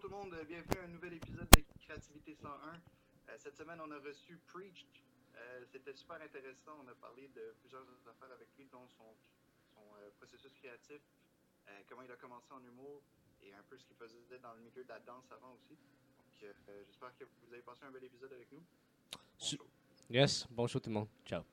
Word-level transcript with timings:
tout 0.00 0.08
le 0.08 0.16
monde, 0.16 0.34
bienvenue 0.48 0.80
à 0.80 0.84
un 0.84 0.88
nouvel 0.88 1.12
épisode 1.12 1.46
de 1.50 1.62
Créativité 1.84 2.34
101. 2.34 2.48
Euh, 2.48 3.36
cette 3.36 3.54
semaine, 3.54 3.78
on 3.84 3.90
a 3.90 3.98
reçu 3.98 4.38
Preach. 4.46 4.86
Euh, 5.36 5.64
C'était 5.70 5.92
super 5.92 6.16
intéressant. 6.22 6.72
On 6.82 6.88
a 6.88 6.94
parlé 6.94 7.28
de 7.28 7.54
plusieurs 7.60 7.84
affaires 8.08 8.32
avec 8.32 8.48
lui, 8.56 8.64
dont 8.72 8.88
son, 8.96 9.12
son 9.74 9.84
euh, 10.00 10.08
processus 10.16 10.50
créatif, 10.54 11.02
comment 11.86 12.00
il 12.00 12.10
a 12.10 12.16
commencé 12.16 12.46
en 12.50 12.64
humour 12.64 13.02
et 13.42 13.52
un 13.52 13.62
peu 13.68 13.76
ce 13.76 13.84
qu'il 13.84 13.96
faisait 13.96 14.38
dans 14.42 14.54
le 14.54 14.60
milieu 14.60 14.82
de 14.82 14.88
la 14.88 15.00
danse 15.00 15.30
avant 15.32 15.52
aussi. 15.52 15.76
Donc, 15.76 16.32
j'espère 16.86 17.14
que 17.18 17.24
vous 17.24 17.52
avez 17.52 17.62
passé 17.62 17.84
un 17.84 17.90
bel 17.90 18.04
épisode 18.04 18.32
avec 18.32 18.50
nous. 18.52 18.62
Bon. 19.58 19.66
Yes, 20.08 20.46
bon 20.50 20.66
show 20.66 20.80
tout 20.80 20.88
le 20.88 20.94
monde. 20.94 21.08
Ciao. 21.26 21.44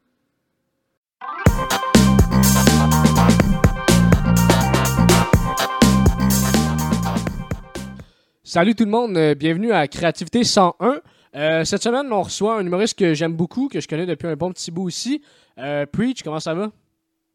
Salut 8.48 8.76
tout 8.76 8.86
le 8.86 8.90
monde, 8.92 9.18
euh, 9.18 9.36
bienvenue 9.36 9.74
à 9.74 9.90
Créativité 9.90 10.46
101. 10.46 11.02
Euh, 11.36 11.66
cette 11.66 11.84
semaine, 11.84 12.10
on 12.14 12.22
reçoit 12.22 12.56
un 12.58 12.66
humoriste 12.66 12.98
que 12.98 13.14
j'aime 13.14 13.36
beaucoup, 13.36 13.68
que 13.68 13.82
je 13.82 13.88
connais 13.90 14.06
depuis 14.06 14.28
un 14.28 14.38
bon 14.38 14.54
petit 14.54 14.72
bout 14.72 14.84
aussi. 14.84 15.22
Euh, 15.58 15.86
Preach, 15.86 16.24
comment 16.24 16.40
ça 16.40 16.54
va? 16.54 16.72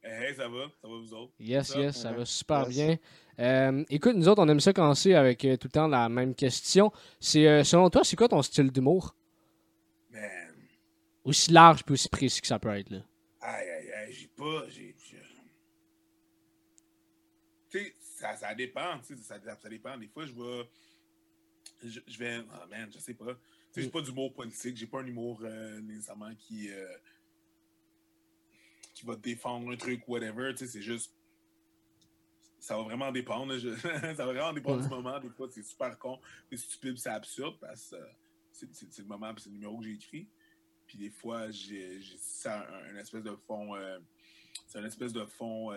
Hey, 0.02 0.34
ça 0.34 0.48
va? 0.48 0.64
Ça 0.80 0.88
va 0.88 0.94
vous 0.96 1.12
autres? 1.12 1.32
Yes, 1.38 1.68
Ça, 1.68 1.78
yes, 1.80 1.96
ça 2.00 2.10
ouais. 2.12 2.16
va 2.16 2.24
super 2.24 2.66
Yes. 2.70 2.76
bien. 2.76 2.96
Euh, 3.40 3.84
écoute, 3.90 4.16
nous 4.16 4.26
autres, 4.26 4.42
on 4.42 4.48
aime 4.48 4.58
ça 4.60 4.72
commencer 4.72 5.12
avec 5.12 5.44
euh, 5.44 5.58
tout 5.58 5.66
le 5.68 5.72
temps 5.72 5.86
la 5.86 6.08
même 6.08 6.34
question. 6.34 6.90
C'est 7.20 7.46
euh, 7.46 7.62
selon 7.62 7.90
toi, 7.90 8.04
c'est 8.04 8.16
quoi 8.16 8.28
ton 8.28 8.40
style 8.40 8.70
d'humour? 8.72 9.14
Man, 10.10 10.22
Aussi 11.24 11.52
large 11.52 11.84
puis 11.84 11.92
aussi 11.92 12.08
précis 12.08 12.40
que 12.40 12.46
ça 12.46 12.58
peut 12.58 12.70
être. 12.74 12.88
Là. 12.88 13.00
aïe, 13.42 13.68
aïe, 13.68 13.92
aïe, 13.92 14.12
j'ai 14.14 14.28
pas. 14.34 14.64
j'ai- 14.70 14.96
Tu 17.70 17.78
sais, 17.78 17.94
ça, 18.00 18.36
ça 18.36 18.54
dépend, 18.54 18.98
tu 19.06 19.14
sais, 19.16 19.22
ça, 19.22 19.36
ça 19.62 19.68
dépend. 19.68 19.96
Des 19.98 20.08
fois, 20.08 20.24
je 20.26 20.32
vais. 20.32 20.68
Je, 21.82 22.00
je 22.06 22.18
vais. 22.18 22.44
Ah, 22.52 22.66
man, 22.70 22.90
je 22.92 22.98
sais 22.98 23.14
pas. 23.14 23.34
Tu 23.34 23.40
sais, 23.72 23.82
j'ai 23.82 23.88
Mm. 23.88 23.90
pas 23.90 24.02
d'humour 24.02 24.32
politique, 24.34 24.76
j'ai 24.76 24.86
pas 24.86 25.00
un 25.00 25.06
humour 25.06 25.40
euh, 25.42 25.80
nécessairement 25.80 26.34
qui. 26.36 26.70
euh, 26.70 26.86
qui 28.94 29.06
va 29.06 29.16
défendre 29.16 29.70
un 29.72 29.76
truc, 29.76 30.06
whatever. 30.06 30.52
Tu 30.54 30.58
sais, 30.58 30.66
c'est 30.66 30.82
juste. 30.82 31.12
Ça 32.60 32.76
va 32.76 32.82
vraiment 32.84 33.10
dépendre. 33.10 33.56
je- 33.58 33.74
ça 34.16 34.24
va 34.24 34.32
vraiment 34.32 34.52
dépendre 34.52 34.76
Ouais. 34.78 34.82
du 34.88 34.88
moment. 34.94 35.18
Des 35.18 35.30
fois, 35.30 35.48
c'est 35.50 35.62
super 35.64 35.98
con, 35.98 36.20
c'est 36.50 36.56
stupide, 36.58 36.96
c'est 36.98 37.08
absurde 37.10 37.56
parce 37.60 37.90
que 37.90 37.96
euh, 37.96 38.06
c'est 38.52 38.98
le 38.98 39.04
moment, 39.06 39.32
c'est 39.38 39.46
le 39.48 39.54
numéro 39.54 39.78
que 39.78 39.84
j'ai 39.84 39.92
écrit. 39.94 40.28
Puis 40.86 40.98
des 40.98 41.10
fois, 41.10 41.50
j'ai 41.50 42.00
ça 42.18 42.68
un, 42.68 42.94
un 42.94 42.96
espèce 42.98 43.22
de 43.24 43.34
fond. 43.46 43.74
c'est 44.68 44.78
un 44.78 44.84
espèce 44.84 45.12
de 45.12 45.24
fond 45.24 45.72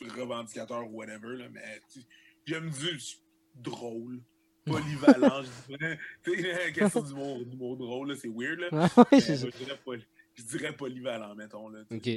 revendicateur 0.00 0.86
ou 0.90 0.96
whatever. 0.96 1.36
Là, 1.36 1.48
mais 1.48 1.80
tu- 1.90 2.00
j'aime 2.44 2.68
dire 2.70 2.98
drôle, 3.54 4.20
polyvalent. 4.70 5.42
je 5.42 5.48
dirais. 5.76 5.98
Tu 6.22 6.40
sais, 6.42 6.72
question 6.72 7.02
d'humour 7.02 7.44
d'humour 7.44 7.76
drôle, 7.76 8.08
là, 8.10 8.16
c'est 8.16 8.28
weird. 8.28 8.60
Là. 8.60 8.68
Ah 8.72 9.04
ouais, 9.12 9.20
je, 9.20 9.46
dirais 9.48 9.78
poly- 9.84 10.06
je 10.34 10.42
dirais 10.42 10.74
polyvalent, 10.76 11.34
mettons. 11.34 11.68
Là. 11.68 11.80
Ok. 11.90 12.08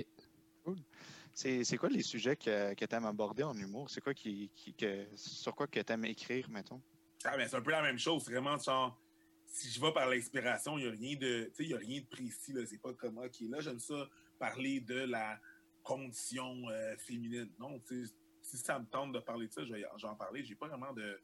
C'est 1.35 1.63
c'est 1.63 1.77
quoi 1.77 1.89
les 1.89 2.03
sujets 2.03 2.35
que, 2.35 2.73
que 2.75 2.85
tu 2.85 2.95
aimes 2.95 3.05
aborder 3.05 3.43
en 3.43 3.55
humour? 3.57 3.89
C'est 3.89 4.01
quoi 4.01 4.13
qui, 4.13 4.51
qui- 4.55 4.73
que, 4.73 5.05
sur 5.15 5.55
quoi 5.55 5.65
que 5.67 5.79
tu 5.79 5.91
aimes 5.91 6.05
écrire, 6.05 6.47
mettons? 6.49 6.81
Ah, 7.25 7.35
mais 7.37 7.47
c'est 7.47 7.55
un 7.55 7.61
peu 7.61 7.71
la 7.71 7.81
même 7.81 7.97
chose. 7.97 8.23
C'est 8.23 8.31
vraiment 8.31 8.57
genre, 8.59 8.99
si 9.47 9.69
je 9.71 9.81
vais 9.81 9.91
par 9.91 10.07
l'inspiration, 10.09 10.77
il 10.77 10.83
n'y 10.83 10.89
a 10.89 10.91
rien 10.91 11.15
de, 11.17 11.45
tu 11.45 11.51
sais, 11.55 11.63
il 11.63 11.69
y 11.69 11.73
a 11.73 11.77
rien 11.77 12.01
de 12.01 12.05
précis. 12.05 12.53
Là. 12.53 12.61
C'est 12.67 12.77
pas 12.81 12.93
comme, 12.93 13.17
OK, 13.17 13.35
là, 13.49 13.61
j'aime 13.61 13.79
ça 13.79 14.07
parler 14.37 14.79
de 14.81 14.95
la 15.05 15.39
condition 15.81 16.69
euh, 16.69 16.95
féminine. 16.97 17.49
Non, 17.59 17.79
tu 17.87 18.05
sais, 18.05 18.13
si 18.43 18.57
ça 18.57 18.77
me 18.77 18.85
tente 18.85 19.13
de 19.13 19.19
parler 19.19 19.47
de 19.47 19.53
ça, 19.53 19.65
je 19.65 19.73
vais 19.73 19.83
j'en 19.97 20.15
parler. 20.15 20.43
J'ai 20.43 20.55
pas 20.55 20.67
vraiment 20.67 20.93
de, 20.93 21.19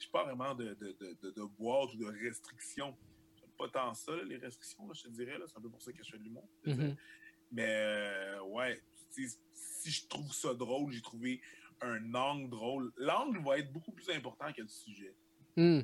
j'ai 0.00 0.08
pas 0.10 0.24
vraiment 0.24 0.54
de, 0.54 0.74
de, 0.74 0.92
de, 0.92 1.16
de, 1.22 1.30
de 1.30 1.42
boîte 1.58 1.92
ou 1.94 1.98
de 1.98 2.06
restrictions. 2.06 2.96
J'aime 3.38 3.50
pas 3.56 3.68
tant 3.68 3.94
ça, 3.94 4.16
là, 4.16 4.24
les 4.24 4.38
restrictions, 4.38 4.86
là, 4.88 4.94
je 4.94 5.02
te 5.02 5.08
dirais. 5.08 5.38
là. 5.38 5.44
C'est 5.46 5.58
un 5.58 5.60
peu 5.60 5.70
pour 5.70 5.82
ça 5.82 5.92
que 5.92 6.02
je 6.02 6.10
fais 6.10 6.18
de 6.18 6.24
l'humour. 6.24 6.48
Mhm. 6.64 6.96
Mais 7.52 7.66
euh, 7.68 8.42
ouais, 8.44 8.80
tu 9.12 9.28
sais, 9.28 9.38
si 9.52 9.90
je 9.90 10.06
trouve 10.08 10.32
ça 10.32 10.54
drôle, 10.54 10.92
j'ai 10.92 11.02
trouvé 11.02 11.40
un 11.80 12.14
angle 12.14 12.50
drôle. 12.50 12.92
L'angle 12.96 13.42
va 13.44 13.58
être 13.58 13.72
beaucoup 13.72 13.92
plus 13.92 14.08
important 14.10 14.52
que 14.52 14.62
le 14.62 14.68
sujet. 14.68 15.14
Hmm. 15.56 15.80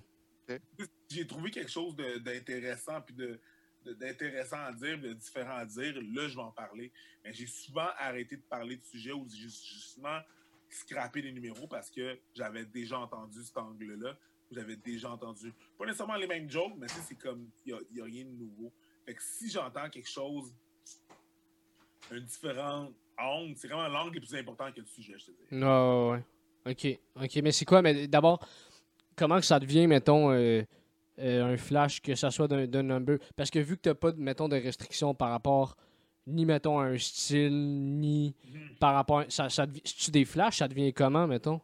J'ai 1.11 1.27
trouvé 1.27 1.51
quelque 1.51 1.71
chose 1.71 1.97
d'intéressant 1.97 3.01
puis 3.03 3.15
de 3.15 3.41
d'intéressant 3.95 4.59
à 4.65 4.73
dire, 4.73 4.99
de 5.01 5.13
différent 5.13 5.59
à 5.59 5.65
dire, 5.65 5.95
là, 5.95 6.27
je 6.27 6.35
vais 6.35 6.43
en 6.43 6.51
parler. 6.51 6.93
Mais 7.23 7.33
j'ai 7.33 7.47
souvent 7.47 7.89
arrêté 7.99 8.37
de 8.37 8.43
parler 8.43 8.77
de 8.77 8.85
sujets 8.85 9.13
ou 9.13 9.29
j'ai 9.29 9.49
justement 9.49 10.21
scrappé 10.69 11.22
les 11.22 11.32
numéros 11.32 11.66
parce 11.66 11.91
que 11.91 12.19
j'avais 12.34 12.65
déjà 12.65 12.99
entendu 12.99 13.43
cet 13.43 13.56
angle-là. 13.56 14.16
J'avais 14.50 14.77
déjà 14.77 15.10
entendu, 15.10 15.53
pas 15.77 15.87
nécessairement 15.87 16.15
les 16.16 16.28
mêmes 16.28 16.49
jokes, 16.49 16.75
mais 16.78 16.87
tu 16.87 16.94
c'est 17.04 17.16
comme, 17.16 17.49
il 17.65 17.77
n'y 17.93 18.00
a, 18.00 18.04
rien 18.04 18.25
de 18.25 18.31
nouveau. 18.31 18.72
Fait 19.04 19.15
que 19.15 19.22
si 19.22 19.50
j'entends 19.50 19.88
quelque 19.91 20.09
chose, 20.09 20.53
un 22.12 22.21
différent 22.21 22.93
angle, 23.19 23.56
c'est 23.56 23.66
vraiment 23.66 23.88
l'angle 23.88 24.12
qui 24.12 24.19
est 24.19 24.21
plus 24.21 24.34
important 24.37 24.71
que 24.71 24.81
le 24.81 24.87
sujet, 24.87 25.15
je 25.19 25.27
te 25.27 25.31
dis. 25.32 25.56
Ouais, 25.56 25.66
ouais, 25.66 26.10
ouais. 26.10 26.25
Ok, 26.66 26.98
ok, 27.25 27.43
mais 27.43 27.53
c'est 27.53 27.65
quoi? 27.65 27.83
Mais 27.83 28.06
d'abord, 28.06 28.44
comment 29.16 29.37
que 29.37 29.47
ça 29.47 29.59
devient, 29.59 29.87
mettons, 29.87 30.33
euh, 30.33 30.62
euh, 31.19 31.54
un 31.54 31.56
flash, 31.56 32.00
que 32.00 32.15
ça 32.15 32.31
soit 32.31 32.48
d'un 32.48 32.83
number? 32.83 33.19
Parce 33.34 33.50
que 33.50 33.59
vu 33.59 33.77
que 33.77 33.83
t'as 33.83 33.94
pas, 33.94 34.12
de, 34.12 34.21
mettons, 34.21 34.48
de 34.48 34.56
restrictions 34.56 35.15
par 35.15 35.31
rapport, 35.31 35.77
ni, 36.27 36.45
mettons, 36.45 36.81
un 36.81 36.99
style, 36.99 37.99
ni 37.99 38.35
par 38.81 38.95
rapport 38.95 39.21
à... 39.21 39.31
Ça, 39.31 39.49
ça, 39.49 39.67
tu 39.67 40.11
des 40.11 40.25
flashs, 40.25 40.59
ça 40.59 40.69
devient 40.69 40.93
comment, 40.93 41.27
mettons? 41.27 41.61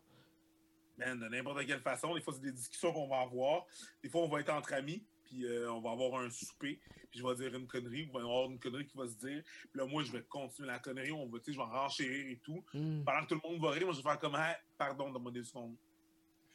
Man, 0.99 1.19
de 1.19 1.29
n'importe 1.29 1.67
quelle 1.67 1.81
façon. 1.81 2.15
Des 2.15 2.21
fois, 2.21 2.33
c'est 2.35 2.43
des 2.43 2.53
discussions 2.53 2.93
qu'on 2.93 3.09
va 3.09 3.21
avoir. 3.21 3.65
Des 4.03 4.09
fois, 4.09 4.23
on 4.23 4.29
va 4.29 4.41
être 4.41 4.51
entre 4.51 4.73
amis, 4.75 5.03
puis 5.25 5.45
euh, 5.47 5.73
on 5.73 5.81
va 5.81 5.91
avoir 5.91 6.21
un 6.23 6.31
souper, 6.31 6.79
puis 7.11 7.19
je 7.19 7.27
vais 7.27 7.35
dire 7.35 7.55
une 7.59 7.67
connerie, 7.67 8.03
il 8.03 8.13
va 8.13 8.21
y 8.21 8.23
avoir 8.23 8.49
une 8.51 8.59
connerie 8.59 8.87
qui 8.87 8.97
va 8.97 9.07
se 9.09 9.17
dire. 9.17 9.43
Puis 9.45 9.71
là, 9.81 9.87
moi, 9.87 10.05
je 10.05 10.13
vais 10.13 10.23
continuer 10.23 10.69
la 10.69 10.79
connerie, 10.79 11.11
on 11.13 11.27
va, 11.27 11.39
tu 11.39 11.47
sais, 11.47 11.53
je 11.53 11.59
vais 11.59 11.65
renchérir 11.65 12.31
et 12.31 12.41
tout. 12.45 12.63
Hmm. 12.75 13.03
Pendant 13.05 13.23
que 13.23 13.35
tout 13.35 13.41
le 13.43 13.51
monde 13.51 13.61
va 13.61 13.71
rire, 13.71 13.85
moi, 13.87 13.93
je 13.93 13.99
vais 13.99 14.03
faire 14.03 14.19
comme, 14.19 14.37
pardon, 14.79 15.11
donne-moi 15.11 15.33
des 15.33 15.43
secondes. 15.45 15.75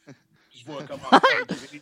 Puis 0.05 0.59
je 0.65 0.65
vais 0.65 0.85
commencer 0.85 1.15
à. 1.15 1.77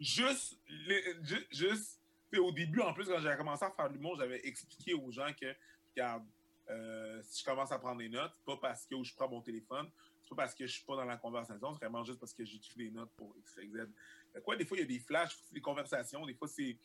Juste, 0.00 0.58
les- 0.68 1.04
ju- 1.22 1.46
juste, 1.50 2.00
au 2.38 2.52
début, 2.52 2.80
en 2.80 2.92
plus, 2.92 3.06
quand 3.06 3.18
j'avais 3.20 3.36
commencé 3.36 3.64
à 3.64 3.70
faire 3.70 3.88
l'humour, 3.88 4.16
j'avais 4.16 4.46
expliqué 4.46 4.94
aux 4.94 5.10
gens 5.10 5.32
que, 5.38 5.54
regarde, 5.94 6.24
euh, 6.70 7.20
si 7.22 7.40
je 7.40 7.44
commence 7.44 7.72
à 7.72 7.78
prendre 7.78 7.98
des 7.98 8.08
notes, 8.08 8.32
c'est 8.36 8.44
pas 8.44 8.56
parce 8.56 8.86
que 8.86 9.02
je 9.02 9.14
prends 9.14 9.28
mon 9.28 9.42
téléphone, 9.42 9.90
c'est 10.22 10.30
pas 10.30 10.36
parce 10.36 10.54
que 10.54 10.66
je 10.66 10.72
suis 10.72 10.84
pas 10.84 10.96
dans 10.96 11.04
la 11.04 11.16
conversation, 11.16 11.72
c'est 11.74 11.84
vraiment 11.84 12.04
juste 12.04 12.18
parce 12.18 12.32
que 12.32 12.44
j'écris 12.44 12.76
des 12.76 12.90
notes 12.90 13.10
pour 13.16 13.34
X, 13.36 13.54
Z. 13.54 14.40
Quoi, 14.42 14.56
des 14.56 14.64
fois, 14.64 14.76
il 14.78 14.80
y 14.80 14.84
a 14.84 14.86
des 14.86 14.98
flashs, 14.98 15.36
des 15.52 15.60
conversations, 15.60 16.24
des 16.26 16.34
fois, 16.34 16.48
c'est 16.48 16.78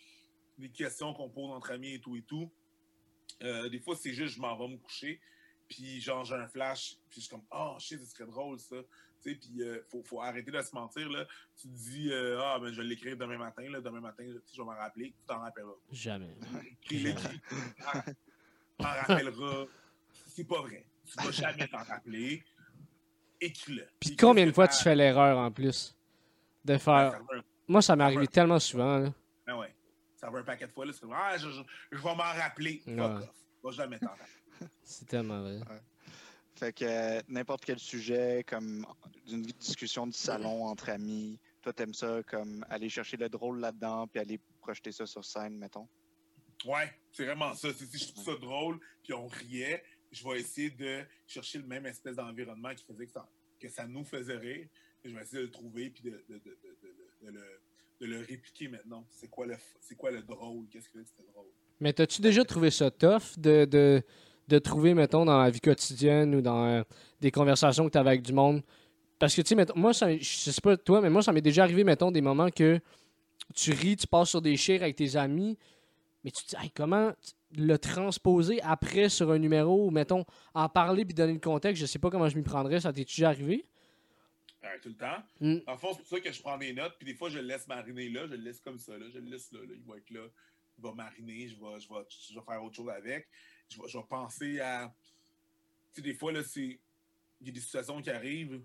des 0.57 0.69
questions 0.69 1.13
qu'on 1.13 1.29
pose 1.29 1.51
entre 1.51 1.71
amis 1.71 1.93
et 1.93 2.01
tout 2.01 2.15
et 2.15 2.21
tout. 2.21 2.51
Euh, 3.43 3.69
des 3.69 3.79
fois, 3.79 3.95
c'est 3.95 4.13
juste, 4.13 4.35
je 4.35 4.41
m'en 4.41 4.57
vais 4.57 4.67
me 4.67 4.77
coucher, 4.77 5.21
puis 5.69 6.01
genre, 6.01 6.25
j'ai 6.25 6.35
un 6.35 6.47
flash, 6.47 6.95
puis 7.09 7.21
je 7.21 7.25
suis 7.27 7.29
comme, 7.29 7.45
oh 7.51 7.75
shit, 7.79 7.99
ce 7.99 8.05
serait 8.05 8.25
drôle 8.25 8.59
ça. 8.59 8.75
Tu 9.21 9.31
sais, 9.31 9.35
puis 9.35 9.61
euh, 9.61 9.81
faut, 9.89 10.01
faut 10.03 10.21
arrêter 10.21 10.49
de 10.49 10.61
se 10.61 10.73
mentir, 10.73 11.09
là. 11.09 11.25
Tu 11.59 11.67
te 11.67 11.73
dis, 11.73 12.09
euh, 12.11 12.41
ah, 12.41 12.57
ben, 12.59 12.71
je 12.71 12.81
vais 12.81 12.87
l'écrire 12.87 13.17
demain 13.17 13.37
matin, 13.37 13.63
là. 13.69 13.81
Demain 13.81 13.99
matin, 13.99 14.23
je, 14.27 14.57
vais 14.57 14.63
m'en 14.63 14.71
rappeler, 14.75 15.07
tu 15.07 15.25
t'en 15.27 15.39
rappelleras. 15.39 15.73
Jamais. 15.91 16.35
Ah, 16.51 16.59
Tu 16.87 17.13
t'en 18.77 18.87
rappelleras. 18.87 19.65
C'est 20.27 20.47
pas 20.47 20.61
vrai. 20.61 20.85
Tu 21.05 21.23
vas 21.23 21.31
jamais 21.31 21.67
t'en 21.67 21.83
rappeler. 21.83 22.43
Écris-le. 23.41 23.87
Puis 23.99 24.15
combien 24.15 24.45
de 24.45 24.51
fois 24.51 24.67
tu 24.67 24.81
fais 24.81 24.95
l'erreur, 24.95 25.37
en 25.37 25.51
plus, 25.51 25.95
de 26.65 26.73
Ouais, 26.73 26.79
faire... 26.79 27.21
Moi, 27.67 27.81
ça 27.81 27.95
m'est 27.95 28.03
arrivé 28.05 28.27
tellement 28.27 28.59
souvent, 28.59 28.97
là. 28.99 29.13
Ben 29.45 29.57
ouais. 29.57 29.73
Ça 30.15 30.29
veut 30.29 30.39
un 30.39 30.43
paquet 30.43 30.67
de 30.67 30.71
fois, 30.71 30.85
là. 30.85 30.93
C'est 30.93 31.01
comme, 31.01 31.13
ah, 31.13 31.37
je, 31.37 31.49
je, 31.49 31.61
je 31.91 31.97
vais 31.97 32.15
m'en 32.15 32.23
rappeler. 32.23 32.81
Fuck 32.85 32.95
Ouais. 32.95 33.01
off. 33.01 33.29
Va 33.63 33.71
jamais 33.71 33.99
t'en 33.99 34.07
rappeler. 34.09 34.25
C'est 34.83 35.07
tellement 35.07 35.41
vrai. 35.41 35.59
Fait 36.55 36.73
que 36.73 36.83
euh, 36.83 37.21
n'importe 37.29 37.63
quel 37.63 37.79
sujet, 37.79 38.43
comme 38.45 38.85
d'une 39.25 39.43
discussion 39.43 40.07
de 40.07 40.13
salon 40.13 40.65
entre 40.65 40.89
amis, 40.89 41.39
toi, 41.61 41.71
t'aimes 41.71 41.93
ça 41.93 42.21
comme 42.23 42.65
aller 42.69 42.89
chercher 42.89 43.15
le 43.17 43.29
drôle 43.29 43.59
là-dedans, 43.59 44.07
puis 44.07 44.19
aller 44.19 44.39
projeter 44.59 44.91
ça 44.91 45.05
sur 45.05 45.23
scène, 45.23 45.57
mettons? 45.57 45.87
Ouais, 46.65 46.91
c'est 47.11 47.25
vraiment 47.25 47.53
ça. 47.53 47.73
C'est- 47.73 47.85
Si 47.85 47.97
je 47.97 48.11
trouve 48.13 48.25
ça 48.25 48.35
drôle, 48.35 48.79
puis 49.03 49.13
on 49.13 49.27
riait, 49.27 49.83
je 50.11 50.27
vais 50.27 50.41
essayer 50.41 50.69
de 50.71 51.05
chercher 51.25 51.59
le 51.59 51.65
même 51.67 51.85
espèce 51.85 52.17
d'environnement 52.17 52.73
qui 52.75 52.83
faisait 52.83 53.05
que 53.05 53.11
ça, 53.13 53.29
que 53.59 53.69
ça 53.69 53.87
nous 53.87 54.03
faisait 54.03 54.37
rire. 54.37 54.67
Et 55.03 55.09
je 55.09 55.15
vais 55.15 55.21
essayer 55.21 55.37
de 55.43 55.47
le 55.47 55.51
trouver, 55.51 55.89
puis 55.91 56.03
de, 56.03 56.09
de, 56.27 56.33
de, 56.39 56.39
de, 56.39 56.77
de- 56.81 57.25
de 57.25 57.31
le, 57.31 57.61
de 58.01 58.05
le 58.05 58.19
répliquer 58.19 58.67
maintenant. 58.67 59.07
C'est 59.11 59.29
quoi 59.29 59.45
le, 59.45 59.53
f- 59.53 59.77
c'est 59.79 59.95
quoi 59.95 60.11
le 60.11 60.23
drôle? 60.23 60.67
Qu'est-ce 60.69 60.89
que 60.89 61.01
c'était 61.05 61.23
drôle? 61.31 61.47
Mais 61.79 61.93
t'as-tu 61.93 62.21
déjà 62.21 62.43
trouvé 62.43 62.69
ça 62.69 62.91
tough 62.91 63.37
de, 63.37 64.03
de, 64.49 64.59
trouver, 64.59 64.93
mettons, 64.93 65.25
dans 65.25 65.41
la 65.41 65.49
vie 65.49 65.61
quotidienne 65.61 66.35
ou 66.35 66.41
dans 66.41 66.65
euh, 66.65 66.83
des 67.21 67.31
conversations 67.31 67.85
que 67.85 67.91
t'avais 67.91 68.09
avec 68.11 68.21
du 68.21 68.33
monde? 68.33 68.61
Parce 69.19 69.35
que, 69.35 69.41
tu 69.41 69.55
sais, 69.55 69.65
moi, 69.75 69.93
ça, 69.93 70.15
je 70.17 70.23
sais 70.23 70.61
pas 70.61 70.77
toi, 70.77 71.01
mais 71.01 71.09
moi, 71.09 71.21
ça 71.21 71.33
m'est 71.33 71.41
déjà 71.41 71.63
arrivé, 71.63 71.83
mettons, 71.83 72.11
des 72.11 72.21
moments 72.21 72.49
que 72.49 72.79
tu 73.55 73.71
ris, 73.71 73.97
tu 73.97 74.07
passes 74.07 74.29
sur 74.29 74.41
des 74.41 74.55
chires 74.57 74.81
avec 74.81 74.95
tes 74.95 75.15
amis, 75.15 75.57
mais 76.23 76.31
tu 76.31 76.43
te 76.43 76.49
dis, 76.49 76.55
Hey, 76.63 76.71
comment 76.71 77.13
le 77.57 77.77
transposer 77.77 78.61
après 78.61 79.09
sur 79.09 79.31
un 79.31 79.39
numéro 79.39 79.87
ou, 79.87 79.91
mettons, 79.91 80.25
en 80.53 80.69
parler 80.69 81.05
puis 81.05 81.13
donner 81.13 81.33
le 81.33 81.39
contexte, 81.39 81.81
je 81.81 81.87
sais 81.87 81.99
pas 81.99 82.09
comment 82.09 82.29
je 82.29 82.37
m'y 82.37 82.43
prendrais, 82.43 82.79
ça 82.79 82.93
t'est 82.93 83.05
déjà 83.05 83.29
arrivé? 83.29 83.65
Euh, 84.63 84.67
tout 84.81 84.89
le 84.89 84.95
temps. 84.95 85.23
Mm. 85.39 85.57
En 85.67 85.77
fond, 85.77 85.89
c'est 85.91 85.99
pour 85.99 86.07
ça 86.07 86.19
que 86.19 86.31
je 86.31 86.41
prends 86.41 86.57
des 86.57 86.73
notes, 86.73 86.95
puis 86.99 87.05
des 87.05 87.15
fois, 87.15 87.29
je 87.29 87.39
le 87.39 87.45
laisse 87.45 87.67
mariner 87.67 88.09
là, 88.09 88.27
je 88.27 88.35
le 88.35 88.43
laisse 88.43 88.59
comme 88.59 88.77
ça, 88.77 88.97
là, 88.97 89.05
je 89.11 89.19
le 89.19 89.29
laisse 89.29 89.51
là, 89.51 89.59
là, 89.59 89.73
il 89.75 89.83
va 89.83 89.97
être 89.97 90.09
là, 90.09 90.27
il 90.77 90.83
va 90.83 90.93
mariner, 90.93 91.47
je 91.47 91.55
vais, 91.55 91.79
je 91.79 91.89
vais, 91.89 92.05
je 92.09 92.35
vais 92.35 92.45
faire 92.45 92.63
autre 92.63 92.75
chose 92.75 92.89
avec. 92.89 93.27
Je 93.69 93.81
vais, 93.81 93.87
je 93.87 93.97
vais 93.97 94.03
penser 94.09 94.59
à. 94.59 94.93
Tu 95.93 95.95
sais, 95.95 96.01
des 96.01 96.13
fois, 96.13 96.31
là, 96.31 96.43
c'est. 96.43 96.79
Il 97.41 97.47
y 97.47 97.49
a 97.49 97.53
des 97.53 97.59
situations 97.61 98.01
qui 98.01 98.09
arrivent. 98.09 98.61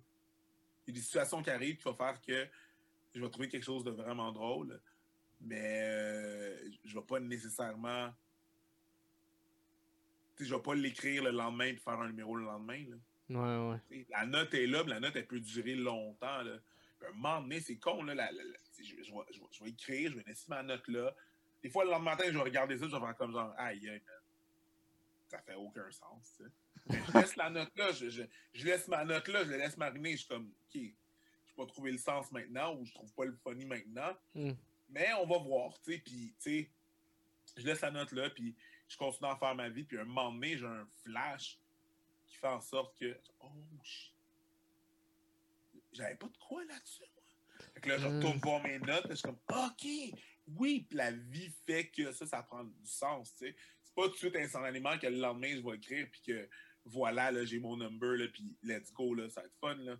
Il 0.86 0.94
y 0.94 0.96
a 0.96 1.00
des 1.00 1.04
situations 1.04 1.42
qui 1.42 1.50
arrivent 1.50 1.76
qui 1.76 1.84
vont 1.84 1.94
faire 1.94 2.20
que 2.20 2.46
je 3.14 3.20
vais 3.20 3.30
trouver 3.30 3.48
quelque 3.48 3.62
chose 3.64 3.84
de 3.84 3.90
vraiment 3.92 4.32
drôle, 4.32 4.80
mais 5.40 5.80
euh, 5.82 6.70
je 6.84 6.94
ne 6.94 7.00
vais 7.00 7.06
pas 7.06 7.20
nécessairement. 7.20 8.12
Tu 10.36 10.42
sais, 10.44 10.50
je 10.50 10.54
vais 10.54 10.62
pas 10.62 10.74
l'écrire 10.74 11.22
le 11.22 11.30
lendemain 11.30 11.66
et 11.66 11.76
faire 11.76 12.00
un 12.00 12.08
numéro 12.08 12.34
le 12.36 12.44
lendemain. 12.44 12.84
Là. 12.88 12.96
Ouais, 13.30 13.70
ouais. 13.72 13.78
T'sais, 13.88 14.06
La 14.10 14.26
note 14.26 14.52
est 14.54 14.66
là, 14.66 14.82
mais 14.82 14.90
la 14.90 15.00
note, 15.00 15.14
elle 15.16 15.26
peut 15.26 15.38
durer 15.40 15.76
longtemps. 15.76 16.42
Là. 16.42 16.58
Puis 16.98 17.06
à 17.06 17.10
un 17.10 17.14
moment 17.14 17.40
donné, 17.40 17.60
c'est 17.60 17.76
con. 17.76 18.02
Là, 18.02 18.14
la- 18.14 18.32
la- 18.32 18.42
la- 18.44 18.58
t'sais, 18.72 18.82
je, 18.84 18.96
je 19.02 19.12
vais, 19.12 19.18
je 19.32 19.38
vais- 19.40 19.46
je 19.52 19.64
vais 19.64 19.70
écrire, 19.70 20.10
je 20.10 20.16
vais 20.16 20.24
laisser 20.26 20.46
ma 20.48 20.62
note 20.64 20.86
là. 20.88 21.14
Des 21.62 21.70
fois, 21.70 21.84
le 21.84 21.90
lendemain 21.90 22.10
matin, 22.16 22.24
je 22.26 22.32
vais 22.36 22.42
regarder 22.42 22.76
ça, 22.76 22.86
je 22.88 22.92
vais 22.94 23.00
faire 23.00 23.16
comme 23.16 23.32
genre, 23.32 23.54
aïe, 23.56 23.88
aïe, 23.88 24.02
man. 24.04 24.16
Ça 25.36 25.42
fait 25.42 25.54
aucun 25.54 25.90
sens. 25.90 26.42
Mais 26.86 26.98
je 27.06 27.12
laisse 27.18 27.36
la 27.36 27.50
note 27.50 27.70
là, 27.76 27.92
je, 27.92 28.08
je, 28.10 28.22
je 28.52 28.64
laisse 28.64 28.88
ma 28.88 29.04
note 29.04 29.26
là, 29.28 29.44
je 29.44 29.50
la 29.50 29.56
laisse 29.58 29.76
mariner. 29.76 30.12
Je 30.12 30.16
suis 30.18 30.28
comme, 30.28 30.46
OK, 30.50 30.80
je 31.46 31.54
pas 31.56 31.66
trouver 31.66 31.92
le 31.92 31.98
sens 31.98 32.30
maintenant 32.32 32.74
ou 32.76 32.84
je 32.84 32.92
trouve 32.92 33.12
pas 33.14 33.24
le 33.24 33.36
funny 33.42 33.64
maintenant. 33.64 34.14
Mm. 34.34 34.52
Mais 34.90 35.12
on 35.14 35.26
va 35.26 35.38
voir, 35.38 35.78
tu 35.80 35.92
sais. 35.92 35.98
Puis, 35.98 36.34
tu 36.40 36.50
sais, 36.50 36.70
je 37.56 37.66
laisse 37.66 37.80
la 37.80 37.90
note 37.90 38.12
là, 38.12 38.28
puis 38.30 38.54
je 38.88 38.96
continue 38.96 39.30
à 39.30 39.36
faire 39.36 39.54
ma 39.54 39.68
vie. 39.68 39.84
Puis, 39.84 39.98
un 39.98 40.04
moment 40.04 40.32
donné, 40.32 40.56
j'ai 40.58 40.66
un 40.66 40.86
flash 41.04 41.58
qui 42.26 42.36
fait 42.36 42.48
en 42.48 42.60
sorte 42.60 42.96
que, 42.98 43.16
oh. 43.40 43.50
J'avais 45.92 46.16
pas 46.16 46.26
de 46.26 46.36
quoi 46.38 46.64
là-dessus, 46.64 47.02
moi. 47.14 47.22
Fait 47.74 47.80
que 47.80 47.88
là, 47.88 47.98
je 47.98 48.08
Mm. 48.08 48.16
retourne 48.16 48.38
voir 48.38 48.62
mes 48.62 48.78
notes, 48.80 49.02
puis 49.04 49.10
je 49.10 49.14
suis 49.14 49.22
comme, 49.22 49.38
OK, 49.48 50.20
oui, 50.58 50.86
puis 50.88 50.98
la 50.98 51.12
vie 51.12 51.50
fait 51.66 51.88
que 51.88 52.12
ça, 52.12 52.26
ça 52.26 52.42
prend 52.42 52.64
du 52.64 52.86
sens, 52.86 53.34
tu 53.36 53.46
sais. 53.46 53.56
Pas 53.94 54.04
tout 54.06 54.12
de 54.12 54.16
suite 54.16 54.36
instantanément 54.36 54.98
que 54.98 55.06
le 55.06 55.18
lendemain, 55.18 55.54
je 55.56 55.60
vais 55.62 55.76
écrire, 55.76 56.08
puis 56.10 56.20
que 56.22 56.48
voilà, 56.84 57.30
là, 57.30 57.44
j'ai 57.44 57.58
mon 57.58 57.76
number, 57.76 58.16
là, 58.16 58.26
puis 58.28 58.56
let's 58.62 58.92
go, 58.92 59.14
là, 59.14 59.28
ça 59.30 59.40
va 59.40 59.46
être 59.46 59.56
fun, 59.60 59.74
là. 59.76 59.96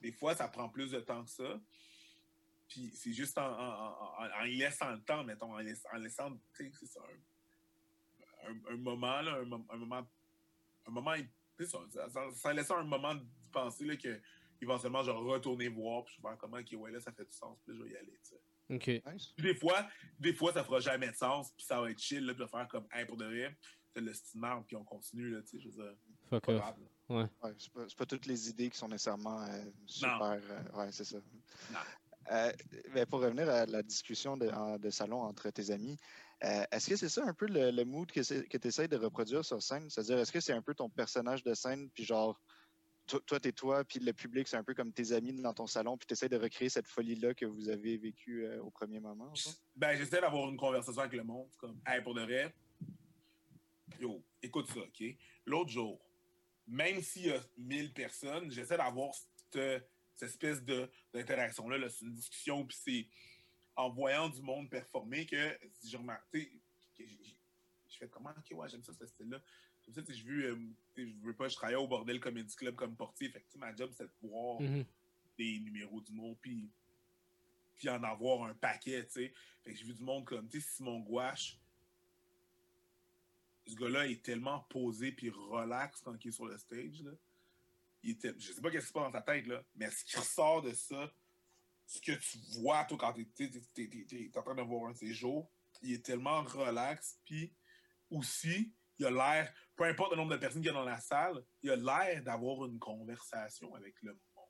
Des 0.00 0.12
fois, 0.12 0.34
ça 0.34 0.48
prend 0.48 0.68
plus 0.68 0.90
de 0.90 1.00
temps 1.00 1.24
que 1.24 1.30
ça. 1.30 1.60
Puis 2.68 2.90
c'est 2.94 3.12
juste 3.12 3.38
en, 3.38 3.44
laissant 4.44 4.90
le 4.90 5.00
temps, 5.02 5.22
mettons, 5.24 5.54
en, 5.54 5.58
laissant, 5.58 5.92
laissant, 5.96 6.36
ça, 6.86 7.00
un, 8.44 8.50
un- 8.50 8.74
un 8.74 8.76
moment, 8.76 9.20
là, 9.22 9.36
un, 9.36 9.44
mom- 9.44 9.66
un 9.70 9.76
moment, 9.76 10.06
un 10.86 10.90
moment, 10.90 11.14
ça, 12.34 12.52
laissant 12.52 12.78
un 12.78 12.84
moment 12.84 13.14
d'y 13.14 13.48
penser, 13.52 13.84
là, 13.84 13.96
que 13.96 14.20
éventuellement, 14.60 15.02
je 15.02 15.10
vais 15.10 15.16
retourner 15.16 15.68
voir, 15.68 16.04
puis 16.04 16.14
je 16.14 16.18
vais 16.18 16.22
voir 16.22 16.38
comment, 16.38 16.58
ok, 16.58 16.68
ouais, 16.76 16.90
là, 16.90 17.00
ça 17.00 17.12
fait 17.12 17.24
du 17.24 17.32
sens, 17.32 17.56
puis 17.64 17.74
je 17.76 17.82
vais 17.82 17.90
y 17.90 17.96
aller, 17.96 18.18
tu 18.22 18.30
sais. 18.30 18.40
Ok. 18.68 18.86
Nice. 18.88 19.32
Puis 19.36 19.46
des 19.46 19.54
fois, 19.54 19.86
des 20.18 20.32
fois, 20.34 20.52
ça 20.52 20.64
fera 20.64 20.80
jamais 20.80 21.10
de 21.10 21.16
sens, 21.16 21.52
puis 21.56 21.64
ça 21.64 21.80
va 21.80 21.90
être 21.90 22.00
chill, 22.00 22.24
là, 22.26 22.34
puis 22.34 22.42
de 22.44 22.48
faire 22.48 22.66
comme, 22.68 22.86
hey, 22.92 23.04
pour 23.06 23.16
de 23.16 23.24
vrai, 23.24 23.56
c'est 23.94 24.00
le 24.00 24.12
style 24.12 24.40
puis 24.66 24.76
on 24.76 24.84
continue, 24.84 25.30
là, 25.30 25.40
tu 25.42 25.48
sais, 25.48 25.60
je 25.60 25.68
veux 25.68 25.84
dire, 25.84 25.94
Fuck 26.28 26.44
pas 26.46 26.52
off. 26.52 26.58
grave, 26.60 26.76
là. 26.80 26.86
Ouais, 27.08 27.52
c'est 27.58 27.72
pas, 27.72 27.84
c'est 27.88 27.96
pas 27.96 28.06
toutes 28.06 28.26
les 28.26 28.48
idées 28.50 28.68
qui 28.68 28.76
sont 28.76 28.88
nécessairement 28.88 29.40
euh, 29.44 29.64
super. 29.86 30.40
euh, 30.50 30.62
ouais, 30.78 30.90
c'est 30.90 31.04
ça. 31.04 31.18
Non. 31.72 31.78
Euh, 32.32 32.52
mais 32.92 33.06
pour 33.06 33.20
revenir 33.20 33.48
à 33.48 33.64
la 33.66 33.84
discussion 33.84 34.36
de, 34.36 34.48
en- 34.48 34.78
de 34.78 34.90
salon 34.90 35.22
entre 35.22 35.48
tes 35.50 35.70
amis, 35.70 35.96
euh, 36.44 36.64
est-ce 36.72 36.90
que 36.90 36.96
c'est 36.96 37.08
ça 37.08 37.24
un 37.24 37.32
peu 37.32 37.46
le, 37.46 37.70
le 37.70 37.84
mood 37.84 38.10
que, 38.10 38.20
tu 38.20 38.66
essaies 38.68 38.88
de 38.88 38.96
reproduire 38.96 39.44
sur 39.44 39.62
scène? 39.62 39.88
C'est-à-dire, 39.88 40.18
est-ce 40.18 40.32
que 40.32 40.40
c'est 40.40 40.52
un 40.52 40.60
peu 40.62 40.74
ton 40.74 40.90
personnage 40.90 41.44
de 41.44 41.54
scène, 41.54 41.88
puis 41.90 42.04
genre, 42.04 42.40
toi, 43.06 43.40
t'es 43.40 43.52
toi, 43.52 43.84
puis 43.84 44.00
le 44.00 44.12
public, 44.12 44.48
c'est 44.48 44.56
un 44.56 44.64
peu 44.64 44.74
comme 44.74 44.92
tes 44.92 45.12
amis 45.12 45.32
dans 45.32 45.54
ton 45.54 45.66
salon, 45.66 45.96
puis 45.96 46.06
tu 46.06 46.12
essaies 46.14 46.28
de 46.28 46.36
recréer 46.36 46.68
cette 46.68 46.88
folie-là 46.88 47.34
que 47.34 47.46
vous 47.46 47.68
avez 47.68 47.96
vécue 47.96 48.44
euh, 48.44 48.62
au 48.62 48.70
premier 48.70 49.00
moment? 49.00 49.32
Ben, 49.74 49.96
j'essaie 49.96 50.20
d'avoir 50.20 50.48
une 50.48 50.56
conversation 50.56 51.00
avec 51.00 51.14
le 51.14 51.24
monde. 51.24 51.48
Comme, 51.56 51.80
hey, 51.86 52.02
pour 52.02 52.14
de 52.14 52.22
vrai, 52.22 52.54
yo, 54.00 54.24
écoute 54.42 54.68
ça, 54.68 54.80
OK? 54.80 55.04
L'autre 55.44 55.70
jour, 55.70 56.00
même 56.66 57.00
s'il 57.02 57.26
y 57.26 57.32
a 57.32 57.40
1000 57.56 57.92
personnes, 57.92 58.50
j'essaie 58.50 58.76
d'avoir 58.76 59.14
cette, 59.52 59.88
espèce 60.20 60.62
d'interaction-là. 61.12 61.78
là. 61.78 61.88
C'est 61.88 62.04
une 62.04 62.14
discussion, 62.14 62.66
puis 62.66 62.76
c'est 62.76 63.08
en 63.76 63.90
voyant 63.90 64.28
du 64.28 64.42
monde 64.42 64.68
performer 64.68 65.26
que 65.26 65.58
j'ai 65.84 65.96
remarqué, 65.96 66.50
je 66.98 67.96
fais 67.98 68.08
comment, 68.08 68.30
OK, 68.30 68.56
ouais, 68.56 68.68
j'aime 68.68 68.82
ça, 68.82 68.92
ce 68.92 69.06
style-là. 69.06 69.40
Comme 69.86 69.94
ça, 69.94 70.12
j'ai 70.12 70.22
vu, 70.22 70.44
euh, 70.44 70.56
je 70.96 71.04
veux 71.22 71.34
pas, 71.34 71.48
je 71.48 71.54
travaillais 71.54 71.78
au 71.78 71.86
Bordel 71.88 72.20
Comedy 72.20 72.54
Club 72.56 72.74
comme 72.74 72.96
portier. 72.96 73.30
Fait 73.30 73.40
que, 73.40 73.58
ma 73.58 73.74
job, 73.74 73.90
c'est 73.96 74.04
de 74.04 74.12
voir 74.28 74.60
Mhm. 74.60 74.84
des 75.38 75.60
numéros 75.60 76.00
d'humour, 76.00 76.36
puis, 76.40 76.68
puis 77.76 77.88
en 77.88 78.02
avoir 78.02 78.44
un 78.48 78.54
paquet, 78.54 79.04
tu 79.06 79.12
sais. 79.12 79.34
Fait 79.62 79.72
que 79.72 79.78
j'ai 79.78 79.84
vu 79.84 79.94
du 79.94 80.02
monde 80.02 80.24
comme, 80.24 80.48
tu 80.48 80.60
sais, 80.60 80.68
Simon 80.76 81.00
Gouache. 81.00 81.58
Ce 83.66 83.74
gars-là 83.74 84.06
est 84.06 84.22
tellement 84.22 84.60
posé 84.70 85.10
puis 85.12 85.28
relax 85.30 86.00
quand 86.00 86.16
il 86.24 86.28
est 86.28 86.32
sur 86.32 86.46
le 86.46 86.56
stage, 86.56 87.02
là. 87.02 87.10
Il 88.02 88.10
était, 88.10 88.32
je 88.38 88.52
sais 88.52 88.60
pas 88.60 88.70
qu'est-ce 88.70 88.84
qui 88.84 88.88
se 88.88 88.92
passe 88.92 89.04
dans 89.12 89.12
ta 89.12 89.22
tête, 89.22 89.46
là, 89.46 89.64
mais 89.74 89.90
ce 89.90 90.04
qui 90.04 90.16
ressort 90.16 90.62
de 90.62 90.72
ça, 90.72 91.12
ce 91.86 92.00
que 92.00 92.12
tu 92.12 92.38
vois, 92.60 92.84
toi, 92.84 92.96
quand 92.98 93.12
t'es 93.34 94.30
en 94.36 94.42
train 94.42 94.54
de 94.54 94.62
voir 94.62 94.88
un 94.88 94.92
de 94.92 94.96
ces 94.96 95.12
jours, 95.12 95.50
il 95.82 95.92
est 95.94 96.04
tellement 96.04 96.42
relax, 96.42 97.18
puis 97.24 97.52
aussi, 98.10 98.72
il 98.98 99.06
a 99.06 99.10
l'air, 99.10 99.52
peu 99.74 99.84
importe 99.84 100.12
le 100.12 100.16
nombre 100.16 100.32
de 100.32 100.36
personnes 100.38 100.62
qu'il 100.62 100.68
y 100.68 100.74
a 100.74 100.78
dans 100.78 100.84
la 100.84 101.00
salle, 101.00 101.44
il 101.62 101.70
a 101.70 101.76
l'air 101.76 102.22
d'avoir 102.22 102.64
une 102.66 102.78
conversation 102.78 103.74
avec 103.74 103.94
le 104.02 104.12
monde. 104.12 104.44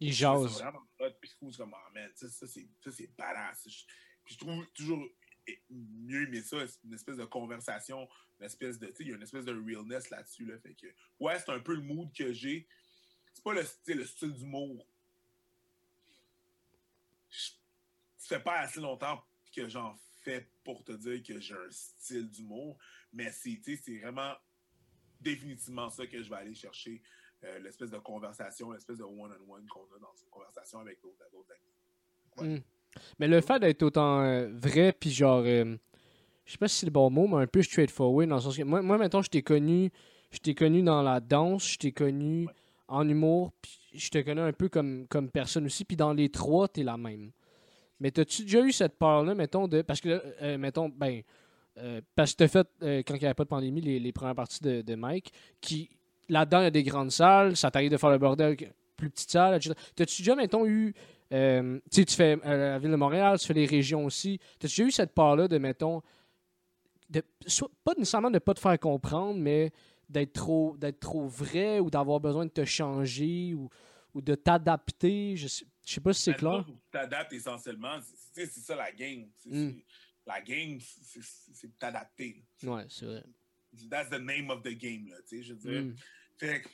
Il 0.00 0.12
jase. 0.12 0.60
vraiment 0.60 0.86
puis 1.20 1.30
je 1.30 1.34
trouve 1.36 1.56
comme, 1.56 1.74
ah, 1.74 1.90
man, 1.94 2.10
ça, 2.14 2.28
ça, 2.28 2.46
c'est, 2.46 2.68
ça, 2.82 2.90
c'est 2.90 3.06
badass. 3.16 3.68
Je- 3.68 3.84
puis 4.24 4.34
je 4.34 4.38
trouve 4.38 4.66
toujours 4.72 5.02
mieux 5.70 6.24
aimer 6.24 6.42
ça, 6.42 6.66
c'est 6.66 6.82
une 6.84 6.94
espèce 6.94 7.16
de 7.16 7.24
conversation, 7.24 8.08
une 8.40 8.46
espèce 8.46 8.78
de, 8.78 8.88
tu 8.88 8.96
sais, 8.96 9.02
il 9.04 9.08
y 9.10 9.12
a 9.12 9.16
une 9.16 9.22
espèce 9.22 9.44
de 9.44 9.52
realness 9.52 10.10
là-dessus, 10.10 10.44
là, 10.44 10.58
fait 10.58 10.74
que, 10.74 10.86
ouais, 11.20 11.38
c'est 11.38 11.50
un 11.50 11.60
peu 11.60 11.74
le 11.74 11.82
mood 11.82 12.12
que 12.12 12.32
j'ai. 12.32 12.66
C'est 13.32 13.44
pas 13.44 13.52
le 13.54 13.64
style, 13.64 13.98
le 13.98 14.06
style 14.06 14.32
d'humour. 14.32 14.84
Ça 18.18 18.38
fait 18.38 18.42
pas 18.42 18.58
assez 18.60 18.80
longtemps 18.80 19.24
que 19.54 19.68
j'en 19.68 19.94
pour 20.64 20.84
te 20.84 20.92
dire 20.92 21.22
que 21.22 21.40
j'ai 21.40 21.54
un 21.54 21.70
style 21.70 22.28
d'humour, 22.30 22.78
mais 23.12 23.30
c'est, 23.30 23.60
tu 23.62 23.76
sais, 23.76 23.82
c'est 23.84 23.98
vraiment 23.98 24.34
définitivement 25.20 25.88
ça 25.90 26.06
que 26.06 26.22
je 26.22 26.28
vais 26.28 26.36
aller 26.36 26.54
chercher 26.54 27.02
euh, 27.44 27.58
l'espèce 27.60 27.90
de 27.90 27.98
conversation, 27.98 28.72
l'espèce 28.72 28.98
de 28.98 29.04
one-on-one 29.04 29.66
qu'on 29.68 29.84
a 29.94 29.98
dans 30.00 30.14
une 30.22 30.28
conversation 30.30 30.80
avec 30.80 31.00
d'autres 31.02 31.52
amis. 32.40 32.50
Mm. 32.56 32.62
Mais 33.18 33.28
le 33.28 33.40
fait 33.40 33.58
d'être 33.60 33.82
autant 33.82 34.22
euh, 34.22 34.48
vrai, 34.52 34.92
puis 34.92 35.10
genre, 35.10 35.42
euh, 35.44 35.76
je 36.44 36.52
sais 36.52 36.58
pas 36.58 36.68
si 36.68 36.78
c'est 36.78 36.86
le 36.86 36.92
bon 36.92 37.10
mot, 37.10 37.26
mais 37.26 37.42
un 37.42 37.46
peu 37.46 37.62
straightforward, 37.62 38.28
dans 38.28 38.36
le 38.36 38.40
sens 38.40 38.56
que 38.56 38.62
moi, 38.62 38.82
moi 38.82 38.98
mettons, 38.98 39.22
je 39.22 39.28
t'ai 39.28 39.42
connu, 39.42 39.90
je 40.30 40.38
t'ai 40.38 40.54
connu 40.54 40.82
dans 40.82 41.02
la 41.02 41.20
danse, 41.20 41.72
je 41.72 41.78
t'ai 41.78 41.92
connu 41.92 42.46
Ouais. 42.46 42.52
en 42.88 43.08
humour, 43.08 43.52
puis 43.60 43.78
je 43.94 44.08
te 44.10 44.18
connais 44.18 44.40
un 44.40 44.52
peu 44.52 44.68
comme, 44.68 45.06
comme 45.08 45.30
personne 45.30 45.66
aussi, 45.66 45.84
puis 45.84 45.96
dans 45.96 46.12
les 46.12 46.30
trois, 46.30 46.68
t'es 46.68 46.82
la 46.82 46.96
même. 46.96 47.32
Mais 48.00 48.10
t'as-tu 48.10 48.42
déjà 48.42 48.60
eu 48.62 48.72
cette 48.72 48.98
peur-là, 48.98 49.34
mettons, 49.34 49.68
de. 49.68 49.82
Parce 49.82 50.00
que, 50.00 50.22
euh, 50.42 50.58
mettons, 50.58 50.88
ben. 50.88 51.22
euh, 51.78 52.00
parce 52.14 52.32
que 52.32 52.38
t'as 52.38 52.48
fait, 52.48 52.68
euh, 52.82 53.02
quand 53.06 53.14
il 53.14 53.20
n'y 53.20 53.26
avait 53.26 53.34
pas 53.34 53.44
de 53.44 53.48
pandémie, 53.48 53.80
les, 53.80 53.98
les 53.98 54.12
premières 54.12 54.34
parties 54.34 54.62
de, 54.62 54.94
Mike, 54.94 55.32
qui. 55.60 55.90
Là-dedans, 56.28 56.60
il 56.60 56.64
y 56.64 56.66
a 56.66 56.70
des 56.70 56.82
grandes 56.82 57.12
salles, 57.12 57.56
ça 57.56 57.70
t'arrive 57.70 57.90
de 57.92 57.96
faire 57.96 58.10
le 58.10 58.18
bordel, 58.18 58.56
plus 58.96 59.10
petite 59.10 59.30
salle, 59.30 59.54
etc. 59.54 59.74
T'as-tu 59.94 60.22
déjà, 60.22 60.34
mettons, 60.34 60.66
eu. 60.66 60.92
euh, 61.32 61.78
tu 61.90 62.00
sais, 62.00 62.04
tu 62.04 62.16
fais 62.16 62.36
la 62.44 62.78
ville 62.80 62.90
de 62.90 62.96
Montréal, 62.96 63.38
tu 63.38 63.46
fais 63.46 63.54
les 63.54 63.66
régions 63.66 64.04
aussi. 64.04 64.38
T'as-tu 64.58 64.80
déjà 64.80 64.88
eu 64.88 64.90
cette 64.90 65.14
part-là 65.14 65.46
de, 65.48 65.58
mettons. 65.58 66.02
De, 67.08 67.22
soit, 67.46 67.70
pas 67.84 67.92
nécessairement 67.96 68.32
de 68.32 68.40
pas 68.40 68.54
te 68.54 68.58
faire 68.60 68.78
comprendre, 68.80 69.38
mais 69.38 69.70
d'être 70.08 70.32
trop, 70.32 70.76
d'être 70.76 70.98
trop 70.98 71.26
vrai 71.28 71.78
ou 71.78 71.90
d'avoir 71.90 72.18
besoin 72.18 72.44
de 72.46 72.50
te 72.50 72.64
changer 72.64 73.54
ou, 73.54 73.68
ou 74.14 74.20
de 74.20 74.34
t'adapter. 74.34 75.36
Je 75.36 75.46
sais, 75.46 75.64
je 75.86 75.94
sais 75.94 76.00
pas 76.00 76.12
si 76.12 76.22
c'est 76.22 76.30
Mais 76.32 76.36
clair. 76.38 76.64
Tu 76.66 76.72
t'adaptes 76.90 77.32
essentiellement. 77.32 78.00
C'est- 78.34 78.46
ça 78.46 78.74
la 78.76 78.92
game. 78.92 79.30
Mm. 79.44 79.70
c'est- 79.70 79.84
La 80.26 80.40
game, 80.40 80.80
c'est- 80.80 81.78
t'adapter. 81.78 82.44
Ouais, 82.64 82.84
c'est 82.88 83.06
vrai. 83.06 83.24
That's 83.88 84.10
the 84.10 84.18
name 84.20 84.50
of 84.50 84.62
the 84.62 84.70
game. 84.76 85.08
Là, 85.08 85.16
tu 85.22 85.36
sais, 85.36 85.42
je 85.44 85.54
veux 85.54 85.58
dire. 85.60 85.82
Mm. 85.84 85.96
Fait 86.36 86.62
que 86.62 86.68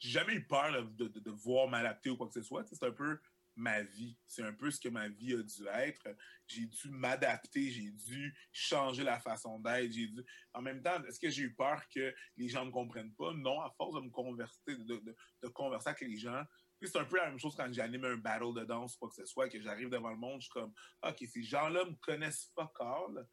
j'ai 0.00 0.10
jamais 0.10 0.34
eu 0.34 0.44
peur 0.44 0.70
là, 0.72 0.82
de, 0.82 1.06
de, 1.06 1.20
de 1.20 1.30
voir 1.30 1.68
m'adapter 1.68 2.10
ou 2.10 2.16
quoi 2.16 2.26
que 2.26 2.34
ce 2.34 2.42
soit. 2.42 2.64
C'est 2.66 2.82
un 2.82 2.90
peu 2.90 3.20
ma 3.56 3.82
vie. 3.82 4.16
C'est 4.26 4.42
un 4.42 4.52
peu 4.52 4.68
ce 4.72 4.80
que 4.80 4.88
ma 4.88 5.08
vie 5.08 5.34
a 5.34 5.42
dû 5.42 5.66
être. 5.72 6.08
J'ai 6.48 6.66
dû 6.66 6.88
m'adapter, 6.90 7.70
j'ai 7.70 7.92
dû 7.92 8.36
changer 8.50 9.04
la 9.04 9.20
façon 9.20 9.60
d'être. 9.60 9.92
J'ai 9.92 10.08
dû. 10.08 10.24
En 10.52 10.60
même 10.60 10.82
temps, 10.82 11.00
est-ce 11.04 11.20
que 11.20 11.30
j'ai 11.30 11.42
eu 11.42 11.54
peur 11.54 11.80
que 11.88 12.12
les 12.36 12.48
gens 12.48 12.62
ne 12.62 12.66
me 12.66 12.72
comprennent 12.72 13.14
pas? 13.14 13.32
Non, 13.34 13.60
à 13.60 13.70
force 13.76 13.94
de 13.94 14.00
me 14.00 14.10
converser, 14.10 14.58
de, 14.66 14.82
de, 14.98 15.16
de 15.42 15.48
converser 15.48 15.90
avec 15.90 16.00
les 16.00 16.16
gens. 16.16 16.42
C'est 16.86 16.98
un 16.98 17.04
peu 17.04 17.16
la 17.16 17.28
même 17.30 17.38
chose 17.38 17.54
quand 17.56 17.72
j'anime 17.72 18.04
un 18.04 18.16
battle 18.16 18.54
de 18.54 18.64
danse 18.64 18.94
ou 18.94 18.98
quoi 18.98 19.08
que 19.08 19.14
ce 19.16 19.26
soit, 19.26 19.48
que 19.48 19.60
j'arrive 19.60 19.88
devant 19.90 20.10
le 20.10 20.16
monde, 20.16 20.40
je 20.40 20.44
suis 20.46 20.52
comme 20.52 20.72
OK, 21.02 21.16
ces 21.28 21.42
gens-là 21.42 21.84
me 21.84 21.94
connaissent 21.96 22.50
pas 22.54 22.72
all. 22.80 23.26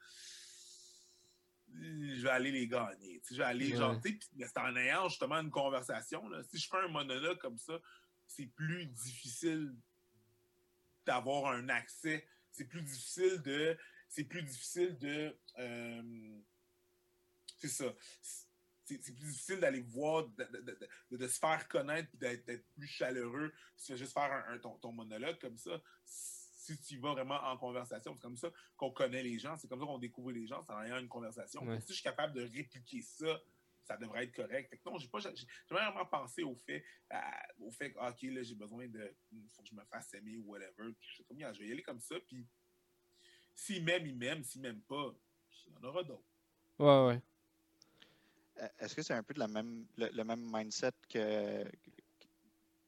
Je 1.73 2.21
vais 2.21 2.29
aller 2.29 2.51
les 2.51 2.67
gagner. 2.67 3.21
Je 3.29 3.37
vais 3.37 3.43
aller, 3.43 3.71
Ouais. 3.71 3.77
genre, 3.77 3.99
c'est 4.03 4.57
en 4.57 4.75
ayant 4.75 5.07
justement 5.07 5.37
une 5.39 5.49
conversation. 5.51 6.27
Là. 6.27 6.43
Si 6.43 6.57
je 6.57 6.67
fais 6.67 6.77
un 6.79 6.89
monologue 6.89 7.37
comme 7.37 7.57
ça, 7.57 7.79
c'est 8.27 8.47
plus 8.47 8.87
difficile 8.87 9.73
d'avoir 11.05 11.53
un 11.53 11.69
accès. 11.69 12.27
C'est 12.51 12.65
plus 12.65 12.81
difficile 12.81 13.41
de. 13.41 13.77
C'est 14.09 14.25
plus 14.25 14.43
difficile 14.43 14.97
de. 14.97 15.37
euh, 15.59 16.39
c'est 17.57 17.69
ça. 17.69 17.93
C'est 19.01 19.13
plus 19.15 19.25
difficile 19.27 19.59
d'aller 19.59 19.81
voir, 19.81 20.27
de, 20.27 20.43
de- 20.43 20.61
de- 20.61 20.87
de- 21.11 21.17
de 21.17 21.27
se 21.27 21.39
faire 21.39 21.67
connaître 21.67 22.09
puis 22.09 22.17
d'être 22.17 22.67
plus 22.73 22.87
chaleureux. 22.87 23.53
Si 23.75 23.85
tu 23.87 23.91
fais 23.93 23.97
juste 23.97 24.13
faire 24.13 24.31
un, 24.31 24.53
un- 24.53 24.59
ton, 24.59 24.77
ton 24.79 24.91
monologue 24.91 25.39
comme 25.39 25.57
ça, 25.57 25.81
si 26.05 26.79
tu 26.81 26.97
vas 26.97 27.11
vraiment 27.13 27.41
en 27.43 27.57
conversation, 27.57 28.13
c'est 28.15 28.21
comme 28.21 28.37
ça 28.37 28.51
qu'on 28.77 28.91
connaît 28.91 29.23
les 29.23 29.39
gens, 29.39 29.57
c'est 29.57 29.67
comme 29.67 29.79
ça 29.79 29.85
qu'on 29.85 29.97
découvre 29.97 30.31
les 30.31 30.45
gens, 30.47 30.61
c'est 30.61 30.71
en 30.73 30.81
ayant 30.83 30.99
une 30.99 31.09
conversation. 31.09 31.63
Ouais. 31.65 31.79
Si 31.81 31.87
je 31.89 31.93
suis 31.93 32.03
capable 32.03 32.33
de 32.33 32.41
répliquer 32.43 33.01
ça, 33.01 33.41
ça 33.83 33.97
devrait 33.97 34.25
être 34.25 34.35
correct. 34.35 34.69
Fait 34.69 34.77
que 34.77 34.87
non, 34.87 34.97
j'ai 34.99 35.07
pas 35.07 35.19
j'ai 35.19 35.33
vraiment 35.69 36.05
pensé 36.05 36.43
au 36.43 36.55
fait, 36.55 36.85
au 37.59 37.71
fait 37.71 37.91
que, 37.91 37.97
ah, 37.99 38.11
ok, 38.11 38.21
là, 38.23 38.43
j'ai 38.43 38.53
besoin 38.55 38.87
de. 38.87 39.11
Il 39.31 39.49
faut 39.49 39.63
que 39.63 39.69
je 39.69 39.75
me 39.75 39.83
fasse 39.85 40.13
aimer 40.13 40.37
ou 40.37 40.43
whatever. 40.51 40.93
Puis 40.99 41.09
je 41.17 41.23
comme, 41.23 41.37
je 41.39 41.59
vais 41.59 41.67
y 41.67 41.71
aller 41.71 41.81
comme 41.81 41.99
ça. 41.99 42.15
Puis 42.27 42.47
s'il 43.55 43.83
m'aime, 43.83 44.05
il 44.05 44.15
m'aime. 44.15 44.43
S'il 44.43 44.61
m'aime 44.61 44.81
pas, 44.81 45.13
il 45.67 45.73
y 45.73 45.77
en 45.77 45.83
aura 45.83 46.03
d'autres. 46.03 46.23
Ouais, 46.77 47.07
ouais. 47.07 47.21
Euh, 48.61 48.67
Est-ce 48.79 48.95
que 48.95 49.01
c'est 49.01 49.13
un 49.13 49.23
peu 49.23 49.33
de 49.33 49.39
la 49.39 49.47
même, 49.47 49.85
le, 49.97 50.09
le 50.13 50.23
même 50.23 50.41
mindset 50.51 50.93
que, 51.09 51.63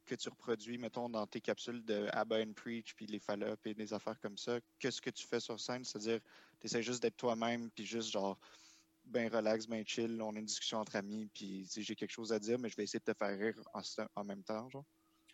que 0.06 0.16
tu 0.16 0.30
reproduis, 0.30 0.78
mettons, 0.78 1.10
dans 1.10 1.26
tes 1.26 1.42
capsules 1.42 1.84
de 1.84 2.08
Abba 2.12 2.42
and 2.42 2.54
Preach, 2.54 2.94
puis 2.96 3.06
les 3.06 3.20
follow 3.20 3.56
et 3.66 3.74
des 3.74 3.94
affaires 3.94 4.20
comme 4.20 4.38
ça, 4.38 4.60
que 4.80 4.92
ce 4.92 5.02
que 5.02 5.10
tu 5.10 5.26
fais 5.26 5.40
sur 5.40 5.60
scène, 5.60 5.84
c'est-à-dire, 5.84 6.20
tu 6.60 6.68
essaies 6.68 6.84
juste 6.84 7.02
d'être 7.02 7.18
toi-même, 7.18 7.72
puis 7.72 7.86
juste 7.86 8.12
genre, 8.12 8.38
ben 9.06 9.34
relax, 9.34 9.68
ben 9.68 9.86
chill, 9.86 10.22
on 10.22 10.36
a 10.36 10.40
une 10.40 10.46
discussion 10.46 10.80
entre 10.80 10.96
amis, 10.96 11.30
puis 11.34 11.66
si 11.68 11.84
j'ai 11.84 11.96
quelque 11.96 12.12
chose 12.12 12.32
à 12.32 12.40
dire, 12.40 12.60
mais 12.60 12.70
je 12.70 12.76
vais 12.76 12.84
essayer 12.84 13.00
de 13.00 13.12
te 13.12 13.18
faire 13.18 13.38
rire 13.38 13.56
en, 14.16 14.24
même 14.24 14.44
temps, 14.44 14.70
genre? 14.70 14.86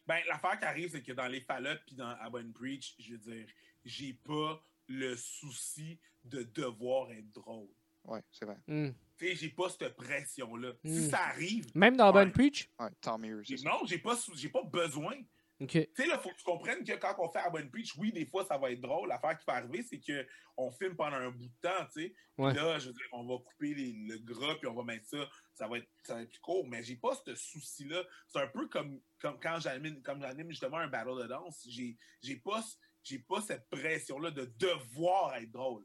Ben, 0.07 0.21
l'affaire 0.27 0.57
qui 0.57 0.65
arrive, 0.65 0.91
c'est 0.91 1.03
que 1.03 1.11
dans 1.11 1.27
les 1.27 1.41
fallops 1.41 1.83
puis 1.85 1.95
dans 1.95 2.09
Abba 2.19 2.39
and 2.39 2.51
Preach, 2.53 2.95
je 2.97 3.11
veux 3.13 3.19
dire, 3.19 3.47
j'ai 3.85 4.13
pas 4.13 4.63
le 4.87 5.15
souci 5.15 5.99
de 6.23 6.43
devoir 6.43 7.11
être 7.11 7.29
drôle. 7.31 7.69
Ouais, 8.05 8.23
c'est 8.31 8.45
vrai. 8.45 8.57
Hmm. 8.67 8.89
Tu 9.19 9.27
sais, 9.27 9.35
j'ai 9.35 9.49
pas 9.49 9.69
cette 9.69 9.95
pression-là. 9.95 10.73
Mm. 10.83 10.93
Si 10.93 11.09
ça 11.09 11.19
arrive, 11.27 11.65
Même 11.75 11.97
dans 11.97 12.07
Ouais. 12.07 12.13
Bonne 12.23 12.31
Preach? 12.31 12.69
Ouais, 12.79 12.89
tant 13.01 13.17
mieux, 13.19 13.43
non, 13.65 13.81
j'ai 13.85 13.99
pas, 13.99 14.17
j'ai 14.35 14.49
pas 14.49 14.63
besoin. 14.63 15.15
Ok. 15.61 15.71
Tu 15.71 15.87
sais, 15.93 16.05
là, 16.07 16.17
faut 16.17 16.29
que 16.29 16.37
tu 16.37 16.43
comprennes 16.45 16.85
que 16.85 16.93
quand 16.93 17.13
on 17.19 17.27
fait 17.27 17.39
Abba 17.39 17.59
and 17.59 17.67
Preach, 17.67 17.93
oui, 17.97 18.13
des 18.13 18.25
fois, 18.25 18.45
ça 18.45 18.57
va 18.57 18.71
être 18.71 18.79
drôle. 18.79 19.09
L'affaire 19.09 19.37
qui 19.37 19.43
va 19.45 19.55
arriver, 19.55 19.83
c'est 19.83 19.99
qu'on 19.99 20.71
filme 20.71 20.95
pendant 20.95 21.17
un 21.17 21.31
bout 21.31 21.47
de 21.49 21.53
temps, 21.61 21.85
tu 21.93 22.01
sais. 22.03 22.15
Ouais. 22.37 22.53
Là, 22.53 22.79
je 22.79 22.87
veux 22.87 22.93
dire, 22.93 23.03
on 23.11 23.25
va 23.25 23.43
couper 23.43 23.73
les- 23.73 23.91
le 23.91 24.19
gras, 24.19 24.55
puis 24.55 24.67
on 24.67 24.73
va 24.73 24.83
mettre 24.85 25.05
ça, 25.05 25.29
ça 25.53 25.67
va 25.67 25.79
être, 25.79 25.89
ça 26.03 26.15
va 26.15 26.21
être 26.21 26.29
plus 26.29 26.39
court. 26.39 26.65
Mais 26.65 26.81
j'ai 26.81 26.95
pas 26.95 27.13
ce 27.25 27.35
souci-là. 27.35 28.01
C'est 28.27 28.39
un 28.39 28.47
peu 28.47 28.69
comme, 28.69 29.01
comme 29.19 29.37
quand 29.41 29.59
j'anime 29.59 30.01
comme 30.01 30.21
j'anime 30.21 30.49
justement 30.49 30.77
un 30.77 30.87
battle 30.87 31.21
de 31.23 31.27
danse. 31.27 31.67
J'ai 31.67 31.97
j'ai 32.23 32.37
pas, 32.37 32.63
j'ai 33.03 33.19
pas 33.19 33.41
cette 33.41 33.67
pression-là 33.69 34.31
de 34.31 34.45
devoir 34.57 35.35
être 35.35 35.51
drôle. 35.51 35.83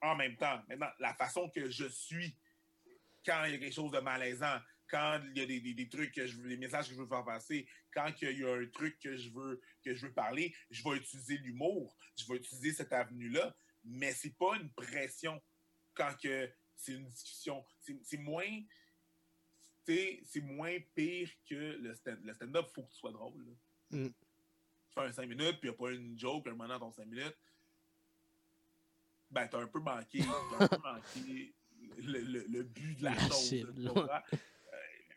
En 0.00 0.16
même 0.16 0.36
temps, 0.36 0.62
maintenant, 0.66 0.88
la 0.98 1.12
façon 1.14 1.50
que 1.54 1.68
je 1.68 1.86
suis, 1.88 2.34
quand 3.24 3.44
il 3.44 3.52
y 3.52 3.54
a 3.54 3.58
quelque 3.58 3.74
chose 3.74 3.90
de 3.92 4.00
malaisant, 4.00 4.58
quand 4.88 5.20
il 5.34 5.38
y 5.38 5.42
a 5.42 5.46
des, 5.46 5.60
des- 5.60 5.74
des 5.74 5.88
trucs 5.88 6.12
que 6.14 6.26
je 6.26 6.36
veux, 6.36 6.48
des 6.48 6.56
messages 6.56 6.88
que 6.88 6.94
je 6.94 7.00
veux 7.00 7.06
faire 7.06 7.24
passer, 7.24 7.66
quand 7.92 8.12
il 8.22 8.38
y 8.38 8.44
a 8.44 8.54
un 8.54 8.66
truc 8.66 8.98
que 8.98 9.16
je 9.16 9.30
veux 9.30 9.60
que 9.82 9.94
je 9.94 10.06
veux 10.06 10.12
parler, 10.12 10.54
je 10.70 10.82
vais 10.84 10.96
utiliser 10.96 11.38
l'humour, 11.38 11.96
je 12.16 12.26
vais 12.26 12.36
utiliser 12.36 12.72
cette 12.72 12.92
avenue-là, 12.92 13.56
mais 13.84 14.12
c'est 14.12 14.36
pas 14.36 14.56
une 14.56 14.70
pression 14.72 15.42
quand 15.94 16.14
que 16.22 16.50
c'est 16.76 16.92
une 16.92 17.08
discussion. 17.08 17.64
C'est 18.02 18.18
moins 18.18 18.62
c'est 19.86 20.40
moins 20.40 20.78
pire 20.94 21.30
que 21.48 21.54
le 21.54 21.94
stand- 21.94 22.24
le 22.24 22.32
stand-up, 22.34 22.66
faut 22.74 22.82
que 22.84 22.90
tu 22.90 22.96
sois 22.98 23.12
drôle. 23.12 23.54
Mm. 23.90 24.06
Tu 24.08 24.14
fais 24.94 25.00
un 25.02 25.12
5 25.12 25.26
minutes, 25.28 25.60
puis 25.60 25.68
il 25.68 25.70
n'y 25.70 25.74
a 25.74 25.78
pas 25.78 25.90
une 25.92 26.18
joke, 26.18 26.46
un 26.46 26.50
moment 26.52 26.68
dans 26.68 26.78
ton 26.78 26.92
5 26.92 27.04
minutes, 27.06 27.36
ben, 29.30 29.46
t'as 29.48 29.60
un 29.60 29.66
peu 29.66 29.80
manqué, 29.80 30.20
t'as 30.58 30.64
un 30.64 30.68
peu 30.68 30.78
manqué 30.78 31.54
le, 31.98 32.20
le- 32.20 32.44
le 32.48 32.62
but 32.62 32.96
de 32.98 33.04
la 33.04 33.14
La 33.14 33.20
chose. 33.28 33.52
Euh, 33.54 34.18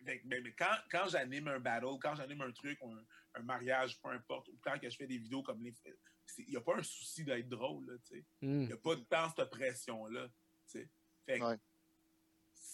mais, 0.03 0.21
mais 0.25 0.41
quand, 0.57 0.75
quand 0.89 1.07
j'anime 1.09 1.47
un 1.49 1.59
battle, 1.59 1.97
quand 2.01 2.15
j'anime 2.15 2.41
un 2.41 2.51
truc, 2.51 2.77
ou 2.81 2.91
un, 2.93 3.03
un 3.35 3.41
mariage, 3.43 3.99
peu 4.01 4.09
importe, 4.09 4.47
ou 4.49 4.57
quand 4.61 4.79
que 4.79 4.89
je 4.89 4.95
fais 4.95 5.07
des 5.07 5.17
vidéos 5.17 5.43
comme 5.43 5.61
les. 5.61 5.73
Il 6.39 6.49
n'y 6.49 6.57
a 6.57 6.61
pas 6.61 6.75
un 6.77 6.83
souci 6.83 7.23
d'être 7.23 7.47
drôle, 7.49 7.85
là, 7.87 7.97
tu 7.99 8.15
sais. 8.17 8.25
Hmm. 8.41 8.61
Il 8.63 8.67
n'y 8.67 8.73
a 8.73 8.77
pas 8.77 8.95
de 8.95 9.01
temps 9.03 9.29
cette 9.35 9.49
pression-là. 9.49 10.27
tu 10.27 10.33
sais. 10.79 10.89
Fait 11.25 11.39
que 11.39 11.43
Ouais. 11.45 11.57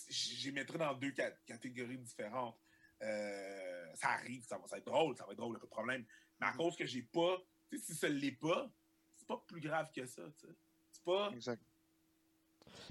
j'y 0.10 0.52
mettrais 0.52 0.78
dans 0.78 0.94
deux 0.96 1.12
cat- 1.12 1.38
catégories 1.46 1.98
différentes. 2.00 2.58
Euh, 3.02 3.94
ça 3.96 4.10
arrive, 4.12 4.44
ça 4.46 4.58
va, 4.58 4.68
ça 4.68 4.76
va 4.76 4.80
être 4.80 4.86
drôle, 4.86 5.16
ça 5.18 5.26
va 5.26 5.32
être 5.34 5.38
drôle, 5.38 5.58
pas 5.60 5.66
de 5.66 5.70
problème. 5.70 6.06
Mais 6.40 6.48
à 6.48 6.52
Mhm. 6.52 6.58
cause 6.58 6.76
que 6.76 6.86
j'ai 6.86 7.04
pas, 7.04 7.38
tu 7.70 7.78
sais, 7.78 7.86
si 7.86 7.96
ça 7.96 8.10
ne 8.10 8.14
l'est 8.16 8.32
pas, 8.40 8.72
c'est 9.16 9.28
pas 9.28 9.44
plus 9.48 9.60
grave 9.62 9.92
que 9.92 10.06
ça. 10.06 10.24
tu 10.40 10.48
sais. 10.48 10.54
C'est 10.92 11.04
pas. 11.04 11.32
Exact. 11.34 11.62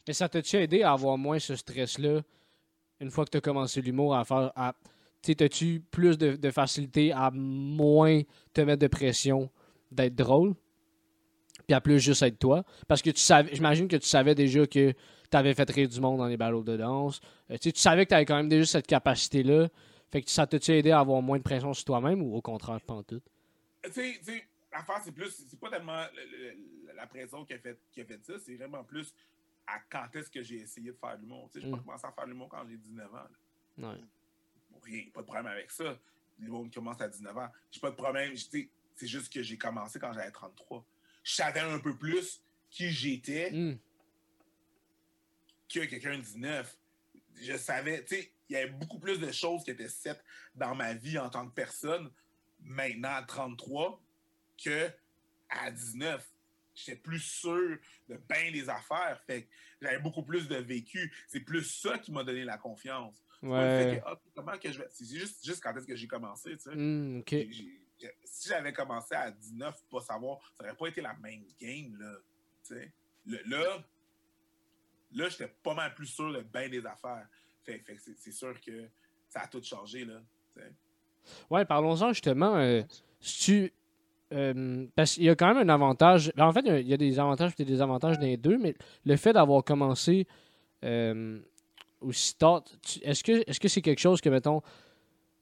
Mais 0.07 0.13
ça 0.13 0.29
t'a-tu 0.29 0.57
aidé 0.57 0.83
à 0.83 0.93
avoir 0.93 1.19
moins 1.19 1.39
ce 1.39 1.57
stress-là 1.57 2.23
une 3.01 3.11
fois 3.11 3.25
que 3.25 3.31
tu 3.31 3.39
as 3.39 3.41
commencé 3.41 3.81
l'humour 3.83 4.15
à 4.17 4.25
faire. 4.25 4.53
À... 4.55 4.75
T'as-tu 5.23 5.81
plus 5.91 6.19
de, 6.19 6.51
facilité 6.51 7.13
à 7.13 7.31
moins 7.31 8.23
te 8.53 8.61
mettre 8.61 8.81
de 8.81 8.89
pression 8.89 9.51
d'être 9.91 10.15
drôle? 10.15 10.55
Puis 11.67 11.75
à 11.75 11.81
plus 11.81 12.01
juste 12.01 12.23
être 12.23 12.39
toi? 12.39 12.65
Parce 12.89 13.03
que 13.03 13.11
tu 13.11 13.21
savais, 13.21 13.55
j'imagine 13.55 13.87
que 13.87 13.97
tu 13.97 14.09
savais 14.09 14.35
déjà 14.35 14.67
que 14.67 14.93
tu 14.93 15.37
avais 15.37 15.55
fait 15.55 15.71
rire 15.71 15.89
du 15.89 16.01
monde 16.01 16.19
dans 16.19 16.27
les 16.27 16.37
battles 16.37 16.65
de 16.65 16.77
danse. 16.77 17.21
Euh, 17.51 17.57
tu 17.57 17.71
savais 17.77 18.05
que 18.05 18.09
tu 18.11 18.15
avais 18.15 18.25
quand 18.25 18.37
même 18.37 18.49
déjà 18.49 18.67
cette 18.67 18.87
capacité-là. 18.87 19.69
Fait 20.11 20.23
que 20.23 20.31
ça 20.31 20.47
t'a-tu 20.47 20.73
aidé 20.73 20.91
à 20.91 20.99
avoir 21.01 21.23
moins 21.23 21.39
de 21.39 21.43
pression 21.43 21.73
sur 21.73 21.85
toi-même 21.85 22.21
ou 22.21 22.35
au 22.35 22.43
contraire, 22.43 22.81
pas 22.81 22.95
en 22.95 23.03
tout? 23.03 23.23
Tu 23.85 23.93
sais, 23.93 24.15
tu 24.19 24.25
sais, 24.25 24.45
l'affaire, 24.73 25.01
c'est 25.05 25.13
plus. 25.13 25.45
C'est 25.49 25.59
pas 25.59 25.71
tellement 25.71 26.03
le- 26.15 26.49
le- 26.49 26.97
la 26.97 27.07
pression 27.07 27.45
qui 27.45 27.55
a 27.55 27.59
fait, 27.59 27.79
qui 27.93 28.01
a 28.01 28.05
fait 28.05 28.21
ça, 28.23 28.35
c'est 28.45 28.57
vraiment 28.57 28.85
plus 28.85 29.15
à 29.67 29.79
quand 29.91 30.09
est-ce 30.17 30.31
que 30.31 30.43
j'ai 30.43 30.57
essayé 30.61 30.91
de 30.93 30.97
faire 30.97 31.17
de 31.17 31.23
l'humour? 31.23 31.51
J'ai 31.55 31.61
pas 31.71 31.77
Mm. 31.77 31.85
commencé 31.85 32.07
à 32.07 32.13
faire 32.13 32.25
de 32.25 32.31
l'humour 32.31 32.49
quand 32.49 32.67
j'ai 32.69 32.77
19 32.77 33.15
ans. 33.15 33.29
Ouais. 33.79 34.01
Rien, 34.83 35.05
pas 35.13 35.21
de 35.21 35.27
problème 35.27 35.47
avec 35.47 35.71
ça. 35.71 35.99
Le 36.39 36.49
monde 36.51 36.73
commence 36.73 37.01
à 37.01 37.09
19 37.09 37.37
ans. 37.39 37.49
J'ai 37.71 37.81
pas 37.81 37.91
de 37.91 37.97
problème. 37.97 38.35
C'est 38.37 39.07
juste 39.07 39.33
que 39.33 39.43
j'ai 39.43 39.57
commencé 39.57 39.99
quand 39.99 40.13
j'avais 40.13 40.31
33. 40.31 40.85
Je 41.23 41.33
savais 41.35 41.61
un 41.61 41.79
peu 41.79 41.97
plus 41.97 42.43
qui 42.71 42.91
j'étais 42.91 43.51
Hmm. 43.53 43.77
que 45.69 45.81
quelqu'un 45.87 46.17
de 46.19 46.23
19. 46.23 46.77
Je 47.41 47.57
savais, 47.57 48.05
tu 48.05 48.17
sais, 48.17 48.33
il 48.49 48.53
y 48.55 48.57
avait 48.57 48.71
beaucoup 48.71 48.99
plus 48.99 49.19
de 49.19 49.31
choses 49.33 49.65
qui 49.65 49.71
étaient 49.71 49.89
faites 49.89 50.23
dans 50.55 50.75
ma 50.75 50.93
vie 50.95 51.19
en 51.19 51.31
tant 51.31 51.47
que 51.49 51.55
personne, 51.55 52.11
maintenant 52.61 53.15
à 53.15 53.23
33, 53.23 54.01
que 54.63 54.91
à 55.49 55.71
19. 55.71 56.29
J'étais 56.85 56.99
plus 56.99 57.21
sûr 57.21 57.79
de 58.09 58.17
bien 58.29 58.51
des 58.53 58.69
affaires. 58.69 59.21
Fait 59.27 59.45
que 59.45 59.49
j'avais 59.81 59.99
beaucoup 59.99 60.23
plus 60.23 60.49
de 60.49 60.57
vécu. 60.57 61.13
C'est 61.29 61.41
plus 61.41 61.63
ça 61.65 61.99
qui 61.99 62.13
m'a 62.13 62.25
donné 62.25 62.45
la 62.45 62.59
confiance. 62.59 63.15
C'est 63.41 63.49
Ouais. 63.49 64.01
que, 64.01 64.07
ah, 64.09 64.21
comment 64.35 64.57
que 64.59 64.71
je 64.71 64.79
vais. 64.79 64.87
C'est 64.91 65.05
juste, 65.19 65.45
juste 65.45 65.63
quand 65.63 65.77
est-ce 65.77 65.87
que 65.87 65.97
j'ai 65.97 66.07
commencé, 66.07 66.57
tu 66.57 66.63
sais. 66.65 66.75
Hmm, 66.75 67.23
si 68.25 68.49
j'avais 68.49 68.73
commencé 68.73 69.15
à 69.15 69.31
19, 69.31 69.75
pas 69.91 70.01
savoir, 70.01 70.39
ça 70.57 70.65
n'aurait 70.65 70.77
pas 70.77 70.87
été 70.89 71.01
la 71.01 71.15
même 71.15 71.45
game, 71.61 71.97
là. 72.01 72.17
tu 72.67 72.75
sais. 72.75 72.93
Le- 73.27 73.43
là, 73.49 73.85
là, 75.13 75.29
j'étais 75.29 75.49
pas 75.63 75.75
mal 75.75 75.95
plus 75.95 76.07
sûr 76.07 76.33
de 76.33 76.41
bien 76.43 76.69
des 76.69 76.85
affaires. 76.87 77.27
Fait, 77.65 77.79
fait 77.81 77.95
que 77.97 78.01
c'est 78.03 78.17
c'est 78.19 78.33
sûr 78.33 78.61
que 78.61 78.89
ça 79.29 79.41
a 79.43 79.47
tout 79.49 79.63
changé, 79.63 80.05
là. 80.05 80.21
tu 80.55 80.61
sais. 80.63 80.73
Ouais, 81.51 81.65
parlons-en 81.65 82.13
justement. 82.13 82.57
euh, 82.57 82.83
si 83.21 83.41
tu, 83.45 83.73
euh, 84.33 84.87
parce 84.97 85.15
qu'il 85.15 85.25
y 85.25 85.29
a 85.31 85.35
quand 85.37 85.53
même 85.55 85.69
un 85.69 85.73
avantage. 85.73 86.33
ben, 86.37 86.47
en 86.47 86.53
fait, 86.53 86.65
il 86.67 86.89
y 86.89 86.95
a- 86.95 86.97
des 86.97 87.19
avantages 87.19 87.53
et 87.59 87.65
des 87.65 87.71
désavantages 87.73 88.19
dans 88.19 88.27
les 88.27 88.37
deux, 88.37 88.59
mais 88.59 88.75
le 89.05 89.17
fait 89.17 89.33
d'avoir 89.33 89.63
commencé 89.65 90.27
euh, 90.85 91.41
aussi 92.01 92.37
tard, 92.37 92.65
est-ce 93.03 93.23
que 93.23 93.49
est-ce 93.49 93.61
que 93.61 93.69
c'est 93.69 93.83
quelque 93.83 94.01
chose 94.01 94.21
que, 94.21 94.29
mettons, 94.29 94.63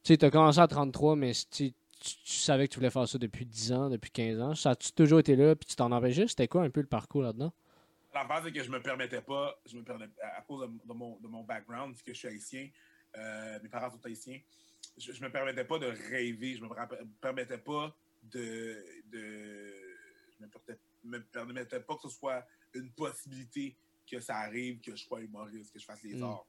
tu 0.02 0.16
as 0.20 0.30
commencé 0.30 0.58
à 0.58 0.66
33, 0.68 1.16
mais 1.16 1.32
tu, 1.50 1.72
tu, 2.00 2.32
savais 2.32 2.66
que 2.66 2.72
tu 2.72 2.78
voulais 2.78 2.90
faire 2.90 3.06
ça 3.08 3.18
depuis 3.18 3.46
10 3.46 3.72
ans, 3.72 3.88
depuis 3.90 4.10
15 4.10 4.40
ans. 4.40 4.54
Ça 4.54 4.70
a-tu 4.70 4.92
toujours 4.92 5.20
été 5.20 5.36
là, 5.36 5.54
puis 5.54 5.66
tu 5.66 5.76
t'en 5.76 5.92
empêchais? 5.92 6.26
C'était 6.28 6.48
quoi 6.48 6.62
un 6.62 6.70
peu 6.70 6.80
le 6.80 6.86
parcours 6.86 7.22
là-dedans? 7.22 7.52
La 8.12 8.24
base, 8.24 8.44
c'est 8.44 8.52
que 8.52 8.62
je 8.62 8.70
me 8.70 8.80
permettais 8.82 9.20
pas, 9.20 9.56
je 9.66 9.76
me 9.76 9.82
permettais, 9.84 10.20
à 10.36 10.40
cause 10.42 10.68
de, 10.84 10.92
mon, 10.92 11.16
de 11.20 11.28
mon 11.28 11.44
background, 11.44 11.94
vu 11.94 12.02
que 12.02 12.12
je 12.12 12.18
suis 12.18 12.28
haïtien, 12.28 12.68
euh, 13.16 13.58
mes 13.62 13.68
parents 13.68 13.90
sont 13.90 14.04
haïtiens, 14.04 14.40
je, 14.98 15.12
je 15.12 15.22
me 15.22 15.30
permettais 15.30 15.64
pas 15.64 15.78
de 15.78 15.86
rêver, 16.10 16.56
je 16.56 16.62
me 16.62 16.68
per- 16.68 17.04
permettais 17.20 17.58
pas 17.58 17.94
de. 18.22 18.84
de 19.06 19.74
je 20.40 20.46
permettais, 20.46 20.78
me 21.04 21.18
permettais 21.22 21.80
pas 21.80 21.96
que 21.96 22.02
ce 22.02 22.08
soit 22.08 22.46
une 22.74 22.90
possibilité 22.92 23.76
que 24.10 24.20
ça 24.20 24.36
arrive, 24.38 24.80
que 24.80 24.96
je 24.96 25.04
sois 25.04 25.20
humoriste, 25.20 25.72
que 25.72 25.78
je 25.78 25.84
fasse 25.84 26.02
les 26.02 26.14
Mm. 26.14 26.22
arts. 26.24 26.46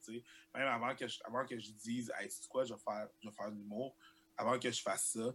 Même 0.56 0.68
avant 0.68 0.96
que 0.96 1.08
je, 1.08 1.20
avant 1.24 1.46
que 1.46 1.60
je 1.60 1.72
dise, 1.72 2.12
hey, 2.20 2.30
c'est 2.30 2.48
quoi, 2.48 2.64
je 2.66 2.74
vais 2.74 2.80
faire, 2.80 3.08
je 3.22 3.28
vais 3.30 3.36
faire 3.36 3.52
de 3.52 3.58
l'humour, 3.58 3.96
avant 4.38 4.58
que 4.60 4.72
je 4.72 4.82
fasse 4.82 5.12
ça, 5.14 5.34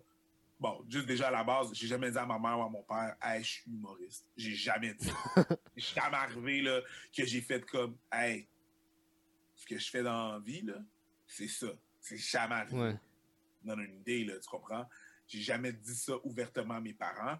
Bon, 0.58 0.82
juste 0.88 1.04
déjà 1.04 1.28
à 1.28 1.30
la 1.30 1.44
base, 1.44 1.70
j'ai 1.74 1.86
jamais 1.86 2.10
dit 2.10 2.16
à 2.16 2.24
ma 2.24 2.38
mère 2.38 2.58
ou 2.58 2.62
à 2.62 2.70
mon 2.70 2.82
père, 2.82 3.14
hey, 3.22 3.44
je 3.44 3.50
suis 3.60 3.70
humoriste. 3.70 4.26
J'ai 4.38 4.54
jamais 4.54 4.94
dit. 4.94 5.10
Je 5.76 5.84
suis 5.84 5.94
jamais 5.94 6.16
arrivé 6.16 6.62
là, 6.62 6.80
que 7.14 7.26
j'ai 7.26 7.42
fait 7.42 7.62
comme, 7.66 7.98
hey, 8.10 8.48
ce 9.54 9.66
que 9.66 9.76
je 9.78 9.90
fais 9.90 10.02
dans 10.02 10.32
la 10.32 10.38
vie, 10.38 10.62
là, 10.62 10.78
c'est 11.26 11.46
ça. 11.48 11.66
C'est 12.00 12.16
jamais 12.16 12.54
arrivé. 12.54 12.78
Ouais. 12.80 12.98
Une 13.66 13.96
idée, 14.00 14.24
là, 14.24 14.38
tu 14.38 14.48
comprends? 14.48 14.88
J'ai 15.26 15.40
jamais 15.40 15.73
dit 15.73 15.95
ça 15.95 16.14
ouvertement 16.25 16.75
à 16.75 16.80
mes 16.80 16.92
parents. 16.95 17.37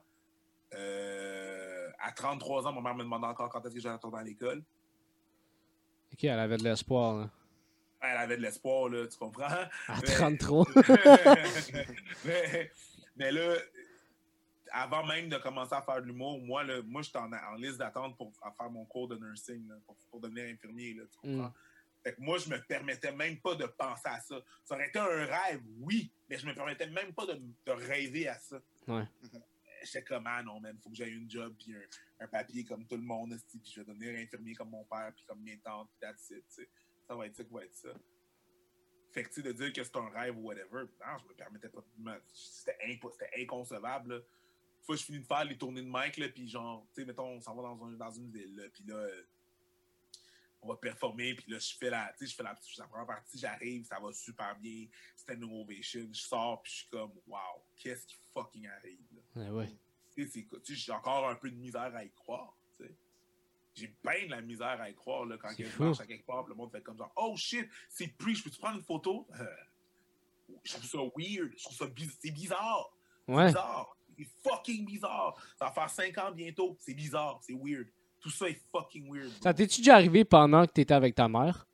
Euh, 0.75 1.88
à 2.00 2.11
33 2.12 2.66
ans, 2.66 2.73
ma 2.73 2.81
mère 2.81 2.95
me 2.97 3.05
demandait 3.05 3.26
encore 3.26 3.49
quand 3.49 3.64
est-ce 3.64 3.75
que 3.75 3.81
j'allais 3.81 3.95
retourner 3.95 4.19
à 4.19 4.25
l'école. 4.25 4.62
Ok, 6.12 6.25
elle 6.25 6.38
avait 6.38 6.57
de 6.57 6.64
l'espoir. 6.64 7.16
là. 7.19 7.31
Elle 8.00 8.16
avait 8.16 8.37
de 8.37 8.43
l'espoir, 8.43 8.88
là, 8.88 9.07
tu 9.07 9.16
comprends? 9.16 9.45
À 9.45 9.69
Mais- 10.00 10.14
33. 10.14 10.66
mais, 12.25 12.71
mais 13.16 13.33
là, 13.33 13.55
avant 14.73 15.07
même 15.07 15.28
de 15.28 15.37
commencer 15.38 15.75
à 15.75 15.83
faire 15.83 16.00
de 16.02 16.07
l'humour, 16.07 16.40
moi, 16.40 16.62
là, 16.64 16.83
moi 16.85 17.02
j'étais 17.02 17.19
en, 17.19 17.33
en 17.33 17.55
liste 17.55 17.78
d'attente 17.78 18.16
pour 18.16 18.33
à 18.43 18.50
faire 18.52 18.71
mon 18.71 18.85
cours 18.85 19.09
de 19.09 19.16
nursing, 19.16 19.66
là, 19.69 19.76
pour, 19.87 19.97
pour 20.11 20.21
devenir 20.21 20.45
infirmier, 20.52 20.95
là, 20.95 21.05
tu 21.11 21.19
comprends? 21.19 21.49
Mm. 21.49 21.52
Fait 22.06 22.14
que 22.14 22.20
moi, 22.20 22.38
je 22.38 22.48
me 22.48 22.62
permettais 22.68 23.10
même 23.10 23.40
pas 23.40 23.56
de 23.56 23.66
penser 23.66 24.06
à 24.06 24.20
ça. 24.20 24.40
Ça 24.62 24.76
aurait 24.76 24.86
été 24.86 25.00
un 25.00 25.26
rêve, 25.26 25.60
oui, 25.80 26.12
mais 26.28 26.38
je 26.38 26.46
me 26.46 26.54
permettais 26.54 26.86
même 26.86 27.12
pas 27.12 27.26
de, 27.26 27.32
de 27.34 27.72
rêver 27.72 28.28
à 28.28 28.38
ça. 28.38 28.62
Ouais. 28.86 29.02
J'étais 29.82 30.04
comme, 30.04 30.25
ah 30.28 30.40
non, 30.40 30.60
man, 30.60 30.78
faut 30.80 30.88
que 30.88 30.94
j'aie 30.94 31.08
une 31.08 31.28
job, 31.28 31.56
puis 31.58 31.75
un, 31.75 32.25
un 32.25 32.28
papier 32.28 32.64
comme 32.64 32.86
tout 32.86 32.94
le 32.94 33.02
monde, 33.02 33.36
puis 33.48 33.60
je 33.64 33.80
vais 33.80 33.86
devenir 33.92 34.20
infirmier 34.20 34.54
comme 34.54 34.70
mon 34.70 34.84
père, 34.84 35.12
puis 35.16 35.25
comme 35.25 35.42
mes 35.42 35.58
tantes, 35.58 35.90
puis 35.90 35.98
that's 36.00 36.30
it, 36.30 36.46
tu 36.46 36.62
sais. 36.62 36.68
Ça 37.08 37.16
va 37.16 37.26
être 37.26 37.34
ça 37.34 37.42
va 37.50 37.64
être 37.64 37.75
ça. 37.75 37.88
Fait 39.12 39.25
que, 39.25 39.30
tu 39.34 39.42
de 39.42 39.50
dire 39.50 39.72
que 39.72 39.82
c'est 39.82 39.96
un 39.96 40.08
rêve 40.08 40.38
ou 40.38 40.42
whatever, 40.42 40.84
non, 41.00 41.18
je 41.18 41.26
me 41.28 41.34
permettais 41.34 41.70
pas 41.70 41.84
C'était 42.32 42.78
inconcevable, 43.36 44.14
là. 44.14 44.16
Une 44.20 44.84
fois, 44.84 44.94
je 44.94 45.02
finis 45.02 45.18
de 45.20 45.26
faire 45.26 45.44
les 45.44 45.58
tournées 45.58 45.82
de 45.82 45.88
mic, 45.90 46.16
là, 46.18 46.28
puis 46.28 46.48
genre, 46.48 46.86
tu 46.94 47.00
sais, 47.00 47.04
mettons, 47.04 47.26
on 47.30 47.40
s'en 47.40 47.56
va 47.56 47.62
dans, 47.62 47.84
un- 47.84 47.96
dans 47.96 48.12
une 48.12 48.30
ville, 48.30 48.54
là, 48.54 48.68
puis 48.72 48.84
là, 48.84 48.94
euh, 48.94 49.25
on 50.62 50.68
va 50.68 50.76
performer, 50.76 51.34
puis 51.34 51.52
là, 51.52 51.58
je 51.58 51.75
fais 51.76 51.90
la, 51.90 52.12
je 52.20 52.26
fais 52.34 52.42
la, 52.42 52.58
la 52.78 52.86
première 52.86 53.06
partie, 53.06 53.38
j'arrive, 53.38 53.84
ça 53.86 54.00
va 54.00 54.12
super 54.12 54.56
bien, 54.58 54.86
c'était 55.14 55.34
une 55.34 55.44
ovation, 55.44 56.08
je 56.12 56.20
sors, 56.20 56.60
puis 56.62 56.72
je 56.72 56.76
suis 56.78 56.88
comme, 56.88 57.12
wow, 57.26 57.38
qu'est-ce 57.76 58.06
qui 58.06 58.16
fucking 58.34 58.66
arrive, 58.68 58.98
là? 59.14 59.42
Ouais, 59.42 59.50
ouais. 59.50 59.78
Tu 60.14 60.25
sais, 60.25 60.30
c'est 60.30 60.44
quoi, 60.44 60.58
tu 60.60 60.75
sais, 60.75 60.80
j'ai 60.86 60.92
encore 60.92 61.28
un 61.28 61.34
peu 61.36 61.50
de 61.50 61.56
misère 61.56 61.94
à 61.94 62.02
y 62.04 62.10
croire, 62.10 62.56
tu 62.78 62.84
sais. 62.86 62.94
J'ai 63.75 63.94
bien 64.02 64.25
de 64.26 64.30
la 64.30 64.40
misère 64.40 64.80
à 64.80 64.88
y 64.90 64.94
croire, 64.94 65.26
là, 65.26 65.36
quand 65.38 65.50
je 65.64 65.70
marche 65.84 66.00
à 66.00 66.06
quelque 66.06 66.26
part, 66.26 66.44
puis 66.44 66.50
le 66.52 66.56
monde 66.56 66.72
fait 66.72 66.82
comme 66.82 66.96
genre, 66.96 67.12
oh 67.16 67.36
shit, 67.36 67.68
c'est 67.90 68.08
Preach, 68.16 68.42
peux-tu 68.42 68.58
prendre 68.58 68.78
une 68.78 68.84
photo? 68.84 69.28
Euh, 69.38 69.46
je 70.64 70.72
trouve 70.72 70.84
ça 70.86 70.98
weird, 71.16 71.52
je 71.56 71.64
trouve 71.64 71.76
ça 71.76 71.86
biz- 71.86 72.16
c'est 72.20 72.30
bizarre. 72.30 72.90
C'est 73.26 73.32
bizarre. 73.48 73.96
C'est 74.16 74.28
fucking 74.48 74.86
bizarre. 74.86 75.36
Ça 75.58 75.66
va 75.66 75.72
faire 75.72 75.90
5 75.90 76.16
ans 76.18 76.32
bientôt. 76.32 76.76
C'est 76.80 76.94
bizarre. 76.94 77.38
C'est 77.42 77.52
weird. 77.52 77.86
Tout 78.26 78.33
ça 78.33 78.49
est 78.49 78.61
fucking 78.73 79.09
weird. 79.09 79.28
bro. 79.30 79.40
Ça 79.40 79.54
t'es-tu 79.54 79.83
déjà 79.83 79.95
arrivé 79.95 80.25
pendant 80.25 80.66
que 80.66 80.73
t'étais 80.73 80.95
avec 80.95 81.14
ta 81.14 81.28
mère? 81.28 81.64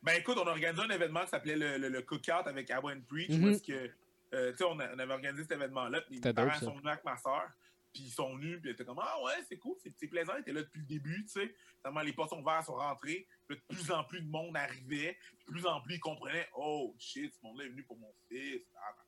Ben 0.00 0.12
écoute, 0.20 0.38
on 0.40 0.46
a 0.46 0.50
organisé 0.50 0.80
un 0.80 0.88
événement 0.90 1.24
qui 1.24 1.30
s'appelait 1.30 1.56
le, 1.56 1.78
le, 1.78 1.88
le 1.88 2.02
Cookout 2.02 2.46
avec 2.46 2.70
Abba 2.70 2.90
and 2.90 3.00
Preach. 3.08 3.28
Mhm. 3.30 3.44
où 3.44 3.48
est-ce 3.48 3.62
que, 3.64 3.90
euh, 4.34 4.52
tu 4.52 4.58
sais, 4.58 4.64
on, 4.64 4.78
avait 4.78 5.12
organisé 5.12 5.42
cet 5.42 5.50
événement-là. 5.50 6.00
Mes 6.10 6.20
parents 6.20 6.46
dope, 6.46 6.54
sont 6.60 6.76
venus 6.76 6.86
avec 6.86 7.04
ma 7.04 7.16
soeur. 7.16 7.50
Puis 7.92 8.04
ils 8.04 8.12
sont 8.12 8.36
venus. 8.36 8.60
Puis 8.60 8.70
ils 8.70 8.74
étaient 8.74 8.84
comme, 8.84 9.00
ah 9.02 9.20
ouais, 9.24 9.44
c'est 9.48 9.58
cool, 9.58 9.74
c'est 9.82 10.06
plaisant. 10.06 10.34
Ils 10.36 10.42
étaient 10.42 10.52
là 10.52 10.62
depuis 10.62 10.78
le 10.78 10.86
début, 10.86 11.24
tu 11.24 11.40
sais. 11.40 11.52
Finalement, 11.78 12.02
les 12.02 12.12
portes 12.12 12.30
sont 12.30 12.40
ouvertes, 12.40 12.66
sont 12.66 12.76
rentrés. 12.76 13.26
Puis 13.48 13.56
de 13.56 13.74
plus 13.74 13.90
en 13.90 14.04
plus 14.04 14.20
de 14.20 14.28
monde 14.30 14.56
arrivait. 14.56 15.18
De 15.40 15.52
plus 15.52 15.66
en 15.66 15.80
plus, 15.80 15.96
ils 15.96 16.00
comprenaient, 16.00 16.48
oh 16.56 16.94
shit, 17.00 17.34
ce 17.34 17.42
monde-là 17.42 17.64
est 17.64 17.70
venu 17.70 17.82
pour 17.82 17.98
mon 17.98 18.14
fils. 18.28 18.62
Tabarnak. 18.72 19.05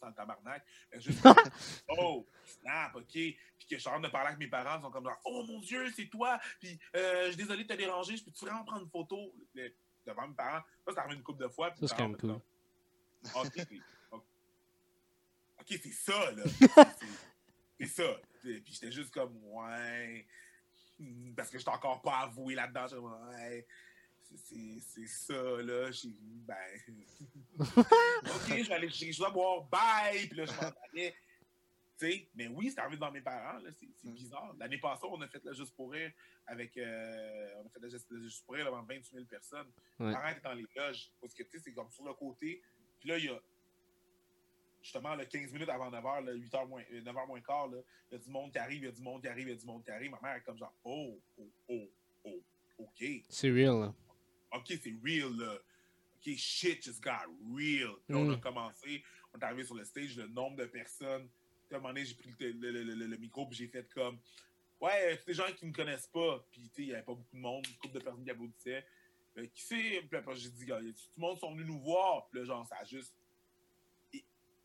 Sans 0.00 0.12
tabarnak. 0.12 0.64
Mais 0.92 1.00
juste, 1.00 1.20
oh, 1.88 2.26
snap, 2.44 2.94
ok. 2.96 3.04
Puis 3.12 3.36
que 3.68 3.76
je 3.76 3.80
suis 3.80 3.88
en 3.88 3.92
train 3.92 4.00
de 4.00 4.08
parler 4.08 4.28
avec 4.28 4.38
mes 4.38 4.46
parents, 4.48 4.78
ils 4.78 4.82
sont 4.82 4.90
comme 4.90 5.04
genre, 5.04 5.20
oh 5.26 5.44
mon 5.44 5.60
Dieu, 5.60 5.90
c'est 5.94 6.06
toi. 6.06 6.40
Puis 6.58 6.78
euh, 6.96 7.24
je 7.26 7.28
suis 7.28 7.36
désolé 7.36 7.64
de 7.64 7.68
te 7.68 7.74
déranger, 7.78 8.16
je 8.16 8.24
peux-tu 8.24 8.44
vraiment 8.44 8.64
prendre 8.64 8.82
une 8.82 8.90
photo? 8.90 9.34
Le- 9.54 9.72
devant 10.06 10.26
mes 10.26 10.34
parents? 10.34 10.62
Ça, 10.86 10.92
c'est 10.94 10.98
arrivé 10.98 11.16
une 11.16 11.22
couple 11.22 11.42
de 11.42 11.48
fois. 11.48 11.70
puis 11.70 11.80
Ça, 11.80 11.88
c'est 11.88 11.96
quand 11.96 12.08
même 12.08 12.16
comme, 12.16 12.40
Ok, 13.34 13.52
c'est- 13.54 13.68
ok. 14.10 14.22
Ok, 15.60 15.66
c'est 15.82 15.92
ça, 15.92 16.30
là. 16.32 16.42
C'est- 17.78 17.86
ça. 17.86 18.20
Puis 18.42 18.62
j'étais 18.66 18.90
juste 18.92 19.12
comme, 19.12 19.36
ouais. 19.44 20.26
Hmm, 20.98 21.34
Parce 21.34 21.50
que 21.50 21.58
j'étais 21.58 21.70
encore 21.70 22.00
pas 22.02 22.20
avoué 22.20 22.54
là-dedans. 22.54 22.86
Ouais. 22.98 23.66
C'est- 24.36 25.06
ça, 25.06 25.34
là. 25.62 25.90
J'ai 25.90 26.08
ben. 26.20 26.56
ok, 27.58 28.48
je 28.48 28.68
vais 28.68 28.74
aller, 28.74 28.88
je 28.88 29.16
dois 29.18 29.30
boire, 29.30 29.62
bye. 29.64 30.26
Puis 30.28 30.36
là, 30.38 30.44
je 30.46 30.52
m'en 30.52 30.72
allais. 30.92 31.14
Tu 31.98 32.10
sais, 32.10 32.28
mais 32.34 32.48
oui, 32.48 32.70
c'est 32.70 32.80
arrivé 32.80 32.96
dans 32.96 33.10
mes 33.12 33.20
parents, 33.20 33.58
là. 33.58 33.70
C'est 33.78 33.86
Mm. 34.08 34.14
bizarre. 34.14 34.54
L'année 34.58 34.78
passée, 34.78 35.04
on 35.10 35.20
a 35.20 35.28
fait 35.28 35.44
le 35.44 35.52
Juste 35.52 35.74
pour 35.76 35.92
rire 35.92 36.10
avec. 36.46 36.76
euh, 36.78 37.48
on 37.62 37.66
a 37.66 37.68
fait 37.70 37.80
le 37.80 37.88
Juste, 37.90 38.06
le 38.10 38.22
Juste 38.22 38.44
pour 38.46 38.54
rire 38.54 38.64
devant 38.66 38.82
28 38.82 39.12
000 39.12 39.24
personnes. 39.26 39.66
Ouais. 39.98 40.06
Mes 40.06 40.12
parents 40.12 40.28
étaient 40.30 40.40
dans 40.40 40.54
les 40.54 40.66
loges. 40.76 41.10
Parce 41.20 41.34
que, 41.34 41.42
tu 41.42 41.50
sais, 41.52 41.58
c'est 41.64 41.72
comme 41.72 41.90
sur 41.90 42.04
le 42.04 42.14
côté. 42.14 42.62
Puis 43.00 43.08
là, 43.08 43.18
il 43.18 43.24
y 43.26 43.28
a. 43.28 43.38
Justement, 44.82 45.14
là, 45.14 45.26
15 45.26 45.52
minutes 45.52 45.68
avant 45.68 45.90
9h, 45.90 46.24
là, 46.24 46.32
8h 46.32 46.66
moins, 46.66 46.82
euh, 46.90 47.02
9h 47.02 47.26
moins 47.26 47.40
quart, 47.42 47.68
il 47.70 47.82
y 48.12 48.14
a 48.14 48.18
du 48.18 48.30
monde 48.30 48.50
qui 48.50 48.56
arrive, 48.58 48.78
il 48.82 48.86
y 48.86 48.88
a 48.88 48.92
du 48.92 49.02
monde 49.02 49.20
qui 49.20 49.28
arrive, 49.28 49.48
il 49.48 49.50
y 49.50 49.54
a 49.54 49.60
du 49.60 49.66
monde 49.66 49.84
qui 49.84 49.90
arrive. 49.90 50.10
Ma 50.10 50.18
mère 50.22 50.36
est 50.36 50.40
comme 50.40 50.56
genre, 50.56 50.72
oh, 50.84 51.20
oh, 51.38 51.50
oh, 51.68 51.88
oh, 52.24 52.40
OK. 52.78 53.04
C'est 53.28 53.50
real, 53.50 53.78
là. 53.78 53.94
OK, 54.52 54.66
c'est 54.82 54.94
real, 55.04 55.36
là. 55.36 55.54
OK, 56.16 56.34
shit 56.36 56.82
just 56.84 57.02
got 57.02 57.26
real. 57.54 57.94
Puis 58.06 58.14
on 58.16 58.30
a 58.30 58.36
Mm. 58.36 58.40
commencé, 58.40 59.02
on 59.32 59.38
est 59.38 59.44
arrivé 59.44 59.64
sur 59.64 59.74
le 59.74 59.84
stage, 59.84 60.16
le 60.16 60.26
nombre 60.28 60.56
de 60.56 60.66
personnes. 60.66 61.28
Puis 61.68 61.74
à 61.74 61.78
un 61.78 61.80
moment 61.80 61.94
donné, 61.94 62.04
j'ai 62.04 62.14
pris 62.14 62.34
le, 62.40 62.52
le- 62.52 62.82
le- 62.82 63.06
le- 63.06 63.16
micro, 63.16 63.46
puis 63.46 63.56
j'ai 63.56 63.68
fait 63.68 63.88
comme, 63.94 64.18
ouais, 64.80 65.16
c'est 65.18 65.26
des 65.26 65.34
gens 65.34 65.46
qui 65.56 65.64
ne 65.66 65.70
me 65.70 65.74
connaissent 65.74 66.08
pas. 66.08 66.44
Puis, 66.50 66.62
tu 66.62 66.68
sais, 66.68 66.82
il 66.82 66.86
n'y 66.88 66.92
avait 66.94 67.02
pas 67.04 67.14
beaucoup 67.14 67.36
de 67.36 67.40
monde, 67.40 67.66
une 67.66 67.76
couple 67.76 67.94
de 67.94 68.00
personnes 68.00 68.24
qui 68.24 68.30
applaudissaient. 68.30 68.84
Euh, 69.38 69.46
qui 69.54 69.62
c'est? 69.62 70.02
Puis 70.08 70.16
après, 70.18 70.34
j'ai 70.36 70.50
dit, 70.50 70.66
tout 70.66 70.72
le 70.74 71.20
monde 71.20 71.38
sont 71.38 71.52
venus 71.52 71.66
nous 71.66 71.78
voir? 71.80 72.26
Puis 72.28 72.40
là, 72.40 72.44
genre, 72.46 72.66
ça 72.66 72.76
a 72.78 72.84
juste. 72.84 73.14
Il 74.12 74.22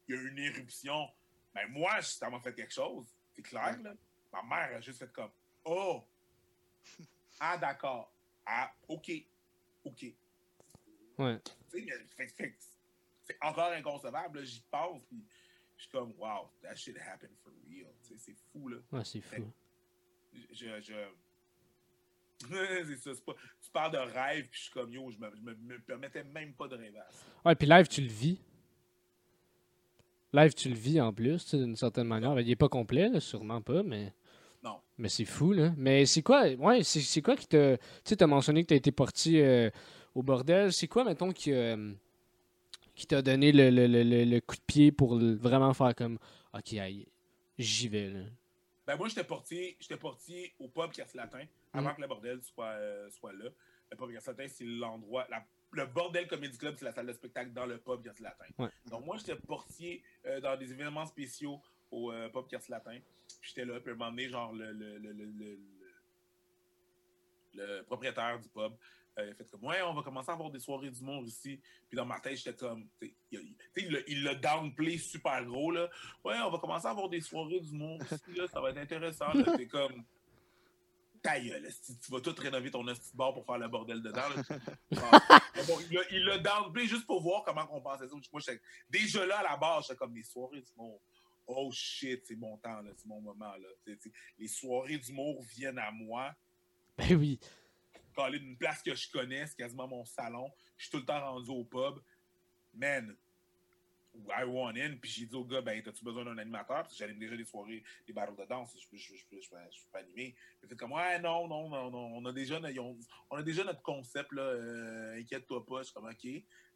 y 0.09 0.13
a 0.13 0.21
eu 0.21 0.29
une 0.31 0.39
éruption. 0.39 1.09
Ben, 1.53 1.67
moi, 1.69 2.01
ça 2.01 2.29
m'a 2.29 2.39
fait 2.39 2.53
quelque 2.53 2.73
chose. 2.73 3.07
C'est 3.33 3.41
clair, 3.43 3.79
là. 3.81 3.93
Ma 4.33 4.41
mère 4.43 4.77
a 4.77 4.81
juste 4.81 4.99
fait 4.99 5.11
comme, 5.11 5.31
oh! 5.63 6.03
Ah, 7.39 7.57
d'accord. 7.57 8.11
Ah, 8.45 8.73
OK. 8.87 9.11
OK. 9.85 10.05
Ouais. 11.17 11.39
Tu 11.71 11.79
sais, 11.79 11.85
mais 11.85 12.05
fait- 12.07 12.27
fait- 12.35 12.55
c'est 13.23 13.37
encore 13.41 13.71
inconcevable. 13.71 14.39
là, 14.39 14.45
J'y 14.45 14.61
pense, 14.69 15.01
puis 15.07 15.23
je 15.77 15.83
suis 15.83 15.91
comme, 15.91 16.13
wow, 16.17 16.49
that 16.61 16.75
shit 16.75 16.97
happened 16.97 17.35
for 17.43 17.53
real. 17.69 17.87
Tu 18.03 18.13
sais, 18.13 18.17
C'est 18.17 18.35
fou, 18.51 18.67
là. 18.67 18.77
Ouais, 18.91 19.03
c'est 19.03 19.21
fou. 19.21 19.51
Je. 20.51 20.81
je... 20.81 20.93
c'est 22.49 22.97
ça, 22.97 23.13
c'est 23.15 23.23
pas... 23.25 23.33
Tu 23.61 23.69
parles 23.71 23.93
de 23.93 23.97
rêve, 23.97 24.47
puis 24.49 24.59
je 24.59 24.63
suis 24.65 24.71
comme, 24.73 24.91
yo, 24.91 25.09
je 25.09 25.17
me, 25.17 25.33
je 25.35 25.41
me, 25.41 25.55
me 25.55 25.79
permettais 25.79 26.23
même 26.25 26.53
pas 26.53 26.67
de 26.67 26.75
rêver 26.75 26.99
à 26.99 27.09
ça. 27.11 27.25
Ouais, 27.45 27.55
puis 27.55 27.67
live, 27.67 27.87
tu 27.87 28.01
le 28.01 28.07
vis. 28.09 28.39
Live, 30.33 30.53
tu 30.53 30.67
le 30.67 30.75
vis 30.75 30.99
en 30.99 31.13
plus, 31.13 31.43
tu 31.45 31.51
sais, 31.51 31.57
d'une 31.57 31.77
certaine 31.77 32.07
manière. 32.07 32.37
Il 32.41 32.49
est 32.49 32.57
pas 32.57 32.67
complet, 32.67 33.07
là, 33.07 33.21
sûrement 33.21 33.61
pas, 33.61 33.83
mais. 33.83 34.13
Mais 34.97 35.09
c'est 35.09 35.25
fou, 35.25 35.51
là. 35.51 35.73
Mais 35.77 36.05
c'est 36.05 36.21
quoi, 36.21 36.47
ouais, 36.47 36.83
c'est 36.83 37.01
c'est 37.01 37.21
quoi 37.21 37.35
qui 37.35 37.47
te. 37.47 37.75
Tu 37.75 37.81
sais, 38.05 38.15
t'as 38.15 38.27
mentionné 38.27 38.63
que 38.63 38.69
t'as 38.69 38.75
été 38.75 38.91
parti 38.91 39.41
euh, 39.41 39.69
au 40.13 40.23
bordel. 40.23 40.71
C'est 40.71 40.87
quoi, 40.87 41.03
mettons, 41.03 41.31
qui, 41.33 41.51
euh, 41.51 41.91
qui 42.95 43.05
t'a 43.05 43.21
donné 43.21 43.51
le, 43.51 43.69
le- 43.69 43.87
le- 43.87 44.23
le- 44.23 44.39
coup 44.41 44.55
de 44.55 44.61
pied 44.65 44.91
pour 44.93 45.17
vraiment 45.17 45.73
faire 45.73 45.93
comme. 45.95 46.17
Ok, 46.53 46.73
aïe, 46.73 47.05
j'y 47.57 47.89
vais, 47.89 48.09
là? 48.09 48.19
Ben 48.87 48.95
moi, 48.95 49.09
j'étais 49.09 49.23
portier, 49.25 49.75
j'étais 49.81 49.97
portier 49.97 50.53
au 50.59 50.67
pub 50.69 50.91
Quartier 50.91 51.17
Latin 51.19 51.43
avant 51.73 51.93
que 51.95 52.01
le 52.01 52.07
bordel 52.07 52.39
soit, 52.41 52.65
euh, 52.77 53.09
soit 53.09 53.33
là. 53.33 53.49
Le 53.91 53.97
pub 53.97 54.11
Quartier 54.11 54.31
Latin, 54.31 54.47
c'est 54.47 54.63
l'endroit. 54.65 55.25
la- 55.29 55.43
le 55.71 55.85
bordel 55.87 56.25
Comedy 56.27 56.57
Club, 56.57 56.75
c'est 56.77 56.85
la 56.85 56.93
salle 56.93 57.07
de 57.07 57.11
spectacle 57.13 57.51
dans 57.51 57.65
le 57.65 57.79
pub 57.79 58.01
Quartier 58.01 58.23
Latin. 58.23 58.45
Ouais. 58.57 58.69
Donc 58.89 59.03
moi, 59.03 59.17
j'étais 59.17 59.35
portier 59.35 60.01
dans 60.41 60.55
des 60.57 60.71
événements 60.71 61.05
spéciaux 61.05 61.59
au 61.91 62.13
pub 62.31 62.47
Quartier 62.47 62.71
Latin. 62.71 62.97
Puis 63.45 63.53
j'étais 63.55 63.71
là, 63.71 63.79
puis 63.79 63.91
à 63.91 63.93
un 63.93 63.97
moment 63.97 64.09
donné, 64.09 64.27
genre, 64.27 64.51
le, 64.53 64.71
le, 64.71 64.97
le, 64.97 65.11
le, 65.13 65.25
le- 65.25 65.59
le 67.53 67.83
propriétaire 67.83 68.39
du 68.39 68.49
pub 68.49 68.73
euh, 69.17 69.25
il 69.27 69.31
a 69.31 69.35
fait 69.35 69.45
comme 69.51 69.63
Ouais, 69.63 69.81
on 69.83 69.93
va 69.93 70.01
commencer 70.01 70.29
à 70.31 70.33
avoir 70.33 70.49
des 70.49 70.59
soirées 70.59 70.89
d'humour 70.89 71.23
ici. 71.25 71.61
Puis 71.87 71.95
dans 71.95 72.05
ma 72.07 72.19
tête, 72.19 72.37
j'étais 72.37 72.55
comme. 72.55 72.85
tu 72.99 73.07
sais, 73.07 73.13
il, 73.31 73.39
il- 73.39 73.55
tu 73.55 73.81
sais, 73.81 73.85
il 73.87 73.91
l'a- 73.93 73.99
il 74.07 74.23
l'a 74.23 74.33
downplay 74.35 74.97
super 74.97 75.45
gros, 75.45 75.69
là. 75.71 75.87
Ouais, 76.23 76.35
on 76.43 76.49
va 76.49 76.57
commencer 76.57 76.87
à 76.87 76.89
avoir 76.89 77.07
des 77.07 77.21
soirées 77.21 77.59
d'humour 77.61 78.01
ici, 78.11 78.33
là, 78.35 78.47
ça 78.47 78.59
va 78.59 78.71
être 78.71 78.77
intéressant. 78.79 79.31
là. 79.31 79.55
T'es 79.57 79.67
comme. 79.67 80.03
Ta 81.21 81.39
gueule, 81.39 81.67
tu 82.03 82.11
vas 82.11 82.19
tout 82.19 82.35
rénover 82.37 82.69
ton 82.71 82.85
esti 82.89 83.15
bar 83.15 83.33
pour 83.33 83.45
faire 83.45 83.57
le 83.59 83.67
bordel 83.69 84.01
dedans. 84.01 84.21
Ah. 84.97 85.39
Mais 85.55 85.63
bon, 85.65 85.77
il 85.89 85.95
l'a- 85.95 86.09
il 86.11 86.25
l'a 86.25 86.37
downplay 86.39 86.85
juste 86.87 87.05
pour 87.05 87.21
voir 87.21 87.43
comment 87.43 87.67
on 87.71 87.79
pensait 87.81 88.07
ça. 88.09 88.15
Moi, 88.33 88.41
déjà 88.89 89.25
là, 89.25 89.37
à 89.39 89.43
la 89.43 89.55
base, 89.57 89.83
j'étais 89.83 89.95
comme 89.97 90.13
des 90.13 90.23
soirées 90.23 90.61
d'humour. 90.61 90.99
Oh 91.47 91.69
shit, 91.71 92.25
c'est 92.25 92.35
mon 92.35 92.57
temps, 92.57 92.81
là, 92.81 92.91
c'est 92.95 93.05
mon 93.07 93.21
moment. 93.21 93.53
Là. 93.55 93.95
Les 94.39 94.47
soirées 94.47 94.97
d'humour 94.97 95.43
viennent 95.43 95.79
à 95.79 95.91
moi 95.91 96.33
Ben 96.97 97.15
oui. 97.15 97.39
caler 98.15 98.39
d'une 98.39 98.57
place 98.57 98.81
que 98.81 98.95
je 98.95 99.09
connais, 99.11 99.45
c'est 99.47 99.57
quasiment 99.57 99.87
mon 99.87 100.05
salon. 100.05 100.49
Je 100.77 100.83
suis 100.85 100.91
tout 100.91 100.97
le 100.99 101.05
temps 101.05 101.19
rendu 101.19 101.49
au 101.51 101.63
pub. 101.65 101.99
Man, 102.73 103.15
I 104.29 104.43
want 104.45 104.75
in. 104.77 104.95
Puis 105.01 105.11
j'ai 105.11 105.25
dit 105.25 105.35
au 105.35 105.43
gars, 105.43 105.61
ben, 105.61 105.81
t'as-tu 105.83 106.03
besoin 106.03 106.23
d'un 106.23 106.37
animateur? 106.37 106.77
Parce 106.83 106.93
que 106.93 106.97
j'anime 106.99 107.19
déjà 107.19 107.35
des 107.35 107.43
soirées, 107.45 107.83
des 108.07 108.13
barreaux 108.13 108.35
de 108.35 108.45
danse. 108.45 108.73
Je 108.81 108.87
peux, 108.87 108.95
je, 108.97 109.13
je 109.13 109.17
je 109.41 109.49
peux- 109.49 109.97
animer. 109.97 110.33
Il 110.63 110.69
fait 110.69 110.75
comme, 110.75 110.93
ouais, 110.93 111.19
non, 111.19 111.47
non, 111.49 111.67
non, 111.69 111.91
non. 111.91 112.15
On 112.15 112.25
a 112.25 112.31
déjà, 112.31 112.59
notre- 112.59 112.73
ils 112.73 112.79
ont- 112.79 112.97
on 113.29 113.35
a 113.37 113.43
déjà 113.43 113.63
notre 113.65 113.81
concept, 113.81 114.31
là. 114.31 114.41
euh, 114.43 115.19
Inquiète-toi 115.19 115.65
pas. 115.65 115.79
Je 115.79 115.83
suis 115.85 115.93
comme, 115.93 116.05
OK. 116.05 116.27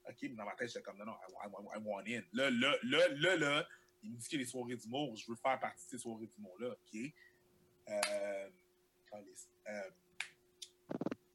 OK, 0.10 0.18
mais 0.24 0.30
dans 0.30 0.46
ma 0.46 0.56
tête, 0.56 0.68
j'étais 0.68 0.82
comme, 0.82 0.98
non, 0.98 1.06
non, 1.06 1.14
I, 1.14 1.48
I- 1.48 1.78
I 1.80 1.82
want 1.84 2.04
in. 2.08 2.22
Là, 2.34 2.50
là, 2.50 2.76
là, 2.84 3.08
là, 3.10 3.36
là, 3.38 3.68
il 4.04 4.12
me 4.12 4.18
dit 4.18 4.28
qu'il 4.28 4.40
y 4.40 4.42
a 4.42 4.46
des 4.46 4.50
soirées 4.50 4.76
d'humour. 4.76 5.16
Je 5.16 5.30
veux 5.30 5.36
faire 5.36 5.60
partie 5.60 5.86
de 5.86 5.90
ces 5.92 5.98
soirées 5.98 6.28
d'humour-là, 6.28 6.70
OK? 6.70 7.00
Euh, 7.90 8.50
euh, 9.14 9.20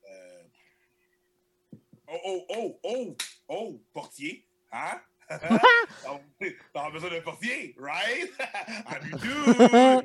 euh, 0.06 0.42
oh, 2.08 2.20
oh, 2.24 2.46
oh, 2.48 2.80
oh, 2.82 3.16
oh, 3.48 3.80
portier, 3.92 4.46
hein? 4.72 5.00
T'as 6.72 6.90
besoin 6.90 7.10
d'un 7.10 7.20
portier, 7.22 7.74
right? 7.78 8.30
I'm 8.86 9.10
dude! 9.18 10.04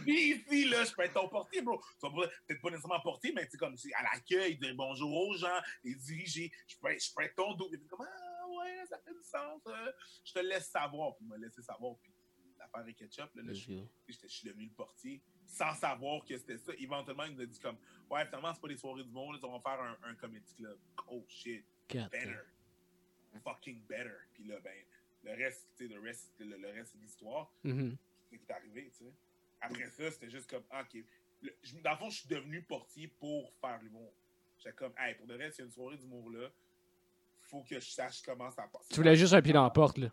Puis 0.02 0.32
ici, 0.32 0.68
là, 0.68 0.84
je 0.84 0.92
peux 0.92 1.02
être 1.02 1.14
ton 1.14 1.28
portier, 1.28 1.62
bro. 1.62 1.80
Peut-être 2.00 2.60
pas 2.60 2.70
nécessairement 2.70 3.00
portier, 3.00 3.32
mais 3.32 3.44
tu 3.44 3.52
sais, 3.52 3.56
comme 3.56 3.76
c'est 3.76 3.94
à 3.94 4.02
l'accueil, 4.02 4.56
dire 4.56 4.74
bonjour 4.74 5.14
aux 5.14 5.36
gens, 5.36 5.60
les 5.84 5.94
diriger. 5.94 6.50
Je 6.66 6.76
peux 6.76 6.90
être, 6.90 7.02
je 7.02 7.14
peux 7.14 7.22
être 7.22 7.36
ton 7.36 7.54
dos. 7.54 7.68
Puis 7.68 7.80
comme, 7.88 8.04
ah 8.04 8.27
ouais, 8.58 8.86
ça 8.86 8.98
fait 8.98 9.12
du 9.14 9.22
sens. 9.22 9.62
euh, 9.66 9.92
je 10.24 10.32
te 10.32 10.38
laisse 10.40 10.68
savoir. 10.68 11.14
Puis 11.16 11.24
il 11.24 11.28
m'a 11.28 11.36
laissé 11.38 11.62
savoir. 11.62 11.96
Puis 12.02 12.12
l'affaire 12.58 12.86
est 12.86 12.94
ketchup, 12.94 13.34
là, 13.34 13.42
là, 13.42 13.52
je, 13.54 13.66
je 14.08 14.26
suis 14.28 14.48
devenu 14.48 14.64
le 14.66 14.72
portier 14.72 15.20
sans 15.46 15.74
savoir 15.74 16.24
que 16.24 16.36
c'était 16.36 16.58
ça. 16.58 16.72
Éventuellement, 16.78 17.24
il 17.24 17.34
nous 17.34 17.40
a 17.42 17.46
dit 17.46 17.58
comme, 17.60 17.78
ouais, 18.10 18.24
finalement, 18.26 18.52
c'est 18.52 18.60
pas 18.60 18.68
des 18.68 18.76
soirées 18.76 19.04
du 19.04 19.10
monde, 19.10 19.38
on 19.42 19.58
va 19.58 19.60
faire 19.60 19.80
un, 19.82 19.96
un 20.02 20.14
comedy 20.14 20.54
club. 20.54 20.78
Oh 21.08 21.24
shit 21.28 21.64
God 21.90 22.10
better. 22.10 22.36
Fucking 23.44 23.82
better. 23.86 24.16
Puis 24.34 24.44
là, 24.44 24.58
ben, 24.60 24.74
le 25.24 25.30
reste, 25.32 25.68
tu 25.76 25.86
sais, 25.88 25.94
le 25.94 26.00
reste, 26.00 26.32
le, 26.38 26.56
le 26.56 26.68
reste, 26.70 26.92
c'est 26.92 26.98
l'histoire. 26.98 27.52
C'est 28.30 28.36
ce 28.36 28.40
qui 28.44 28.44
est 28.46 28.52
arrivé, 28.52 28.90
tu 28.96 29.04
sais. 29.04 29.12
Après 29.60 29.88
ça, 29.90 30.10
c'était 30.10 30.30
juste 30.30 30.48
comme, 30.50 30.64
ah, 30.70 30.82
OK. 30.82 31.02
Le- 31.42 31.54
je- 31.62 31.76
dans 31.76 31.92
le 31.92 31.96
fond, 31.96 32.10
je 32.10 32.18
suis 32.20 32.28
devenu 32.28 32.62
portier 32.62 33.08
pour 33.08 33.52
faire 33.60 33.80
l'humour. 33.82 34.12
J'étais 34.58 34.72
comme, 34.74 34.92
hey, 34.98 35.14
pour 35.14 35.26
de 35.26 35.34
vrai, 35.34 35.50
s'il 35.50 35.60
y 35.60 35.62
a 35.62 35.66
une 35.66 35.70
soirée 35.72 35.96
d'humour 35.96 36.30
là, 36.30 36.50
faut 37.48 37.62
que 37.62 37.80
je 37.80 37.90
sache 37.90 38.22
comment 38.22 38.50
ça 38.50 38.68
passe. 38.72 38.88
Tu 38.88 38.96
voulais 38.96 39.16
juste 39.16 39.32
un 39.34 39.42
pied 39.42 39.52
dans 39.52 39.62
la 39.64 39.70
porte, 39.70 39.98
là. 39.98 40.08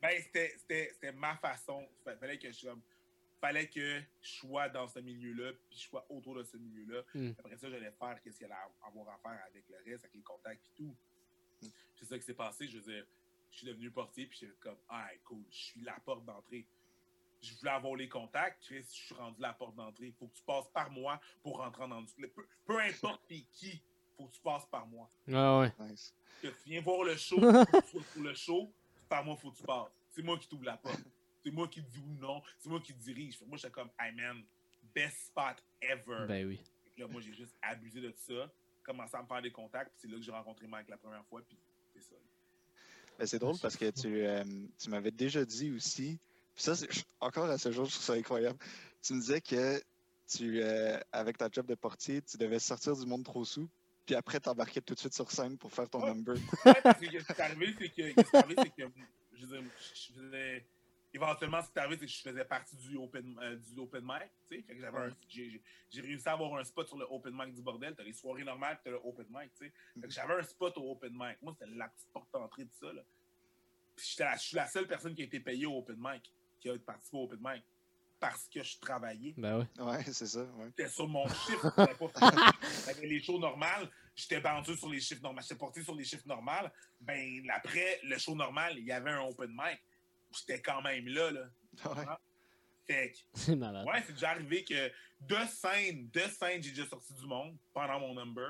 Ben, 0.00 0.22
c'était- 0.22 0.54
c'était 0.58 0.90
c'était 0.92 1.12
ma 1.12 1.36
façon. 1.36 1.86
Fa- 2.04 2.16
Fallait 2.16 2.38
que 2.38 2.50
je 2.52 2.68
fallait 3.40 3.68
que 3.68 4.00
je 4.22 4.28
sois 4.28 4.68
dans 4.68 4.86
ce 4.88 5.00
milieu-là, 5.00 5.52
puis 5.52 5.76
je 5.78 5.82
sois 5.88 6.06
autour 6.08 6.36
de 6.36 6.44
ce 6.44 6.56
milieu-là. 6.56 7.02
Mm. 7.14 7.32
Après 7.38 7.56
ça, 7.56 7.68
j'allais 7.68 7.90
faire 7.90 8.20
qu'est-ce 8.22 8.38
qu'il 8.38 8.46
allait 8.46 8.54
avoir 8.86 9.08
à 9.14 9.18
faire 9.18 9.44
avec 9.46 9.64
le 9.68 9.76
reste, 9.84 10.04
avec 10.04 10.14
les 10.14 10.22
contacts 10.22 10.64
et 10.66 10.70
tout. 10.76 10.96
Mm. 11.62 11.66
C'est 11.96 12.04
ça 12.06 12.18
qui 12.18 12.24
s'est 12.24 12.34
passé. 12.34 12.68
Je 12.68 12.78
veux 12.78 12.92
dire, 12.92 13.04
je 13.50 13.58
suis 13.58 13.66
devenu 13.66 13.90
portier, 13.90 14.26
puis 14.26 14.38
j'étais 14.40 14.54
comme, 14.60 14.78
ah, 14.88 15.08
cool, 15.24 15.44
je 15.50 15.56
suis 15.56 15.80
la 15.82 15.98
porte 16.04 16.24
d'entrée. 16.24 16.66
Je 17.42 17.54
voulais 17.56 17.72
avoir 17.72 17.94
les 17.96 18.08
contacts, 18.08 18.62
Chris, 18.62 18.82
je 18.84 19.04
suis 19.06 19.14
rendu 19.14 19.40
la 19.42 19.52
porte 19.52 19.74
d'entrée. 19.74 20.06
Il 20.06 20.14
faut 20.14 20.28
que 20.28 20.34
tu 20.36 20.42
passes 20.44 20.68
par 20.72 20.90
moi 20.90 21.20
pour 21.42 21.58
rentrer 21.58 21.86
dans 21.88 22.00
le. 22.16 22.28
Peu, 22.28 22.46
peu 22.64 22.78
importe 22.80 23.26
qui, 23.52 23.82
faut 24.16 24.26
que 24.26 24.32
tu 24.34 24.40
passes 24.40 24.66
par 24.66 24.86
moi 24.86 25.08
Ah 25.32 25.58
ouais. 25.60 25.72
Nice. 25.80 26.14
que 26.42 26.48
tu 26.48 26.54
viens 26.66 26.80
voir 26.80 27.04
le 27.04 27.16
show, 27.16 27.36
faut 27.40 27.40
que 27.64 27.80
tu 27.82 27.88
sois 27.90 28.02
pour 28.12 28.22
le 28.22 28.34
show, 28.34 28.72
par 29.08 29.24
moi, 29.24 29.36
faut 29.36 29.50
que 29.50 29.56
tu 29.56 29.62
passes. 29.62 29.90
C'est 30.10 30.22
moi 30.22 30.38
qui 30.38 30.48
t'ouvre 30.48 30.64
la 30.64 30.76
porte. 30.76 31.00
C'est 31.44 31.50
moi 31.50 31.68
qui 31.68 31.82
te 31.82 31.90
dis 31.90 32.02
non. 32.20 32.42
C'est 32.58 32.68
moi 32.70 32.80
qui 32.80 32.94
te 32.94 32.98
dirige. 33.02 33.38
Moi, 33.46 33.58
j'étais 33.58 33.70
comme, 33.72 33.90
hey 33.98 34.12
man, 34.14 34.42
best 34.94 35.26
spot 35.26 35.56
ever. 35.82 36.26
Ben 36.28 36.46
oui. 36.46 36.60
Que 36.96 37.02
là, 37.02 37.08
moi, 37.08 37.20
j'ai 37.20 37.32
juste 37.34 37.54
abusé 37.60 38.00
de 38.00 38.12
ça, 38.16 38.50
commencé 38.82 39.16
à 39.16 39.22
me 39.22 39.26
faire 39.26 39.42
des 39.42 39.50
contacts, 39.50 39.90
puis 39.90 40.02
c'est 40.02 40.08
là 40.08 40.16
que 40.16 40.22
j'ai 40.22 40.30
rencontré 40.32 40.66
Mike 40.66 40.88
la 40.88 40.96
première 40.96 41.24
fois, 41.26 41.42
puis 41.46 41.58
c'est 41.94 42.02
ça. 42.02 42.14
Ben, 43.18 43.26
c'est 43.26 43.38
drôle 43.38 43.58
parce 43.60 43.76
que 43.76 43.90
tu, 43.90 44.24
euh, 44.24 44.44
tu 44.78 44.90
m'avais 44.90 45.10
déjà 45.10 45.44
dit 45.44 45.70
aussi, 45.72 46.18
puis 46.54 46.62
ça, 46.64 46.74
c'est- 46.76 46.88
encore 47.20 47.46
à 47.46 47.58
ce 47.58 47.70
jour, 47.72 47.84
je 47.86 47.90
trouve 47.92 48.04
ça 48.04 48.12
incroyable. 48.14 48.58
Tu 49.02 49.12
me 49.14 49.20
disais 49.20 49.40
que 49.40 49.82
tu, 50.26 50.62
euh, 50.62 50.98
avec 51.12 51.36
ta 51.38 51.48
job 51.50 51.66
de 51.66 51.74
portier, 51.74 52.22
tu 52.22 52.36
devais 52.38 52.58
sortir 52.58 52.96
du 52.96 53.06
monde 53.06 53.24
trop 53.24 53.44
sous, 53.44 53.68
puis 54.06 54.14
après 54.14 54.40
t'embarquer 54.40 54.80
tout 54.82 54.94
de 54.94 54.98
suite 54.98 55.14
sur 55.14 55.30
scène 55.30 55.56
pour 55.58 55.72
faire 55.72 55.88
ton 55.88 56.02
Ouais. 56.02 56.14
number. 56.14 56.34
Ouais, 56.64 56.80
parce 56.82 56.98
que 57.00 57.06
ce 57.06 57.10
qui 57.10 57.16
est 57.16 57.40
arrivé, 57.40 57.74
c'est 57.78 57.88
que, 57.88 57.94
ce 57.94 58.00
qui 58.00 58.00
est 58.02 58.34
arrivé, 58.36 58.54
c'est 58.62 58.70
que, 58.82 58.90
je 59.32 59.46
veux 59.46 59.60
dire, 59.60 59.70
je 59.94 60.12
faisais, 60.12 60.66
éventuellement, 61.12 61.62
ce 61.62 61.70
qui 61.70 61.78
est 61.78 61.82
arrivé, 61.82 61.96
c'est 62.00 62.06
que 62.06 62.12
je 62.12 62.22
faisais 62.22 62.44
partie 62.44 62.76
du 62.76 62.96
open, 62.96 63.38
euh, 63.42 63.56
du 63.56 63.78
open 63.80 64.02
mic, 64.04 64.30
tu 64.48 64.56
sais, 64.56 64.62
fait 64.62 64.74
que 64.74 64.80
j'avais 64.80 64.98
un- 64.98 65.16
j'ai, 65.28 66.00
réussi 66.00 66.28
à 66.28 66.32
avoir 66.32 66.54
un 66.58 66.64
spot 66.64 66.86
sur 66.86 66.98
le 66.98 67.06
open 67.08 67.32
mic 67.34 67.54
du 67.54 67.62
bordel, 67.62 67.94
t'as 67.96 68.02
les 68.02 68.12
soirées 68.12 68.44
normales, 68.44 68.78
t'as 68.84 68.90
le 68.90 69.00
open 69.02 69.26
mic, 69.30 69.50
tu 69.54 69.66
sais, 69.66 69.72
fait 70.00 70.06
que 70.08 70.12
j'avais 70.12 70.34
un 70.34 70.42
spot 70.42 70.76
au 70.76 70.90
open 70.92 71.12
mic, 71.14 71.40
moi, 71.40 71.54
c'était 71.58 71.70
la 71.74 71.88
petite 71.88 72.08
porte 72.12 72.28
d'entrée 72.32 72.64
de 72.64 72.72
ça, 72.72 72.92
là, 72.92 73.02
puis 73.96 74.04
je 74.18 74.38
suis 74.38 74.56
la 74.56 74.66
seule 74.66 74.86
personne 74.86 75.14
qui 75.14 75.22
a 75.22 75.24
été 75.24 75.40
payée 75.40 75.66
au 75.66 75.78
open 75.78 75.96
mic, 75.98 76.30
qui 76.60 76.68
a 76.68 76.78
participé 76.78 77.16
au 77.16 77.24
open 77.24 77.38
mic, 77.40 77.62
parce 78.28 78.48
que 78.48 78.62
je 78.62 78.78
travaillais, 78.78 79.34
Ben 79.36 79.58
ouais. 79.58 79.84
Ouais, 79.84 80.02
c'est 80.10 80.26
ça. 80.26 80.44
Ouais. 80.44 80.66
j'étais 80.76 80.88
sur 80.88 81.06
mon 81.06 81.26
chiffre. 81.28 81.70
j'avais 82.86 83.06
les 83.06 83.22
shows 83.22 83.38
normales. 83.38 83.90
J'étais 84.16 84.40
bandu 84.40 84.74
sur 84.76 84.88
les 84.88 85.00
chiffres 85.00 85.22
normaux. 85.22 85.40
J'étais 85.42 85.56
porté 85.56 85.82
sur 85.82 85.94
les 85.94 86.04
chiffres 86.04 86.26
normaux. 86.26 86.68
Ben, 87.00 87.42
après 87.54 88.00
le 88.04 88.16
show 88.16 88.34
normal, 88.34 88.74
il 88.78 88.84
y 88.86 88.92
avait 88.92 89.10
un 89.10 89.20
open 89.22 89.50
mic. 89.50 89.78
J'étais 90.32 90.62
quand 90.62 90.80
même 90.80 91.06
là, 91.08 91.30
là. 91.32 91.40
Ouais. 91.84 92.04
Fait 92.86 93.10
que, 93.12 93.16
C'est 93.34 93.56
malade. 93.56 93.86
ouais, 93.86 94.02
c'est 94.06 94.12
déjà 94.12 94.30
arrivé 94.30 94.64
que 94.64 94.90
de 95.20 95.36
scène, 95.48 96.08
de 96.10 96.20
scène, 96.20 96.62
j'ai 96.62 96.70
déjà 96.70 96.86
sorti 96.86 97.12
du 97.14 97.26
monde 97.26 97.56
pendant 97.74 98.00
mon 98.00 98.14
number. 98.14 98.42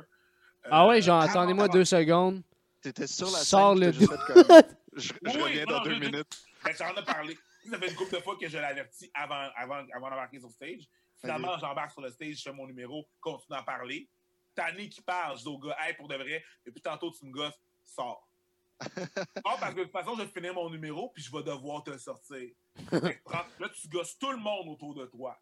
Euh, 0.66 0.68
Ah 0.70 0.87
ouais, 0.87 1.02
genre, 1.02 1.20
ah, 1.20 1.24
attendez-moi 1.30 1.64
ah, 1.64 1.72
deux 1.72 1.84
secondes. 1.84 2.42
T'étais 2.80 3.06
sur 3.08 3.26
la 3.30 3.38
Sors 3.38 3.76
scène, 3.76 3.87
le 3.87 3.92
fait 3.92 4.06
comme, 4.06 4.62
je, 4.96 5.08
je 5.08 5.12
Oui, 5.37 5.42
reviens 5.42 5.64
non, 5.64 5.78
dans 5.78 5.82
deux 5.82 5.94
je- 5.94 6.00
minutes. 6.00 6.44
Ben, 6.64 6.74
j'en 6.78 6.94
ai 6.94 7.04
parlé. 7.04 7.37
Ça 7.70 7.79
fait 7.79 7.88
une 7.88 7.96
couple 7.96 8.16
de 8.16 8.20
fois 8.20 8.37
que 8.37 8.48
je 8.48 8.59
l'avertis 8.59 9.11
avant, 9.14 9.48
avant, 9.57 9.85
avant 9.92 10.11
d'embarquer 10.11 10.40
sur 10.40 10.50
stage. 10.50 10.88
Finalement, 11.20 11.59
j'embarque 11.59 11.92
sur 11.92 12.03
le 12.03 12.11
stage, 12.11 12.37
je 12.37 12.42
fais 12.42 12.53
mon 12.53 12.66
numéro, 12.66 13.09
continue 13.20 13.57
à 13.57 13.62
parler. 13.62 14.09
Tanné 14.55 14.88
qui 14.88 15.00
parle, 15.00 15.37
je 15.38 15.42
dis 15.42 15.48
au 15.48 15.59
gars, 15.59 15.77
hey, 15.81 15.94
pour 15.94 16.07
de 16.09 16.14
vrai, 16.14 16.44
depuis 16.64 16.83
tantôt, 16.83 17.11
tu 17.11 17.24
me 17.27 17.33
gosses, 17.33 17.59
sors. 17.83 18.29
Non, 19.44 19.57
parce 19.59 19.74
que 19.74 19.81
de 19.81 19.85
toute 19.85 19.92
façon, 19.92 20.14
je 20.16 20.22
vais 20.22 20.29
finir 20.29 20.55
mon 20.55 20.68
numéro, 20.68 21.11
puis 21.11 21.22
je 21.22 21.33
vais 21.33 21.42
devoir 21.42 21.83
te 21.83 21.96
sortir. 21.96 22.50
Là, 22.92 23.68
tu 23.74 23.88
gosses 23.88 24.18
tout 24.18 24.31
le 24.31 24.37
monde 24.37 24.68
autour 24.68 24.94
de 24.94 25.07
toi. 25.07 25.40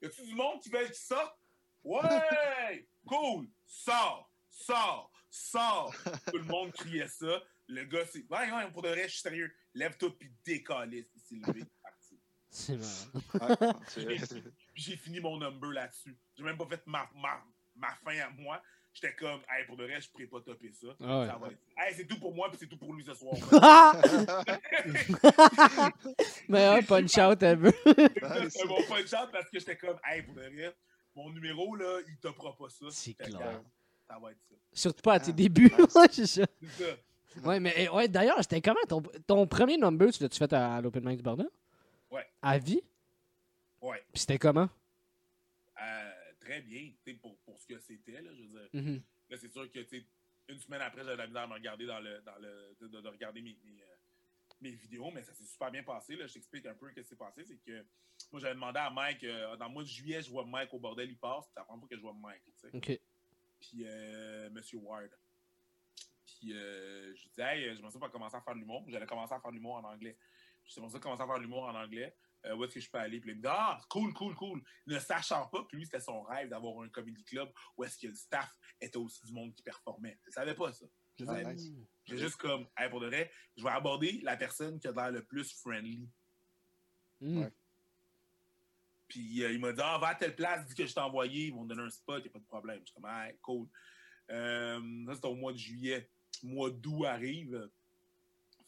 Y 0.00 0.06
a-tu 0.06 0.22
du 0.26 0.34
monde 0.34 0.60
qui 0.60 0.68
veut 0.68 0.84
qu'il 0.86 0.94
sorte? 0.94 1.36
Ouais! 1.84 2.88
Cool! 3.06 3.48
Sors! 3.64 4.30
Sors! 4.50 5.10
Sors! 5.30 5.94
Tout 6.30 6.38
le 6.38 6.44
monde 6.44 6.72
criait 6.72 7.08
ça. 7.08 7.42
Le 7.68 7.84
gars, 7.84 8.06
c'est. 8.06 8.24
Ouais, 8.30 8.50
ouais, 8.50 8.70
pour 8.70 8.82
de 8.82 8.88
vrai, 8.88 9.04
je 9.04 9.12
suis 9.12 9.20
sérieux. 9.20 9.52
Lève-toi 9.76 10.10
puis 10.18 10.30
décalisse. 10.44 11.06
Il 11.14 11.20
s'est 11.20 11.34
levé, 11.36 11.64
parti. 11.82 12.18
C'est 12.48 12.76
tu- 12.76 14.42
Puis 14.72 14.82
j'ai 14.82 14.96
fini 14.96 15.20
mon 15.20 15.38
number 15.38 15.70
là-dessus. 15.70 16.16
J'ai 16.36 16.42
même 16.44 16.56
pas 16.56 16.66
fait 16.66 16.80
ma, 16.86 17.08
ma, 17.14 17.42
ma 17.74 17.94
fin 18.04 18.18
à 18.20 18.30
moi. 18.30 18.62
J'étais 18.94 19.14
comme, 19.14 19.42
hey, 19.50 19.66
pour 19.66 19.76
de 19.76 19.84
vrai, 19.84 20.00
je 20.00 20.08
pourrais 20.08 20.26
pas 20.26 20.40
topper 20.40 20.72
ça. 20.72 20.86
Ah 21.00 21.20
ouais. 21.20 21.26
Ça 21.26 21.36
va 21.36 21.48
être- 21.48 21.58
Hey, 21.76 21.94
c'est 21.94 22.06
tout 22.06 22.18
pour 22.18 22.34
moi, 22.34 22.48
puis 22.48 22.56
c'est 22.58 22.66
tout 22.66 22.78
pour 22.78 22.94
lui 22.94 23.04
ce 23.04 23.12
soir. 23.12 23.34
Mais 26.48 26.68
ouais, 26.70 26.82
punch 26.82 27.18
out 27.18 27.42
un 27.42 27.56
peu. 27.56 27.72
c'est 28.50 28.64
mon 28.64 28.82
punch 28.84 29.12
out 29.12 29.30
parce 29.32 29.50
que 29.50 29.58
j'étais 29.58 29.76
comme, 29.76 29.98
hey, 30.04 30.22
pour 30.22 30.34
de 30.34 30.40
vrai, 30.48 30.74
mon 31.14 31.30
numéro, 31.30 31.76
là, 31.76 32.00
il 32.08 32.16
topera 32.18 32.56
pas 32.56 32.68
ça. 32.70 32.86
C'est 32.90 33.14
clair. 33.14 33.62
Ça 34.08 34.18
va 34.18 34.30
être 34.30 34.40
ça. 34.48 34.54
Surtout 34.72 35.02
pas 35.02 35.14
à 35.14 35.20
tes 35.20 35.30
Ah, 35.30 35.34
débuts. 35.34 35.70
c'est 36.10 36.26
ça. 36.26 36.46
Ça. 37.40 37.48
Ouais, 37.48 37.60
mais 37.60 37.88
ouais, 37.88 38.08
d'ailleurs, 38.08 38.38
c'était 38.40 38.60
comment? 38.60 38.80
Ton, 38.88 39.02
ton 39.26 39.46
premier 39.46 39.76
number, 39.76 40.12
tu 40.12 40.22
l'as-tu 40.22 40.38
fait 40.38 40.52
à, 40.52 40.80
l'Open 40.80 41.04
Mic 41.04 41.16
du 41.18 41.22
Bordel? 41.22 41.48
Ouais. 42.10 42.26
À 42.42 42.58
vie? 42.58 42.82
Ouais. 43.80 44.02
Puis 44.12 44.20
c'était 44.20 44.38
comment? 44.38 44.68
Euh, 45.82 46.12
très 46.40 46.60
bien, 46.62 46.90
pour, 47.20 47.36
pour 47.38 47.58
ce 47.58 47.66
que 47.66 47.78
c'était, 47.78 48.20
là, 48.20 48.30
je 48.34 48.42
veux 48.42 48.48
dire. 48.48 49.02
Là, 49.28 49.36
c'est 49.38 49.50
sûr 49.50 49.70
que, 49.70 49.80
tu 49.80 50.06
une 50.48 50.58
semaine 50.60 50.80
après, 50.80 51.02
j'avais 51.02 51.16
la 51.16 51.26
misère 51.26 51.42
à 51.42 51.46
me 51.48 51.54
regarder 51.54 51.86
dans 51.86 52.00
le. 52.00 52.20
Dans 52.22 52.36
le 52.40 52.76
de, 52.80 52.86
de- 52.88 53.00
de 53.00 53.08
regarder 53.08 53.40
mes, 53.40 53.56
mes, 53.64 53.82
euh, 53.82 53.96
mes 54.60 54.70
vidéos, 54.70 55.10
mais 55.10 55.22
ça 55.22 55.34
s'est 55.34 55.44
super 55.44 55.70
bien 55.70 55.82
passé. 55.82 56.16
Là. 56.16 56.26
Je 56.26 56.34
t'explique 56.34 56.66
un 56.66 56.74
peu 56.74 56.88
ce 56.90 57.00
qui 57.00 57.04
s'est 57.04 57.16
passé. 57.16 57.44
C'est 57.44 57.56
que 57.56 57.84
moi, 58.32 58.40
j'avais 58.40 58.54
demandé 58.54 58.78
à 58.78 58.90
Mike, 58.90 59.24
euh, 59.24 59.56
dans 59.56 59.66
le 59.66 59.72
mois 59.72 59.82
de 59.82 59.88
juillet, 59.88 60.22
je 60.22 60.30
vois 60.30 60.44
Mike 60.44 60.72
au 60.72 60.78
bordel, 60.78 61.10
il 61.10 61.18
passe. 61.18 61.46
C'est 61.48 61.58
la 61.60 61.64
première 61.64 61.80
fois 61.80 61.88
que 61.88 61.96
je 61.96 62.00
vois 62.00 62.14
Mike, 62.14 62.42
tu 62.44 62.52
sais. 62.60 62.70
Ok. 62.72 63.00
Puis, 63.60 63.82
euh, 63.86 64.50
Monsieur 64.50 64.78
Ward. 64.78 65.10
Puis, 66.38 66.52
euh, 66.52 67.14
je 67.14 67.28
disais, 67.28 67.42
hey, 67.42 67.76
je 67.76 67.82
me 67.82 67.90
suis 67.90 67.98
pas 67.98 68.08
commencer 68.08 68.36
à 68.36 68.40
faire 68.40 68.54
de 68.54 68.60
l'humour. 68.60 68.84
J'allais 68.88 69.06
commencer 69.06 69.34
à 69.34 69.40
faire 69.40 69.50
de 69.50 69.56
l'humour 69.56 69.76
en 69.76 69.84
anglais. 69.84 70.18
Je 70.66 70.80
me 70.80 70.88
suis 70.88 71.00
commencer 71.00 71.22
à 71.22 71.26
faire 71.26 71.36
de 71.36 71.42
l'humour 71.42 71.64
en 71.64 71.74
anglais. 71.74 72.14
Euh, 72.44 72.54
où 72.54 72.64
est-ce 72.64 72.74
que 72.74 72.80
je 72.80 72.90
peux 72.90 72.98
aller? 72.98 73.20
Puis, 73.20 73.30
il 73.30 73.36
me 73.36 73.42
dit, 73.42 73.48
ah, 73.50 73.80
cool, 73.88 74.12
cool, 74.12 74.34
cool. 74.34 74.62
Ne 74.86 74.98
sachant 74.98 75.46
pas 75.48 75.64
que 75.64 75.74
lui, 75.76 75.84
c'était 75.84 76.00
son 76.00 76.22
rêve 76.22 76.48
d'avoir 76.48 76.82
un 76.82 76.88
comedy 76.88 77.24
club 77.24 77.50
où 77.76 77.84
est-ce 77.84 77.98
que 77.98 78.08
le 78.08 78.14
staff 78.14 78.52
était 78.80 78.98
aussi 78.98 79.24
du 79.24 79.32
monde 79.32 79.54
qui 79.54 79.62
performait. 79.62 80.18
Je 80.26 80.30
savais 80.30 80.54
pas 80.54 80.72
ça. 80.72 80.86
Je 81.18 81.24
Ah, 81.24 81.28
savais 81.28 81.54
nice. 81.54 81.72
J'ai 82.04 82.18
juste 82.18 82.36
comme, 82.36 82.66
hey, 82.76 82.90
pour 82.90 83.00
de 83.00 83.06
vrai, 83.06 83.30
je 83.56 83.62
vais 83.62 83.70
aborder 83.70 84.20
la 84.22 84.36
personne 84.36 84.78
qui 84.78 84.86
a 84.86 84.92
l'air 84.92 85.10
le 85.10 85.24
plus 85.24 85.50
friendly. 85.60 86.08
Mm. 87.20 87.38
Ouais. 87.40 87.52
Puis 89.08 89.42
euh, 89.42 89.52
il 89.52 89.60
m'a 89.60 89.72
dit, 89.72 89.80
ah, 89.82 89.98
va 89.98 90.08
à 90.08 90.14
telle 90.14 90.34
place, 90.34 90.66
dis 90.66 90.74
que 90.74 90.84
je 90.84 90.92
t'ai 90.92 91.00
envoyé, 91.00 91.46
ils 91.46 91.54
vont 91.54 91.62
te 91.62 91.68
donner 91.68 91.82
un 91.82 91.90
spot, 91.90 92.18
il 92.18 92.24
n'y 92.24 92.28
a 92.28 92.32
pas 92.32 92.38
de 92.38 92.44
problème. 92.44 92.80
Je 92.80 92.86
suis 92.86 92.94
comme, 92.94 93.10
hey, 93.10 93.36
cool. 93.40 93.68
Euh, 94.30 95.04
ça, 95.06 95.14
c'était 95.14 95.28
au 95.28 95.34
mois 95.34 95.52
de 95.52 95.58
juillet. 95.58 96.10
Mois 96.44 96.70
d'août 96.70 97.04
arrive. 97.06 97.70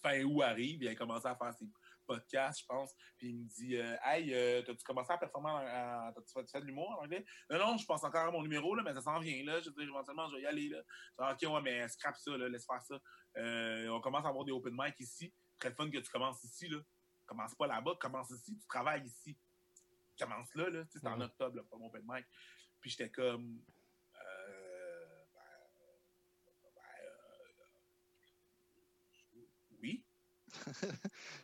fin 0.01 0.23
août 0.23 0.43
arrive, 0.43 0.81
il 0.83 0.89
a 0.89 0.95
commencé 0.95 1.27
à 1.27 1.35
faire 1.35 1.53
ses 1.55 1.67
podcasts, 2.07 2.61
je 2.61 2.67
pense. 2.67 2.95
Puis 3.17 3.31
il 3.31 3.37
me 3.37 3.45
dit 3.49 3.77
euh, 3.77 3.97
Hey, 4.05 4.33
euh, 4.33 4.63
t'as-tu 4.63 4.85
commencé 4.85 5.13
à 5.13 5.19
performer 5.19 5.51
en- 5.51 5.57
à- 5.57 6.13
T'as-tu 6.15 6.33
fait, 6.51 6.61
de 6.61 6.67
l'humour 6.67 6.91
en 6.91 7.03
anglais? 7.05 7.25
Non, 7.51 7.59
non, 7.59 7.77
je 7.77 7.85
pense 7.85 8.05
encore 8.05 8.29
à 8.29 8.31
mon 8.31 8.43
numéro, 8.43 8.75
là, 8.77 8.83
mais 8.85 8.95
ça 8.95 9.01
s'en 9.03 9.19
vient. 9.19 9.45
Là. 9.45 9.61
Je 9.61 9.71
veux 9.71 9.75
dire, 9.75 9.89
éventuellement, 9.89 10.29
je 10.31 10.37
vais 10.37 10.43
y 10.43 10.47
aller. 10.47 10.69
Là. 10.69 10.83
Genre, 11.19 11.33
ok, 11.33 11.43
ouais, 11.55 11.63
mais 11.63 11.89
scrap 11.89 12.17
ça, 12.17 12.37
là, 12.37 12.49
laisse 12.49 12.65
faire 12.65 12.81
ça. 12.83 13.01
Euh, 13.37 13.89
on 13.89 14.01
commence 14.01 14.25
à 14.25 14.29
avoir 14.29 14.45
des 14.45 14.53
open 14.53 14.73
mic 14.77 14.95
ici. 15.01 15.33
Très 15.59 15.73
fun 15.75 15.91
que 15.91 15.99
tu 15.99 16.11
commences 16.11 16.43
ici. 16.45 16.69
Là. 16.69 16.79
Commence 17.27 17.55
pas 17.57 17.67
là-bas, 17.67 17.97
commence 18.01 18.31
ici, 18.31 18.57
tu 18.57 18.67
travailles 18.69 19.05
ici. 19.05 19.37
Commence 20.19 20.55
là, 20.55 20.71
là. 20.71 20.85
Tu 20.85 20.93
sais, 20.93 20.99
C'est 21.01 21.09
en 21.09 21.17
Mhm. 21.17 21.23
octobre, 21.23 21.57
là, 21.57 21.63
pas 21.69 21.77
mon 21.77 21.89
open 21.89 22.05
mic. 22.09 22.25
Puis 22.81 22.91
j'étais 22.91 23.11
comme. 23.11 23.61
euh, 24.15 25.25
ben, 25.35 25.43
ben, 26.75 26.83
euh, 27.05 27.49
oui. 29.83 30.05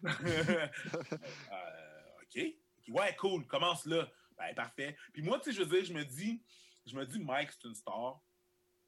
Euh, 1.52 2.22
OK. 2.22 2.42
Ouais, 2.88 3.16
cool. 3.16 3.46
Commence 3.46 3.86
là. 3.86 4.10
Ben, 4.36 4.54
parfait. 4.54 4.96
Puis 5.12 5.22
moi, 5.22 5.38
tu 5.38 5.44
sais, 5.44 5.52
je 5.52 5.62
veux 5.62 5.76
dire, 5.76 5.84
je 5.84 5.92
me 5.92 6.04
dis, 6.04 6.42
je 6.86 6.96
me 6.96 7.04
dis, 7.06 7.18
Mike, 7.18 7.50
c'est 7.52 7.68
une 7.68 7.74
star. 7.74 8.20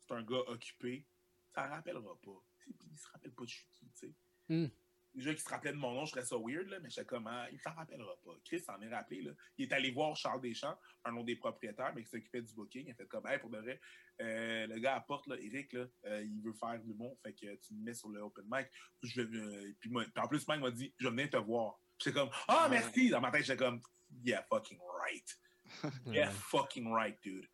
C'est 0.00 0.14
un 0.14 0.22
gars 0.22 0.42
occupé. 0.48 1.06
Ça 1.54 1.66
ne 1.66 1.72
rappellera 1.72 2.20
pas. 2.20 2.44
Il 2.66 2.98
se 2.98 3.08
rappelle 3.08 3.32
pas 3.32 3.44
de 3.44 3.50
qui, 3.50 3.90
tu 3.90 3.90
sais. 3.94 4.14
Hmm. 4.48 4.68
Déjà 5.14 5.30
qu'il 5.30 5.40
se 5.40 5.48
rappelait 5.48 5.72
de 5.72 5.78
mon 5.78 5.94
nom, 5.94 6.04
je 6.04 6.10
serais 6.10 6.24
ça 6.24 6.36
weird, 6.36 6.68
là, 6.68 6.78
mais 6.80 6.90
je 6.90 6.96
sais 6.96 7.06
comment. 7.06 7.46
Il 7.50 7.58
s'en 7.58 7.72
rappellera 7.72 8.14
pas. 8.22 8.32
Chris 8.44 8.60
s'en 8.60 8.78
est 8.82 8.94
rappelé. 8.94 9.22
Là. 9.22 9.32
Il 9.56 9.64
est 9.64 9.72
allé 9.72 9.90
voir 9.90 10.14
Charles 10.14 10.42
Deschamps, 10.42 10.78
un 11.04 11.12
nom 11.12 11.24
des 11.24 11.36
propriétaires, 11.36 11.94
mais 11.94 12.02
qui 12.02 12.10
s'occupait 12.10 12.42
du 12.42 12.52
booking. 12.52 12.86
Il 12.86 12.90
a 12.90 12.94
fait 12.94 13.06
comme, 13.06 13.26
hey, 13.26 13.38
pour 13.38 13.48
de 13.48 13.58
vrai, 13.58 13.80
euh, 14.20 14.66
le 14.66 14.78
gars 14.78 14.96
apporte, 14.96 15.26
là, 15.26 15.36
Eric, 15.40 15.72
là, 15.74 15.86
euh, 16.06 16.22
il 16.24 16.40
veut 16.42 16.52
faire 16.54 16.78
de 16.80 16.86
l'humour, 16.86 17.18
fait 17.22 17.32
que 17.34 17.54
tu 17.56 17.74
me 17.74 17.84
mets 17.84 17.94
sur 17.94 18.08
le 18.08 18.20
open 18.20 18.44
mic. 18.48 18.66
Je 19.02 19.20
euh, 19.20 19.74
puis, 19.80 19.90
moi- 19.90 20.04
puis 20.04 20.22
en 20.24 20.28
plus, 20.28 20.46
Mike 20.48 20.60
m'a 20.62 20.70
dit, 20.70 20.92
je 20.98 21.08
venir 21.08 21.28
te 21.30 21.36
voir. 21.36 21.78
J'étais 21.98 22.18
comme, 22.18 22.30
ah, 22.48 22.64
Ouais. 22.64 22.70
merci. 22.80 23.10
Dans 23.10 23.20
ma 23.20 23.30
tête, 23.30 23.44
j'étais 23.44 23.58
comme, 23.64 23.80
yeah, 24.24 24.42
fucking 24.44 24.78
right. 25.02 25.38
Yeah, 26.06 26.30
fucking 26.30 26.92
right, 26.92 27.18
dude. 27.22 27.48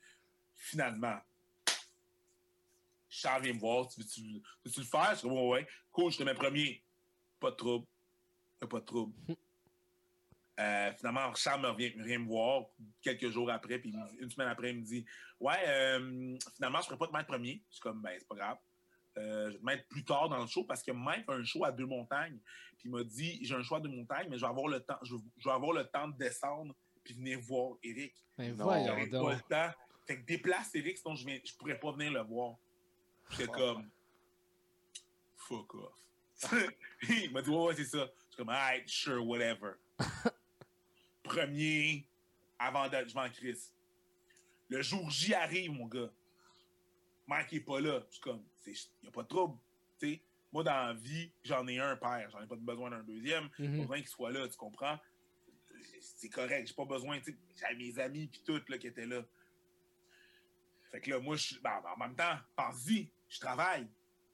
Finalement, 0.55 1.19
Charles 3.09 3.43
vient 3.45 3.55
me 3.55 3.59
voir, 3.59 3.89
tu 3.89 4.01
veux-tu 4.01 4.81
le 4.81 4.85
faire? 4.87 5.15
Je 5.15 5.21
dis, 5.21 5.27
ouais, 5.27 5.49
ouais. 5.49 5.67
Cool, 5.91 6.11
je 6.13 6.19
te 6.19 6.23
mets 6.23 6.35
premier. 6.35 6.83
Pas 7.41 7.51
de 7.51 7.57
trouble. 7.57 7.87
Pas 8.61 8.81
de 8.81 8.85
trouble. 8.85 9.15
Euh, 10.61 10.93
finalement, 10.99 11.35
Charles 11.35 11.63
me 11.63 11.69
revient, 11.69 11.93
vient 11.97 12.19
me 12.19 12.27
voir 12.27 12.67
quelques 13.01 13.31
jours 13.31 13.51
après, 13.51 13.79
puis 13.79 13.95
une 14.19 14.31
semaine 14.31 14.49
après, 14.49 14.71
il 14.71 14.81
me 14.81 14.85
dit 14.85 15.05
Ouais, 15.41 15.57
euh, 15.67 16.37
finalement, 16.57 16.81
je 16.81 16.85
ne 16.85 16.89
pourrais 16.89 16.99
pas 16.99 17.07
te 17.07 17.13
mettre 17.13 17.29
premier. 17.29 17.63
Je 17.69 17.75
suis 17.75 17.81
comme, 17.81 18.03
ben, 18.03 18.15
c'est 18.19 18.29
pas 18.29 18.35
grave. 18.35 18.59
Euh, 19.19 19.47
je 19.49 19.53
vais 19.53 19.59
te 19.59 19.65
mettre 19.65 19.89
plus 19.89 20.05
tard 20.05 20.29
dans 20.29 20.39
le 20.41 20.47
show 20.47 20.65
parce 20.65 20.83
que 20.83 20.93
Mike 20.93 21.25
a 21.29 21.33
un 21.33 21.45
show 21.45 21.65
à 21.65 21.73
deux 21.73 21.87
montagnes. 21.87 22.39
Puis 22.79 22.89
il 22.89 22.91
m'a 22.91 23.03
dit 23.05 23.39
J'ai 23.45 23.55
un 23.55 23.63
choix 23.63 23.79
à 23.79 23.81
deux 23.81 23.89
montagnes, 23.91 24.29
mais 24.31 24.37
je 24.37 24.43
vais 24.43 24.49
avoir 24.51 24.69
le 24.69 24.81
temps, 24.81 24.99
je, 25.03 25.17
je 25.39 25.49
vais 25.49 25.55
avoir 25.55 25.73
le 25.73 25.85
temps 25.85 26.09
de 26.09 26.17
descendre 26.17 26.75
puis 27.05 27.15
venir 27.15 27.41
voir 27.41 27.77
Eric. 27.83 28.15
Ben 28.39 28.57
Non. 28.57 28.65
voyons 28.65 28.87
J'aurais 28.87 29.07
pas 29.07 29.19
donc. 29.19 29.33
le 29.33 29.41
temps. 29.49 29.71
Fait 30.07 30.21
que 30.21 30.27
déplace 30.27 30.75
Eric, 30.75 30.99
sinon 30.99 31.15
je 31.15 31.27
ne 31.27 31.35
je 31.45 31.55
pourrais 31.57 31.79
pas 31.79 31.93
venir 31.93 32.13
le 32.13 32.21
voir. 32.23 32.57
J'étais 33.31 33.45
Fuck. 33.47 33.57
comme 33.57 33.91
Fuck 35.37 35.75
off. 35.75 35.95
il 37.09 37.33
m'a 37.33 37.43
dit 37.43 37.51
Ouais, 37.51 37.67
ouais, 37.67 37.75
c'est 37.77 37.85
ça. 37.85 38.07
Je 38.07 38.27
suis 38.29 38.37
comme 38.37 38.49
Alright, 38.49 38.89
sure, 38.89 39.27
whatever. 39.27 39.73
Premier, 41.37 42.07
avant 42.59 42.89
de. 42.89 42.97
Je 43.09 43.15
m'en 43.15 43.29
crisse. 43.31 43.73
Le 44.69 44.83
jour 44.83 45.09
J 45.11 45.35
arrive, 45.35 45.73
mon 45.73 45.87
gars. 45.87 46.11
Mike 47.27 47.53
n'est 47.53 47.61
pas 47.61 47.81
là. 47.81 48.03
Je 48.09 48.13
suis 48.15 48.21
comme, 48.23 48.43
il 48.67 48.75
n'y 49.03 49.09
a 49.09 49.13
pas 49.13 49.23
de 49.23 49.29
trouble. 49.29 49.59
tu 49.99 50.13
sais. 50.15 50.21
Moi, 50.53 50.63
dans 50.65 50.87
la 50.89 50.93
vie, 50.93 51.31
j'en 51.45 51.67
ai 51.67 51.79
un 51.79 51.97
père. 51.97 52.29
J'en 52.31 52.43
ai 52.43 52.47
pas 52.47 52.57
besoin 52.57 52.91
d'un 52.91 53.03
deuxième. 53.03 53.49
Pas 53.51 53.63
Mhm. 53.63 53.81
besoin 53.81 53.97
qu'il 53.99 54.09
soit 54.09 54.31
là, 54.31 54.47
tu 54.49 54.57
comprends? 54.57 54.99
C'est 56.01 56.29
correct, 56.29 56.67
j'ai 56.67 56.75
pas 56.75 56.85
besoin, 56.85 57.21
j'avais 57.57 57.75
mes 57.77 57.99
amis 57.99 58.27
puis 58.27 58.43
tout 58.45 58.61
là, 58.69 58.77
qui 58.79 58.87
étaient 58.89 59.07
là. 59.07 59.23
Fait 60.91 61.01
que 61.01 61.11
là, 61.11 61.21
moi, 61.21 61.37
je, 61.37 61.59
ben, 61.61 61.81
en 61.85 61.97
même 61.97 62.15
temps, 62.17 62.37
pense-y, 62.57 63.09
je 63.29 63.39
travaille. 63.41 63.87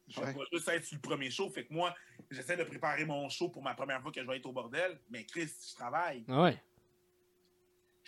Je 0.09 0.21
vais 0.21 0.33
pas 0.33 0.41
juste 0.51 0.69
être 0.69 0.85
sur 0.85 0.97
le 0.97 1.03
premier 1.03 1.31
show. 1.31 1.51
Fait 1.51 1.67
que 1.67 1.73
moi, 1.73 1.95
j'essaie 2.31 2.57
de 2.57 2.65
préparer 2.65 3.05
mon 3.05 3.29
show 3.29 3.51
pour 3.51 3.63
ma 3.63 3.75
première 3.75 4.01
fois 4.01 4.11
que 4.11 4.21
je 4.21 4.27
vais 4.27 4.39
être 4.39 4.47
au 4.47 4.53
bordel. 4.53 4.99
Mais 5.11 5.25
Chris, 5.25 5.51
je 5.71 5.75
travaille. 5.75 6.25
Ah 6.29 6.43
ouais. 6.45 6.63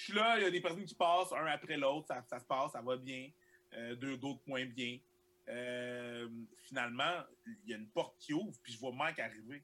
Je 0.01 0.07
suis 0.07 0.13
là, 0.15 0.39
il 0.39 0.45
y 0.45 0.47
a 0.47 0.51
des 0.51 0.63
personnes 0.63 0.87
qui 0.87 0.95
passent 0.95 1.31
un 1.35 1.45
après 1.45 1.77
l'autre, 1.77 2.07
ça, 2.07 2.25
ça 2.27 2.41
se 2.41 2.47
passe, 2.47 2.73
ça 2.73 2.81
va 2.81 2.97
bien. 2.97 3.31
Euh, 3.75 3.95
deux 3.97 4.17
d'autres 4.17 4.41
moins 4.47 4.65
bien. 4.65 4.99
Euh, 5.47 6.27
finalement, 6.63 7.23
il 7.47 7.69
y 7.71 7.75
a 7.75 7.77
une 7.77 7.91
porte 7.91 8.17
qui 8.19 8.33
ouvre, 8.33 8.59
puis 8.63 8.73
je 8.73 8.79
vois 8.79 8.93
Mike 8.95 9.19
arriver. 9.19 9.63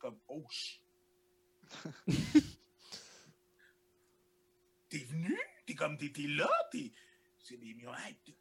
Comme, 0.00 0.18
oh, 0.26 0.44
T'es 4.88 4.98
venu? 4.98 5.38
T'es 5.64 5.76
comme, 5.76 5.96
t'es 5.96 6.10
là? 6.26 6.50
T'es. 6.72 6.90
C'est 7.38 7.56
des 7.56 7.76
t'es- 8.24 8.34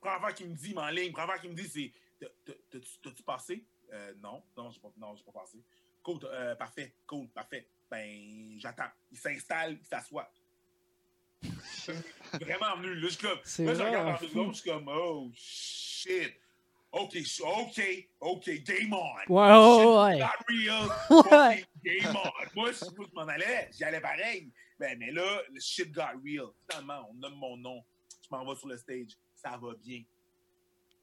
première 0.00 0.34
qu'il 0.36 0.48
me 0.50 0.54
dit, 0.54 0.72
m'enligne. 0.72 1.10
Première 1.10 1.40
qu'il 1.40 1.50
me 1.50 1.56
dit, 1.56 1.68
c'est. 1.68 1.90
T'as- 2.20 2.54
t'as- 2.70 2.78
T'as-tu 3.02 3.24
passé? 3.24 3.66
Euh, 3.92 4.14
non, 4.18 4.44
non, 4.56 4.70
j'ai 4.70 4.78
pas, 4.78 4.92
non, 4.98 5.16
j'ai 5.16 5.24
pas 5.24 5.32
passé. 5.32 5.60
Cool, 6.04 6.20
euh, 6.26 6.54
parfait, 6.54 6.94
cool, 7.08 7.28
parfait. 7.30 7.68
Ben, 7.90 8.56
j'attends. 8.60 8.90
Il 9.10 9.18
s'installe, 9.18 9.78
il 9.80 9.86
s'assoit. 9.86 10.30
Vraiment 12.32 12.76
venu. 12.76 12.94
Là, 12.94 13.00
je 13.02 13.08
suis 13.08 13.18
comme. 13.18 13.66
Là, 13.66 13.74
je 13.74 13.82
regarde 13.82 14.32
dos, 14.32 14.52
je 14.52 14.56
suis 14.60 14.70
comme, 14.70 14.88
oh 14.88 15.30
shit. 15.34 16.32
OK, 16.92 17.16
OK, 17.42 18.08
OK, 18.20 18.50
game 18.64 18.92
on. 18.92 19.32
Ouais, 19.32 20.16
Shit 20.16 20.18
ouais. 20.18 20.68
real. 20.68 21.64
Game 21.84 22.16
on. 22.16 22.30
Moi, 22.54 22.70
moi, 22.96 23.06
je 23.08 23.14
m'en 23.14 23.28
allais, 23.28 23.68
j'y 23.76 23.84
allais 23.84 24.00
pareil. 24.00 24.50
Ben, 24.78 24.98
mais 24.98 25.10
là, 25.10 25.42
le 25.52 25.60
shit 25.60 25.92
got 25.92 26.18
real. 26.24 26.48
Finalement, 26.70 27.08
on 27.10 27.14
nomme 27.14 27.34
mon 27.34 27.56
nom. 27.56 27.82
Je 28.22 28.28
m'en 28.30 28.46
vais 28.46 28.58
sur 28.58 28.68
le 28.68 28.76
stage. 28.76 29.10
Ça 29.34 29.58
va 29.60 29.74
bien. 29.74 30.02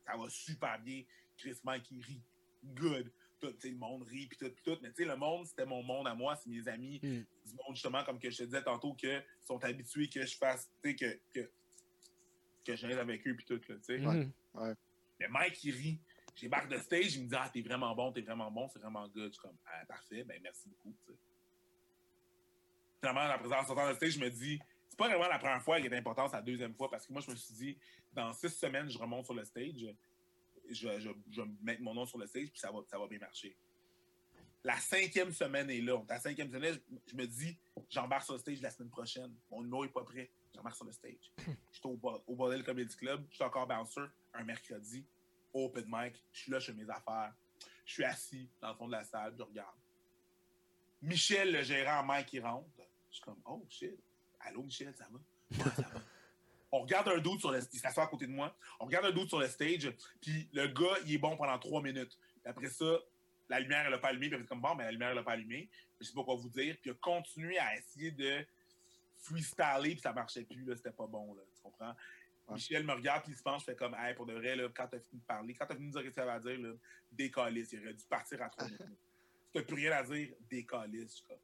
Ça 0.06 0.18
va 0.18 0.30
super 0.30 0.80
bien. 0.80 1.04
Chris 1.38 1.60
Mike, 1.64 1.86
il 1.92 2.04
rit. 2.04 2.22
Good. 2.64 3.12
Tout, 3.52 3.58
le 3.64 3.76
monde 3.76 4.04
rit, 4.04 4.28
puis 4.28 4.38
tout, 4.38 4.50
puis 4.50 4.64
tout. 4.64 4.80
Mais 4.82 4.90
tu 4.90 5.04
sais, 5.04 5.06
le 5.06 5.18
monde, 5.18 5.46
c'était 5.46 5.66
mon 5.66 5.84
monde 5.84 6.08
à 6.08 6.16
moi, 6.16 6.36
c'est 6.36 6.50
mes 6.50 6.68
amis. 6.68 7.00
Mm. 7.04 7.26
Du 7.46 7.56
monde, 7.56 7.74
justement, 7.76 8.04
comme 8.04 8.20
que 8.20 8.30
je 8.30 8.38
te 8.38 8.44
disais 8.44 8.64
tantôt, 8.64 8.94
que 8.94 9.22
sont 9.42 9.62
habitués 9.64 10.08
que 10.08 10.26
je 10.26 10.38
fasse, 10.38 10.70
tu 10.82 10.92
sais, 10.92 10.96
que, 10.96 11.20
que, 11.34 11.52
que 12.64 12.76
j'aille 12.76 12.94
avec 12.94 13.28
eux, 13.28 13.36
puis 13.36 13.46
tout, 13.46 13.60
tu 13.60 13.78
sais. 13.82 13.98
Mhm. 13.98 14.32
Mais 15.20 15.28
Mike, 15.28 15.64
il 15.64 15.76
rit. 15.76 16.00
J'embarque 16.36 16.70
de 16.70 16.78
stage, 16.78 17.16
il 17.16 17.24
me 17.24 17.30
dit 17.30 17.36
Ah, 17.38 17.50
t'es 17.54 17.62
vraiment 17.62 17.94
bon, 17.94 18.12
t'es 18.12 18.22
vraiment 18.22 18.50
bon, 18.50 18.68
c'est 18.68 18.80
vraiment 18.80 19.08
good. 19.08 19.28
Je 19.28 19.34
suis 19.34 19.42
comme 19.42 19.58
Ah, 19.66 19.86
parfait, 19.86 20.24
ben 20.24 20.40
merci 20.42 20.68
beaucoup. 20.70 20.96
tu 21.06 21.12
sais. 21.12 21.20
Finalement, 23.00 23.28
la 23.28 23.38
présence 23.38 23.68
sortant 23.68 23.90
de 23.90 23.94
stage, 23.96 24.14
je 24.14 24.20
me 24.20 24.30
dis 24.30 24.60
C'est 24.90 24.98
pas 24.98 25.10
vraiment 25.10 25.28
la 25.28 25.38
première 25.38 25.62
fois 25.62 25.80
qui 25.80 25.88
est 25.88 25.96
importante, 25.96 26.32
c'est 26.32 26.38
la 26.38 26.42
deuxième 26.42 26.74
fois, 26.74 26.90
parce 26.90 27.06
que 27.06 27.14
moi, 27.14 27.22
je 27.22 27.30
me 27.30 27.36
suis 27.36 27.54
dit 27.54 27.78
Dans 28.14 28.34
six 28.34 28.50
semaines, 28.50 28.90
je 28.90 28.98
remonte 28.98 29.26
sur 29.26 29.36
le 29.36 29.46
stage, 29.46 29.86
je, 30.70 31.00
je, 31.00 31.10
je 31.32 31.42
vais 31.42 31.48
mettre 31.62 31.82
mon 31.82 31.94
nom 31.94 32.06
sur 32.06 32.18
le 32.18 32.28
stage, 32.28 32.50
puis 32.50 32.60
ça 32.60 32.72
va, 32.72 32.80
ça 32.90 32.98
va 32.98 33.08
bien 33.08 33.20
marcher. 33.20 33.56
La 34.64 34.78
cinquième 34.78 35.32
semaine 35.34 35.70
est 35.70 35.82
là. 35.82 36.02
La 36.08 36.20
cinquième 36.20 36.50
semaine, 36.52 36.74
je, 36.74 37.12
je 37.12 37.16
me 37.16 37.28
dis 37.28 37.58
J'embarque 37.90 38.24
sur 38.24 38.34
le 38.34 38.40
stage 38.40 38.62
la 38.62 38.72
semaine 38.72 38.90
prochaine. 38.90 39.32
Mon 39.52 39.62
numéro 39.62 39.86
n'est 39.86 39.92
pas 39.92 40.04
prêt. 40.04 40.32
J'embarque 40.56 40.76
sur 40.76 40.86
le 40.86 40.92
stage. 40.92 41.32
Je 41.38 41.78
suis 41.78 41.86
au, 41.86 42.00
au 42.28 42.36
Bordel 42.36 42.64
Comedy 42.64 42.96
Club. 42.96 43.26
Je 43.30 43.36
suis 43.36 43.44
encore 43.44 43.68
bouncer 43.68 44.02
un 44.34 44.44
mercredi. 44.44 45.06
Open 45.54 45.86
mic. 45.88 46.24
Je 46.32 46.42
suis 46.42 46.52
là, 46.52 46.60
je 46.60 46.72
fais 46.72 46.74
mes 46.74 46.90
affaires. 46.90 47.34
Je 47.86 47.94
suis 47.94 48.04
assis 48.04 48.50
dans 48.62 48.70
le 48.70 48.76
fond 48.76 48.88
de 48.88 48.94
la 48.94 49.04
salle. 49.04 49.36
Je 49.38 49.44
regarde. 49.44 49.76
Michel, 51.02 51.52
le 51.52 51.62
gérant 51.62 52.04
Mike, 52.04 52.34
il 52.34 52.42
rentre. 52.42 52.66
Je 53.10 53.16
suis 53.16 53.24
comme, 53.24 53.42
oh 53.46 53.64
shit. 53.70 54.00
Allô, 54.40 54.64
Michel, 54.64 54.96
ça 54.96 55.08
va? 55.12 55.20
Ouais, 55.64 55.72
ça 55.76 55.82
va. 55.82 56.02
On 56.76 56.80
regarde 56.80 57.08
un 57.08 57.20
doute 57.20 57.40
sur 57.40 57.52
le 57.52 57.60
Il 57.72 57.80
s'assoit 57.80 58.06
à 58.06 58.08
côté 58.08 58.26
de 58.26 58.32
moi. 58.32 58.58
On 58.80 58.86
regarde 58.86 59.06
un 59.06 59.12
doute 59.12 59.30
sur 59.30 59.38
le 59.40 59.48
stage. 59.48 59.94
Puis 60.20 60.50
le 60.54 60.66
gars, 60.66 60.98
il 61.06 61.14
est 61.14 61.18
bon 61.20 61.38
pendant 61.38 61.60
trois 61.60 61.84
minutes. 61.84 62.18
Puis 62.18 62.50
après 62.50 62.68
ça, 62.68 62.98
la 63.48 63.60
lumière, 63.60 63.86
elle 63.86 63.92
n'a 63.92 64.00
pas 64.00 64.08
allumé. 64.08 64.28
Puis 64.28 64.40
il 64.40 64.44
est 64.44 64.48
comme, 64.48 64.60
bon, 64.60 64.74
mais 64.74 64.86
la 64.86 64.92
lumière, 64.92 65.10
elle 65.10 65.18
n'a 65.18 65.24
pas 65.24 65.34
allumé. 65.34 65.70
Je 66.02 66.08
sais 66.08 66.14
pas 66.16 66.24
quoi 66.24 66.34
vous 66.34 66.50
dire. 66.50 66.76
Puis 66.82 66.90
il 66.90 66.94
a 66.94 66.96
continué 66.96 67.60
à 67.60 67.78
essayer 67.78 68.10
de 68.10 68.44
freestyler. 69.20 69.92
Puis 69.92 70.00
ça 70.00 70.14
marchait 70.14 70.46
plus. 70.46 70.66
là. 70.66 70.76
C'était 70.76 70.92
pas 70.92 71.06
bon. 71.06 71.36
Là, 71.36 71.44
tu 71.56 71.62
comprends? 71.62 71.94
Ouais. 72.48 72.56
Michel 72.56 72.84
me 72.84 72.94
regarde. 72.94 73.22
Puis 73.22 73.34
il 73.34 73.38
se 73.38 73.44
penche. 73.44 73.62
Je 73.62 73.66
fais 73.66 73.76
comme, 73.76 73.94
hey, 73.94 74.16
pour 74.16 74.26
de 74.26 74.34
vrai, 74.34 74.56
là, 74.56 74.68
quand 74.74 74.88
t'as 74.88 75.00
fini 75.00 75.22
de 75.22 75.26
parler, 75.28 75.54
quand 75.54 75.68
t'as 75.68 75.76
fini 75.76 75.90
de 75.90 75.92
dire 75.92 76.02
ce 76.02 76.08
que 76.08 76.14
ça 76.16 76.26
va 76.26 76.40
dire, 76.40 76.60
là, 76.60 76.74
décalisse. 77.12 77.72
Il 77.74 77.82
aurait 77.82 77.94
dû 77.94 78.06
partir 78.06 78.42
à 78.42 78.50
trois 78.50 78.66
minutes. 78.66 78.82
T'as 79.54 79.62
plus 79.62 79.76
rien 79.76 79.92
à 79.92 80.02
dire, 80.02 80.34
décalisse. 80.50 81.12
Je 81.12 81.16
suis 81.18 81.26
comme, 81.28 81.38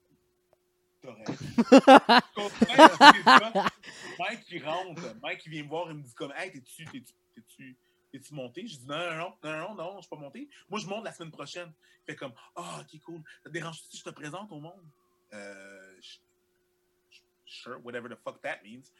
Mike, 4.19 4.45
il 4.51 4.63
rentre. 4.63 5.15
Mike, 5.21 5.45
il 5.45 5.51
vient 5.51 5.63
me 5.63 5.69
voir. 5.69 5.89
Il 5.89 5.97
me 5.97 6.03
dit 6.03 6.13
comme, 6.13 6.33
hey, 6.35 6.51
t'es-tu, 6.51 6.85
t'es-tu, 6.85 7.77
t'es-tu, 8.11 8.33
monté? 8.33 8.67
Je 8.67 8.77
dis, 8.77 8.85
non, 8.85 8.97
non, 8.97 9.33
non, 9.43 9.75
non, 9.75 9.75
non, 9.75 9.95
je 9.97 10.01
suis 10.01 10.09
pas 10.09 10.17
monté. 10.17 10.49
Moi, 10.69 10.79
je 10.79 10.87
monte 10.87 11.05
la 11.05 11.13
semaine 11.13 11.31
prochaine. 11.31 11.71
Il 12.01 12.11
fait 12.11 12.15
comme, 12.15 12.33
ah, 12.55 12.81
ok, 12.81 12.99
cool. 13.01 13.21
Ça 13.43 13.49
te 13.49 13.53
dérange 13.53 13.81
si 13.89 13.97
je 13.97 14.03
te 14.03 14.09
présente 14.09 14.51
au 14.51 14.59
monde? 14.59 14.83
Euh, 15.33 15.99
sure, 17.45 17.79
whatever 17.83 18.09
the 18.09 18.17
fuck 18.23 18.41
that 18.41 18.61
means. 18.63 18.91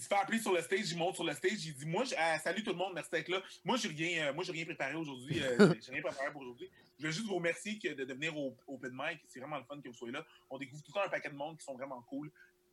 Il 0.00 0.02
se 0.02 0.08
fait 0.08 0.14
appeler 0.14 0.38
sur 0.38 0.54
le 0.54 0.62
stage, 0.62 0.90
il 0.90 0.96
monte 0.96 1.14
sur 1.14 1.24
le 1.24 1.34
stage, 1.34 1.62
il 1.66 1.74
dit 1.74 1.84
Moi, 1.84 2.04
je- 2.04 2.14
ah, 2.16 2.38
salut 2.38 2.62
tout 2.62 2.70
le 2.70 2.76
monde, 2.76 2.94
merci 2.94 3.10
d'être 3.10 3.28
là. 3.28 3.42
Moi, 3.64 3.76
j'ai 3.76 3.88
rien, 3.88 4.28
euh, 4.28 4.32
moi, 4.32 4.42
rien 4.48 4.64
préparé 4.64 4.94
aujourd'hui. 4.94 5.42
euh, 5.42 5.58
j'ai 5.84 5.92
rien 5.92 6.00
préparé 6.00 6.32
pour 6.32 6.40
aujourd'hui. 6.40 6.70
Je 6.98 7.04
veux 7.06 7.12
juste 7.12 7.26
vous 7.26 7.34
remercier 7.34 7.78
que 7.78 7.88
de, 7.92 8.04
de 8.06 8.14
venir 8.14 8.34
au 8.34 8.56
Open 8.66 8.92
Mic. 8.94 9.20
C'est 9.28 9.40
vraiment 9.40 9.58
le 9.58 9.64
fun 9.64 9.78
que 9.78 9.88
vous 9.88 9.94
soyez 9.94 10.14
là. 10.14 10.24
On 10.48 10.56
découvre 10.56 10.82
tout 10.82 10.90
le 10.94 11.00
temps 11.00 11.06
un 11.06 11.10
paquet 11.10 11.28
de 11.28 11.34
monde 11.34 11.58
qui 11.58 11.64
sont 11.66 11.74
vraiment 11.74 12.00
cool. 12.08 12.32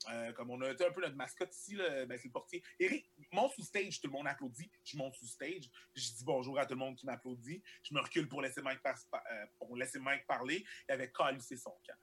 Euh, 0.10 0.32
comme 0.32 0.52
on 0.52 0.62
a 0.62 0.70
un 0.70 0.74
peu 0.74 1.02
notre 1.02 1.16
mascotte 1.18 1.54
ici, 1.54 1.76
là, 1.76 2.06
ben, 2.06 2.18
c'est 2.18 2.30
le 2.30 2.32
portier. 2.32 2.64
Eric, 2.80 3.12
monte 3.34 3.52
sous 3.56 3.64
stage, 3.64 4.00
tout 4.00 4.08
le 4.08 4.14
monde 4.14 4.28
applaudit. 4.28 4.72
Je 4.86 4.96
monte 4.96 5.16
sous 5.16 5.28
stage. 5.28 5.70
Je 5.96 6.02
dis 6.14 6.24
bonjour 6.24 6.58
à 6.58 6.66
tout 6.66 6.76
le 6.76 6.80
monde 6.80 6.96
qui 6.96 7.06
m'applaudit. 7.06 7.62
Je 7.84 7.94
me 7.94 8.00
recule 8.00 8.30
pour 8.30 8.42
laisser 8.42 8.62
Mike, 8.62 8.82
par- 8.82 8.96
euh, 9.14 9.46
pour 9.60 9.76
laisser 9.76 10.00
Mike 10.00 10.26
parler. 10.28 10.64
Il 10.88 10.94
avait 10.94 11.12
calissé 11.12 11.58
son 11.58 11.74
camp. 11.86 11.98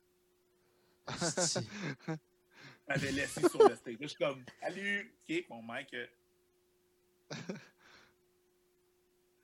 M'avait 2.87 3.12
laissé 3.12 3.49
sur 3.49 3.66
le 3.68 3.75
stage. 3.77 3.94
Là, 3.94 3.99
je 4.03 4.07
suis 4.07 4.16
comme, 4.16 4.44
salut, 4.61 5.14
ok, 5.29 5.44
mon 5.49 5.62
Mike. 5.62 5.94
euh. 5.94 6.07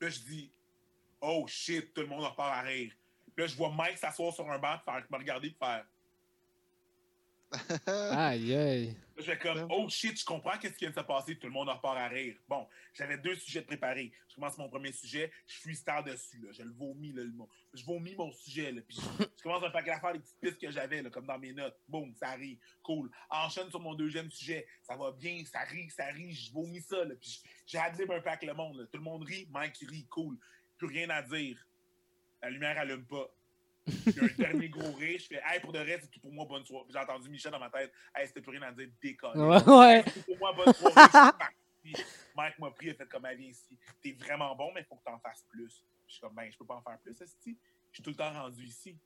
Là, 0.00 0.08
je 0.08 0.20
dis, 0.20 0.50
oh 1.20 1.46
shit, 1.46 1.92
tout 1.94 2.02
le 2.02 2.06
monde 2.06 2.24
repart 2.24 2.52
à 2.58 2.60
rire. 2.62 2.92
Là, 3.36 3.46
je 3.46 3.56
vois 3.56 3.70
Mike 3.70 3.98
s'asseoir 3.98 4.34
sur 4.34 4.50
un 4.50 4.58
banc, 4.58 4.78
me 5.10 5.16
regarder 5.16 5.48
et 5.48 5.56
faire. 5.58 5.86
Aïe, 7.86 8.54
aïe. 8.54 8.96
Je 9.16 9.22
fais 9.22 9.38
comme, 9.38 9.66
oh 9.70 9.86
shit, 9.88 10.18
je 10.18 10.24
comprends 10.24 10.56
qu'est-ce 10.58 10.74
qui 10.74 10.84
vient 10.84 10.90
de 10.90 10.98
se 10.98 11.04
passer, 11.04 11.36
tout 11.36 11.46
le 11.46 11.52
monde 11.52 11.68
repart 11.68 11.98
à 11.98 12.08
rire. 12.08 12.36
Bon, 12.48 12.66
j'avais 12.94 13.18
deux 13.18 13.34
sujets 13.34 13.60
de 13.60 13.66
préparer. 13.66 14.12
Je 14.28 14.34
commence 14.36 14.56
mon 14.56 14.68
premier 14.68 14.92
sujet, 14.92 15.30
je 15.46 15.58
suis 15.58 15.76
star 15.76 16.02
dessus, 16.04 16.40
là. 16.40 16.52
je 16.52 16.62
le 16.62 16.72
vomis, 16.72 17.12
là, 17.12 17.22
le 17.24 17.32
mot. 17.32 17.48
Je 17.74 17.84
vomis 17.84 18.14
mon 18.14 18.32
sujet, 18.32 18.72
là, 18.72 18.80
puis 18.86 18.96
je, 18.96 19.24
je 19.36 19.42
commence 19.42 19.62
un 19.62 19.70
paquet 19.70 19.90
d'affaires, 19.90 20.12
les 20.12 20.20
petites 20.20 20.40
pistes 20.40 20.58
que 20.58 20.70
j'avais, 20.70 21.02
là, 21.02 21.10
comme 21.10 21.26
dans 21.26 21.38
mes 21.38 21.52
notes. 21.52 21.76
Boum, 21.88 22.14
ça 22.14 22.30
rit, 22.32 22.58
cool. 22.82 23.10
Enchaîne 23.28 23.68
sur 23.68 23.80
mon 23.80 23.94
deuxième 23.94 24.30
sujet, 24.30 24.66
ça 24.82 24.96
va 24.96 25.12
bien, 25.12 25.44
ça 25.44 25.60
rit, 25.60 25.90
ça 25.90 26.06
rit, 26.06 26.32
je 26.32 26.52
vomis 26.52 26.80
ça, 26.80 27.04
là, 27.04 27.14
puis 27.20 27.42
adlib 27.78 28.10
un 28.10 28.20
peu 28.20 28.28
avec 28.28 28.44
le 28.44 28.54
monde, 28.54 28.78
là. 28.78 28.86
Tout 28.86 28.98
le 28.98 29.04
monde 29.04 29.24
rit, 29.24 29.48
Mike 29.50 29.76
rit, 29.88 30.06
cool. 30.06 30.38
Plus 30.78 30.86
rien 30.86 31.10
à 31.10 31.20
dire. 31.20 31.58
La 32.42 32.48
lumière 32.48 32.78
allume 32.78 33.04
pas. 33.04 33.30
A 34.20 34.24
un 34.24 34.34
dernier 34.36 34.68
gros 34.68 34.92
rire, 34.92 35.18
je 35.20 35.26
fais, 35.26 35.40
hey, 35.44 35.60
pour 35.60 35.72
de 35.72 35.78
reste, 35.78 36.04
c'est 36.04 36.10
tout 36.10 36.20
pour 36.20 36.32
moi, 36.32 36.44
bonne 36.46 36.64
soirée. 36.64 36.86
J'ai 36.90 36.98
entendu 36.98 37.28
Michel 37.28 37.52
dans 37.52 37.58
ma 37.58 37.70
tête, 37.70 37.92
hey, 38.14 38.26
c'était 38.26 38.40
plus 38.40 38.52
rien 38.52 38.62
à 38.62 38.72
dire, 38.72 38.88
déconne. 39.02 39.40
Ouais, 39.40 39.62
ouais. 39.68 40.04
C'est 40.14 40.24
pour 40.26 40.38
moi, 40.38 40.52
bonne 40.52 40.72
soirée. 40.74 40.94
je 40.94 41.00
suis 41.02 41.38
parti. 41.38 42.04
Mike 42.36 42.58
m'a 42.58 42.70
pris, 42.70 42.86
il 42.86 42.90
a 42.90 42.94
fait 42.94 43.08
comme, 43.08 43.24
allez 43.24 43.44
ici. 43.44 43.78
T'es 44.02 44.12
vraiment 44.12 44.54
bon, 44.54 44.70
mais 44.74 44.80
il 44.82 44.86
faut 44.86 44.96
que 44.96 45.04
t'en 45.04 45.18
fasses 45.18 45.44
plus. 45.48 45.84
Je 46.06 46.12
suis 46.12 46.20
comme, 46.20 46.34
ben, 46.34 46.50
je 46.50 46.56
peux 46.58 46.66
pas 46.66 46.74
en 46.76 46.82
faire 46.82 46.98
plus, 46.98 47.20
esti. 47.20 47.58
Je 47.90 47.94
suis 47.96 48.02
tout 48.02 48.10
le 48.10 48.16
temps 48.16 48.32
rendu 48.32 48.64
ici. 48.64 48.96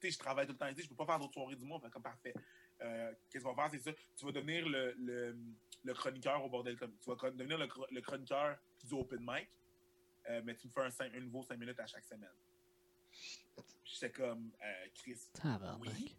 Tu 0.00 0.08
sais, 0.08 0.10
je 0.14 0.18
travaille 0.18 0.46
tout 0.46 0.52
le 0.52 0.58
temps 0.58 0.68
ici, 0.68 0.82
je 0.82 0.88
peux 0.88 0.94
pas 0.96 1.06
faire 1.06 1.18
d'autres 1.18 1.32
soirées 1.34 1.56
du 1.56 1.64
mois. 1.64 1.80
Fait 1.80 1.90
comme, 1.90 2.02
parfait. 2.02 2.34
Euh, 2.82 3.12
Qu'est-ce 3.30 3.44
qu'on 3.44 3.54
va 3.54 3.68
faire, 3.68 3.80
c'est 3.80 3.90
ça? 3.90 3.96
Tu 4.16 4.24
vas 4.26 4.32
devenir 4.32 4.66
le, 4.68 4.94
le, 4.98 5.36
le 5.84 5.94
chroniqueur 5.94 6.44
au 6.44 6.48
bordel 6.48 6.76
comme 6.76 6.92
Tu 7.02 7.08
vas 7.10 7.30
devenir 7.30 7.56
le, 7.58 7.66
chro- 7.66 7.86
le 7.90 8.00
chroniqueur 8.00 8.56
du 8.84 8.94
open 8.94 9.20
mic, 9.20 9.48
euh, 10.28 10.42
mais 10.44 10.56
tu 10.56 10.66
me 10.66 10.72
fais 10.72 10.80
un, 11.04 11.14
un 11.14 11.20
nouveau 11.20 11.42
5 11.44 11.56
minutes 11.58 11.78
à 11.78 11.86
chaque 11.86 12.04
semaine. 12.04 12.28
J'étais 13.92 14.10
comme, 14.12 14.50
euh, 14.64 14.86
Chris, 14.94 15.18
oui. 15.80 16.16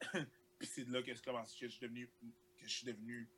Puis 0.58 0.68
c'est 0.68 0.84
de 0.84 0.92
là 0.92 1.02
que 1.02 1.14
je 1.14 1.22
commence, 1.22 1.52
que 1.54 1.66
je 1.66 1.72
suis 1.72 1.80
devenu, 1.80 2.08
que 2.58 2.66
je 2.68 2.72
suis 2.74 2.86
devenu, 2.86 3.28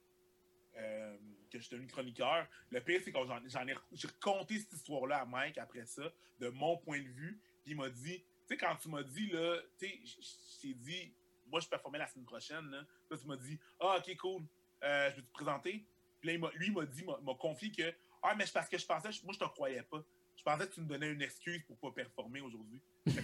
euh, 0.76 1.16
que 1.50 1.58
je 1.58 1.64
suis 1.64 1.70
devenu 1.74 1.88
chroniqueur. 1.88 2.46
Le 2.70 2.80
pire, 2.80 3.00
c'est 3.04 3.12
que 3.12 3.18
j'en 3.26 3.40
j'en 3.48 3.66
ai, 3.66 3.74
j'ai 3.92 4.08
raconté 4.08 4.58
cette 4.58 4.72
histoire-là 4.74 5.22
à 5.22 5.24
Mike 5.24 5.58
après 5.58 5.86
ça, 5.86 6.12
de 6.38 6.48
mon 6.48 6.76
point 6.78 7.00
de 7.00 7.08
vue. 7.08 7.40
Puis 7.64 7.72
il 7.72 7.76
m'a 7.76 7.88
dit, 7.90 8.18
tu 8.20 8.24
sais, 8.48 8.56
quand 8.56 8.76
tu 8.76 8.88
m'as 8.88 9.02
dit, 9.02 9.28
là, 9.28 9.58
tu 9.78 9.88
sais, 9.88 10.00
j- 10.04 10.18
j- 10.22 10.58
j'ai 10.62 10.74
dit, 10.74 11.14
moi, 11.46 11.60
je 11.60 11.68
performais 11.68 11.98
la 11.98 12.06
semaine 12.06 12.26
prochaine, 12.26 12.68
là. 12.70 12.86
Là, 13.10 13.16
tu 13.16 13.26
m'as 13.26 13.36
dit, 13.36 13.58
ah, 13.80 13.96
ok, 13.98 14.16
cool, 14.18 14.42
euh, 14.82 15.10
je 15.10 15.16
vais 15.16 15.22
te 15.22 15.32
présenter. 15.32 15.86
Puis 16.20 16.28
là, 16.28 16.50
il 16.52 16.58
lui, 16.58 16.66
il 16.68 16.72
m'a 16.72 16.84
dit, 16.86 17.04
m'a 17.04 17.18
m'a 17.20 17.34
confié 17.34 17.72
que, 17.72 17.92
ah, 18.22 18.34
mais 18.36 18.44
c'est 18.46 18.52
parce 18.52 18.68
que 18.68 18.78
je 18.78 18.86
pensais, 18.86 19.08
moi, 19.24 19.32
je 19.32 19.38
te 19.38 19.44
croyais 19.44 19.82
pas. 19.82 20.04
Je 20.38 20.42
pensais 20.44 20.66
que 20.68 20.74
tu 20.74 20.80
me 20.80 20.86
donnais 20.86 21.10
une 21.10 21.20
excuse 21.22 21.62
pour 21.66 21.76
pas 21.78 21.90
performer 21.90 22.40
aujourd'hui. 22.40 22.80
Juste 23.06 23.22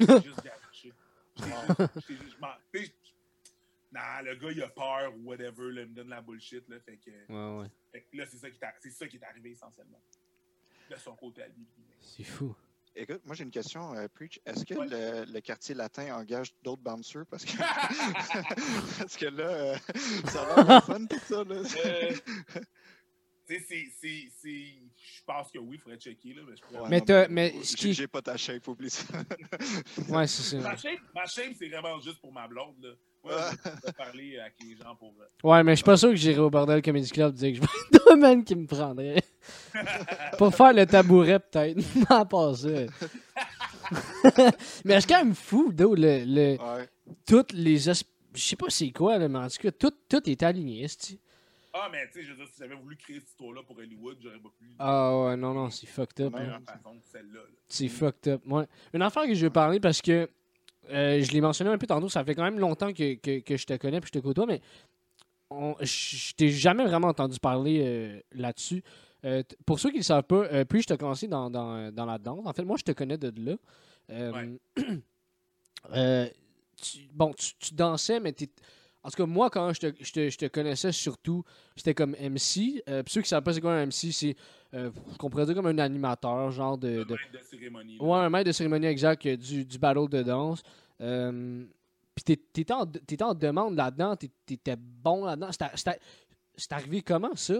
tu 1.41 2.85
sais, 2.85 2.95
Nah, 3.93 4.23
le 4.23 4.35
gars, 4.35 4.51
il 4.51 4.61
a 4.63 4.69
peur 4.69 5.15
ou 5.17 5.29
whatever, 5.29 5.71
là, 5.71 5.83
il 5.83 5.89
me 5.91 5.95
donne 5.95 6.09
la 6.09 6.21
bullshit. 6.21 6.69
Là, 6.69 6.81
fait, 6.81 6.97
que, 6.97 7.11
Ouais, 7.33 7.61
ouais. 7.63 7.71
fait 7.93 8.03
que 8.03 8.17
là, 8.17 8.27
c'est 8.29 8.39
ça, 8.39 8.51
qui 8.51 8.57
est 8.57 8.65
arri- 8.67 8.75
c'est 8.83 8.91
ça 8.91 9.07
qui 9.07 9.17
est 9.19 9.23
arrivé 9.25 9.51
essentiellement. 9.53 10.01
De 10.91 10.97
son 10.97 11.15
côté 11.15 11.43
à 11.45 11.47
lui. 11.47 11.65
C'est 12.01 12.25
fou. 12.25 12.55
Écoute, 12.97 13.23
moi 13.25 13.35
j'ai 13.35 13.43
une 13.45 13.51
question, 13.51 13.95
euh, 13.95 14.07
Preach. 14.09 14.39
Est-ce 14.47 14.65
que 14.65 14.75
Ouais. 14.75 14.87
le, 14.89 15.33
le 15.33 15.41
quartier 15.41 15.75
latin 15.75 16.15
engage 16.17 16.55
d'autres 16.63 16.83
bouncers? 16.83 17.25
Parce 17.27 17.45
que, 17.45 17.53
parce 18.99 19.17
que 19.17 19.27
là, 19.27 19.45
euh, 19.49 19.77
ça 20.27 20.43
a 20.43 20.63
l'air 20.65 20.75
le 20.75 20.81
fun 20.81 21.07
tout 21.07 21.19
ça. 21.21 21.43
Là. 21.45 21.63
Euh, 21.87 22.17
tu 23.47 23.55
sais, 23.55 23.65
c'est- 23.69 23.89
c'est. 24.01 24.29
c'est- 24.41 24.75
Je 24.97 25.23
pense 25.27 25.51
que 25.51 25.59
oui, 25.59 25.77
il 25.77 25.79
faudrait 25.81 25.99
checker. 25.99 26.35
Là, 26.35 26.43
mais 26.49 26.57
je 26.57 26.63
pourrais- 26.63 26.81
Ouais, 26.81 26.89
Mais 26.91 27.01
non, 27.09 27.27
mais 27.31 27.55
ce 27.63 27.71
j'ai- 27.71 27.77
qui- 27.77 27.93
J'ai 27.95 28.07
pas 28.07 28.23
ta 28.23 28.37
shape, 28.37 28.67
oublie 28.69 28.91
ça. 28.91 29.05
Ouais, 30.09 30.27
c'est 30.27 30.43
ça. 30.43 30.57
Ma 30.59 30.77
shape, 30.77 31.01
ma 31.15 31.27
shape, 31.27 31.53
c'est 31.59 31.69
vraiment 31.69 32.01
juste 32.01 32.21
pour 32.21 32.33
ma 32.33 32.47
blonde. 32.49 32.75
Là. 32.83 32.91
Ouais, 33.25 33.33
je 33.87 33.93
parler 33.93 34.39
avec 34.39 34.55
les 34.63 34.77
gens 34.77 34.95
pour. 34.97 35.15
euh, 35.19 35.49
Ouais, 35.49 35.63
mais 35.63 35.73
je 35.73 35.77
suis 35.77 35.85
pas 35.85 35.97
sûr 35.97 36.11
que 36.11 36.17
j'irai 36.17 36.41
au 36.41 36.51
Bordel 36.51 36.83
Comedy 36.83 37.11
Club 37.11 37.33
dire 37.35 37.53
que 37.53 37.57
je 37.57 37.63
être 37.97 38.13
un 38.13 38.17
man 38.17 38.45
qui 38.45 38.55
me 38.55 38.67
prendrait. 38.67 39.23
Pour 40.39 40.55
faire 40.55 40.73
le 40.75 40.85
tabouret, 40.87 41.39
peut-être. 41.39 41.81
À 42.11 42.25
part 42.27 42.55
ça. 42.57 42.69
mais 44.85 45.01
c'est 45.01 45.09
quand 45.09 45.25
même 45.25 45.35
fou, 45.35 45.73
d'où 45.73 45.95
le, 45.95 46.25
le, 46.25 46.59
Ouais. 46.63 46.89
toutes 47.27 47.53
les. 47.53 47.89
as- 47.89 48.05
Je 48.35 48.41
sais 48.43 48.57
pas 48.57 48.67
c'est 48.69 48.91
quoi, 48.91 49.17
là, 49.19 49.29
mais 49.29 49.39
en 49.39 49.49
tout 49.49 49.59
cas, 49.63 49.71
tout, 49.71 49.93
tout 50.09 50.29
est 50.29 50.43
aligné, 50.43 50.83
esti. 50.85 51.21
Ah, 51.77 51.89
mais 51.91 52.07
tu 52.07 52.13
sais, 52.21 52.23
je 52.25 52.31
veux 52.31 52.37
dire, 52.37 52.47
si 52.47 52.55
j'avais 52.61 52.77
voulu 52.77 52.97
créer 52.97 53.19
cette 53.19 53.31
histoire-là 53.31 53.63
pour 53.67 53.77
Hollywood, 53.77 54.17
j'aurais 54.23 54.39
pas 54.39 54.49
pu. 54.57 54.71
Ah 54.79 55.19
ouais, 55.25 55.37
non, 55.37 55.53
non, 55.55 55.71
c'est 55.71 55.87
fucked 55.89 56.25
up. 56.25 56.33
Ouais, 56.33 56.47
là. 56.47 56.61
C'est 57.69 57.89
fucked 57.89 58.29
up. 58.33 58.43
Ouais. 58.47 58.65
Une 58.93 59.03
affaire 59.03 59.25
que 59.27 59.35
je 59.35 59.45
veux 59.47 59.51
parler 59.53 59.81
parce 59.81 60.01
que 60.01 60.31
euh, 60.91 61.21
je 61.23 61.33
l'ai 61.33 61.41
mentionné 61.41 61.71
un 61.71 61.79
peu 61.79 61.87
tantôt, 61.89 62.09
ça 62.09 62.25
fait 62.25 62.35
quand 62.37 62.45
même 62.45 62.61
longtemps 62.61 62.93
que, 62.93 63.15
que, 63.15 63.41
que 63.41 63.57
je 63.57 63.67
te 63.67 63.77
connais 63.77 64.01
puis 64.01 64.11
je 64.15 64.19
te 64.21 64.23
côtoie, 64.25 64.47
mais 64.47 64.61
on- 65.51 65.75
je 65.81 66.33
t'ai 66.35 66.49
jamais 66.51 66.85
vraiment 66.85 67.09
entendu 67.09 67.41
parler 67.41 67.83
euh, 67.85 68.21
là-dessus. 68.33 68.85
Euh, 69.25 69.43
pour 69.67 69.81
ceux 69.81 69.89
qui 69.89 69.97
ne 69.97 70.01
le 70.01 70.05
savent 70.05 70.23
pas, 70.25 70.65
puis 70.67 70.83
je 70.83 70.87
t'ai 70.87 70.97
commencé 70.99 71.27
dans, 71.27 71.51
dans, 71.51 71.91
dans 71.93 72.05
la 72.07 72.19
danse. 72.19 72.47
En 72.47 72.53
fait, 72.53 72.63
moi, 72.65 72.77
je 72.79 72.85
te 72.85 72.93
connais 72.93 73.19
de 73.19 73.33
là. 73.43 73.57
Tu- 76.77 77.09
bon, 77.13 77.33
tu, 77.33 77.55
tu 77.59 77.73
dansais, 77.75 78.21
mais 78.21 78.33
t'es- 78.33 78.51
en 79.05 79.11
tout 79.11 79.17
cas, 79.19 79.27
moi, 79.27 79.51
quand 79.51 79.73
je 79.75 79.81
te, 79.81 79.95
je 80.03 80.13
te- 80.13 80.31
je 80.31 80.39
te 80.39 80.47
connaissais, 80.47 80.91
surtout, 80.91 81.45
j'étais 81.77 81.95
comme 81.95 82.17
MC. 82.19 82.83
Euh, 82.89 83.03
puis 83.03 83.13
ceux 83.13 83.21
qui 83.21 83.27
ne 83.27 83.29
savent 83.29 83.43
pas 83.43 83.53
c'est 83.53 83.61
quoi 83.61 83.75
un 83.75 83.87
MC, 83.87 84.11
c'est 84.13 84.35
euh, 84.73 84.91
qu'on 85.19 85.29
pourrait 85.31 85.45
dire 85.47 85.55
comme 85.55 85.67
un 85.67 85.79
animateur, 85.79 86.51
genre 86.51 86.77
de, 86.79 87.05
de 87.05 87.15
maître 87.15 87.31
de 87.33 87.39
cérémonie. 87.39 87.99
Ouais, 88.01 88.19
un 88.19 88.31
maître 88.31 88.47
de 88.47 88.53
cérémonie 88.53 88.87
exact 88.87 89.25
euh, 89.27 89.37
du, 89.37 89.65
du 89.65 89.79
battle 89.79 90.09
de 90.09 90.23
danse. 90.23 90.63
Euh, 91.01 91.65
Puis 92.15 92.37
t'étais 92.37 92.73
en, 92.73 92.83
en 93.23 93.35
demande 93.35 93.77
là-dedans, 93.77 94.17
t'étais 94.17 94.77
bon 94.77 95.25
là-dedans. 95.25 95.51
C'est 96.57 96.73
arrivé 96.73 97.03
comment 97.03 97.35
ça? 97.35 97.55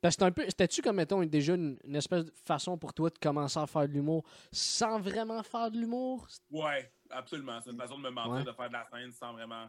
Parce 0.00 0.14
que 0.16 0.24
un 0.24 0.30
peu. 0.30 0.44
C'était-tu 0.44 0.82
comme 0.82 0.96
mettons 0.96 1.24
déjà 1.24 1.54
une, 1.54 1.78
une 1.84 1.96
espèce 1.96 2.26
de 2.26 2.32
façon 2.44 2.76
pour 2.76 2.92
toi 2.92 3.08
de 3.10 3.18
commencer 3.18 3.58
à 3.58 3.66
faire 3.66 3.88
de 3.88 3.92
l'humour 3.94 4.22
sans 4.52 5.00
vraiment 5.00 5.42
faire 5.42 5.70
de 5.70 5.78
l'humour? 5.78 6.28
Ouais, 6.50 6.92
absolument. 7.10 7.58
C'est 7.64 7.70
une 7.70 7.78
façon 7.78 7.96
de 7.98 8.02
me 8.02 8.10
mentir, 8.10 8.32
Ouais. 8.34 8.44
de 8.44 8.52
faire 8.52 8.68
de 8.68 8.74
la 8.74 8.86
scène 8.92 9.10
sans 9.12 9.32
vraiment. 9.32 9.64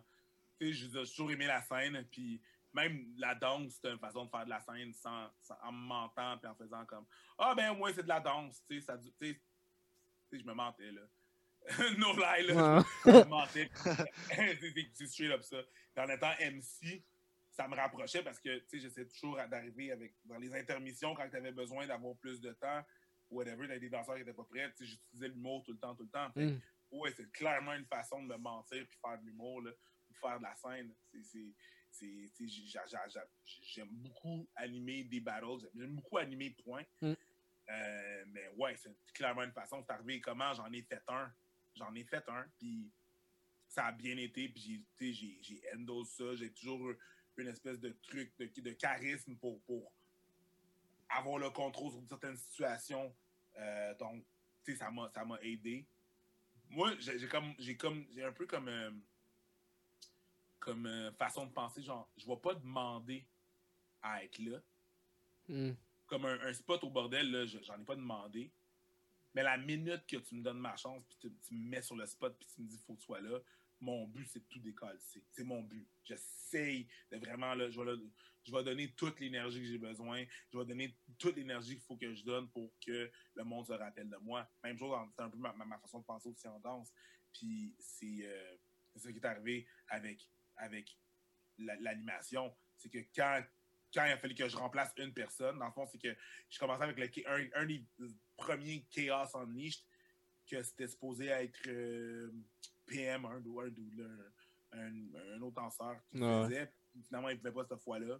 J'ai 0.59 0.89
toujours 0.91 1.31
aimé 1.31 1.45
la 1.45 1.61
scène, 1.61 2.05
puis 2.11 2.41
même 2.73 3.13
la 3.17 3.33
danse, 3.35 3.73
c'était 3.75 3.91
une 3.91 3.99
façon 3.99 4.25
de 4.25 4.29
faire 4.29 4.45
de 4.45 4.49
la 4.49 4.59
scène 4.59 4.93
sans, 4.93 5.29
sans- 5.41 5.57
en 5.63 5.71
me 5.71 5.87
mentant, 5.87 6.37
puis 6.37 6.47
en 6.47 6.55
faisant 6.55 6.85
comme 6.85 7.05
Ah, 7.37 7.53
ben, 7.55 7.73
moi, 7.73 7.91
c'est 7.93 8.03
de 8.03 8.07
la 8.07 8.19
danse, 8.19 8.63
tu 8.69 8.75
sais, 8.79 8.85
ça. 8.85 8.97
Tu 8.97 9.05
sais, 9.21 9.33
tu 9.35 9.41
sais, 10.31 10.39
je 10.39 10.45
me 10.45 10.53
mentais, 10.53 10.91
là. 10.91 11.01
no 11.97 12.13
lie, 12.13 12.47
là. 12.47 12.77
Ouais. 12.79 12.83
Je 13.05 13.11
me 13.11 13.23
mentais. 13.25 13.69
C'est- 14.93 15.07
straight 15.07 15.31
up 15.31 15.41
ça. 15.43 15.57
Puis 15.95 16.03
en 16.05 16.09
étant 16.09 16.31
MC, 16.39 17.03
ça 17.51 17.67
me 17.67 17.75
rapprochait 17.75 18.23
parce 18.23 18.39
que, 18.39 18.59
tu 18.59 18.67
sais, 18.67 18.79
j'essayais 18.79 19.07
toujours 19.07 19.37
d'arriver 19.49 19.91
avec, 19.91 20.15
dans 20.25 20.37
les 20.37 20.53
intermissions 20.55 21.15
quand 21.15 21.27
tu 21.29 21.35
avais 21.35 21.51
besoin 21.51 21.87
d'avoir 21.87 22.15
plus 22.17 22.39
de 22.39 22.51
temps, 22.53 22.83
whatever, 23.29 23.67
d'être 23.67 23.81
des 23.81 23.89
danseurs 23.89 24.15
qui 24.15 24.21
n'étaient 24.21 24.33
pas 24.33 24.43
prêts, 24.43 24.71
tu 24.77 24.85
sais, 24.85 24.91
j'utilisais 24.91 25.27
l'humour 25.29 25.63
tout 25.63 25.71
le 25.73 25.79
temps, 25.79 25.95
tout 25.95 26.03
le 26.03 26.09
temps. 26.09 26.31
Fait 26.33 26.45
Mm. 26.45 26.61
ouais, 26.91 27.11
c'est 27.15 27.29
clairement 27.31 27.73
une 27.73 27.85
façon 27.87 28.21
de 28.23 28.27
me 28.27 28.37
mentir 28.37 28.85
puis 28.87 28.97
faire 29.01 29.19
de 29.19 29.25
l'humour, 29.25 29.63
faire 30.19 30.37
de 30.37 30.43
la 30.43 30.55
scène. 30.55 30.93
J'aime 33.45 33.89
beaucoup 33.89 34.47
animer 34.55 35.03
des 35.03 35.19
battles, 35.19 35.69
j'aime- 35.75 35.95
beaucoup 35.95 36.17
animer, 36.17 36.51
point. 36.51 36.83
Mm. 37.01 37.13
Euh, 37.69 38.23
mais 38.27 38.47
ouais, 38.57 38.75
c'est 38.77 38.95
clairement 39.13 39.43
une 39.43 39.51
façon. 39.51 39.83
C'est 39.83 39.91
arrivé 39.91 40.21
comment? 40.21 40.53
J'en 40.53 40.71
ai 40.71 40.81
fait 40.81 41.03
un. 41.07 41.33
J'en 41.75 41.93
ai 41.93 42.03
fait 42.03 42.27
un, 42.29 42.45
puis 42.57 42.89
ça 43.67 43.87
a 43.87 43.91
bien 43.91 44.17
été, 44.17 44.49
puis 44.49 44.83
j'ai, 44.99 45.61
handle 45.75 46.05
ça. 46.05 46.35
J'ai 46.35 46.51
toujours 46.51 46.93
une 47.37 47.47
espèce 47.47 47.79
de 47.79 47.89
truc, 48.01 48.33
de, 48.39 48.61
de 48.61 48.71
charisme 48.71 49.35
pour, 49.35 49.61
pour 49.61 49.91
avoir 51.09 51.37
le 51.37 51.49
contrôle 51.51 51.91
sur 51.91 52.01
certaines 52.07 52.37
situations. 52.37 53.13
Euh, 53.57 53.93
donc, 53.95 54.25
tu 54.63 54.73
sais, 54.73 54.77
ça 54.79 54.89
m'a, 54.91 55.37
aidé. 55.41 55.85
Moi, 56.69 56.95
j'ai, 56.99 57.19
j'ai 57.19 57.27
comme, 57.27 57.53
j'ai 57.59 57.77
comme, 57.77 58.05
j'ai 58.11 58.23
un 58.23 58.31
peu 58.31 58.45
comme, 58.45 58.67
euh, 58.67 58.91
comme 60.67 60.85
euh, 60.85 61.13
façon 61.13 61.45
de 61.45 61.53
penser, 61.53 61.81
genre, 61.81 62.11
je 62.17 62.27
vais 62.27 62.35
pas 62.35 62.53
demander 62.53 63.25
à 64.01 64.21
être 64.25 64.37
là. 64.39 64.61
Hmm. 65.47 65.71
comme 66.07 66.25
un, 66.25 66.37
un 66.41 66.53
spot 66.53 66.83
au 66.83 66.89
bordel, 66.89 67.31
là, 67.31 67.45
je- 67.45 67.61
j'en 67.63 67.79
ai 67.79 67.85
pas 67.85 67.95
demandé. 67.95 68.51
Mais 69.33 69.43
la 69.43 69.57
minute 69.57 70.05
que 70.05 70.17
tu 70.17 70.35
me 70.35 70.43
donnes 70.43 70.59
ma 70.59 70.75
chance, 70.75 71.05
puis 71.05 71.17
tu, 71.21 71.33
tu 71.39 71.53
me 71.53 71.69
mets 71.69 71.81
sur 71.81 71.95
le 71.95 72.05
spot, 72.05 72.37
puis 72.37 72.47
tu 72.53 72.61
me 72.61 72.67
dis 72.67 72.77
faut 72.79 72.95
que 72.95 72.99
tu 72.99 73.05
sois 73.05 73.21
là, 73.21 73.39
mon 73.79 74.07
but, 74.07 74.25
c'est 74.25 74.39
de 74.39 74.45
tout 74.49 74.59
décoller. 74.59 74.99
C'est 75.31 75.43
mon 75.45 75.63
but. 75.63 75.87
J'essaye 76.03 76.89
de 77.11 77.17
vraiment, 77.17 77.53
là, 77.55 77.69
je 77.69 77.79
vais, 77.79 77.85
là- 77.85 78.01
je 78.43 78.51
vais 78.51 78.63
donner 78.63 78.91
toute 78.93 79.21
l'énergie 79.21 79.59
que 79.61 79.67
j'ai 79.67 79.77
besoin. 79.77 80.25
Je 80.51 80.57
vais 80.57 80.65
donner 80.65 80.97
toute 81.17 81.37
l'énergie 81.37 81.75
qu'il 81.75 81.83
faut 81.85 81.95
que 81.95 82.13
je 82.13 82.25
donne 82.25 82.49
pour 82.49 82.73
que 82.85 83.09
le 83.35 83.43
monde 83.45 83.65
se 83.67 83.73
rappelle 83.73 84.09
de 84.09 84.17
moi. 84.17 84.49
Même 84.63 84.77
chose, 84.77 84.97
c'est 85.15 85.21
un 85.21 85.29
peu 85.29 85.37
ma, 85.37 85.79
façon 85.79 85.99
de 85.99 86.05
penser 86.05 86.27
aussi 86.27 86.47
en 86.49 86.59
danse. 86.59 86.91
Puis 87.31 87.73
c'est 87.79 88.25
euh, 88.25 88.57
ça 88.97 89.11
qui 89.13 89.19
est 89.19 89.25
arrivé 89.25 89.65
avec, 89.87 90.27
avec 90.57 90.97
la- 91.57 91.75
l'animation. 91.77 92.55
C'est 92.75 92.89
que 92.89 92.99
quand, 93.15 93.43
quand 93.93 94.05
il 94.05 94.11
a 94.11 94.17
fallu 94.17 94.35
que 94.35 94.47
je 94.47 94.55
remplace 94.57 94.91
une 94.97 95.13
personne, 95.13 95.57
dans 95.59 95.65
le 95.67 95.71
fond, 95.71 95.85
c'est 95.87 95.97
que 96.01 96.15
je 96.49 96.59
commençais 96.59 96.83
avec 96.83 96.97
le, 96.97 97.29
un, 97.29 97.47
un 97.61 97.65
des 97.65 97.83
premiers 98.35 98.85
Chaos 98.91 99.35
Unleashed, 99.35 99.83
que 100.49 100.61
c'était 100.63 100.87
supposé 100.87 101.25
être 101.27 101.59
euh, 101.67 102.31
PM, 102.85 103.25
un, 103.25 103.43
un, 103.43 104.79
un, 104.79 105.15
un 105.35 105.41
autre 105.41 105.55
danseur 105.61 105.99
qui 106.11 106.19
Ouais. 106.21 106.43
faisait. 106.45 106.73
Finalement, 107.07 107.29
il 107.29 107.33
ne 107.35 107.39
pouvait 107.39 107.51
pas 107.51 107.65
cette 107.69 107.83
fois-là. 107.83 108.19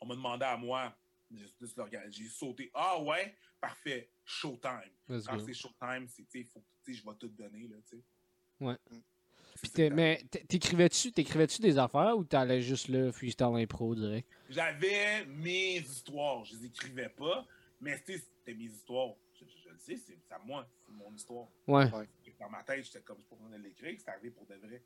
On 0.00 0.06
m'a 0.06 0.14
demandé 0.14 0.44
à 0.44 0.56
moi, 0.56 0.96
j'ai 1.30 2.28
sauté. 2.28 2.70
Ah 2.74 3.00
ouais, 3.00 3.36
parfait, 3.60 4.10
showtime. 4.24 4.90
Let's 5.08 5.26
Quand 5.26 5.38
c'est 5.40 5.52
showtime, 5.54 6.08
c'est, 6.08 6.24
tu 6.24 6.42
sais, 6.42 6.44
faut, 6.44 6.64
tu 6.82 6.94
sais, 6.94 7.00
je 7.00 7.04
vais 7.08 7.14
tout 7.16 7.28
donner. 7.28 7.68
Là, 7.68 7.76
tu 7.88 7.96
sais. 7.98 8.02
Ouais. 8.60 8.76
Puis 9.62 9.90
mais 9.90 10.24
t'écrivais-tu 10.48 11.12
t'écrivais-tu 11.12 11.60
des 11.60 11.78
affaires 11.78 12.16
ou 12.16 12.24
t'allais 12.24 12.62
juste 12.62 12.88
là, 12.88 13.12
freestyle 13.12 13.46
impro 13.54 13.94
direct? 13.94 14.28
J'avais 14.48 15.24
mes 15.26 15.76
histoires. 15.78 16.44
Je 16.44 16.56
les 16.56 16.66
écrivais 16.66 17.08
pas, 17.10 17.46
mais 17.80 17.96
c'était 18.06 18.54
mes 18.54 18.64
histoires. 18.64 19.14
Je, 19.38 19.44
je- 19.44 19.62
je 19.64 19.68
le 19.70 19.78
sais, 19.78 19.96
c'est 19.96 20.34
à 20.34 20.38
moi, 20.38 20.68
c'est 20.86 20.92
mon 20.92 21.12
histoire. 21.14 21.46
Ouais. 21.66 21.88
Dans 22.38 22.48
ma 22.50 22.62
tête, 22.62 22.84
j'étais 22.84 23.00
comme, 23.00 23.18
je 23.20 23.56
de 23.58 23.62
l'écrire, 23.62 23.94
c'est 23.98 24.10
arrivé 24.10 24.30
pour 24.30 24.46
de 24.46 24.54
vrai. 24.54 24.82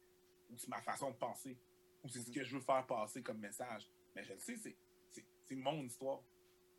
Ou 0.51 0.59
c'est 0.59 0.69
ma 0.69 0.81
façon 0.83 1.11
de 1.11 1.17
penser. 1.17 1.57
Ou 2.03 2.09
c'est 2.09 2.21
ce 2.21 2.31
que 2.31 2.43
je 2.45 2.57
veux 2.57 2.61
faire 2.63 2.85
passer 2.87 3.23
comme 3.23 3.39
message. 3.39 3.89
Mais 4.15 4.25
je 4.25 4.33
le 4.33 4.39
sais, 4.39 4.57
c'est- 4.57 4.77
c'est 5.11 5.25
c'est 5.47 5.55
mon 5.57 5.85
histoire. 5.85 6.21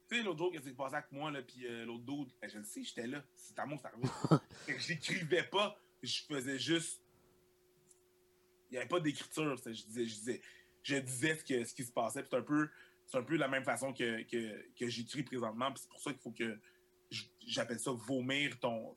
Tu 0.10 0.18
sais, 0.18 0.24
l'autre 0.24 0.38
jour, 0.40 0.52
qu'est-ce 0.52 0.64
qui 0.64 0.70
s'est 0.70 0.76
passé 0.76 0.96
avec 0.96 1.12
moi, 1.12 1.32
là, 1.32 1.42
puis 1.42 1.66
euh, 1.66 1.86
l'autre 1.86 2.04
dude, 2.04 2.32
ben, 2.42 2.50
je 2.50 2.58
le 2.60 2.64
sais, 2.64 2.84
j'étais 2.84 3.08
là. 3.08 3.24
C'est 3.36 3.58
à 3.58 3.66
moi 3.66 3.78
que 3.78 3.84
c'est 3.84 3.88
arrivé. 3.88 4.44
J'écrivais 4.80 5.44
pas, 5.44 5.80
je 6.04 6.22
faisais 6.28 6.60
juste. 6.60 7.02
Il 8.76 8.80
n'y 8.80 8.82
avait 8.82 8.90
pas 8.90 9.00
d'écriture, 9.00 9.56
je 9.56 9.72
disais, 9.72 10.06
je 10.06 10.16
disais, 10.16 10.42
je 10.84 10.96
disais 10.98 11.36
ce, 11.38 11.44
que- 11.46 11.64
ce 11.64 11.74
qui 11.74 11.86
se 11.86 11.94
passait. 11.94 12.26
C'est 12.30 12.36
un 12.36 12.42
peu, 12.42 12.68
c'est 13.06 13.18
un 13.18 13.24
peu 13.24 13.38
la 13.38 13.48
même 13.48 13.64
façon 13.64 13.94
que, 13.94 14.24
que, 14.24 14.66
que 14.78 14.90
j'écris 14.90 15.24
présentement. 15.24 15.74
C'est 15.78 15.88
pour 15.88 16.02
ça 16.02 16.12
qu'il 16.12 16.22
faut 16.22 16.32
que 16.32 16.60
j'appelle 17.48 17.80
ça 17.80 17.92
vomir 17.92 18.60
ton. 18.60 18.94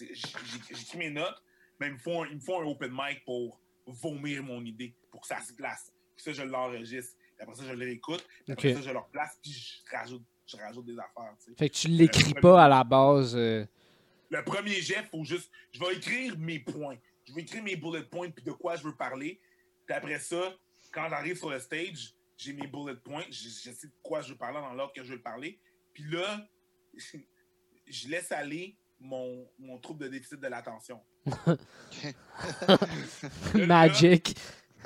J'écris 0.00 0.98
mes 0.98 1.10
notes, 1.10 1.40
mais 1.78 1.86
il 1.86 1.92
me 1.92 1.98
faut 1.98 2.22
un, 2.22 2.26
il 2.28 2.34
me 2.36 2.40
faut 2.40 2.58
un 2.60 2.64
open 2.64 2.90
mic 2.92 3.24
pour 3.24 3.60
vomir 3.86 4.42
mon 4.42 4.64
idée, 4.64 4.92
pour 5.12 5.20
que 5.20 5.28
ça 5.28 5.40
se 5.40 5.52
place. 5.52 5.92
Puis 6.16 6.24
ça, 6.24 6.32
je 6.32 6.42
l'enregistre. 6.42 7.14
Après 7.38 7.54
ça, 7.54 7.62
je 7.64 7.72
le 7.72 7.84
réécoute. 7.84 8.26
Après 8.48 8.74
ça, 8.74 8.80
je 8.82 8.90
le 8.90 8.98
replace, 8.98 9.38
puis 9.40 9.52
je 9.52 9.96
rajoute, 9.96 10.22
je 10.46 10.56
rajoute 10.56 10.84
des 10.86 10.98
affaires. 10.98 11.34
tu 11.38 11.52
sais. 11.52 11.56
Fait 11.56 11.70
que 11.70 11.74
tu 11.76 11.88
l'écris 11.88 12.34
pas 12.34 12.64
à 12.64 12.68
la 12.68 12.82
base. 12.84 13.34
euh, 13.36 13.64
Le 14.28 14.44
premier 14.44 14.80
jet, 14.80 15.04
faut 15.10 15.24
juste. 15.24 15.50
Je 15.72 15.78
vais 15.78 15.94
écrire 15.94 16.36
mes 16.38 16.58
points. 16.58 16.98
Je 17.34 17.38
écrire 17.40 17.62
mes 17.62 17.76
bullet 17.76 18.04
points 18.04 18.30
puis 18.30 18.44
de 18.44 18.52
quoi 18.52 18.76
je 18.76 18.82
veux 18.84 18.96
parler. 18.96 19.40
Puis 19.86 19.94
après 19.94 20.18
ça, 20.18 20.56
quand 20.92 21.08
j'arrive 21.08 21.36
sur 21.36 21.50
le 21.50 21.58
stage, 21.58 22.14
j'ai 22.36 22.52
mes 22.52 22.66
bullet 22.66 22.96
points. 22.96 23.24
Je, 23.30 23.48
je 23.48 23.70
sais 23.72 23.86
de 23.86 23.92
quoi 24.02 24.20
je 24.22 24.30
veux 24.32 24.38
parler 24.38 24.58
dans 24.60 24.72
l'ordre 24.74 24.92
que 24.92 25.02
je 25.04 25.12
veux 25.14 25.20
parler. 25.22 25.58
Puis 25.92 26.04
là, 26.04 26.46
je 27.86 28.08
laisse 28.08 28.32
aller 28.32 28.76
mon, 28.98 29.48
mon 29.58 29.78
trouble 29.78 30.04
de 30.04 30.08
déficit 30.08 30.40
de 30.40 30.48
l'attention. 30.48 31.00
Magic. 33.54 34.36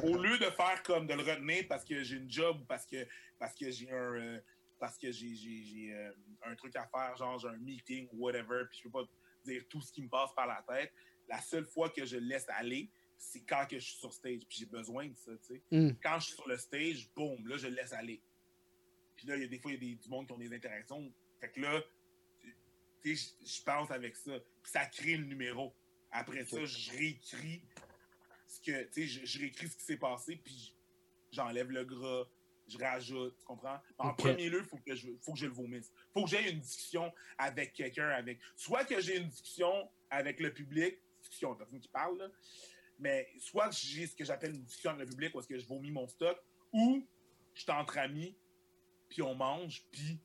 Au 0.03 0.17
lieu 0.21 0.39
de 0.39 0.51
faire 0.51 0.83
comme 0.83 1.07
de 1.07 1.15
le 1.15 1.23
retenir 1.23 1.65
parce 1.69 1.85
que 1.85 2.03
j'ai 2.03 2.17
une 2.17 2.31
job 2.31 2.61
ou 2.61 2.65
parce 2.65 2.85
que, 2.87 3.07
parce 3.39 3.55
que 3.55 3.71
j'ai 3.71 3.91
un. 3.91 3.95
euh, 4.15 4.39
parce 4.81 4.99
que 4.99 5.11
j'ai, 5.13 5.35
j'ai- 5.35 5.63
j'ai, 5.65 5.95
euh, 5.95 6.11
un 6.43 6.55
truc 6.57 6.75
à 6.77 6.87
faire, 6.89 7.17
genre 7.17 7.39
j'ai 7.39 7.49
un 7.49 7.57
meeting 7.57 8.09
ou 8.13 8.25
whatever, 8.27 8.65
puis 8.69 8.79
je 8.79 8.83
peux 8.83 8.91
pas 8.91 9.05
dire 9.45 9.63
tout 9.71 9.81
ce 9.81 9.93
qui 9.93 10.03
me 10.03 10.09
passe 10.09 10.31
par 10.35 10.47
la 10.47 10.63
tête. 10.69 10.93
La 11.29 11.41
seule 11.41 11.65
fois 11.65 11.91
que 11.91 12.05
je 12.05 12.17
laisse 12.17 12.47
aller, 12.49 12.91
c'est 13.17 13.41
quand 13.41 13.67
que 13.67 13.79
je 13.79 13.85
suis 13.85 13.99
sur 13.99 14.13
stage, 14.13 14.43
puis 14.49 14.59
j'ai 14.59 14.67
besoin 14.67 15.07
de 15.07 15.17
ça, 15.17 15.33
tu 15.39 15.55
sais. 15.55 15.63
Hmm. 15.71 15.93
Quand 16.03 16.19
je 16.19 16.27
suis 16.27 16.35
sur 16.35 16.49
le 16.49 16.57
stage, 16.59 17.09
boum, 17.15 17.47
là, 17.47 17.57
je 17.57 17.69
laisse 17.69 17.93
aller. 17.93 18.21
Puis 19.17 19.27
là, 19.27 19.37
il 19.37 19.43
y 19.43 19.45
a 19.45 19.49
des 19.49 19.59
fois, 19.59 19.73
il 19.73 19.75
y 19.75 19.77
a 19.77 19.81
des, 19.81 20.03
du 20.03 20.09
monde 20.09 20.27
qui 20.27 20.33
ont 20.33 20.39
des 20.39 20.53
interactions. 20.53 21.13
Fait 21.41 21.51
que 21.51 21.61
là, 21.61 21.83
tu 23.03 23.17
sais, 23.17 23.35
je- 23.45 23.63
pense 23.63 23.91
avec 23.91 24.17
ça. 24.17 24.39
Puis 24.63 24.73
ça 24.73 24.87
crée 24.87 25.17
le 25.17 25.25
numéro. 25.25 25.75
Après 26.11 26.45
ça, 26.45 26.65
je 26.65 26.91
réécris 26.93 27.63
ce 28.47 28.61
que, 28.61 28.85
tu 28.85 29.09
sais, 29.09 29.27
je, 29.27 29.39
réécris 29.39 29.69
ce 29.69 29.77
qui 29.77 29.85
s'est 29.85 29.97
passé, 29.97 30.37
puis 30.37 30.75
j'enlève 31.33 31.71
le 31.71 31.85
gras, 31.85 32.25
je 32.69 32.79
rajoute, 32.79 33.37
tu 33.37 33.45
comprends? 33.45 33.81
En 33.99 34.15
premier 34.15 34.49
lieu, 34.49 34.61
il 34.61 34.65
faut, 34.65 34.79
que 34.79 34.95
je, 34.95 35.09
faut 35.21 35.33
que 35.33 35.39
je 35.39 35.47
le 35.47 35.53
vomisse. 35.53 35.93
faut 36.13 36.25
que 36.25 36.31
j'aie 36.31 36.51
une 36.51 36.61
discussion 36.61 37.13
avec 37.37 37.75
quelqu'un, 37.75 38.09
avec... 38.09 38.41
Soit 38.57 38.85
que 38.85 39.01
j'ai 39.01 39.19
une 39.19 39.29
discussion 39.29 39.91
avec 40.09 40.41
le 40.41 40.53
public, 40.53 40.99
discussion, 41.25 41.51
la 41.51 41.57
personne 41.57 41.81
qui 41.81 41.89
parle, 41.89 42.19
là, 42.19 42.29
mais 42.99 43.29
soit 43.41 43.71
j'ai 43.73 44.07
ce 44.07 44.15
que 44.15 44.25
j'appelle 44.25 44.55
une 44.55 44.63
discussion 44.63 44.91
avec 44.91 45.07
le 45.07 45.11
public, 45.11 45.35
où 45.35 45.41
est-ce 45.41 45.49
que 45.49 45.59
je 45.59 45.67
vomis 45.67 45.91
mon 45.91 46.07
stock, 46.07 46.39
ou 46.73 47.07
je 47.55 47.63
suis 47.63 47.71
entre 47.73 47.99
amis, 47.99 48.37
puis 49.09 49.23
on 49.23 49.35
mange, 49.35 49.85
puis 49.91 50.21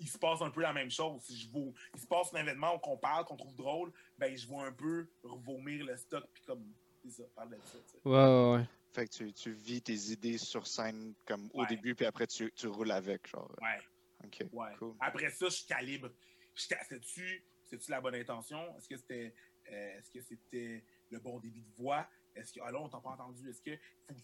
il 0.00 0.08
se 0.08 0.18
passe 0.18 0.42
un 0.42 0.50
peu 0.50 0.60
la 0.60 0.72
même 0.72 0.90
chose. 0.90 1.22
Si 1.22 1.36
je 1.38 1.48
vous, 1.50 1.72
il 1.94 2.00
se 2.00 2.06
passe 2.06 2.32
un 2.34 2.40
événement 2.40 2.78
qu'on 2.78 2.96
parle, 2.98 3.24
qu'on 3.24 3.36
trouve 3.36 3.54
drôle, 3.56 3.92
ben 4.18 4.36
je 4.36 4.46
vais 4.48 4.56
un 4.56 4.72
peu 4.72 5.06
vomir 5.22 5.84
le 5.84 5.96
stock, 5.96 6.24
puis 6.32 6.42
comme, 6.44 6.64
c'est 7.02 7.10
ça, 7.10 7.22
parler 7.34 7.56
de 7.58 7.62
ça. 7.64 7.78
Ouais, 8.04 8.12
ouais, 8.12 8.58
ouais. 8.58 8.68
Fait 8.92 9.06
que 9.08 9.12
tu, 9.12 9.32
tu 9.32 9.50
vis 9.52 9.82
tes 9.82 10.12
idées 10.12 10.38
sur 10.38 10.66
scène 10.66 11.14
comme 11.26 11.50
au 11.52 11.60
Ouais. 11.62 11.66
début, 11.66 11.94
puis 11.94 12.06
après 12.06 12.26
tu, 12.28 12.52
tu 12.54 12.66
roules 12.68 12.92
avec, 12.92 13.26
genre. 13.28 13.50
Ouais. 13.60 13.80
Ok, 14.24 14.44
Ouais. 14.52 14.74
cool. 14.78 14.94
Après 15.00 15.30
ça, 15.30 15.48
je 15.48 15.64
calibre. 15.66 16.10
Je 16.54 16.62
C'était-tu 16.62 17.44
c'était-tu 17.64 17.90
la 17.90 18.00
bonne 18.00 18.14
intention? 18.14 18.76
Est-ce 18.76 18.88
que 18.88 18.96
c'était 18.96 19.34
euh, 19.70 19.98
est-ce 19.98 20.10
que 20.10 20.20
c'était 20.20 20.84
le 21.10 21.18
bon 21.20 21.38
débit 21.40 21.62
de 21.62 21.72
voix? 21.76 22.08
Est-ce 22.34 22.52
que. 22.52 22.60
Ah 22.62 22.70
là, 22.72 22.80
on 22.80 22.88
t'a 22.88 23.00
pas 23.00 23.10
entendu. 23.10 23.48
Est-ce 23.48 23.62
que. 23.62 23.76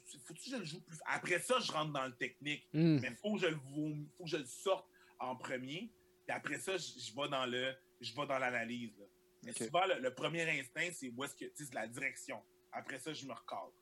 Faut, 0.04 0.18
faut-tu 0.26 0.50
que 0.50 0.56
je 0.56 0.60
le 0.60 0.64
joue 0.64 0.80
plus? 0.82 0.98
Après 1.06 1.38
ça, 1.38 1.58
je 1.60 1.70
rentre 1.72 1.92
dans 1.92 2.06
le 2.06 2.14
technique. 2.16 2.66
Hmm. 2.72 2.98
Mais 3.00 3.14
faut 3.16 3.34
que 3.34 3.40
je 3.42 3.46
le 3.46 3.56
faut 4.16 4.24
que 4.24 4.30
je 4.30 4.36
le 4.38 4.46
sorte 4.46 4.88
en 5.18 5.36
premier. 5.36 5.90
Puis 6.26 6.36
après 6.36 6.58
ça, 6.58 6.76
je, 6.76 6.98
je 6.98 7.14
vais 7.14 7.28
dans 7.28 7.46
le. 7.46 7.74
Je 8.00 8.14
vais 8.14 8.26
dans 8.26 8.38
l'analyse. 8.38 8.92
Mais 9.42 9.52
Ok. 9.52 9.58
souvent, 9.66 9.86
le, 9.86 10.00
le 10.00 10.14
premier 10.14 10.42
instinct, 10.60 10.90
c'est 10.92 11.10
où 11.16 11.24
est-ce 11.24 11.34
que. 11.36 11.44
tu 11.46 11.64
la 11.72 11.86
direction. 11.86 12.42
Après 12.72 12.98
ça, 12.98 13.12
je 13.12 13.26
me 13.26 13.32
recadre. 13.32 13.72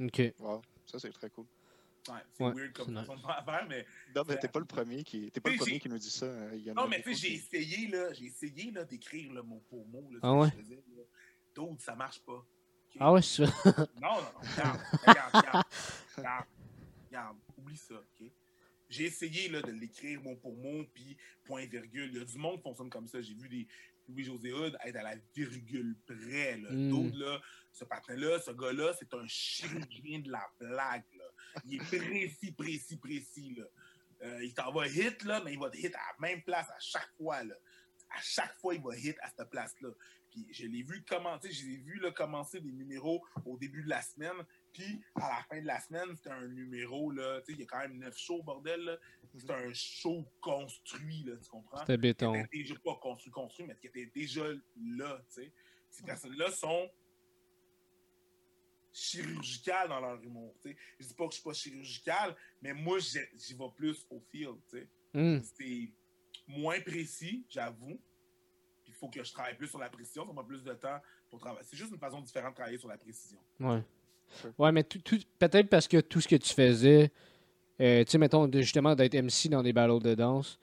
Ok. 0.00 0.34
Wow, 0.38 0.62
ça 0.86 0.98
c'est 0.98 1.12
très 1.12 1.30
cool. 1.30 1.46
Ouais, 2.08 2.14
c'est 2.36 2.44
Ouais, 2.44 2.52
weird 2.52 2.72
comme 2.72 2.94
façon 2.94 3.16
de 3.16 3.20
faire, 3.20 3.66
mais. 3.68 3.86
Non, 4.14 4.22
mais 4.28 4.38
t'es 4.38 4.48
pas 4.48 4.58
le 4.60 4.64
premier 4.66 5.02
qui, 5.04 5.30
t'es 5.30 5.40
pas 5.40 5.50
le 5.50 5.56
premier 5.56 5.80
qui 5.80 5.88
nous 5.88 5.98
dit 5.98 6.10
ça. 6.10 6.26
hein. 6.26 6.50
Il 6.54 6.62
y 6.62 6.70
en 6.70 6.74
Non, 6.74 6.82
a 6.82 6.88
mais 6.88 7.02
tu 7.02 7.14
sais, 7.14 7.28
j'ai 7.28 7.34
essayé, 7.34 7.88
là, 7.88 8.12
j'ai 8.12 8.26
essayé, 8.26 8.70
là, 8.70 8.84
d'écrire 8.84 9.32
le 9.32 9.42
mot 9.42 9.62
pour 9.68 9.86
mot, 9.86 10.08
là, 10.12 10.18
ce 10.22 10.26
Ah 10.26 10.30
que 10.32 10.36
ouais? 10.40 10.48
je 10.56 10.62
faisais, 10.62 10.82
là. 10.96 11.02
D'autres, 11.54 11.82
ça 11.82 11.94
marche 11.94 12.20
pas. 12.20 12.44
Ah 12.98 13.12
ouais, 13.12 13.22
c'est 13.22 13.44
ça. 13.46 13.52
Non, 14.00 14.14
non, 14.14 14.22
non, 14.22 14.40
regarde, 14.40 14.80
regarde, 15.06 15.34
regarde, 15.34 15.64
regarde, 16.16 16.44
regarde, 17.08 17.36
oublie 17.58 17.76
ça, 17.76 17.94
ok? 17.94 18.30
J'ai 18.88 19.04
essayé, 19.06 19.48
là, 19.48 19.60
de 19.62 19.72
l'écrire 19.72 20.22
mot 20.22 20.36
pour 20.36 20.54
mot, 20.56 20.84
puis 20.94 21.16
point 21.44 21.66
virgule. 21.66 22.10
Il 22.12 22.18
y 22.18 22.20
a 22.20 22.24
du 22.24 22.38
monde 22.38 22.56
qui 22.58 22.62
fonctionne 22.62 22.88
comme 22.88 23.08
ça. 23.08 23.20
J'ai 23.20 23.34
vu 23.34 23.48
des 23.48 23.66
Louis-José 24.08 24.52
Hood 24.52 24.76
être 24.84 24.96
à 24.96 25.02
la 25.02 25.14
virgule 25.34 25.96
près, 26.06 26.56
là. 26.58 26.70
Mm. 26.70 26.90
D'autres, 26.90 27.18
là, 27.18 27.40
ce 27.72 27.84
patin-là, 27.84 28.38
ce 28.38 28.52
gars-là, 28.52 28.92
c'est 28.98 29.12
un 29.12 29.26
chirurgien 29.26 30.20
de 30.20 30.30
la 30.30 30.48
blague. 30.60 31.02
Il 31.64 31.76
est 31.76 31.84
précis, 31.84 32.52
précis, 32.52 32.96
précis, 32.96 33.54
là. 33.56 33.64
Euh, 34.22 34.44
il 34.44 34.54
t'en 34.54 34.72
va 34.72 34.86
hit, 34.86 35.24
là, 35.24 35.42
mais 35.44 35.52
il 35.52 35.58
va 35.58 35.68
te 35.68 35.76
hit 35.76 35.94
à 35.94 35.98
la 35.98 36.28
même 36.28 36.42
place 36.42 36.68
à 36.70 36.78
chaque 36.78 37.10
fois, 37.16 37.42
là. 37.44 37.54
À 38.08 38.20
chaque 38.22 38.56
fois, 38.60 38.74
il 38.74 38.82
va 38.82 38.96
hit 38.96 39.16
à 39.20 39.28
cette 39.28 39.50
place-là. 39.50 39.90
Puis 40.30 40.46
je 40.52 40.66
l'ai 40.66 40.82
vu 40.82 41.02
commencer, 41.04 41.50
je 41.50 41.66
l'ai 41.66 41.76
vu 41.78 41.98
là, 41.98 42.12
commencer 42.12 42.60
des 42.60 42.72
numéros 42.72 43.24
au 43.44 43.58
début 43.58 43.82
de 43.82 43.88
la 43.88 44.00
semaine, 44.00 44.36
puis 44.72 45.02
à 45.16 45.28
la 45.28 45.44
fin 45.48 45.60
de 45.60 45.66
la 45.66 45.80
semaine, 45.80 46.16
c'était 46.16 46.30
un 46.30 46.48
numéro, 46.48 47.10
là, 47.10 47.40
tu 47.40 47.46
sais, 47.46 47.52
il 47.52 47.60
y 47.60 47.62
a 47.64 47.66
quand 47.66 47.78
même 47.80 47.98
neuf 47.98 48.16
shows, 48.16 48.42
bordel, 48.42 48.80
là. 48.80 48.96
C'est 49.34 49.50
un 49.50 49.72
show 49.74 50.26
construit, 50.40 51.24
là, 51.24 51.36
tu 51.36 51.48
comprends? 51.50 51.80
C'était 51.80 51.98
béton. 51.98 52.32
Qui 52.32 52.38
était 52.38 52.58
déjà 52.58 52.74
pas 52.82 52.96
construit, 52.96 53.32
construit, 53.32 53.66
mais 53.66 53.76
qui 53.76 53.88
était 53.88 54.10
déjà 54.14 54.46
là, 54.76 55.20
tu 55.28 55.42
sais. 55.42 55.52
Ces 55.90 56.04
personnes-là 56.04 56.50
sont 56.50 56.90
chirurgicales 58.96 59.88
dans 59.88 60.00
leur 60.00 60.22
humour, 60.22 60.54
tu 60.62 60.70
sais. 60.70 60.76
Je 60.98 61.06
dis 61.06 61.14
pas 61.14 61.24
que 61.26 61.32
je 61.32 61.36
suis 61.36 61.44
pas 61.44 61.52
chirurgical, 61.52 62.36
mais 62.62 62.72
moi, 62.72 62.98
j'y 62.98 63.54
vais 63.54 63.70
plus 63.74 64.06
au 64.10 64.20
feel, 64.30 64.48
sais. 64.70 64.88
Hmm. 65.12 65.40
C'est 65.42 65.90
moins 66.48 66.80
précis, 66.80 67.44
j'avoue. 67.48 67.98
Puis 68.84 68.92
il 68.92 68.94
faut 68.94 69.08
que 69.08 69.22
je 69.22 69.32
travaille 69.32 69.56
plus 69.56 69.68
sur 69.68 69.78
la 69.78 69.88
précision, 69.90 70.26
ça 70.26 70.32
m'a 70.32 70.44
plus 70.44 70.62
de 70.62 70.72
temps 70.74 71.00
pour 71.30 71.38
travailler. 71.40 71.66
C'est 71.68 71.76
juste 71.76 71.90
une 71.92 71.98
façon 71.98 72.20
différente 72.20 72.52
de 72.52 72.56
travailler 72.56 72.78
sur 72.78 72.88
la 72.88 72.96
précision. 72.96 73.38
Ouais. 73.60 73.82
Sure. 74.40 74.52
Ouais, 74.58 74.72
mais 74.72 74.82
tout, 74.84 74.98
tout- 75.00 75.20
peut-être 75.38 75.68
parce 75.68 75.86
que 75.88 76.00
tout 76.00 76.20
ce 76.20 76.28
que 76.28 76.36
tu 76.36 76.52
faisais, 76.52 77.10
euh, 77.80 78.04
tu 78.04 78.10
sais, 78.12 78.18
mettons, 78.18 78.48
de, 78.48 78.60
justement, 78.60 78.94
d'être 78.94 79.14
MC 79.14 79.48
dans 79.48 79.62
des 79.62 79.72
battles 79.72 80.02
de 80.02 80.14
danse. 80.14 80.58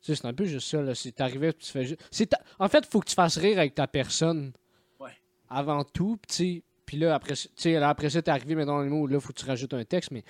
Tu 0.00 0.06
sais, 0.06 0.16
c'est 0.20 0.26
un 0.26 0.34
peu 0.34 0.44
juste 0.44 0.68
ça, 0.68 0.80
là. 0.82 0.94
C'est 0.94 1.12
t'arrivais, 1.12 1.52
tu 1.52 1.70
fais 1.70 1.84
juste. 1.84 2.28
ta- 2.28 2.42
En 2.58 2.68
fait, 2.68 2.84
faut 2.86 3.00
que 3.00 3.08
tu 3.08 3.14
fasses 3.14 3.36
rire 3.38 3.58
avec 3.58 3.74
ta 3.74 3.86
personne. 3.86 4.52
Ouais. 4.98 5.12
Avant 5.48 5.84
tout, 5.84 6.16
puis 6.16 6.28
tu 6.28 6.34
sais. 6.58 6.62
Puis 6.86 6.96
là, 6.96 7.14
après, 7.14 7.34
ça- 7.34 7.48
tu 7.48 7.62
sais, 7.62 7.72
là, 7.78 7.88
après 7.88 8.10
ça, 8.10 8.20
t'es 8.22 8.30
arrivé, 8.30 8.54
maintenant, 8.54 8.76
dans 8.78 8.82
les 8.82 8.88
mots 8.90 9.02
où 9.02 9.06
là, 9.06 9.20
faut 9.20 9.32
que 9.32 9.38
tu 9.40 9.46
rajoutes 9.46 9.74
un 9.74 9.84
texte, 9.84 10.10
mais. 10.10 10.24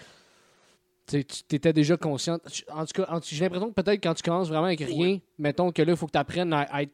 Tu 1.07 1.18
étais 1.50 1.72
déjà 1.72 1.96
conscient. 1.96 2.38
En 2.70 2.86
tout 2.86 3.03
cas, 3.03 3.20
j'ai 3.22 3.40
l'impression 3.44 3.70
que 3.72 3.82
peut-être 3.82 4.00
quand 4.03 4.14
tu 4.14 4.22
commences 4.22 4.48
vraiment 4.48 4.66
avec 4.66 4.80
rien, 4.80 5.18
mettons 5.36 5.72
que 5.72 5.82
là, 5.82 5.92
il 5.92 5.96
faut 5.98 6.07
que 6.07 6.12
tu 6.12 6.18
apprennes 6.18 6.53
à, 6.53 6.61
à 6.61 6.82
être 6.82 6.92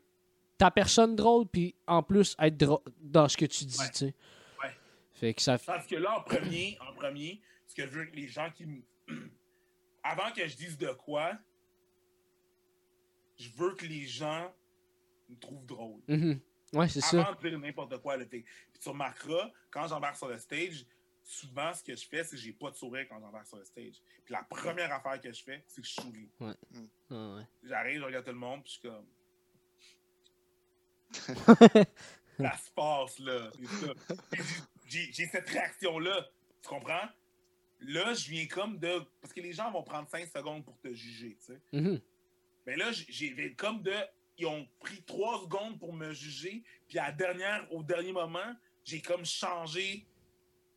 ta 0.57 0.71
personne 0.71 1.15
drôle, 1.15 1.47
puis 1.47 1.75
en 1.87 2.03
plus, 2.03 2.35
être 2.41 2.57
drôle 2.57 2.81
dans 3.03 3.29
ce 3.29 3.37
que 3.37 3.45
tu 3.45 3.65
dis, 3.67 3.79
Ouais. 3.79 3.87
tu 3.91 3.99
sais. 3.99 4.15
Ouais. 4.63 4.71
Fait 5.13 5.35
que 5.35 5.43
ça. 5.43 5.59
Parce 5.59 5.87
que 5.87 5.97
là, 5.97 6.19
en 6.19 6.23
premier, 6.23 6.79
en 6.89 6.95
premier, 6.95 7.41
ce 7.67 7.75
que 7.75 7.83
je 7.87 7.91
veux 7.91 8.07
que 8.07 8.17
les 8.17 8.29
gens 8.29 8.49
qui 8.51 8.65
me. 8.65 8.81
Avant 10.03 10.33
que 10.35 10.47
je 10.49 10.57
dise 10.57 10.79
de 10.79 10.89
quoi, 10.89 11.33
je 13.39 13.49
veux 13.57 13.75
que 13.75 13.87
les 13.87 14.07
gens 14.07 14.51
me 15.29 15.37
trouvent 15.37 15.67
drôle. 15.67 16.01
Mhm. 16.09 16.41
Ouais, 16.73 16.89
c'est 16.89 17.01
ça. 17.01 17.21
Avant 17.23 17.41
de 17.41 17.49
dire 17.49 17.59
n'importe 17.59 17.99
quoi. 17.99 18.17
Là, 18.17 18.25
Fait- 18.27 18.41
Puis 18.73 18.81
tu 18.81 18.89
remarqueras, 18.89 19.51
quand 19.71 19.87
j'embarque 19.89 20.17
sur 20.17 20.29
le 20.29 20.39
stage, 20.39 20.85
souvent 21.23 21.73
ce 21.75 21.83
que 21.83 21.95
je 21.97 22.07
fais, 22.07 22.25
c'est 22.25 22.37
que 22.37 22.43
j'ai 22.43 22.53
pas 22.53 22.71
de 22.71 22.77
sourire 22.77 23.07
quand 23.09 23.19
j'embarque 23.21 23.47
sur 23.47 23.57
le 23.59 23.65
stage. 23.65 24.01
Puis 24.25 24.33
la 24.33 24.43
première 24.43 24.93
affaire 24.93 25.21
que 25.21 25.33
je 25.33 25.43
fais, 25.43 25.65
c'est 25.67 25.81
que 25.83 25.87
je 25.87 25.93
souris. 25.95 26.29
Ah, 26.41 26.55
ouais. 27.37 27.43
J'arrive, 27.63 28.01
je 28.01 28.05
regarde 28.05 28.25
tout 28.25 28.33
le 28.33 28.39
monde, 28.39 28.63
puis 28.63 28.73
je 28.73 28.79
suis 28.81 28.89
comme. 28.89 29.07
ça 32.39 32.57
se 32.57 32.71
passe, 32.75 33.19
là. 33.21 33.51
j'ai- 34.87 35.13
cette 35.27 35.49
réaction-là. 35.49 36.29
Tu 36.63 36.69
comprends? 36.69 37.09
Là, 37.81 38.13
je 38.15 38.29
viens 38.31 38.47
comme 38.47 38.79
de. 38.79 39.01
Parce 39.21 39.33
que 39.33 39.41
les 39.41 39.53
gens 39.53 39.71
vont 39.71 39.83
prendre 39.83 40.09
5 40.09 40.27
secondes 40.29 40.65
pour 40.65 40.79
te 40.81 40.93
juger, 40.93 41.37
tu 41.41 41.53
sais. 41.55 41.61
Mais 42.67 42.77
là, 42.77 42.91
j'ai- 42.93 43.07
j'ai 43.13 43.55
comme 43.55 43.83
de. 43.83 43.95
Ils 44.39 44.47
ont 44.47 44.67
pris 44.79 45.03
3 45.03 45.43
secondes 45.43 45.79
pour 45.81 45.93
me 45.93 46.13
juger, 46.13 46.63
puis 46.89 46.99
à 46.99 47.07
la 47.07 47.13
dernière, 47.13 47.73
au 47.73 47.83
dernier 47.83 48.13
moment, 48.13 48.55
j'ai 48.85 49.03
comme 49.03 49.25
changé. 49.25 50.07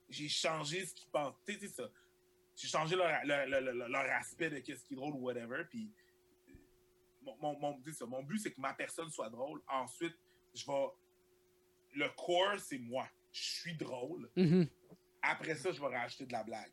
J'ai 0.10 0.28
changé 0.28 0.86
ce 0.86 0.94
qu'ils 0.94 1.10
pensent. 1.10 1.36
Tu 1.46 1.54
sais, 1.54 1.60
c'est 1.62 1.68
ça. 1.70 1.90
J'ai 2.56 2.68
changé 2.68 2.96
leur, 2.96 3.24
leur, 3.24 3.48
leur- 3.88 4.12
aspect 4.20 4.50
de 4.50 4.60
qu'est-ce 4.60 4.84
qui 4.84 4.94
est 4.94 4.98
drôle 4.98 5.14
ou 5.14 5.20
whatever. 5.20 5.64
Puis 5.70 5.90
euh, 6.50 6.54
mon, 7.22 7.38
mon, 7.38 7.60
mon, 7.60 7.82
ça, 7.94 8.06
mon 8.06 8.22
but, 8.24 8.40
c'est 8.40 8.52
que 8.52 8.60
ma 8.60 8.74
personne 8.74 9.10
soit 9.10 9.30
drôle. 9.30 9.62
Ensuite, 9.68 10.16
je 10.54 10.66
vais. 10.66 10.88
Le 11.94 12.10
core, 12.10 12.60
c'est 12.60 12.78
moi. 12.80 13.08
Je 13.32 13.42
suis 13.44 13.76
drôle. 13.78 14.30
Mhm. 14.36 14.68
Après 15.22 15.56
ça, 15.56 15.72
je 15.72 15.80
vais 15.80 15.96
rajouter 15.96 16.26
de 16.26 16.34
la 16.34 16.44
blague. 16.44 16.72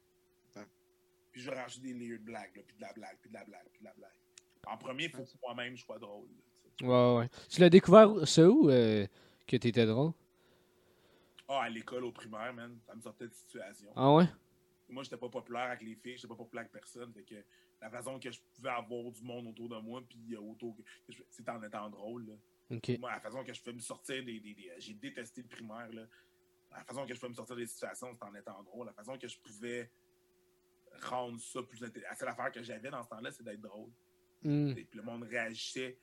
Puis 1.31 1.43
je 1.43 1.51
vais 1.51 1.61
rajouter 1.61 1.89
des 1.89 1.95
layered 1.95 2.25
blagues, 2.25 2.57
là, 2.57 2.63
puis 2.67 2.75
de 2.77 2.81
la 2.81 2.93
blague, 2.95 3.19
puis 3.21 3.29
de 3.29 3.35
la 3.35 3.45
blague, 3.45 3.69
puis 3.71 3.81
de 3.81 3.85
la 3.85 3.93
blague. 3.93 4.11
En 4.67 4.77
premier, 4.79 5.05
il 5.05 5.11
faut 5.11 5.25
que 5.25 5.31
moi-même 5.43 5.77
je 5.77 5.85
sois 5.85 5.99
drôle. 5.99 6.29
là. 6.29 6.43
Ouais, 6.83 7.17
ouais. 7.19 7.29
Tu 7.49 7.61
l'as 7.61 7.71
découvert, 7.71 8.27
ça 8.27 8.49
où, 8.49 8.69
euh, 8.71 9.07
que 9.47 9.57
t'étais 9.57 9.87
drôle? 9.87 10.13
Ah, 11.49 11.63
à 11.63 11.69
l'école, 11.71 12.05
au 12.05 12.13
primaire, 12.13 12.53
man, 12.53 12.79
ça 12.87 12.95
me 12.95 13.01
sortait 13.01 13.27
de 13.27 13.33
situation. 13.33 13.91
Ah 13.97 14.13
ouais? 14.15 14.27
Moi, 14.89 15.03
j'étais 15.03 15.17
pas 15.17 15.29
populaire 15.29 15.63
avec 15.69 15.83
les 15.83 15.95
filles, 15.97 16.17
j'étais 16.17 16.29
pas 16.29 16.35
populaire 16.35 16.63
avec 16.63 16.73
personne. 16.73 17.13
Fait 17.13 17.23
que 17.23 17.35
la 17.81 17.91
façon 17.91 18.19
que 18.19 18.31
je 18.31 18.39
pouvais 18.55 18.71
avoir 18.71 19.11
du 19.11 19.23
monde 19.23 19.49
autour 19.49 19.69
de 19.69 19.77
moi, 19.79 20.03
puis 20.09 20.35
euh, 20.35 20.41
autour. 20.41 20.77
C'était 21.31 21.51
en 21.51 21.63
étant 21.63 21.89
drôle, 21.91 22.27
là. 22.27 22.35
Ok. 22.77 22.99
Moi, 22.99 23.11
la 23.11 23.21
façon 23.21 23.43
que 23.45 23.53
je 23.55 23.61
pouvais 23.61 23.77
me 23.77 23.81
sortir 23.81 24.25
des. 24.25 24.41
des- 24.41 24.55
des- 24.55 24.71
J'ai 24.79 24.95
détesté 24.95 25.43
le 25.43 25.49
primaire, 25.49 25.89
là. 25.93 26.03
La 26.71 26.85
façon 26.85 27.07
que 27.07 27.15
je 27.15 27.19
pouvais 27.19 27.31
me 27.31 27.35
sortir 27.35 27.57
des 27.57 27.67
situations, 27.67 28.13
c'était 28.13 28.25
en 28.25 28.35
étant 28.35 28.63
drôle. 28.63 28.87
La 28.87 28.93
façon 28.93 29.17
que 29.19 29.27
je 29.27 29.39
pouvais 29.39 29.91
rendre 31.03 31.41
ça 31.41 31.63
plus 31.63 31.83
intéressant. 31.83 32.11
La 32.11 32.17
seule 32.17 32.29
affaire 32.29 32.53
que 32.53 32.63
j'avais 32.63 32.91
dans 32.91 33.03
ce 33.03 33.09
temps-là, 33.09 33.31
c'est 33.33 33.43
d'être 33.43 33.61
drôle. 33.61 33.91
Hmm. 34.43 34.71
Et 34.77 34.85
puis 34.85 34.99
le 34.99 35.03
monde 35.03 35.23
réagissait. 35.25 35.97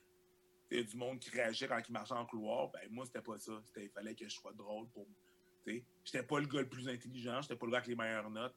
Il 0.70 0.78
y 0.78 0.80
a 0.80 0.84
du 0.84 0.96
monde 0.96 1.18
qui 1.20 1.30
réagissait 1.30 1.68
quand 1.68 1.80
il 1.88 1.92
marchait 1.92 2.14
en 2.14 2.26
couloir. 2.26 2.70
Ben, 2.72 2.80
moi, 2.90 3.04
c'était 3.06 3.20
pas 3.22 3.38
ça. 3.38 3.52
Il 3.76 3.88
fallait 3.90 4.14
que 4.14 4.24
je 4.28 4.34
sois 4.34 4.52
drôle 4.52 4.88
pour. 4.88 5.06
tu 5.64 5.72
sais. 5.76 5.84
J'étais 6.04 6.22
pas 6.24 6.40
le 6.40 6.46
gars 6.46 6.60
le 6.60 6.68
plus 6.68 6.88
intelligent. 6.88 7.40
J'étais 7.42 7.56
pas 7.56 7.66
le 7.66 7.72
gars 7.72 7.78
avec 7.78 7.88
les 7.88 7.94
meilleures 7.96 8.30
notes. 8.30 8.54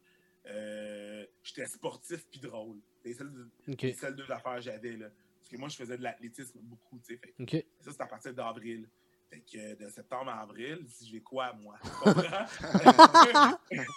Euh, 0.47 1.26
j'étais 1.43 1.66
sportif 1.68 2.26
puis 2.32 2.39
drôle. 2.39 2.78
C'est 3.03 3.14
celles 3.14 3.30
deux, 3.32 3.49
Ok. 3.68 3.82
les 3.84 3.93
seules 3.93 4.16
deux 4.16 4.32
affaires 4.32 4.55
que 4.55 4.62
j'avais. 4.62 4.97
Là. 4.97 5.10
Parce 5.39 5.49
que 5.49 5.57
moi, 5.57 5.70
je 5.70 5.76
faisais 5.76 5.97
de 5.97 6.03
l'athlétisme 6.03 6.60
beaucoup. 6.62 6.97
tu 6.99 7.14
sais. 7.14 7.20
Fait 7.20 7.32
que 7.38 7.43
Ok. 7.43 7.66
ça, 7.82 7.91
c'est 7.91 8.01
à 8.01 8.07
partir 8.07 8.34
d'avril. 8.34 8.88
Fait 9.30 9.41
que 9.41 9.76
de 9.84 9.89
septembre 9.89 10.32
à 10.32 10.41
avril, 10.41 10.84
si 10.88 11.07
j'ai 11.07 11.22
quoi, 11.22 11.53
moi? 11.53 11.78
Tu 11.84 11.89
comprends? 11.89 12.45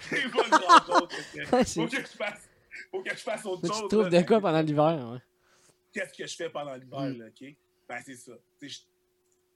C'est 0.00 0.30
pas 0.30 0.44
que 0.44 1.64
Faut 1.64 1.86
que 1.88 1.96
je 1.96 2.06
fasse, 2.06 2.48
faut 2.90 3.02
que 3.02 3.10
je 3.10 3.16
fasse 3.16 3.46
autre 3.46 3.62
tu 3.62 3.68
chose. 3.68 3.82
te 3.82 3.88
trouves 3.88 4.10
de 4.10 4.20
quoi 4.22 4.40
pendant 4.40 4.60
l'hiver? 4.60 5.10
Ouais. 5.12 5.18
Qu'est-ce 5.94 6.12
que 6.12 6.26
je 6.26 6.36
fais 6.36 6.50
pendant 6.50 6.74
l'hiver, 6.74 7.00
Mm. 7.00 7.18
là, 7.18 7.26
OK? 7.28 7.56
Ben, 7.88 8.02
c'est 8.04 8.16
ça. 8.16 8.32
Tu 8.58 8.68
sais, 8.68 8.82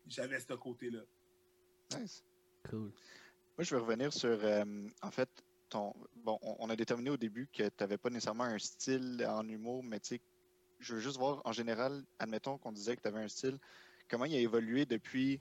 je- 0.09 0.15
J'avais 0.15 0.41
ce 0.41 0.55
côté-là. 0.55 1.01
Nice. 1.99 2.25
Cool. 2.71 2.91
Moi, 3.57 3.65
je 3.65 3.75
vais 3.75 3.81
revenir 3.83 4.11
sur, 4.13 4.29
euh, 4.43 4.89
en 5.03 5.11
fait, 5.11 5.29
ton. 5.69 5.93
Bon, 6.17 6.39
on, 6.41 6.57
on 6.61 6.71
a 6.71 6.77
déterminé 6.77 7.11
au 7.11 7.17
début 7.19 7.47
que 7.53 7.65
tu 7.65 7.75
n'avais 7.81 7.99
pas 7.99 8.09
nécessairement 8.09 8.45
un 8.45 8.59
style 8.59 9.23
en 9.29 9.47
humour, 9.47 9.83
mais 9.85 10.01
tu 10.01 10.15
sais, 10.17 10.21
je 10.81 10.95
veux 10.95 11.01
juste 11.01 11.19
voir, 11.19 11.43
en 11.45 11.53
général, 11.53 12.05
admettons 12.19 12.57
qu'on 12.57 12.73
disait 12.73 12.97
que 12.97 13.03
tu 13.03 13.09
avais 13.09 13.21
un 13.21 13.29
style, 13.29 13.59
comment 14.09 14.25
il 14.25 14.35
a 14.35 14.39
évolué 14.41 14.87
depuis 14.87 15.41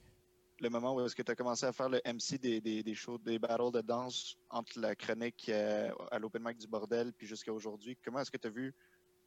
le 0.60 0.70
moment 0.70 0.94
où 0.96 1.06
est-ce 1.06 1.16
que 1.16 1.22
tu 1.22 1.32
as 1.32 1.36
commencé 1.36 1.66
à 1.66 1.72
faire 1.72 1.88
le 1.88 2.02
MC 2.04 2.38
des, 2.40 2.60
des, 2.60 2.82
des 2.84 2.96
shows, 2.96 3.20
des 3.20 3.38
battles 3.40 3.72
de 3.72 3.82
danse 3.82 4.38
entre 4.50 4.80
la 4.80 4.96
chronique 4.96 5.48
euh, 5.50 5.92
à 6.12 6.18
l'open 6.20 6.42
mic 6.44 6.58
du 6.58 6.68
bordel, 6.68 7.14
puis 7.14 7.28
jusqu'à 7.28 7.54
aujourd'hui. 7.54 7.96
Comment 8.04 8.20
est-ce 8.22 8.32
que 8.32 8.38
tu 8.38 8.48
as 8.48 8.52
vu 8.52 8.74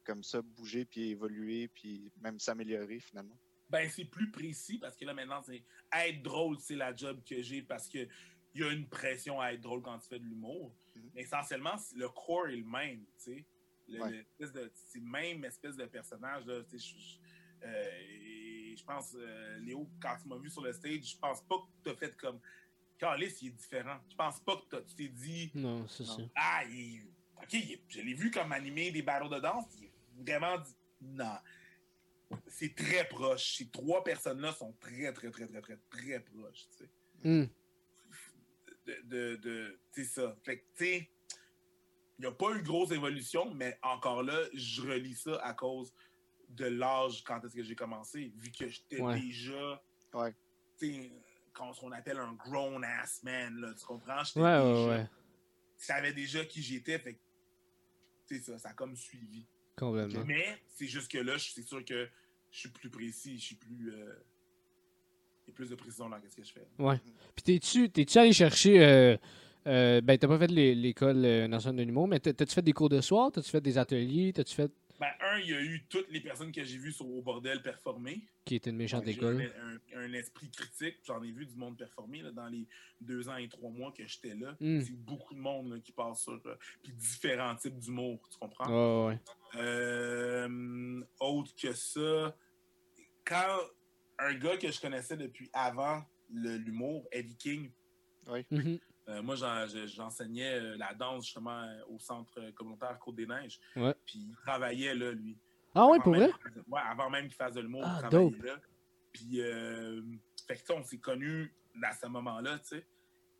comme 0.03 0.23
ça 0.23 0.41
bouger, 0.41 0.85
puis 0.85 1.09
évoluer, 1.09 1.67
puis 1.69 2.11
même 2.21 2.39
s'améliorer 2.39 2.99
finalement? 2.99 3.37
Ben, 3.69 3.89
c'est 3.89 4.05
plus 4.05 4.29
précis 4.31 4.77
parce 4.79 4.95
que 4.95 5.05
là, 5.05 5.13
maintenant, 5.13 5.41
c'est 5.43 5.63
être 5.95 6.21
drôle, 6.21 6.57
c'est 6.59 6.75
la 6.75 6.93
job 6.95 7.21
que 7.23 7.41
j'ai 7.41 7.61
parce 7.61 7.87
que 7.87 8.07
il 8.53 8.61
y 8.61 8.63
a 8.65 8.71
une 8.73 8.87
pression 8.89 9.39
à 9.39 9.53
être 9.53 9.61
drôle 9.61 9.81
quand 9.81 9.97
tu 9.99 10.09
fais 10.09 10.19
de 10.19 10.25
l'humour. 10.25 10.75
Mhm. 10.95 11.11
Mais 11.15 11.21
essentiellement, 11.21 11.75
le 11.95 12.09
core 12.09 12.47
est 12.49 12.57
le 12.57 12.65
même, 12.65 13.05
tu 13.17 13.35
sais. 13.35 13.45
Le- 13.87 14.01
Ouais. 14.01 14.11
le 14.11 14.17
espèce 14.19 14.51
de- 14.51 14.71
C'est 14.73 14.99
le 14.99 15.05
même 15.05 15.45
espèce 15.45 15.75
de 15.77 15.85
personnage, 15.85 16.45
là. 16.45 16.61
tu 16.69 16.77
sais, 16.77 16.85
Je 16.95 16.99
je- 17.01 17.65
euh, 17.65 17.89
et 18.71 18.75
je 18.75 18.83
pense, 18.83 19.15
euh, 19.17 19.57
Léo, 19.59 19.89
quand 20.01 20.17
tu 20.21 20.27
m'as 20.27 20.37
vu 20.37 20.49
sur 20.49 20.61
le 20.61 20.73
stage, 20.73 21.11
je 21.13 21.17
pense 21.17 21.41
pas 21.43 21.55
que 21.57 21.83
tu 21.83 21.89
as 21.91 21.95
fait 21.95 22.15
comme. 22.17 22.39
Carlis, 22.97 23.33
il 23.41 23.47
est 23.47 23.51
différent. 23.51 23.99
Je 24.09 24.15
pense 24.15 24.39
pas 24.41 24.57
que 24.57 24.65
t'as- 24.75 24.81
tu 24.83 24.95
t'es 24.95 25.07
dit. 25.07 25.49
Non, 25.55 25.87
c'est 25.87 26.03
Non. 26.03 26.17
ça. 26.17 26.23
Ah, 26.35 26.63
il- 26.69 27.07
ok, 27.41 27.53
il 27.53 27.79
je 27.87 28.01
l'ai 28.01 28.13
vu 28.13 28.29
comme 28.31 28.51
animer 28.51 28.91
des 28.91 29.01
battles 29.01 29.29
de 29.33 29.39
danse. 29.39 29.65
Il 29.79 29.85
est 29.85 29.90
vraiment 30.17 30.57
non. 31.01 31.35
C'est 32.47 32.75
très 32.75 33.07
proche. 33.07 33.57
Ces 33.57 33.69
trois 33.69 34.03
personnes-là 34.03 34.53
sont 34.53 34.71
très, 34.79 35.11
très, 35.13 35.29
très, 35.31 35.47
très, 35.47 35.61
très, 35.61 35.77
très 35.89 36.19
proches. 36.21 36.67
tu 36.71 36.77
sais. 36.77 36.89
Hmm. 37.23 37.45
De, 38.85 39.01
de, 39.03 39.35
de- 39.37 39.79
c'est 39.91 40.05
ça. 40.05 40.35
Fait 40.43 40.59
que, 40.59 40.63
tu 40.77 40.85
sais, 40.85 41.09
il 42.17 42.21
n'y 42.21 42.25
a 42.27 42.31
pas 42.31 42.51
eu 42.55 42.61
grosse 42.63 42.91
évolution, 42.91 43.53
mais 43.53 43.77
encore 43.83 44.23
là, 44.23 44.39
je 44.53 44.81
relis 44.81 45.15
ça 45.15 45.35
à 45.43 45.53
cause 45.53 45.93
de 46.49 46.65
l'âge 46.65 47.23
quand 47.23 47.43
est-ce 47.45 47.55
que 47.55 47.63
j'ai 47.63 47.75
commencé, 47.75 48.31
vu 48.37 48.51
que 48.51 48.67
j'étais 48.67 49.01
Ouais. 49.01 49.19
déjà, 49.19 49.83
Ouais. 50.13 50.33
tu 50.77 50.93
sais, 50.93 51.11
quand 51.53 51.71
on 51.83 51.91
appelle 51.91 52.17
un 52.17 52.33
grown-ass 52.33 53.23
man, 53.23 53.55
là, 53.59 53.73
tu 53.73 53.85
comprends? 53.85 54.23
J'étais 54.23 54.39
Ouais, 54.41 54.57
ouais, 54.57 54.73
déjà- 54.73 54.87
ouais. 54.89 55.09
je 55.77 55.85
savais 55.85 56.13
déjà 56.13 56.45
qui 56.45 56.61
j'étais, 56.61 56.97
fait 56.99 57.13
que, 57.15 57.19
c'est 58.25 58.39
ça, 58.41 58.57
ça 58.57 58.69
a 58.69 58.73
comme 58.73 58.95
suivi. 58.95 59.45
Complètement. 59.77 60.23
Mais 60.25 60.57
c'est 60.67 60.87
juste 60.87 61.11
que 61.11 61.17
là, 61.17 61.33
c'est 61.39 61.61
sûr 61.65 61.83
que 61.85 62.07
je 62.51 62.59
suis 62.59 62.69
plus 62.69 62.89
précis, 62.89 63.37
je 63.37 63.43
suis 63.43 63.55
plus. 63.55 63.91
euh, 63.93 64.13
Il 65.47 65.51
y 65.51 65.51
a 65.51 65.55
plus 65.55 65.69
de 65.69 65.75
précision 65.75 66.09
dans 66.09 66.17
ce 66.29 66.35
que 66.35 66.43
je 66.43 66.51
fais. 66.53 66.67
Ouais. 66.77 66.99
Puis 67.35 67.43
t'es-tu, 67.43 67.89
t'es-tu 67.89 68.17
allé 68.17 68.33
chercher. 68.33 68.83
Euh, 68.83 69.17
euh, 69.67 70.01
ben, 70.01 70.17
t'as 70.17 70.27
pas 70.27 70.39
fait 70.39 70.47
l'é- 70.47 70.75
l'école 70.75 71.23
euh, 71.25 71.47
nationale 71.47 71.77
de 71.77 71.83
l'humour, 71.83 72.07
mais 72.07 72.19
t'as- 72.19 72.33
t'as-tu 72.33 72.53
fait 72.53 72.61
des 72.61 72.73
cours 72.73 72.89
de 72.89 72.99
soir? 73.01 73.31
T'as-tu 73.31 73.49
fait 73.49 73.61
des 73.61 73.77
ateliers? 73.77 74.33
T'as-tu 74.33 74.55
fait. 74.55 74.71
Ben, 75.01 75.09
un, 75.19 75.39
il 75.39 75.49
y 75.49 75.53
a 75.55 75.59
eu 75.61 75.83
toutes 75.89 76.11
les 76.11 76.21
personnes 76.21 76.51
que 76.51 76.63
j'ai 76.63 76.77
vues 76.77 76.91
sur 76.91 77.09
Au 77.09 77.23
Bordel 77.23 77.63
performer. 77.63 78.21
qui 78.45 78.53
était 78.53 78.69
une 78.69 78.75
méchante 78.77 79.07
école? 79.07 79.51
Un, 79.95 80.13
esprit 80.13 80.51
critique. 80.51 80.99
J'en 81.03 81.23
ai 81.23 81.31
vu 81.31 81.47
du 81.47 81.55
monde 81.55 81.75
performer 81.75 82.21
là, 82.21 82.29
dans 82.31 82.47
les 82.47 82.67
deux 82.99 83.27
ans 83.27 83.37
et 83.37 83.49
trois 83.49 83.71
mois 83.71 83.91
que 83.91 84.05
j'étais 84.05 84.35
là. 84.35 84.55
Mm. 84.59 84.81
C'est 84.81 84.95
beaucoup 84.95 85.33
de 85.33 85.39
monde 85.39 85.73
là, 85.73 85.79
qui 85.79 85.91
passe 85.91 86.21
sur. 86.21 86.39
euh, 86.45 86.55
puis 86.83 86.93
différents 86.93 87.55
types 87.55 87.79
d'humour, 87.79 88.19
tu 88.31 88.37
comprends? 88.37 89.07
Ouais, 89.07 89.13
ouais. 89.15 89.19
Euh, 89.59 91.01
autre 91.19 91.51
que 91.55 91.73
ça, 91.73 92.37
quand 93.25 93.57
un 94.19 94.35
gars 94.35 94.57
que 94.57 94.71
je 94.71 94.79
connaissais 94.79 95.17
depuis 95.17 95.49
avant 95.51 96.03
l'humour, 96.31 97.07
Eddie 97.11 97.35
King, 97.37 97.71
Mhm. 98.51 98.77
Euh, 99.07 99.21
moi 99.21 99.35
j'en- 99.35 99.67
je- 99.67 99.87
j'enseignais 99.87 100.59
euh, 100.59 100.77
la 100.77 100.93
danse 100.93 101.25
justement 101.25 101.61
euh, 101.63 101.81
au 101.89 101.99
centre 101.99 102.51
communautaire 102.51 102.97
Côte-des-Neiges. 102.99 103.59
Ouais. 103.75 103.95
Puis 104.05 104.19
il 104.19 104.35
travaillait 104.35 104.95
là, 104.95 105.11
lui. 105.11 105.37
Ah 105.73 105.83
Avant 105.83 105.99
pour 105.99 106.13
vrai? 106.15 106.29
fasse- 106.29 106.63
ouais, 106.67 106.81
avant 106.83 107.09
même 107.09 107.25
qu'il 107.27 107.35
fasse 107.35 107.53
de 107.53 107.61
l'humour, 107.61 107.83
Ah, 107.85 107.99
il 108.03 108.09
travaillait 108.09 108.29
dope. 108.31 108.43
là. 108.45 108.55
Puis, 109.13 109.41
euh, 109.41 110.01
fait 110.47 110.55
que, 110.57 110.73
on 110.73 110.83
s'est 110.83 110.97
connus 110.99 111.53
à 111.83 111.93
ce 111.93 112.07
moment-là, 112.07 112.59
tu 112.59 112.67
sais. 112.77 112.85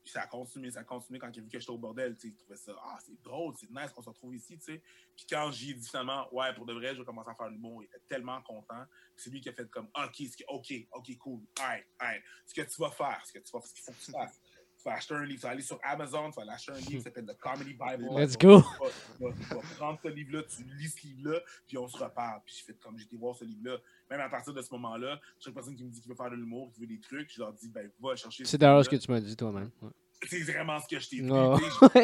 Puis 0.04 0.12
ça 0.14 0.24
a 0.24 0.28
continué, 0.28 0.72
ça 0.72 0.80
a 0.80 0.84
continué 0.84 1.20
quand 1.20 1.30
il 1.36 1.40
a 1.40 1.44
vu 1.44 1.50
que 1.50 1.60
j'étais 1.60 1.72
au 1.72 1.78
bordel. 1.78 2.16
tu 2.18 2.22
sais, 2.22 2.28
Il 2.30 2.36
trouvait 2.36 2.56
ça, 2.58 2.74
ah, 2.84 2.98
c'est 3.06 3.22
drôle, 3.22 3.54
c'est 3.58 3.70
nice 3.70 3.92
qu'on 3.94 4.02
se 4.02 4.10
retrouve 4.10 4.36
ici. 4.36 4.58
tu 4.58 4.64
sais. 4.64 4.82
Puis 5.16 5.26
quand 5.30 5.52
j'ai 5.52 5.74
dit 5.76 5.88
finalement, 5.88 6.28
ouais, 6.34 6.54
pour 6.56 6.66
de 6.66 6.74
vrai, 6.74 6.94
je 6.96 7.00
vais 7.00 7.06
commencer 7.06 7.30
à 7.30 7.36
faire 7.36 7.48
le 7.48 7.54
l'humour, 7.54 7.84
il 7.84 7.86
était 7.86 8.02
tellement 8.08 8.42
content. 8.42 8.84
Puis 9.16 9.24
C'est 9.26 9.30
lui 9.30 9.42
qui 9.42 9.50
a 9.50 9.54
fait 9.54 9.70
comme, 9.70 9.90
ok, 9.96 10.22
ok, 10.48 10.74
ok, 10.92 11.18
cool, 11.20 11.42
alright, 11.60 11.86
alright. 12.00 12.24
Ce 12.48 12.54
que 12.54 12.62
tu 12.62 12.82
vas 12.82 12.90
faire, 12.92 13.22
ce 13.26 13.32
que 13.34 13.40
tu 13.40 13.52
vas, 13.52 13.62
ce 13.62 13.74
qu'il 13.74 13.84
faut 13.84 13.92
que 13.92 13.98
tu 14.06 14.12
fasses. 14.12 14.42
Tu 14.84 14.90
vas 14.90 14.96
acheter 14.96 15.14
un 15.14 15.24
livre, 15.26 15.40
tu 15.40 15.46
vas 15.46 15.52
aller 15.52 15.62
sur 15.62 15.80
Amazon, 15.84 16.32
tu 16.32 16.36
vas 16.38 16.42
aller 16.42 16.52
acheter 16.52 16.72
un 16.72 16.76
livre 16.78 16.90
qui 16.90 17.02
s'appelle 17.02 17.26
The 17.26 17.38
Comedy 17.38 17.74
Bible. 17.74 18.08
Let's 18.18 18.36
Tu 18.38 18.48
vas- 18.48 18.54
go. 18.58 18.64
tu 18.64 19.24
vas, 19.24 19.32
tu 19.34 19.56
vas 19.56 19.62
prendre 19.78 20.00
ce 20.02 20.08
livre-là, 20.08 20.44
tu 20.44 20.64
lis 20.64 20.90
ce 20.90 21.08
livre-là, 21.08 21.40
puis 21.68 21.78
on 21.78 21.88
se 21.88 21.98
reparle. 21.98 22.42
Puis 22.46 22.56
j'ai 22.58 22.74
fait 22.74 22.80
comme 22.80 22.98
j'étais 22.98 23.16
voir 23.16 23.36
ce 23.36 23.46
livre-là. 23.46 23.78
Même 24.10 24.22
à 24.22 24.30
partir 24.30 24.54
de 24.54 24.62
ce 24.62 24.74
moment-là, 24.74 25.20
chaque 25.40 25.54
personne 25.54 25.76
qui 25.76 25.84
me 25.84 25.90
dit 25.92 26.02
qu'il 26.02 26.10
veut 26.10 26.16
faire 26.16 26.32
de 26.32 26.36
l'humour, 26.36 26.72
qui 26.74 26.80
veut 26.82 26.88
des 26.88 27.00
trucs, 27.00 27.32
je 27.32 27.40
leur 27.40 27.54
dis, 27.54 27.70
ben, 27.70 27.92
va 28.00 28.16
chercher. 28.16 28.44
C'est 28.46 28.58
d'ailleurs 28.58 28.84
ce 28.84 28.90
que 28.90 28.96
tu 28.96 29.12
m'as 29.12 29.20
dit 29.22 29.36
toi-même. 29.36 29.70
Ouais. 29.84 29.90
C'est 30.28 30.40
vraiment 30.44 30.80
ce 30.80 30.88
que 30.88 31.00
je 31.00 31.10
t'ai 31.10 31.16
dit. 31.18 31.28
Tu 31.28 31.30
sais, 31.30 31.70
je 31.70 32.04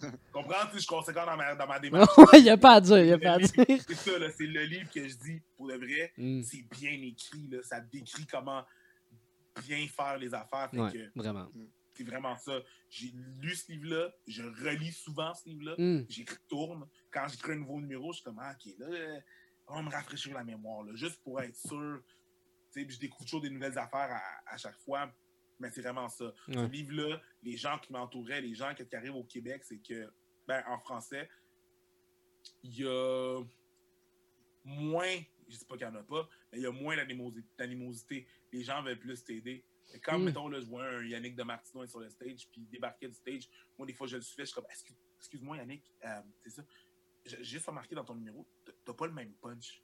ça 0.00 0.10
comprends? 0.32 0.52
Tu 0.66 0.66
sais, 0.66 0.72
Je 0.74 0.78
suis 0.78 0.86
conséquent 0.86 1.24
dans 1.26 1.36
ma, 1.36 1.54
dans 1.54 1.66
ma 1.66 1.78
démarche. 1.80 2.08
Il 2.34 2.42
n'y 2.42 2.50
a 2.50 2.56
pas 2.58 2.74
à 2.74 2.80
dire, 2.82 2.98
il 2.98 3.06
n'y 3.06 3.12
a 3.12 3.18
pas 3.18 3.32
à 3.32 3.38
Le 3.38 3.46
dire. 3.46 3.82
C'est 3.86 3.94
ça, 3.94 4.10
c'est 4.36 4.46
le 4.46 4.62
livre 4.64 4.90
que 4.90 5.06
je 5.08 5.14
dis, 5.16 5.40
pour 5.56 5.68
de 5.68 5.74
vrai, 5.74 6.12
Mm. 6.18 6.42
c'est 6.42 6.64
bien 6.70 6.92
écrit, 7.02 7.48
là, 7.50 7.58
ça 7.62 7.80
décrit 7.80 8.26
comment 8.26 8.62
bien 9.66 9.86
faire 9.88 10.16
les 10.18 10.32
affaires. 10.34 10.70
Fait 10.70 10.78
Ouais, 10.80 10.92
que 10.92 11.10
vraiment. 11.18 11.48
C'est 12.00 12.10
vraiment 12.10 12.34
ça. 12.36 12.58
J'ai 12.88 13.12
lu 13.40 13.54
ce 13.54 13.70
livre-là, 13.72 14.10
je 14.26 14.42
relis 14.42 14.92
souvent 14.92 15.34
ce 15.34 15.48
livre-là, 15.48 15.74
Mm. 15.76 16.06
j'y 16.08 16.24
retourne. 16.24 16.88
Quand 17.10 17.28
j'écris 17.28 17.52
un 17.52 17.56
nouveau 17.56 17.78
numéro, 17.80 18.12
je 18.12 18.16
suis 18.18 18.24
comme, 18.24 18.38
ah, 18.40 18.54
ok, 18.54 18.72
là, 18.78 19.20
on 19.68 19.74
va 19.76 19.82
me 19.82 19.90
rafraîchir 19.90 20.32
la 20.34 20.44
mémoire, 20.44 20.82
là, 20.84 20.92
juste 20.94 21.20
pour 21.22 21.40
être 21.42 21.54
sûr. 21.56 22.02
Tu 22.72 22.80
sais, 22.80 22.86
puis 22.86 22.94
je 22.94 23.00
découvre 23.00 23.24
toujours 23.24 23.40
des 23.42 23.50
nouvelles 23.50 23.76
affaires 23.78 24.10
à, 24.12 24.54
à 24.54 24.56
chaque 24.56 24.78
fois. 24.78 25.12
Mais 25.58 25.70
c'est 25.70 25.82
vraiment 25.82 26.08
ça. 26.08 26.32
Ce 26.48 26.66
livre-là, 26.68 27.20
les 27.42 27.56
gens 27.58 27.78
qui 27.78 27.92
m'entouraient, 27.92 28.40
les 28.40 28.54
gens 28.54 28.74
qui 28.74 28.96
arrivent 28.96 29.16
au 29.16 29.24
Québec, 29.24 29.62
c'est 29.64 29.76
que, 29.78 30.10
ben, 30.48 30.64
en 30.66 30.78
français, 30.78 31.28
il 32.62 32.78
y 32.80 32.86
a 32.86 33.42
moins, 34.64 35.16
je 35.48 35.58
dis 35.58 35.64
pas 35.66 35.76
qu'il 35.76 35.86
n'y 35.86 35.92
en 35.96 36.00
a 36.00 36.02
pas, 36.02 36.28
mais 36.52 36.58
il 36.58 36.62
y 36.62 36.66
a 36.66 36.72
moins 36.72 36.96
d'animosi- 36.96 37.44
d'animosité. 37.58 38.26
Les 38.52 38.62
gens 38.62 38.82
veulent 38.82 38.98
plus 38.98 39.22
t'aider. 39.24 39.62
Quand, 40.02 40.18
Mm. 40.18 40.24
mettons, 40.24 40.48
là, 40.48 40.60
je 40.60 40.66
vois 40.66 40.84
un 40.86 41.04
Yannick 41.04 41.34
de 41.36 41.42
Martino 41.42 41.86
sur 41.86 42.00
le 42.00 42.08
stage, 42.10 42.48
puis 42.50 42.60
il 42.62 42.68
débarquait 42.68 43.08
du 43.08 43.14
stage, 43.14 43.48
moi, 43.76 43.86
des 43.86 43.92
fois, 43.94 44.06
je 44.06 44.16
le 44.16 44.22
suivais, 44.22 44.44
je 44.44 44.50
suis 44.50 44.54
comme, 44.54 44.66
Excuse- 44.70 44.96
excuse-moi, 45.18 45.56
Yannick, 45.56 45.84
euh, 46.04 46.20
c'est 46.42 46.50
ça. 46.50 46.62
J'ai 47.24 47.44
juste 47.44 47.66
remarqué 47.66 47.94
dans 47.94 48.04
ton 48.04 48.14
numéro, 48.14 48.46
t'as- 48.84 48.94
pas 48.94 49.06
le 49.06 49.12
même 49.12 49.32
punch. 49.34 49.82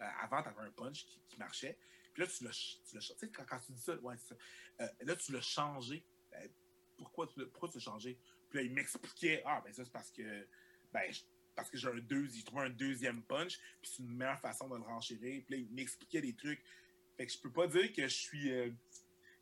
Euh, 0.00 0.04
avant, 0.20 0.42
t'avais 0.42 0.60
un 0.62 0.70
punch 0.70 1.04
qui, 1.06 1.20
qui 1.28 1.36
marchait. 1.38 1.76
Puis 2.14 2.22
là, 2.22 2.28
tu 2.28 2.44
l'as 2.44 2.52
ch- 2.52 2.78
tu 2.88 2.94
l'as 2.94 3.00
ch- 3.00 3.18
Tu 3.18 3.26
sais, 3.26 3.32
quand, 3.32 3.44
quand 3.44 3.60
tu 3.60 3.72
dis 3.72 3.80
ça, 3.80 3.96
ouais, 3.96 4.16
ça. 4.16 4.34
Euh, 4.80 4.88
là, 5.02 5.16
tu 5.16 5.32
l'as 5.32 5.40
changé. 5.40 6.04
Ben, 6.30 6.48
pourquoi 6.96 7.26
tu 7.26 7.40
l'as 7.40 7.80
changé? 7.80 8.18
Puis 8.48 8.58
là, 8.58 8.62
il 8.64 8.72
m'expliquait, 8.72 9.42
ah, 9.44 9.60
ben 9.64 9.72
ça, 9.72 9.84
c'est 9.84 9.92
parce 9.92 10.10
que, 10.10 10.46
ben, 10.92 11.12
je- 11.12 11.22
parce 11.54 11.68
que 11.70 11.76
j'ai 11.76 11.88
un 11.88 11.98
deuxième, 11.98 12.44
trouvé 12.44 12.62
un 12.66 12.70
deuxième 12.70 13.22
punch, 13.24 13.58
puis 13.82 13.90
c'est 13.90 14.02
une 14.02 14.14
meilleure 14.16 14.40
façon 14.40 14.68
de 14.68 14.76
le 14.76 14.82
renchérir. 14.82 15.42
Puis 15.44 15.54
là, 15.54 15.56
il 15.56 15.70
m'expliquait 15.74 16.20
des 16.20 16.34
trucs. 16.34 16.62
Fait 17.16 17.26
que 17.26 17.32
je 17.32 17.38
peux 17.38 17.50
pas 17.52 17.66
dire 17.66 17.92
que 17.92 18.02
je 18.02 18.14
suis, 18.14 18.50
euh, 18.52 18.70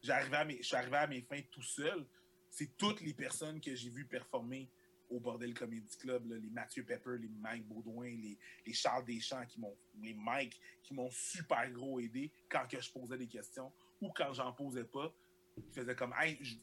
j'arrivais 0.02 0.36
à 0.36 0.44
mes, 0.44 0.56
je 0.58 0.62
suis 0.62 0.76
arrivé 0.76 0.96
à 0.96 1.06
mes 1.06 1.20
fins 1.22 1.40
tout 1.50 1.62
seul. 1.62 2.04
C'est 2.50 2.76
toutes 2.76 3.00
les 3.02 3.12
personnes 3.14 3.60
que 3.60 3.74
j'ai 3.74 3.90
vues 3.90 4.06
performer 4.06 4.68
au 5.08 5.20
Bordel 5.20 5.54
Comedy 5.54 5.96
Club, 5.98 6.28
là, 6.30 6.36
les 6.36 6.50
Mathieu 6.50 6.82
Pepper, 6.84 7.16
les 7.20 7.28
Mike 7.28 7.64
Baudouin, 7.68 8.06
les, 8.08 8.36
les 8.66 8.72
Charles 8.72 9.04
Deschamps, 9.04 9.44
qui 9.46 9.60
m'ont, 9.60 9.76
les 10.00 10.14
Mike, 10.14 10.60
qui 10.82 10.94
m'ont 10.94 11.10
super 11.10 11.70
gros 11.70 12.00
aidé 12.00 12.30
quand 12.48 12.66
que 12.68 12.80
je 12.80 12.90
posais 12.90 13.16
des 13.16 13.28
questions 13.28 13.70
ou 14.00 14.10
quand 14.12 14.32
j'en 14.32 14.52
posais 14.52 14.84
pas. 14.84 15.12
Ils 15.58 15.72
faisaient 15.72 15.94
comme, 15.94 16.12
hey, 16.20 16.36
je- 16.40 16.56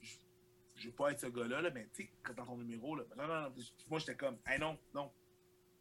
veux 0.88 0.92
pas 0.92 1.12
être 1.12 1.22
ce 1.22 1.28
gars-là, 1.28 1.62
là, 1.62 1.70
mais 1.70 1.88
tu 1.94 2.04
sais, 2.04 2.34
dans 2.36 2.46
ton 2.46 2.58
numéro, 2.58 2.96
là, 2.98 3.04
non, 3.16 3.28
non, 3.28 3.42
non. 3.44 3.54
Moi, 3.90 4.00
j'étais 4.00 4.16
comme, 4.16 4.38
hey, 4.46 4.60
non, 4.60 4.78
non, 4.94 5.10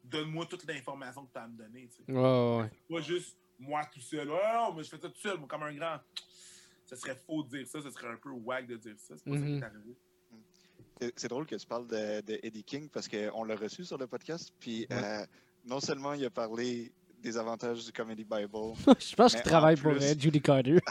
donne-moi 0.03 0.45
toute 0.45 0.63
l'information 0.65 1.25
que 1.25 1.33
tu 1.33 1.37
as 1.39 1.43
à 1.43 1.47
me 1.47 1.57
donner. 1.57 1.87
tu 1.89 2.03
sais. 2.05 2.11
Ouais. 2.11 2.69
Pas 2.89 3.01
juste 3.01 3.35
moi 3.59 3.83
tout 3.91 3.99
seul. 3.99 4.29
Ouais, 4.29 4.53
non, 4.53 4.73
mais 4.73 4.83
je 4.83 4.89
fais 4.89 4.99
ça 4.99 5.09
tout 5.09 5.19
seul, 5.19 5.37
moi, 5.37 5.47
comme 5.49 5.63
un 5.63 5.73
grand. 5.73 5.99
Ce 6.95 7.01
serait 7.01 7.15
faux 7.27 7.43
de 7.43 7.49
dire 7.57 7.67
ça, 7.67 7.81
ce 7.81 7.89
serait 7.91 8.07
un 8.07 8.17
peu 8.17 8.29
wack 8.29 8.67
de 8.67 8.77
dire 8.77 8.95
ça. 8.97 9.15
C'est 9.17 9.29
pas 9.29 9.37
ça 9.37 9.45
qui 9.45 9.53
est 9.57 9.63
arrivé. 9.63 9.95
C'est- 11.17 11.27
drôle 11.27 11.45
que 11.45 11.55
tu 11.55 11.65
parles 11.67 11.87
de, 11.87 12.21
de 12.21 12.39
Eddie 12.43 12.63
King 12.63 12.89
parce 12.89 13.07
qu'on 13.09 13.43
l'a 13.43 13.55
reçu 13.55 13.83
sur 13.83 13.97
le 13.97 14.07
podcast. 14.07 14.53
Puis 14.59 14.87
Ouais. 14.89 14.95
euh, 15.03 15.25
non 15.65 15.79
seulement 15.79 16.13
il 16.13 16.23
a 16.25 16.29
parlé 16.29 16.91
des 17.21 17.37
avantages 17.37 17.85
du 17.85 17.91
Comedy 17.91 18.23
Bible, 18.23 18.49
Je 18.99 19.15
pense 19.15 19.33
qu'il 19.33 19.43
travaille 19.43 19.75
pour 19.77 19.91
euh, 19.93 20.13
Judy 20.17 20.41
Carter. 20.41 20.73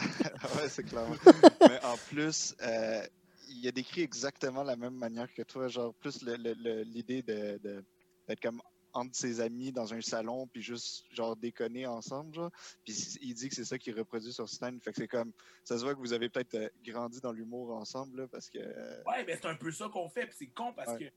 ouais, 0.55 0.67
c'est 0.69 0.83
clairement. 0.83 1.15
Mais 1.61 1.83
en 1.83 1.95
plus, 2.09 2.55
euh, 2.61 3.01
il 3.49 3.67
a 3.67 3.71
décrit 3.71 4.01
exactement 4.01 4.63
la 4.63 4.75
même 4.75 4.95
manière 4.95 5.31
que 5.33 5.41
toi, 5.43 5.67
genre 5.67 5.93
plus 5.95 6.23
l'idée 6.23 7.21
de, 7.21 7.59
de- 7.63 7.83
d'être 8.27 8.39
comme 8.41 8.61
entre 8.93 9.15
ses 9.15 9.41
amis 9.41 9.71
dans 9.71 9.93
un 9.93 10.01
salon 10.01 10.47
puis 10.47 10.61
juste 10.61 11.05
genre 11.11 11.35
déconner 11.35 11.85
ensemble 11.85 12.33
genre. 12.33 12.51
Puis 12.83 12.93
il 13.21 13.33
dit 13.33 13.49
que 13.49 13.55
c'est 13.55 13.65
ça 13.65 13.77
qu'il 13.77 13.97
reproduit 13.97 14.31
sur 14.31 14.47
scène. 14.47 14.79
Fait 14.81 14.91
que 14.91 14.97
c'est 14.97 15.07
comme 15.07 15.31
ça 15.63 15.77
se 15.77 15.83
voit 15.83 15.93
que 15.95 15.99
vous 15.99 16.13
avez 16.13 16.29
peut-être 16.29 16.55
euh, 16.55 16.69
grandi 16.85 17.19
dans 17.21 17.31
l'humour 17.31 17.71
ensemble 17.75 18.21
là, 18.21 18.27
parce 18.27 18.49
que 18.49 18.59
euh, 18.59 19.03
Ouais, 19.05 19.23
mais 19.25 19.35
c'est 19.35 19.47
un 19.47 19.55
peu 19.55 19.71
ça 19.71 19.89
qu'on 19.89 20.09
fait, 20.09 20.27
puis 20.27 20.35
c'est 20.37 20.47
con 20.47 20.73
parce 20.73 20.91
Ouais. 20.91 20.99
que 20.99 21.13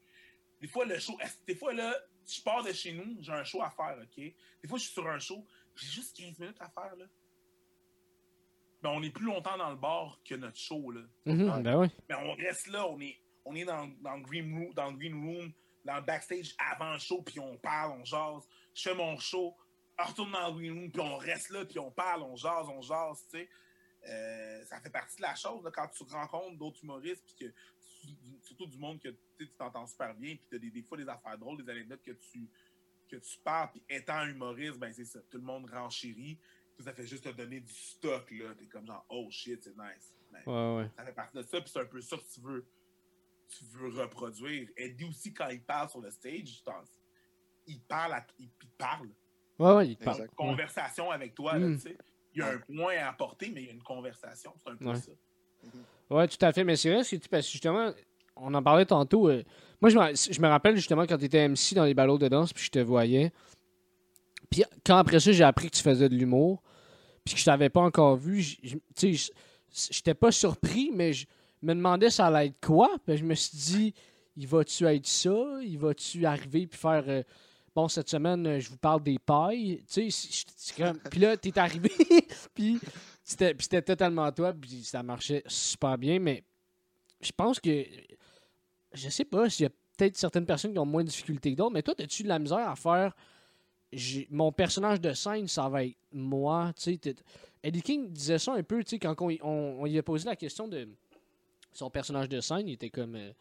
des 0.58 0.68
fois, 0.68 0.86
le 0.86 0.98
show, 0.98 1.18
des 1.46 1.54
fois, 1.54 1.74
là, 1.74 1.94
je 2.26 2.40
pars 2.40 2.64
de 2.64 2.72
chez 2.72 2.92
nous, 2.92 3.16
j'ai 3.20 3.32
un 3.32 3.44
show 3.44 3.60
à 3.62 3.70
faire, 3.70 3.98
OK? 4.02 4.16
Des 4.16 4.34
fois, 4.68 4.78
je 4.78 4.84
suis 4.84 4.92
sur 4.94 5.06
un 5.06 5.18
show, 5.18 5.46
j'ai 5.74 5.86
juste 5.88 6.16
15 6.16 6.38
minutes 6.38 6.56
à 6.60 6.70
faire, 6.70 6.96
là. 6.96 7.04
Ben, 8.82 8.90
on 8.90 9.02
est 9.02 9.10
plus 9.10 9.26
longtemps 9.26 9.56
dans 9.58 9.70
le 9.70 9.76
bar 9.76 10.18
que 10.24 10.34
notre 10.34 10.56
show, 10.58 10.90
là. 10.90 11.02
Mhm, 11.26 11.62
Ben 11.62 11.78
oui. 11.78 11.88
Mais 12.08 12.14
on 12.14 12.32
reste 12.34 12.68
là, 12.68 12.88
on 12.88 12.98
est, 13.00 13.16
on 13.44 13.54
est 13.54 13.64
dans, 13.64 13.86
dans, 14.00 14.16
le 14.16 14.22
green 14.22 14.52
room, 14.56 14.72
dans 14.74 14.90
le 14.90 14.96
green 14.96 15.14
room, 15.14 15.52
dans 15.86 15.96
le 15.96 16.02
backstage 16.02 16.54
avant 16.58 16.92
le 16.92 16.98
show, 16.98 17.22
puis 17.22 17.40
on 17.40 17.56
parle, 17.56 17.92
on 18.00 18.04
jase. 18.04 18.46
Je 18.74 18.82
fais 18.82 18.94
mon 18.94 19.18
show, 19.18 19.56
on 19.98 20.04
retourne 20.04 20.32
dans 20.32 20.48
le 20.48 20.54
green 20.54 20.72
room, 20.78 20.90
puis 20.90 21.00
on 21.00 21.16
reste 21.16 21.50
là, 21.50 21.64
puis 21.64 21.78
on 21.78 21.90
parle, 21.90 22.22
on 22.22 22.36
jase, 22.36 22.68
on 22.68 22.82
jase, 22.82 23.24
tu 23.30 23.38
sais. 23.38 23.48
Euh, 24.08 24.64
ça 24.66 24.80
fait 24.80 24.90
partie 24.90 25.16
de 25.16 25.22
la 25.22 25.34
chose, 25.34 25.64
là, 25.64 25.70
quand 25.70 25.88
tu 25.88 26.04
rencontres 26.04 26.56
d'autres 26.58 26.82
humoristes, 26.84 27.24
puis 27.24 27.46
que 27.46 27.54
surtout 28.42 28.66
du 28.66 28.78
monde 28.78 29.00
que 29.00 29.08
tu 29.38 29.48
t'entends 29.58 29.86
super 29.86 30.14
bien, 30.14 30.36
puis 30.36 30.46
tu 30.48 30.56
as 30.56 30.58
des, 30.58 30.70
des 30.70 30.82
fois 30.82 30.96
des 30.98 31.08
affaires 31.08 31.36
drôles, 31.38 31.64
des 31.64 31.70
anecdotes 31.70 32.02
que 32.02 32.12
tu, 32.12 32.48
que 33.08 33.16
tu 33.16 33.38
parles, 33.42 33.70
puis 33.72 33.82
étant 33.88 34.24
humoriste, 34.26 34.78
ben 34.78 34.92
c'est 34.92 35.04
ça, 35.04 35.20
tout 35.30 35.38
le 35.38 35.44
monde 35.44 35.68
renchérit, 35.70 36.38
puis 36.76 36.84
ça 36.84 36.92
fait 36.92 37.06
juste 37.06 37.24
te 37.24 37.30
donner 37.30 37.60
du 37.60 37.72
stock, 37.72 38.30
là. 38.30 38.54
T'es 38.54 38.66
comme 38.66 38.86
genre, 38.86 39.04
oh 39.08 39.28
shit, 39.30 39.62
c'est 39.64 39.76
nice. 39.76 40.14
Ben, 40.30 40.42
Ouais, 40.46 40.82
ouais. 40.82 40.90
ça 40.96 41.04
fait 41.04 41.12
partie 41.12 41.36
de 41.38 41.42
ça, 41.42 41.60
puis 41.60 41.70
c'est 41.70 41.80
un 41.80 41.86
peu 41.86 42.00
ça 42.00 42.16
que 42.16 42.34
tu 42.34 42.40
veux, 42.40 42.66
tu 43.48 43.64
veux 43.72 43.88
reproduire. 44.00 44.68
Eddie 44.76 45.04
aussi, 45.04 45.32
quand 45.32 45.48
il 45.48 45.62
parle 45.62 45.88
sur 45.88 46.00
le 46.00 46.10
stage, 46.10 46.58
je 46.58 46.62
pense, 46.62 46.88
il 47.66 47.80
parle, 47.80 48.12
à, 48.14 48.26
il, 48.38 48.44
il 48.62 48.68
parle. 48.78 49.08
Ouais, 49.58 49.72
ouais, 49.74 49.88
il 49.88 49.96
te 49.96 50.04
parle. 50.04 50.22
Ouais. 50.22 50.28
Conversation 50.36 51.10
avec 51.10 51.34
toi, 51.34 51.58
Mm. 51.58 51.76
tu 51.76 51.82
sais. 51.82 51.96
Il 52.34 52.40
y 52.40 52.42
a 52.42 52.48
un 52.52 52.58
point 52.58 52.96
à 52.98 53.08
apporter, 53.08 53.50
mais 53.50 53.62
il 53.62 53.66
y 53.66 53.70
a 53.70 53.72
une 53.72 53.82
conversation. 53.82 54.52
C'est 54.62 54.70
un 54.72 54.76
peu 54.76 54.84
Ouais. 54.86 54.96
ça. 54.96 55.10
Ouais, 56.10 56.28
tout 56.28 56.36
à 56.44 56.52
fait. 56.52 56.64
Mais 56.64 56.76
c'est 56.76 56.92
vrai, 56.92 57.02
c'est 57.02 57.26
parce 57.28 57.46
que 57.46 57.52
justement, 57.52 57.92
on 58.36 58.52
en 58.52 58.62
parlait 58.62 58.84
tantôt. 58.84 59.28
euh, 59.30 59.42
moi, 59.80 59.90
je 59.90 59.98
me, 59.98 60.14
je 60.34 60.40
me 60.40 60.48
rappelle 60.48 60.76
justement 60.76 61.06
quand 61.06 61.16
tu 61.18 61.24
étais 61.24 61.48
MC 61.48 61.74
dans 61.74 61.84
les 61.84 61.94
ballots 61.94 62.18
de 62.18 62.28
danse, 62.28 62.52
puis 62.52 62.64
je 62.64 62.70
te 62.70 62.78
voyais. 62.78 63.32
Puis 64.50 64.64
quand 64.84 64.96
après 64.98 65.18
ça, 65.18 65.32
j'ai 65.32 65.44
appris 65.44 65.70
que 65.70 65.76
tu 65.76 65.82
faisais 65.82 66.08
de 66.08 66.14
l'humour, 66.14 66.62
puis 67.24 67.34
que 67.34 67.40
je 67.40 67.44
t'avais 67.46 67.70
pas 67.70 67.80
encore 67.80 68.16
vu, 68.16 68.44
tu 68.44 69.16
sais, 69.16 69.32
j'étais 69.90 70.14
pas 70.14 70.30
surpris, 70.30 70.90
mais 70.94 71.12
je 71.14 71.26
me 71.62 71.74
demandais 71.74 72.10
ça 72.10 72.26
allait 72.26 72.48
être 72.48 72.60
quoi. 72.64 72.90
Puis 73.06 73.16
je 73.16 73.24
me 73.24 73.34
suis 73.34 73.56
dit, 73.56 73.94
il 74.36 74.46
va-tu 74.46 74.84
être 74.86 75.06
ça? 75.06 75.58
Il 75.62 75.78
va-tu 75.78 76.24
arriver 76.26 76.66
puis 76.66 76.78
faire. 76.78 77.04
euh, 77.08 77.22
Bon, 77.74 77.88
cette 77.88 78.08
semaine, 78.08 78.46
euh, 78.46 78.58
je 78.58 78.70
vous 78.70 78.78
parle 78.78 79.02
des 79.02 79.18
pailles? 79.18 79.82
Tu 79.92 80.10
sais, 80.10 80.44
comme- 80.78 80.98
Puis 81.10 81.20
là, 81.20 81.36
t'es 81.36 81.58
arrivé, 81.58 81.90
puis 82.54 82.80
c'était 83.22 83.82
totalement 83.82 84.32
toi, 84.32 84.54
puis 84.54 84.82
ça 84.82 85.02
marchait 85.02 85.42
super 85.46 85.98
bien, 85.98 86.18
mais 86.18 86.42
je 87.20 87.32
pense 87.32 87.60
que. 87.60 87.84
Je 88.94 89.10
sais 89.10 89.26
pas 89.26 89.50
s'il 89.50 89.64
y 89.64 89.66
a 89.66 89.70
peut-être 89.98 90.16
certaines 90.16 90.46
personnes 90.46 90.72
qui 90.72 90.78
ont 90.78 90.86
moins 90.86 91.04
de 91.04 91.08
difficultés 91.10 91.52
que 91.52 91.56
d'autres, 91.58 91.72
mais 91.74 91.82
toi, 91.82 91.94
as-tu 91.98 92.22
de 92.22 92.28
la 92.28 92.38
misère 92.38 92.66
à 92.66 92.76
faire. 92.76 93.14
Mon 94.30 94.52
personnage 94.52 95.00
de 95.00 95.12
scène, 95.12 95.46
ça 95.48 95.68
va 95.68 95.84
être 95.84 95.96
moi. 96.12 96.72
tu 96.76 96.98
sais, 97.02 97.14
Eddie 97.62 97.82
King 97.82 98.10
disait 98.10 98.38
ça 98.38 98.54
un 98.54 98.62
peu, 98.62 98.82
tu 98.84 98.90
sais, 98.90 98.98
quand 98.98 99.14
on, 99.20 99.28
on- 99.42 99.76
on 99.80 99.84
lui 99.84 99.98
a 99.98 100.02
posé 100.02 100.24
la 100.26 100.36
question 100.36 100.66
de 100.68 100.88
son 101.76 101.90
personnage 101.90 102.28
de 102.28 102.40
scène, 102.40 102.68
il 102.68 102.72
était 102.74 102.90
comme. 102.90 103.14
euh, 103.16 103.32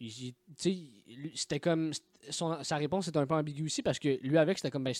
il- 0.00 0.08
il- 0.26 0.34
tu 0.34 0.36
sais, 0.56 0.76
lui, 1.14 1.32
c'était 1.34 1.60
comme. 1.60 1.92
son- 2.30 2.62
sa 2.64 2.76
réponse 2.76 3.08
était 3.08 3.18
un 3.18 3.26
peu 3.26 3.34
ambiguë 3.34 3.64
aussi 3.66 3.82
parce 3.82 3.98
que 3.98 4.18
lui, 4.22 4.38
avec, 4.38 4.58
c'était 4.58 4.70
comme. 4.70 4.84
Ben, 4.84 4.94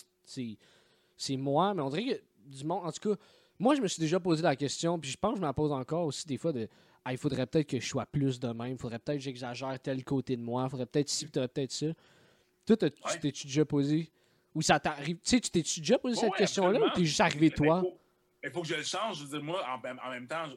c'est 1.19 1.37
moi, 1.37 1.73
mais 1.73 1.81
on 1.81 1.89
dirait 1.89 2.05
que 2.15 2.21
du 2.57 2.63
monde. 2.65 2.85
En 2.85 2.91
tout 2.91 3.09
cas, 3.13 3.19
moi, 3.59 3.75
je 3.75 3.81
me 3.81 3.87
suis 3.87 3.99
déjà 3.99 4.19
posé 4.19 4.43
la 4.43 4.55
question, 4.55 4.99
puis 4.99 5.09
je 5.09 5.17
pense 5.17 5.31
que 5.33 5.37
je 5.37 5.41
me 5.41 5.47
la 5.47 5.53
pose 5.53 5.71
encore 5.71 6.05
aussi 6.05 6.25
des 6.27 6.37
fois 6.37 6.51
de. 6.53 6.67
Ah, 7.03 7.13
il 7.13 7.17
faudrait 7.17 7.45
peut-être 7.47 7.67
que 7.69 7.79
je 7.79 7.87
sois 7.87 8.05
plus 8.05 8.39
de 8.39 8.49
même, 8.49 8.73
il 8.73 8.77
faudrait 8.77 8.99
peut-être 8.99 9.17
que 9.19 9.23
j'exagère 9.23 9.79
tel 9.79 10.03
côté 10.03 10.35
de 10.35 10.41
moi, 10.41 10.63
il 10.65 10.69
faudrait 10.69 10.85
peut-être 10.85 11.09
ci, 11.09 11.25
faudrait 11.25 11.47
peut-être 11.47 11.71
ça. 11.71 11.85
Toi, 12.65 12.75
tu 12.77 13.19
t'es-tu 13.21 13.47
déjà 13.47 13.63
posé. 13.65 14.11
Ou 14.53 14.61
ça 14.61 14.79
t'arrive. 14.79 15.15
Tu 15.17 15.21
sais, 15.23 15.39
tu 15.39 15.49
t'es-tu 15.51 15.79
déjà 15.81 15.97
posé 15.99 16.15
Ouais, 16.15 16.21
cette 16.21 16.31
ouais, 16.31 16.37
question-là 16.37 16.79
ou 16.85 16.89
t'es 16.95 17.05
juste 17.05 17.21
arrivé 17.21 17.49
Mais 17.49 17.55
toi? 17.55 17.83
Il 18.43 18.49
faut 18.51 18.61
que 18.61 18.67
je 18.67 18.75
le 18.75 18.83
change. 18.83 19.19
Je 19.19 19.23
veux 19.23 19.29
dire, 19.29 19.43
moi, 19.43 19.63
en, 19.65 19.77
en 20.07 20.09
même 20.11 20.27
temps, 20.27 20.47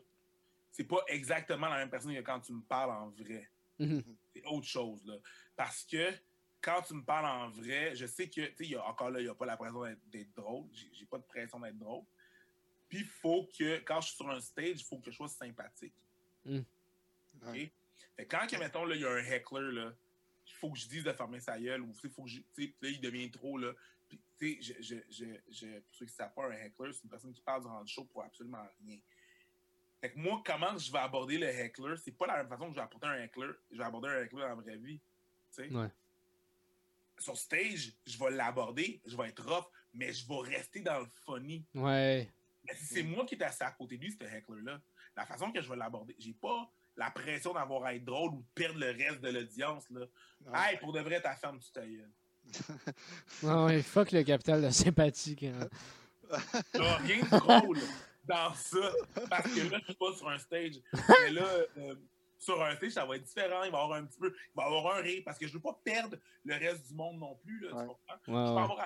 c'est 0.70 0.84
pas 0.84 1.02
exactement 1.08 1.68
la 1.68 1.78
même 1.78 1.90
personne 1.90 2.14
que 2.14 2.20
quand 2.20 2.40
tu 2.40 2.52
me 2.52 2.62
parles 2.62 2.90
en 2.90 3.08
vrai. 3.10 3.50
Mhm. 3.78 4.02
C'est 4.34 4.44
autre 4.46 4.66
chose, 4.66 5.04
là. 5.06 5.16
Parce 5.56 5.84
que 5.84 6.12
quand 6.60 6.82
tu 6.82 6.94
me 6.94 7.02
parles 7.04 7.24
en 7.26 7.48
vrai, 7.50 7.94
je 7.96 8.06
sais 8.06 8.28
que, 8.28 8.46
tu 8.54 8.66
sais, 8.66 8.76
encore 8.76 9.10
là, 9.10 9.20
il 9.20 9.24
n'y 9.24 9.30
a 9.30 9.34
pas 9.34 9.46
la 9.46 9.56
pression 9.56 9.82
d'être- 9.84 10.06
d'être 10.10 10.32
drôle. 10.34 10.68
J'ai 10.72 10.90
j'ai 10.92 11.06
pas 11.06 11.18
de 11.18 11.24
pression 11.24 11.58
d'être 11.60 11.78
drôle. 11.78 12.04
Puis, 12.88 12.98
il 12.98 13.06
faut 13.06 13.48
que, 13.56 13.78
quand 13.78 14.00
je 14.00 14.08
suis 14.08 14.16
sur 14.16 14.28
un 14.28 14.40
stage, 14.40 14.80
il 14.80 14.84
faut 14.84 14.98
que 14.98 15.10
je 15.10 15.16
sois 15.16 15.28
sympathique. 15.28 15.94
Mm. 16.44 16.58
OK? 17.46 17.54
Fait 18.16 18.26
que 18.26 18.36
quand, 18.36 18.46
que, 18.46 18.56
mettons, 18.56 18.84
là, 18.84 18.94
il 18.96 19.00
y 19.00 19.06
a 19.06 19.10
un 19.10 19.24
heckler, 19.24 19.72
là, 19.72 19.94
il 20.46 20.52
faut 20.54 20.70
que 20.72 20.78
je 20.78 20.88
dise 20.88 21.04
de 21.04 21.12
fermer 21.12 21.40
sa 21.40 21.58
gueule, 21.58 21.80
ou, 21.82 21.92
tu 21.92 22.00
sais, 22.00 22.08
faut 22.08 22.24
que 22.24 22.28
je, 22.30 22.40
tu 22.40 22.64
sais, 22.66 22.74
là, 22.82 22.88
il 22.90 23.00
devient 23.00 23.30
trop, 23.30 23.56
là. 23.56 23.72
Puis, 24.08 24.20
tu 24.38 24.60
sais, 24.60 24.74
je, 24.82 24.82
je, 24.82 24.96
je, 25.08 25.24
je- 25.50 25.78
pour 25.80 25.94
ceux 25.94 26.04
qui 26.06 26.12
ne 26.12 26.16
savent 26.16 26.34
pas, 26.34 26.46
un 26.48 26.52
heckler, 26.52 26.92
c'est 26.92 27.04
une 27.04 27.10
personne 27.10 27.32
qui 27.32 27.40
parle 27.40 27.62
durant 27.62 27.80
le 27.80 27.86
show 27.86 28.04
pour 28.04 28.22
absolument 28.24 28.66
rien. 28.84 28.98
Fait 30.00 30.10
que 30.10 30.18
moi, 30.18 30.42
comment 30.44 30.78
je 30.78 30.90
vais 30.90 30.98
aborder 30.98 31.36
le 31.36 31.46
heckler, 31.46 31.94
c'est 32.02 32.16
pas 32.16 32.26
la 32.26 32.38
même 32.38 32.48
façon 32.48 32.66
que 32.66 32.70
je 32.70 32.76
vais 32.76 32.82
apporter 32.82 33.06
un 33.06 33.22
heckler, 33.22 33.50
je 33.70 33.76
vais 33.76 33.84
aborder 33.84 34.08
un 34.08 34.22
heckler 34.22 34.40
dans 34.40 34.48
la 34.48 34.54
vraie 34.54 34.76
vie. 34.78 34.98
Tu 35.54 35.68
sais? 35.68 35.74
Ouais. 35.74 35.88
Sur 37.18 37.36
stage, 37.36 37.92
je 38.06 38.18
vais 38.18 38.30
l'aborder, 38.30 39.02
je 39.04 39.14
vais 39.14 39.28
être 39.28 39.44
rough, 39.46 39.66
mais 39.92 40.10
je 40.12 40.26
vais 40.26 40.56
rester 40.56 40.80
dans 40.80 41.00
le 41.00 41.06
funny. 41.26 41.66
Ouais. 41.74 42.30
Mais 42.64 42.74
si 42.76 42.86
c'est 42.86 43.02
moi 43.02 43.26
qui 43.26 43.34
est 43.34 43.42
assis 43.42 43.62
à 43.62 43.72
côté 43.72 43.98
de 43.98 44.04
lui, 44.04 44.12
ce 44.12 44.24
heckler-là, 44.24 44.80
la 45.16 45.26
façon 45.26 45.52
que 45.52 45.60
je 45.60 45.68
vais 45.68 45.76
l'aborder, 45.76 46.16
j'ai 46.18 46.32
pas 46.32 46.70
la 46.96 47.10
pression 47.10 47.52
d'avoir 47.52 47.84
à 47.84 47.94
être 47.94 48.04
drôle 48.04 48.32
ou 48.32 48.38
de 48.38 48.46
perdre 48.54 48.80
le 48.80 48.90
reste 48.90 49.20
de 49.20 49.28
l'audience. 49.28 49.88
Là. 49.90 50.06
Ouais. 50.46 50.58
Hey, 50.72 50.78
pour 50.78 50.92
de 50.92 51.00
vrai, 51.00 51.20
ta 51.20 51.34
femme, 51.36 51.58
tu 51.60 51.70
ta 51.72 51.86
gueule. 51.86 52.10
Ouais, 53.42 53.82
fuck 53.82 54.12
le 54.12 54.22
capital 54.22 54.62
de 54.62 54.70
sympathie. 54.70 55.36
a 56.32 56.96
rien 56.96 57.20
de 57.22 57.38
drôle 57.38 57.78
dans 58.30 58.54
ça. 58.54 58.92
Parce 59.28 59.52
que 59.52 59.70
là, 59.70 59.78
je 59.80 59.84
suis 59.84 59.94
pas 59.94 60.12
sur 60.16 60.28
un 60.28 60.38
stage. 60.38 60.76
Mais 61.24 61.30
là, 61.32 61.44
euh, 61.78 61.94
sur 62.38 62.62
un 62.62 62.74
stage, 62.76 62.92
ça 62.92 63.04
va 63.04 63.16
être 63.16 63.24
différent. 63.24 63.62
Il 63.64 63.70
va 63.72 63.78
y 63.78 63.82
avoir 63.82 63.92
un 63.98 64.04
petit 64.06 64.18
peu. 64.18 64.32
Il 64.34 64.56
va 64.56 64.62
y 64.62 64.66
avoir 64.66 64.96
un 64.96 65.00
rire 65.02 65.22
parce 65.24 65.38
que 65.38 65.46
je 65.46 65.52
veux 65.52 65.60
pas 65.60 65.78
perdre 65.84 66.16
le 66.44 66.54
reste 66.54 66.88
du 66.88 66.94
monde 66.94 67.18
non 67.18 67.34
plus. 67.44 67.60
Là, 67.60 67.70
tu 67.70 67.76
Ouais. 67.76 67.86
comprends? 67.86 68.14
Ouais, 68.14 68.18
Je 68.26 68.30
peux 68.30 68.32
ouais. 68.32 68.62
avoir 68.62 68.80
à, 68.80 68.84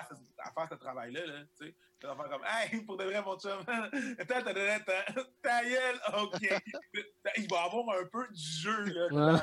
à 0.49 0.53
faire 0.53 0.68
ce 0.70 0.74
travail-là. 0.74 1.26
Là, 1.26 1.40
tu 1.59 1.66
sais. 1.66 1.74
Je 2.03 2.09
vais 2.09 2.14
faire 2.16 2.28
comme, 2.28 2.45
hey, 2.45 2.80
pour 2.82 2.97
de 2.99 3.05
vrai, 3.05 3.22
mon 3.22 3.38
chum, 3.38 3.64
ta 5.42 5.64
gueule, 5.64 6.01
ok. 6.18 6.40
Il 7.38 7.49
va 7.49 7.57
y 7.57 7.64
avoir 7.64 7.97
un 7.99 8.05
peu 8.12 8.26
du 8.30 8.42
jeu. 8.42 8.84
Là, 9.11 9.42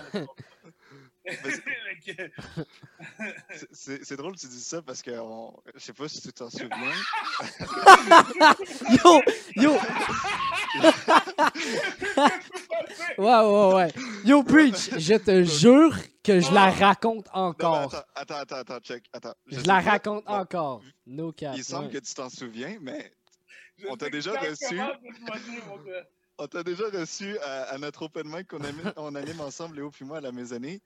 C'est- 3.71 4.15
drôle 4.15 4.35
que 4.35 4.39
tu 4.39 4.47
dis 4.47 4.61
ça 4.61 4.81
parce 4.81 5.01
que 5.01 5.11
on- 5.11 5.53
je 5.75 5.79
sais 5.79 5.93
pas 5.93 6.07
si 6.07 6.21
tu 6.21 6.31
t'en 6.33 6.49
souviens. 6.49 6.69
Yo! 9.03 9.21
Yo! 9.55 9.77
Ouais, 13.17 13.39
ouais, 13.39 13.73
ouais. 13.73 13.93
Yo, 14.25 14.43
Preach, 14.43 14.97
je 14.97 15.15
te 15.15 15.43
jure 15.43 15.95
que 16.23 16.39
je 16.39 16.51
la 16.53 16.69
raconte 16.71 17.27
encore. 17.33 17.93
attends, 17.93 18.05
attends, 18.15 18.35
attends, 18.35 18.55
attends, 18.55 18.79
check. 18.79 19.05
Attends. 19.13 19.33
Je 19.47 19.57
la 19.61 19.81
pas- 19.81 19.91
raconte 19.91 20.25
bon, 20.25 20.31
encore. 20.33 20.81
No 21.05 21.31
cap. 21.31 21.53
Il 21.55 21.63
semble 21.63 21.87
ouais. 21.87 21.93
que 21.93 21.97
tu 21.99 22.13
t'en 22.13 22.29
souviens, 22.29 22.77
mais 22.81 23.11
Je 23.77 23.87
On 23.89 23.97
t'a 23.97 24.09
déjà 24.09 24.31
reçu. 24.39 24.79
On 26.41 26.47
t'a 26.47 26.63
déjà 26.63 26.89
reçu 26.89 27.37
à, 27.39 27.63
à 27.63 27.77
notre 27.77 28.03
open 28.03 28.27
mic 28.27 28.47
qu'on 28.47 28.61
anime, 28.61 28.93
on 28.97 29.13
anime 29.15 29.41
ensemble, 29.41 29.75
Léo 29.75 29.91
puis 29.91 30.05
moi, 30.05 30.17
à 30.17 30.21
la 30.21 30.31
maisonnée. 30.31 30.81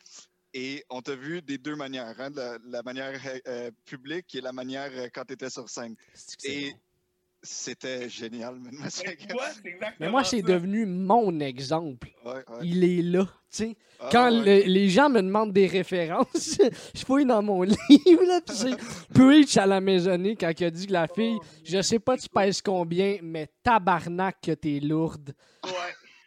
Et 0.53 0.85
on 0.89 1.01
t'a 1.01 1.15
vu 1.15 1.41
des 1.41 1.57
deux 1.57 1.75
manières, 1.75 2.19
hein, 2.19 2.29
la, 2.33 2.57
la 2.65 2.83
manière 2.83 3.19
euh, 3.47 3.71
publique 3.85 4.35
et 4.35 4.41
la 4.41 4.53
manière 4.53 4.91
euh, 4.93 5.07
quand 5.13 5.25
tu 5.25 5.33
étais 5.33 5.49
sur 5.49 5.69
scène. 5.69 5.95
Et 6.43 6.71
bon. 6.71 6.79
C'était 7.45 8.09
génial, 8.09 8.55
Mais 9.99 10.09
moi, 10.09 10.23
c'est 10.23 10.41
devenu 10.41 10.85
mon 10.85 11.39
exemple. 11.39 12.09
Ouais, 12.25 12.33
ouais. 12.33 12.43
Il 12.63 12.83
est 12.83 13.01
là. 13.01 13.27
Ah, 13.99 14.09
quand 14.11 14.31
ouais. 14.43 14.63
le- 14.63 14.67
les 14.69 14.89
gens 14.89 15.09
me 15.09 15.21
demandent 15.21 15.53
des 15.53 15.67
références, 15.67 16.57
je 16.93 17.05
fouille 17.05 17.25
dans 17.25 17.41
mon 17.41 17.61
livre, 17.89 18.23
là, 18.27 18.41
pis 18.41 18.53
c'est 18.53 18.75
Preach 19.13 19.55
à 19.55 19.65
la 19.65 19.79
maisonnée 19.79 20.35
quand 20.35 20.51
il 20.59 20.65
a 20.65 20.69
dit 20.69 20.87
que 20.87 20.91
la 20.91 21.07
fille, 21.07 21.37
je 21.63 21.81
sais 21.81 21.99
pas 21.99 22.17
tu 22.17 22.27
pèses 22.27 22.61
combien, 22.61 23.17
mais 23.23 23.47
tabarnak 23.63 24.35
que 24.41 24.51
t'es 24.51 24.81
lourde. 24.81 25.33
Ouais. 25.63 25.71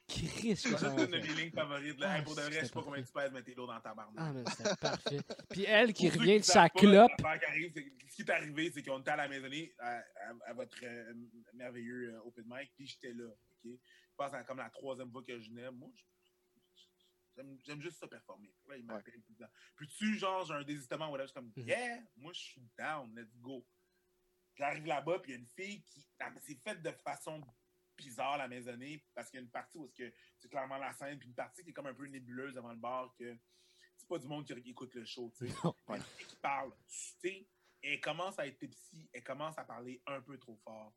Chris, 0.09 0.54
que 0.54 0.70
Ça, 0.70 0.78
c'est 0.78 0.86
une 1.04 1.11
de 1.11 1.18
mes 1.18 1.34
lignes 1.34 1.50
favorites. 1.52 1.98
Là. 2.00 2.06
Ah, 2.11 2.18
Hey, 2.18 2.24
pour 2.24 2.34
de 2.34 2.40
vrai, 2.40 2.61
je 2.61 2.64
sais 2.66 2.72
pas 2.72 2.82
combien 2.82 3.02
tu 3.02 3.12
pèses, 3.12 3.30
mais 3.32 3.42
t'es 3.42 3.54
lourd 3.54 3.66
dans 3.66 3.80
ta 3.80 3.94
barbe. 3.94 4.14
Ah, 4.16 4.32
mais 4.32 4.42
c'était 4.50 4.76
parfait. 4.76 5.20
Puis 5.50 5.64
elle 5.64 5.92
qui 5.92 6.09
Pour 6.11 6.20
revient 6.20 6.38
de 6.38 6.44
sa 6.44 6.68
clope. 6.70 7.11
l'affaire 7.20 7.38
qui 7.40 7.46
arrive, 7.46 7.72
c'est- 7.74 7.92
Ce 8.09 8.16
qui 8.16 8.22
est 8.22 8.30
arrivé, 8.34 8.70
c'est 8.72 8.82
qu'on 8.82 9.00
était 9.00 9.11
à 9.11 9.16
la 9.16 9.28
maisonnée 9.28 9.72
à, 9.78 9.98
à- 9.98 10.02
à 10.46 10.52
votre 10.54 10.76
euh, 10.82 11.14
merveilleux 11.52 12.14
euh, 12.14 12.20
open 12.24 12.44
mic, 12.48 12.72
puis 12.74 12.86
j'étais 12.86 13.12
là. 13.12 13.26
ok? 13.28 13.64
Je 13.64 13.70
pense 14.16 14.32
que 14.32 14.38
c'est 14.38 14.44
comme 14.46 14.56
la 14.59 14.70
troisième 14.70 15.12
fois 15.12 15.22
que 15.22 15.38
je 15.38 15.50
venais. 15.50 15.70
Moi, 15.70 15.88
je- 17.36 17.42
j'aime- 17.66 17.80
juste 17.82 17.98
ça 18.00 18.09
performer. 18.09 18.52
Là, 18.66 18.76
il 18.76 18.84
m'appelle 18.84 19.22
tout 19.22 19.34
le 19.38 19.44
temps. 19.44 19.52
Puis 19.76 19.86
tu, 19.88 20.18
genre, 20.18 20.44
j'ai 20.46 20.54
un 20.54 20.62
désistement, 20.64 21.16
je 21.16 21.24
suis 21.26 21.34
comme, 21.34 21.52
Mhm. 21.56 21.68
yeah, 21.68 21.98
moi, 22.16 22.32
je 22.32 22.40
suis 22.40 22.62
down, 22.76 23.14
let's 23.14 23.36
go. 23.36 23.64
J'arrive 24.56 24.86
là-bas, 24.86 25.20
puis 25.20 25.32
il 25.32 25.34
y 25.34 25.36
a 25.36 25.40
une 25.40 25.46
fille 25.46 25.82
qui. 25.84 26.04
ah, 26.18 26.32
C'est 26.40 26.61
fait 26.64 26.82
de 26.82 26.90
façon 27.04 27.40
bizarre, 27.99 28.38
la 28.38 28.49
maisonnée, 28.49 29.05
parce 29.14 29.28
qu'il 29.28 29.38
y 29.38 29.42
a 29.42 29.44
une 29.44 29.51
partie 29.51 29.76
où 29.76 29.90
c'est 30.38 30.49
clairement 30.49 30.78
la 30.78 30.92
scène, 30.92 31.18
puis 31.18 31.28
une 31.28 31.34
partie 31.34 31.62
qui 31.62 31.70
est 31.70 31.72
comme 31.72 31.86
un 31.86 31.94
peu 31.94 32.07
nébuleuse 32.07 32.55
devant 32.55 32.72
le 32.72 32.78
bar, 32.78 33.14
que 33.18 33.36
c'est 33.96 34.09
pas 34.09 34.18
du 34.18 34.26
monde 34.26 34.46
qui 34.46 34.70
écoute 34.70 34.94
le 34.94 35.05
show, 35.05 35.32
tu 35.36 35.49
sais. 35.49 35.55
Qui 36.26 36.36
parle, 36.36 36.72
tu 36.88 36.96
sais, 37.20 37.46
elle 37.82 38.01
commence 38.01 38.38
à 38.38 38.46
être 38.46 38.59
tipsy, 38.59 39.09
elle 39.12 39.22
commence 39.22 39.59
à 39.59 39.64
parler 39.64 40.03
un 40.07 40.20
peu 40.20 40.38
trop 40.38 40.57
fort. 40.57 40.94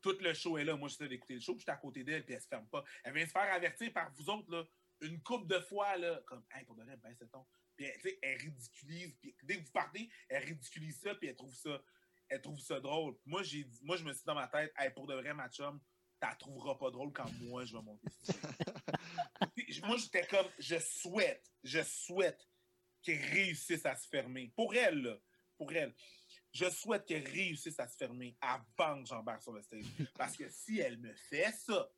Tout 0.00 0.16
le 0.20 0.32
show 0.32 0.56
est 0.56 0.64
là. 0.64 0.76
Moi, 0.76 0.88
j'essaie 0.88 1.08
d'écouter 1.08 1.34
le 1.34 1.40
show, 1.40 1.52
puis 1.52 1.60
j'étais 1.60 1.72
à 1.72 1.76
côté 1.76 2.04
d'elle, 2.04 2.24
puis 2.24 2.34
elle 2.34 2.40
se 2.40 2.48
ferme 2.48 2.66
pas. 2.68 2.82
Elle 3.04 3.14
vient 3.14 3.26
se 3.26 3.32
faire 3.32 3.52
avertir 3.52 3.92
par 3.92 4.10
vous 4.12 4.30
autres, 4.30 4.50
là, 4.50 4.64
une 5.02 5.22
coupe 5.22 5.46
de 5.46 5.60
fois, 5.60 5.96
là, 5.96 6.22
comme, 6.26 6.44
hey, 6.52 6.64
pour 6.64 6.74
de 6.74 6.82
vrai, 6.82 6.96
baisse 6.96 7.20
le 7.20 7.28
ton. 7.28 7.46
Puis, 7.76 7.86
elle, 7.86 8.18
elle 8.22 8.38
ridiculise, 8.38 9.14
puis 9.16 9.34
dès 9.42 9.58
que 9.58 9.64
vous 9.64 9.72
partez, 9.72 10.10
elle 10.28 10.44
ridiculise 10.44 11.00
ça, 11.00 11.14
puis 11.14 11.28
elle 11.28 11.36
trouve 11.36 11.54
ça, 11.54 11.82
elle 12.30 12.40
trouve 12.40 12.60
ça 12.60 12.80
drôle. 12.80 13.16
Moi, 13.26 13.42
j'ai 13.42 13.64
dit- 13.64 13.80
moi, 13.82 13.96
je 13.96 14.04
me 14.04 14.12
suis 14.12 14.20
dit 14.20 14.26
dans 14.26 14.34
ma 14.34 14.48
tête, 14.48 14.72
hey, 14.78 14.90
pour 14.94 15.06
de 15.06 15.14
vrai, 15.14 15.34
ma 15.34 15.48
chum, 15.50 15.80
t'as 16.18 16.34
trouveras 16.36 16.76
pas 16.76 16.90
drôle 16.90 17.12
quand 17.12 17.30
moi, 17.40 17.64
je 17.64 17.76
vais 17.76 17.82
monter 17.82 18.08
moi, 19.84 19.96
j'étais 19.96 20.26
comme, 20.26 20.46
je 20.58 20.78
souhaite, 20.78 21.44
je 21.62 21.82
souhaite 21.82 22.48
qu'elle 23.02 23.20
réussisse 23.20 23.84
à 23.86 23.96
se 23.96 24.08
fermer. 24.08 24.52
Pour 24.56 24.74
elle, 24.74 25.02
là, 25.02 25.18
pour 25.56 25.72
elle. 25.72 25.94
Je 26.52 26.68
souhaite 26.70 27.04
qu'elle 27.06 27.26
réussisse 27.26 27.78
à 27.78 27.86
se 27.88 27.96
fermer 27.96 28.36
avant 28.40 29.02
que 29.02 29.08
j'embarque 29.08 29.42
sur 29.42 29.52
le 29.52 29.62
stage. 29.62 29.84
Parce 30.16 30.36
que 30.36 30.48
si 30.48 30.78
elle 30.80 30.98
me 30.98 31.14
fait 31.14 31.52
ça, 31.52 31.90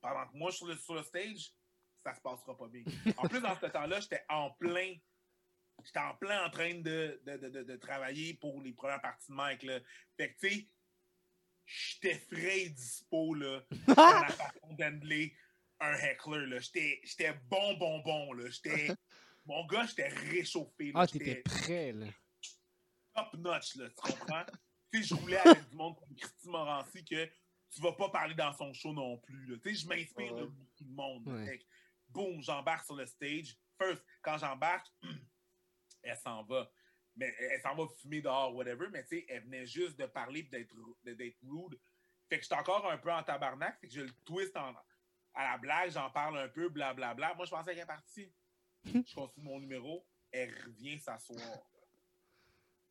pendant 0.00 0.26
que 0.28 0.36
moi 0.36 0.50
je 0.50 0.56
suis 0.56 0.64
sur 0.66 0.68
le, 0.68 0.76
sur 0.78 0.94
le 0.94 1.02
stage, 1.02 1.52
ça 1.96 2.14
se 2.14 2.20
passera 2.20 2.56
pas 2.56 2.68
bien. 2.68 2.84
En 3.18 3.28
plus, 3.28 3.40
dans 3.40 3.54
ce 3.58 3.66
temps-là, 3.66 4.00
j'étais 4.00 4.24
en 4.28 4.50
plein. 4.52 4.94
J'étais 5.86 5.98
en 6.00 6.14
plein 6.14 6.44
en 6.46 6.50
train 6.50 6.74
de, 6.74 7.20
de, 7.24 7.36
de, 7.36 7.62
de- 7.62 7.76
travailler 7.76 8.34
pour 8.34 8.60
les 8.62 8.72
premières 8.72 9.00
parties 9.00 9.30
de 9.30 9.34
Mike. 9.36 9.62
Là. 9.62 9.80
Fait 10.16 10.32
que, 10.34 10.40
tu 10.40 10.48
sais, 10.54 10.68
j'étais 11.66 12.18
frais 12.18 12.60
et 12.62 12.70
dispo, 12.70 13.34
là, 13.34 13.62
dans 13.88 14.20
la 14.20 14.28
façon 14.28 14.72
d'handler 14.78 15.34
un 15.80 15.94
heckler, 15.94 16.46
là. 16.46 16.58
J'étais 16.60 17.32
bon, 17.48 17.74
bon, 17.78 18.00
bon, 18.00 18.32
là. 18.34 18.48
J'étais... 18.50 18.88
Mon 19.46 19.64
gars, 19.66 19.86
j'étais 19.86 20.08
réchauffé, 20.08 20.92
là. 20.92 21.00
Ah, 21.00 21.06
t'étais 21.06 21.36
prêt, 21.42 21.92
là. 21.92 22.06
top 23.14 23.34
notch, 23.38 23.74
là, 23.76 23.88
tu 23.88 23.94
comprends? 24.12 24.44
tu 24.92 25.02
sais, 25.02 25.08
je 25.08 25.14
roulais 25.14 25.38
avec 25.38 25.68
du 25.70 25.76
monde 25.76 25.96
comme 25.98 26.14
Christy 26.14 26.48
Morancy 26.48 27.04
que 27.04 27.24
tu 27.72 27.80
vas 27.80 27.92
pas 27.92 28.08
parler 28.10 28.34
dans 28.34 28.52
son 28.52 28.72
show 28.72 28.92
non 28.92 29.16
plus. 29.18 29.46
là. 29.46 29.56
Tu 29.62 29.70
sais, 29.74 29.82
je 29.82 29.88
m'inspire 29.88 30.34
de 30.34 30.44
beaucoup 30.44 30.84
de 30.84 30.92
monde. 30.92 31.26
Ouais. 31.28 31.46
Fait 31.46 31.58
que, 31.58 31.64
boum, 32.08 32.42
j'embarque 32.42 32.84
sur 32.84 32.96
le 32.96 33.06
stage. 33.06 33.56
First, 33.80 34.04
quand 34.20 34.36
j'embarque, 34.38 34.86
elle 36.02 36.16
s'en 36.16 36.42
va. 36.44 36.70
Mais 37.16 37.34
elle 37.38 37.60
s'en 37.60 37.74
va 37.74 37.86
fumer 38.00 38.22
dehors, 38.22 38.54
whatever. 38.54 38.88
Mais 38.90 39.02
tu 39.04 39.18
sais, 39.18 39.26
elle 39.28 39.42
venait 39.44 39.66
juste 39.66 39.98
de 39.98 40.06
parler 40.06 40.40
et 40.40 40.44
d'être 40.44 40.74
de- 41.04 41.14
d'être 41.14 41.38
rude. 41.42 41.78
Fait 42.28 42.36
que 42.38 42.42
j'étais 42.44 42.54
encore 42.54 42.88
un 42.90 42.98
peu 42.98 43.10
en 43.12 43.22
tabarnak. 43.22 43.78
Fait 43.80 43.88
que 43.88 43.94
je 43.94 44.00
le 44.02 44.12
twist 44.24 44.56
en- 44.56 44.74
à 45.34 45.52
la 45.52 45.58
blague, 45.58 45.90
j'en 45.90 46.10
parle 46.10 46.38
un 46.38 46.48
peu, 46.48 46.68
blablabla. 46.68 47.34
Moi, 47.34 47.44
je 47.46 47.50
pensais 47.50 47.72
qu'elle 47.74 47.82
est 47.82 47.86
partie. 47.86 48.32
Je 49.06 49.14
continue 49.14 49.44
mon 49.46 49.60
numéro. 49.60 50.06
Elle 50.32 50.54
revient 50.64 50.98
s'asseoir. 50.98 51.58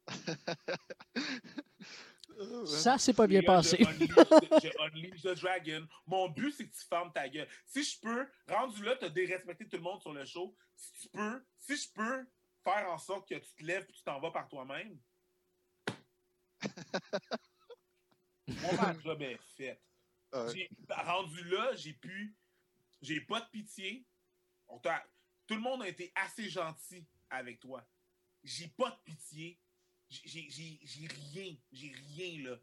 Ça, 2.66 2.98
c'est 2.98 3.14
pas 3.14 3.28
bien 3.28 3.42
passé. 3.42 3.78
je 3.80 3.84
unleash- 3.86 5.22
the 5.22 5.40
dragon. 5.42 5.88
Mon 6.08 6.30
but, 6.30 6.52
c'est 6.54 6.68
que 6.68 6.74
tu 6.78 6.86
fermes 6.86 7.12
ta 7.12 7.28
gueule. 7.28 7.48
Si 7.66 7.84
je 7.84 8.00
peux, 8.00 8.28
rendu 8.48 8.84
là, 8.84 8.96
tu 8.96 9.06
as 9.06 9.10
dérespecté 9.10 9.68
tout 9.68 9.76
le 9.78 9.84
monde 9.84 10.02
sur 10.02 10.14
le 10.14 10.24
show. 10.26 10.56
Si 10.76 10.92
tu 11.02 11.10
peux, 11.10 11.44
si 11.58 11.76
je 11.76 11.92
peux 11.92 12.26
faire 12.64 12.90
en 12.92 12.98
sorte 12.98 13.28
que 13.28 13.36
tu 13.36 13.54
te 13.56 13.64
lèves 13.64 13.86
et 13.90 13.94
tu 13.94 14.04
t'en 14.04 14.20
vas 14.20 14.32
par 14.32 14.48
toi-même, 14.48 15.00
moi, 18.48 18.74
ma 18.74 19.00
job 19.00 19.22
est 19.22 19.38
faite. 19.56 19.82
Ouais. 20.34 20.54
J'ai- 20.54 20.70
rendu 20.90 21.44
là, 21.46 21.76
j'ai 21.76 21.94
pu. 21.94 22.36
J'ai 23.02 23.22
pas 23.22 23.42
de 23.42 23.50
pitié. 23.50 24.06
On 24.68 24.80
tout 24.80 25.56
le 25.56 25.62
monde 25.62 25.82
a 25.82 25.88
été 25.88 26.12
assez 26.16 26.50
gentil 26.50 27.08
avec 27.30 27.60
toi. 27.60 27.88
J'ai 28.44 28.68
pas 28.68 28.92
de 28.92 28.98
pitié. 29.04 29.60
J'ai- 30.10 30.50
rien. 31.08 31.56
J'ai 31.72 31.92
rien, 31.92 32.44
là. 32.50 32.58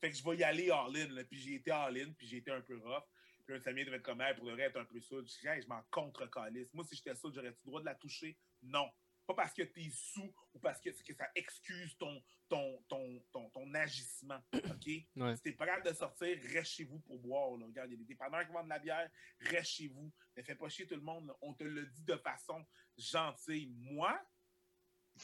Fait 0.00 0.10
que 0.10 0.16
je 0.16 0.24
vais 0.24 0.36
y 0.38 0.44
aller 0.44 0.70
all-in, 0.70 1.08
là. 1.08 1.24
Puis 1.24 1.38
j'ai 1.38 1.54
été 1.54 1.70
all-in, 1.70 2.12
puis 2.12 2.26
j'ai 2.26 2.38
été 2.38 2.50
un 2.50 2.60
peu 2.60 2.76
rough. 2.78 3.04
Puis 3.46 3.54
un 3.56 3.60
Samir 3.60 3.86
devait 3.86 3.96
être 3.96 4.02
comme, 4.02 4.20
hey, 4.20 4.34
pour 4.34 4.46
le 4.46 4.58
être 4.58 4.76
un 4.76 4.84
peu 4.84 5.00
saoul. 5.00 5.26
Je 5.26 5.38
dis, 5.40 5.46
hey, 5.46 5.62
je 5.62 5.68
m'en 5.68 5.82
contre-calisse. 5.90 6.72
Moi, 6.74 6.84
si 6.84 6.96
j'étais 6.96 7.14
saoul, 7.14 7.32
j'aurais-tu 7.34 7.58
le 7.64 7.66
droit 7.66 7.80
de 7.80 7.86
la 7.86 7.94
toucher? 7.94 8.36
Non. 8.62 8.90
Pas 9.26 9.34
parce 9.34 9.54
que 9.54 9.62
t'es 9.62 9.88
sous 9.90 10.34
ou 10.52 10.58
parce 10.58 10.80
que, 10.80 10.90
que 10.90 11.14
ça 11.14 11.30
excuse 11.34 11.96
ton, 11.96 12.22
ton, 12.48 12.82
ton, 12.88 13.20
ton, 13.32 13.50
ton 13.50 13.72
agissement. 13.74 14.40
OK? 14.52 14.86
Ouais. 15.16 15.36
Si 15.36 15.42
t'es 15.42 15.52
pas 15.52 15.66
capable 15.66 15.86
de 15.88 15.94
sortir, 15.94 16.38
reste 16.52 16.72
chez 16.72 16.84
vous 16.84 16.98
pour 17.00 17.18
boire. 17.20 17.56
Là. 17.56 17.66
Regarde, 17.66 17.88
il 17.90 17.92
y 17.92 17.96
a 17.96 17.98
des 17.98 18.04
dépanneurs 18.04 18.44
qui 18.46 18.52
vendent 18.52 18.64
de 18.64 18.70
la 18.70 18.78
bière, 18.80 19.10
reste 19.40 19.70
chez 19.70 19.88
vous. 19.88 20.12
Ne 20.36 20.42
fais 20.42 20.54
pas 20.56 20.68
chier 20.68 20.86
tout 20.86 20.96
le 20.96 21.00
monde. 21.02 21.26
là. 21.28 21.36
On 21.40 21.54
te 21.54 21.64
le 21.64 21.86
dit 21.86 22.02
de 22.04 22.16
façon 22.16 22.64
gentille. 22.98 23.68
Moi, 23.78 24.20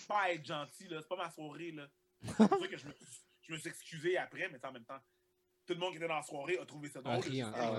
pas 0.07 0.33
être 0.33 0.45
gentil, 0.45 0.87
c'est 0.89 1.09
pas 1.09 1.17
ma 1.17 1.31
soirée. 1.31 1.73
là. 1.73 1.89
C'est 2.23 2.49
pour 2.49 2.59
ça 2.61 2.69
que 2.69 2.77
je 2.77 2.87
me, 2.87 2.93
suis- 2.93 3.23
je 3.43 3.53
me 3.53 3.59
suis 3.59 3.69
excusé 3.71 4.17
après, 4.19 4.49
mais 4.49 4.65
en 4.65 4.73
même 4.73 4.85
temps, 4.85 5.01
tout 5.67 5.75
le 5.75 5.81
monde 5.81 5.91
qui 5.93 5.97
était 5.99 6.09
dans 6.09 6.17
la 6.17 6.23
soirée 6.23 6.59
a 6.59 6.67
trouvé 6.67 6.89
ça 6.89 7.01
drôle. 7.01 7.17
Ah, 7.17 7.21
Ah, 7.55 7.73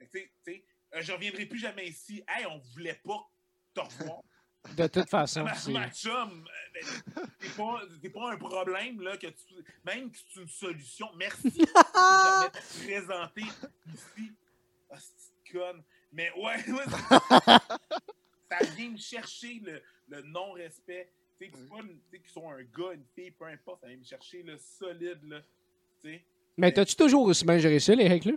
ouais, 0.00 0.08
tu 0.10 0.32
tu 0.44 0.64
euh, 0.94 1.02
je 1.02 1.12
reviendrai 1.12 1.46
plus 1.46 1.58
jamais 1.58 1.86
ici. 1.88 2.22
Hey, 2.28 2.46
on 2.46 2.58
voulait 2.58 3.00
pas 3.04 3.30
te 3.74 3.80
revoir. 3.80 4.20
De 4.76 4.86
toute 4.86 5.08
façon, 5.08 5.44
ma, 5.44 5.90
chum, 5.90 6.44
c'est 7.40 7.56
pas, 7.56 7.80
pas 8.14 8.32
un 8.32 8.36
problème 8.36 9.00
là, 9.00 9.16
que 9.16 9.26
tu, 9.26 9.54
même 9.84 10.10
que 10.10 10.18
c'est 10.18 10.40
une 10.40 10.48
solution. 10.48 11.08
Merci 11.16 11.50
de 11.50 11.64
te 11.64 12.84
présenter 12.84 13.42
ici. 13.42 14.32
Ah, 14.90 14.96
c'est 14.98 15.52
conne. 15.52 15.82
Mais 16.12 16.30
ouais, 16.32 16.70
ouais, 16.70 16.84
ça, 16.88 17.58
ça 18.50 18.64
vient 18.76 18.90
me 18.90 18.96
chercher 18.98 19.60
le, 19.64 19.82
le 20.08 20.22
non-respect. 20.22 21.10
Tu 21.40 21.46
sais, 21.46 22.18
qu'ils 22.18 22.30
sont 22.30 22.50
un 22.50 22.62
gars, 22.62 22.92
une 22.94 23.04
fille, 23.14 23.30
peu 23.30 23.46
importe, 23.46 23.82
ça 23.82 23.88
vient 23.88 23.96
me 23.96 24.04
chercher 24.04 24.42
le 24.42 24.56
solide. 24.58 25.20
Là, 25.24 25.40
tu 26.00 26.08
sais. 26.08 26.24
Mais 26.56 26.72
t'as-tu 26.72 26.96
toujours 26.96 27.24
aussi 27.26 27.44
bien 27.44 27.58
géré 27.58 27.78
ça, 27.78 27.94
les 27.94 28.08
règles? 28.08 28.36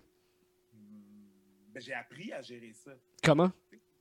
Ben, 1.73 1.81
j'ai 1.81 1.93
appris 1.93 2.31
à 2.33 2.41
gérer 2.41 2.73
ça. 2.73 2.91
Comment? 3.23 3.51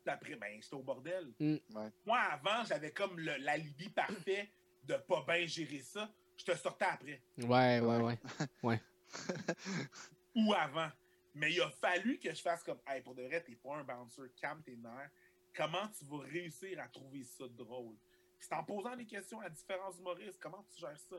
Puis 0.03 0.13
après, 0.13 0.37
ben, 0.37 0.61
j'étais 0.63 0.75
au 0.75 0.83
bordel. 0.83 1.33
Mm. 1.39 1.57
Ouais. 1.75 1.91
Moi, 2.07 2.19
avant, 2.19 2.65
j'avais 2.65 2.91
comme 2.93 3.19
le- 3.19 3.37
l'alibi 3.39 3.89
parfait 3.91 4.51
de 4.85 4.95
pas 4.95 5.25
bien 5.27 5.47
gérer 5.47 5.81
ça. 5.83 6.11
Je 6.37 6.45
te 6.45 6.57
sortais 6.57 6.87
après. 6.87 7.23
Ouais, 7.39 7.81
ouais, 7.81 8.19
ouais. 8.63 8.81
Ou 10.35 10.55
avant. 10.55 10.89
Mais 11.35 11.53
il 11.53 11.61
a 11.61 11.71
fallu 11.71 12.19
que 12.19 12.33
je 12.35 12.41
fasse 12.41 12.63
comme, 12.63 12.81
hey, 12.87 13.03
pour 13.03 13.15
de 13.15 13.23
vrai, 13.23 13.43
t'es 13.43 13.55
pas 13.57 13.77
un 13.77 13.85
bouncer, 13.85 14.23
calme 14.41 14.63
tes 14.63 14.77
nerfs. 14.77 15.11
Comment 15.55 15.87
tu 15.99 16.05
vas 16.07 16.19
réussir 16.25 16.81
à 16.81 16.89
trouver 16.89 17.25
ça 17.25 17.45
drôle? 17.49 17.97
C'est 18.39 18.55
en 18.55 18.65
posant 18.65 18.97
des 18.97 19.05
questions 19.05 19.41
à 19.41 19.51
différents 19.51 19.93
humoristes, 19.93 20.39
comment 20.41 20.65
tu 20.73 20.81
gères 20.81 20.99
ça? 20.99 21.17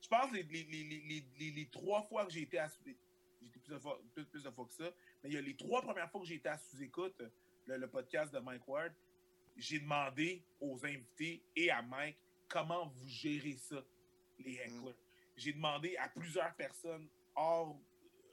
Je 0.00 0.08
pense 0.08 0.30
que 0.30 0.36
les, 0.36 0.42
les, 0.44 0.64
les, 0.64 0.84
les, 0.84 1.00
les- 1.00 1.26
les- 1.38 1.50
les 1.50 1.66
trois 1.68 2.02
fois 2.04 2.24
que 2.24 2.32
j'ai 2.32 2.42
été 2.42 2.58
à 2.58 2.68
sous 2.68 2.80
j'ai 2.84 3.46
été 3.46 3.58
plus 3.60 3.74
de, 3.74 3.78
fois, 3.78 4.00
plus, 4.14 4.24
plus 4.24 4.42
de 4.42 4.50
fois 4.50 4.64
que 4.66 4.72
ça, 4.72 4.90
mais 5.22 5.28
il 5.30 5.34
y 5.34 5.36
a 5.38 5.40
les 5.40 5.56
trois 5.56 5.82
premières 5.82 6.10
fois 6.10 6.20
que 6.20 6.26
j'ai 6.26 6.36
été 6.36 6.48
à 6.48 6.56
sous-écoute, 6.58 7.22
le, 7.68 7.76
le 7.76 7.88
podcast 7.88 8.32
de 8.32 8.38
Mike 8.38 8.66
Ward, 8.66 8.92
j'ai 9.56 9.78
demandé 9.80 10.42
aux 10.60 10.84
invités 10.84 11.42
et 11.54 11.70
à 11.70 11.82
Mike 11.82 12.16
comment 12.48 12.86
vous 12.86 13.08
gérez 13.08 13.56
ça, 13.56 13.84
les 14.38 14.54
hecklers. 14.54 14.94
J'ai 15.36 15.52
demandé 15.52 15.96
à 15.96 16.08
plusieurs 16.08 16.54
personnes 16.54 17.08
hors 17.34 17.78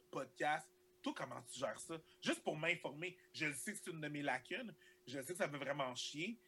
podcast, 0.09 0.67
toi, 1.01 1.13
comment 1.15 1.41
tu 1.43 1.59
gères 1.59 1.79
ça? 1.79 1.95
Juste 2.21 2.41
pour 2.43 2.55
m'informer. 2.57 3.15
Je 3.33 3.45
le 3.47 3.53
sais 3.53 3.73
que 3.73 3.77
c'est 3.83 3.91
une 3.91 4.01
de 4.01 4.07
mes 4.07 4.21
lacunes. 4.23 4.73
Je 5.05 5.21
sais 5.21 5.33
que 5.33 5.38
ça 5.38 5.45
veut 5.47 5.59
vraiment 5.59 5.93
chier. 5.93 6.39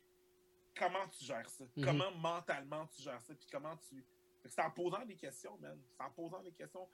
Comment 0.75 1.07
tu 1.09 1.25
gères 1.25 1.49
ça? 1.49 1.63
Mhm. 1.75 1.83
Comment 1.85 2.11
mentalement 2.15 2.87
tu 2.87 3.01
gères 3.03 3.21
ça? 3.21 3.35
Puis 3.35 3.47
comment 3.51 3.75
tu. 3.77 4.03
C'est 4.45 4.61
en 4.61 4.71
posant 4.71 5.05
des 5.05 5.15
questions, 5.15 5.57
man. 5.57 5.79
C'est 5.95 6.03
en 6.03 6.09
posant 6.11 6.41
des 6.41 6.53
questions. 6.53 6.87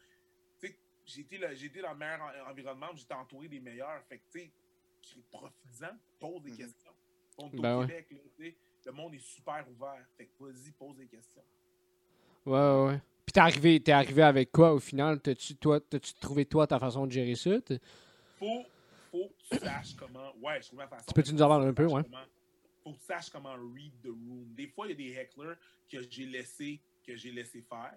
Tu 0.59 0.67
sais, 0.67 0.79
j'ai 1.05 1.21
été, 1.21 1.35
été 1.65 1.81
dans 1.81 1.91
le 1.91 1.97
meilleur 1.97 2.21
en- 2.21 2.49
environnement, 2.49 2.89
j'étais 2.95 3.13
entouré 3.13 3.47
des 3.47 3.59
meilleurs. 3.59 4.03
Fait 4.07 4.17
que, 4.17 4.23
tu 4.31 4.39
sais, 4.39 4.51
profites-en, 5.31 5.95
pose 6.19 6.41
des 6.43 6.51
Mhm. 6.51 6.57
questions. 6.57 6.91
On 7.37 7.49
est 7.51 7.57
au 7.57 7.61
Ben 7.61 7.79
ouais. 7.79 7.87
Québec, 7.87 8.07
là, 8.11 8.45
le 8.85 8.91
monde 8.91 9.13
est 9.15 9.19
super 9.19 9.65
ouvert. 9.69 10.05
Fait 10.17 10.25
que 10.25 10.31
vas-y, 10.43 10.71
pose 10.71 10.95
des 10.97 11.07
questions. 11.07 11.43
Ouais, 12.45 12.59
ouais, 12.59 12.85
ouais. 12.87 13.01
Puis 13.25 13.31
t'es 13.33 13.39
arrivé, 13.39 13.79
t'es 13.79 13.91
arrivé 13.93 14.21
avec 14.21 14.51
quoi 14.51 14.73
au 14.73 14.79
final? 14.79 15.19
T'as-tu, 15.21 15.55
trouvé 16.19 16.45
toi 16.45 16.67
ta 16.67 16.77
façon 16.79 17.07
de 17.07 17.11
gérer 17.11 17.35
ça? 17.35 17.51
Faut, 18.37 18.65
faut 19.11 19.29
que 19.29 19.55
tu 19.55 19.57
saches 19.63 19.95
comment. 19.95 20.33
Ouais, 20.41 20.61
je 20.61 20.67
trouve 20.67 20.79
ma 20.79 20.87
façon. 20.87 21.05
Tu 21.07 21.13
peux-tu 21.13 21.33
nous 21.33 21.41
en 21.41 21.47
parler 21.47 21.67
un 21.67 21.73
peu, 21.73 21.85
ouais? 21.85 22.03
comment- 22.03 22.17
Faut 22.83 22.91
que 22.91 22.97
tu 22.99 23.05
saches 23.05 23.29
comment 23.29 23.53
read 23.73 23.93
the 24.03 24.07
room. 24.07 24.53
Des 24.53 24.67
fois, 24.67 24.87
il 24.87 24.89
y 24.89 24.93
a 24.93 24.95
des 25.13 25.17
hecklers 25.17 25.55
que 25.89 26.01
j'ai 26.09 26.25
laissé, 26.25 26.81
que 27.07 27.15
j'ai 27.15 27.31
laissé 27.31 27.61
faire 27.61 27.95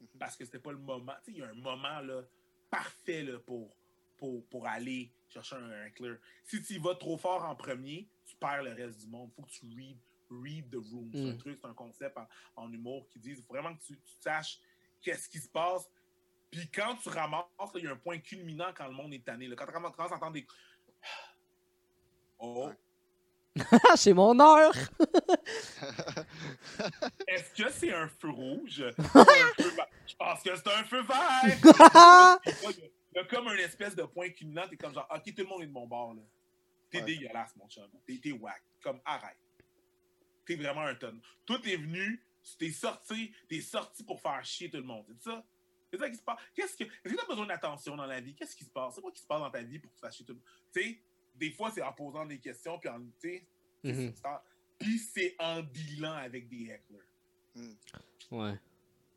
Mhm. 0.00 0.08
parce 0.18 0.36
que 0.36 0.44
c'était 0.44 0.58
pas 0.58 0.72
le 0.72 0.78
moment. 0.78 1.14
Tu 1.24 1.32
sais, 1.32 1.38
il 1.38 1.38
y 1.38 1.42
a 1.42 1.48
un 1.48 1.54
moment 1.54 2.00
là, 2.00 2.22
parfait 2.70 3.22
là, 3.24 3.38
pour, 3.38 3.74
pour, 4.18 4.44
pour 4.48 4.66
aller 4.66 5.10
chercher 5.28 5.56
un 5.56 5.86
heckler. 5.86 6.16
Si 6.44 6.60
tu 6.62 6.74
y 6.74 6.78
vas 6.78 6.94
trop 6.96 7.16
fort 7.16 7.44
en 7.44 7.54
premier, 7.54 8.08
tu 8.26 8.36
perds 8.36 8.62
le 8.64 8.72
reste 8.72 9.00
du 9.00 9.06
monde. 9.06 9.30
Faut 9.34 9.42
que 9.42 9.50
tu 9.50 9.66
read, 9.76 9.96
read 10.30 10.70
the 10.70 10.76
room. 10.76 11.10
C'est 11.12 11.28
un 11.28 11.32
Mm. 11.32 11.38
truc, 11.38 11.58
c'est 11.62 11.68
un 11.68 11.74
concept 11.74 12.16
en, 12.18 12.26
en 12.56 12.72
humour 12.72 13.08
qui 13.08 13.18
dit 13.18 13.34
vraiment 13.48 13.74
que 13.74 13.80
tu, 13.82 13.96
tu 13.98 14.14
saches 14.20 14.58
qu'est-ce 15.00 15.28
qui 15.28 15.38
se 15.38 15.48
passe. 15.48 15.88
Puis 16.50 16.68
quand 16.70 16.96
tu 16.96 17.08
ramasses, 17.10 17.44
là, 17.58 17.66
il 17.76 17.84
y 17.84 17.86
a 17.86 17.92
un 17.92 17.96
point 17.96 18.18
culminant 18.18 18.72
quand 18.74 18.86
le 18.86 18.94
monde 18.94 19.12
est 19.14 19.24
tanné. 19.24 19.46
là. 19.48 19.56
Quand 19.56 19.66
tu 19.66 19.72
ramasses- 19.72 19.92
commences 19.94 20.12
à 20.12 20.16
entendre 20.16 20.32
des. 20.34 20.46
Oh, 22.40 22.70
c'est 23.96 24.12
mon 24.14 24.38
heure! 24.38 24.72
est-ce 27.26 27.52
que 27.62 27.68
c'est 27.72 27.92
un 27.92 28.06
feu 28.06 28.30
rouge? 28.30 28.84
Ou 28.98 29.02
un 29.18 29.24
feu? 29.56 29.72
Je 30.06 30.14
pense 30.14 30.40
que 30.42 30.54
c'est 30.54 30.68
un 30.72 30.84
feu 30.84 31.02
vert! 31.02 32.38
Il 33.12 33.18
y 33.18 33.20
a 33.20 33.24
comme 33.24 33.48
un 33.48 33.56
espèce 33.56 33.94
de 33.96 34.02
point 34.04 34.28
culminant. 34.30 34.68
T'es 34.68 34.76
comme 34.76 34.92
genre, 34.94 35.06
ok, 35.10 35.22
tout 35.34 35.42
le 35.42 35.48
monde 35.48 35.62
est 35.62 35.66
de 35.66 35.72
mon 35.72 35.86
bord. 35.86 36.14
là. 36.14 36.22
T'es 36.90 36.98
Ouais. 36.98 37.04
dégueulasse, 37.04 37.54
mon 37.56 37.68
chum. 37.68 37.88
T'es, 38.06 38.18
t'es 38.18 38.32
whack. 38.32 38.62
Comme, 38.82 39.00
arrête. 39.04 39.36
T'es 40.46 40.56
vraiment 40.56 40.82
un 40.82 40.94
tonne. 40.94 41.20
Toi, 41.44 41.58
t'es 41.62 41.76
venu, 41.76 42.22
t'es 42.58 42.70
sorti, 42.70 43.34
t'es 43.48 43.60
sorti 43.60 44.02
pour 44.04 44.20
faire 44.20 44.42
chier 44.44 44.70
tout 44.70 44.78
le 44.78 44.82
monde. 44.84 45.04
C'est 45.08 45.30
ça? 45.30 45.44
C'est 45.90 45.98
ça 45.98 46.10
qui 46.10 46.16
se 46.16 46.22
passe. 46.22 46.38
Qu'est-ce 46.54 46.76
que. 46.76 46.84
Est-ce 46.84 47.14
que 47.14 47.20
t'as 47.20 47.26
besoin 47.26 47.46
d'attention 47.46 47.96
dans 47.96 48.06
la 48.06 48.20
vie? 48.20 48.34
Qu'est-ce 48.34 48.54
qui 48.56 48.64
se 48.64 48.70
passe? 48.70 48.94
C'est 48.94 49.00
quoi 49.00 49.10
qui 49.12 49.22
se 49.22 49.26
passe 49.26 49.40
dans 49.40 49.50
ta 49.50 49.62
vie 49.62 49.78
pour 49.78 49.92
que 49.92 49.98
fasses 49.98 50.16
chier 50.16 50.26
tout 50.26 50.32
le 50.32 50.38
monde? 50.38 50.44
Tu 50.72 50.82
sais, 50.82 51.00
des 51.34 51.50
fois, 51.50 51.70
c'est 51.70 51.82
en 51.82 51.92
posant 51.92 52.26
des 52.26 52.38
questions, 52.38 52.78
puis 52.78 52.88
en. 52.90 53.00
Tu 53.20 53.46
en- 53.82 54.40
Puis 54.78 54.98
c'est 54.98 55.34
en 55.38 55.62
dealant 55.62 56.12
avec 56.14 56.48
des 56.48 56.66
hecklers. 56.70 57.04
Ouais. 58.30 58.54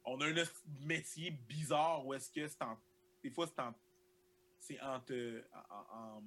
On 0.05 0.19
a 0.21 0.27
un 0.27 0.33
métier 0.79 1.31
bizarre 1.31 2.05
où 2.05 2.13
est-ce 2.13 2.31
que 2.31 2.47
c'est 2.47 2.61
en. 2.63 2.77
Des 3.23 3.29
fois, 3.29 3.47
c'est 3.47 3.59
en. 3.61 3.73
C'est 4.59 4.79
en 4.81 4.99
te. 4.99 5.43
En, 5.69 5.97
en, 5.97 6.23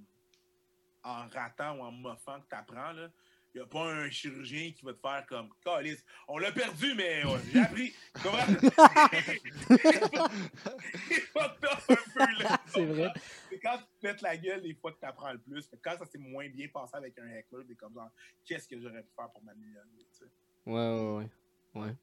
en 1.05 1.29
ratant 1.29 1.79
ou 1.79 1.83
en 1.83 1.93
moffant 1.93 2.41
que 2.41 2.49
t'apprends, 2.49 2.93
là. 2.93 3.11
Il 3.55 3.59
n'y 3.59 3.63
a 3.63 3.67
pas 3.69 3.85
un 3.89 4.11
chirurgien 4.11 4.73
qui 4.73 4.85
va 4.85 4.93
te 4.93 4.99
faire 4.99 5.25
comme. 5.29 5.49
Calice, 5.65 6.05
on 6.27 6.39
l'a 6.39 6.51
perdu, 6.51 6.93
mais 6.97 7.25
ouais, 7.25 7.39
j'ai 7.53 7.61
appris. 7.61 7.95
Comment? 8.21 8.39
Il 8.49 8.59
va 11.35 11.49
te 11.51 11.61
faire 11.61 11.79
un 11.89 11.97
peu, 12.13 12.43
là. 12.43 12.61
C'est 12.67 12.85
vrai. 12.85 13.13
C'est 13.49 13.61
quand 13.61 13.79
tu 13.79 13.85
te 13.85 14.01
pètes 14.01 14.23
la 14.23 14.37
gueule, 14.37 14.63
des 14.63 14.75
fois, 14.75 14.91
que 14.91 14.99
tu 14.99 15.07
apprends 15.07 15.33
le 15.33 15.39
plus. 15.39 15.71
Quand 15.83 15.97
ça 15.97 16.05
s'est 16.05 16.19
moins 16.19 16.49
bien 16.49 16.67
passé 16.67 16.97
avec 16.97 17.17
un 17.19 17.29
heckler, 17.29 17.65
t'es 17.65 17.77
comme 17.77 17.95
genre, 17.95 18.11
qu'est-ce 18.45 18.67
que 18.67 18.81
j'aurais 18.81 19.03
pu 19.05 19.13
faire 19.15 19.31
pour 19.31 19.45
m'améliorer? 19.45 19.87
tu 19.99 20.19
sais? 20.19 20.31
Ouais, 20.67 20.75
ouais, 20.75 21.13
ouais. 21.17 21.31
Ben, 21.75 21.97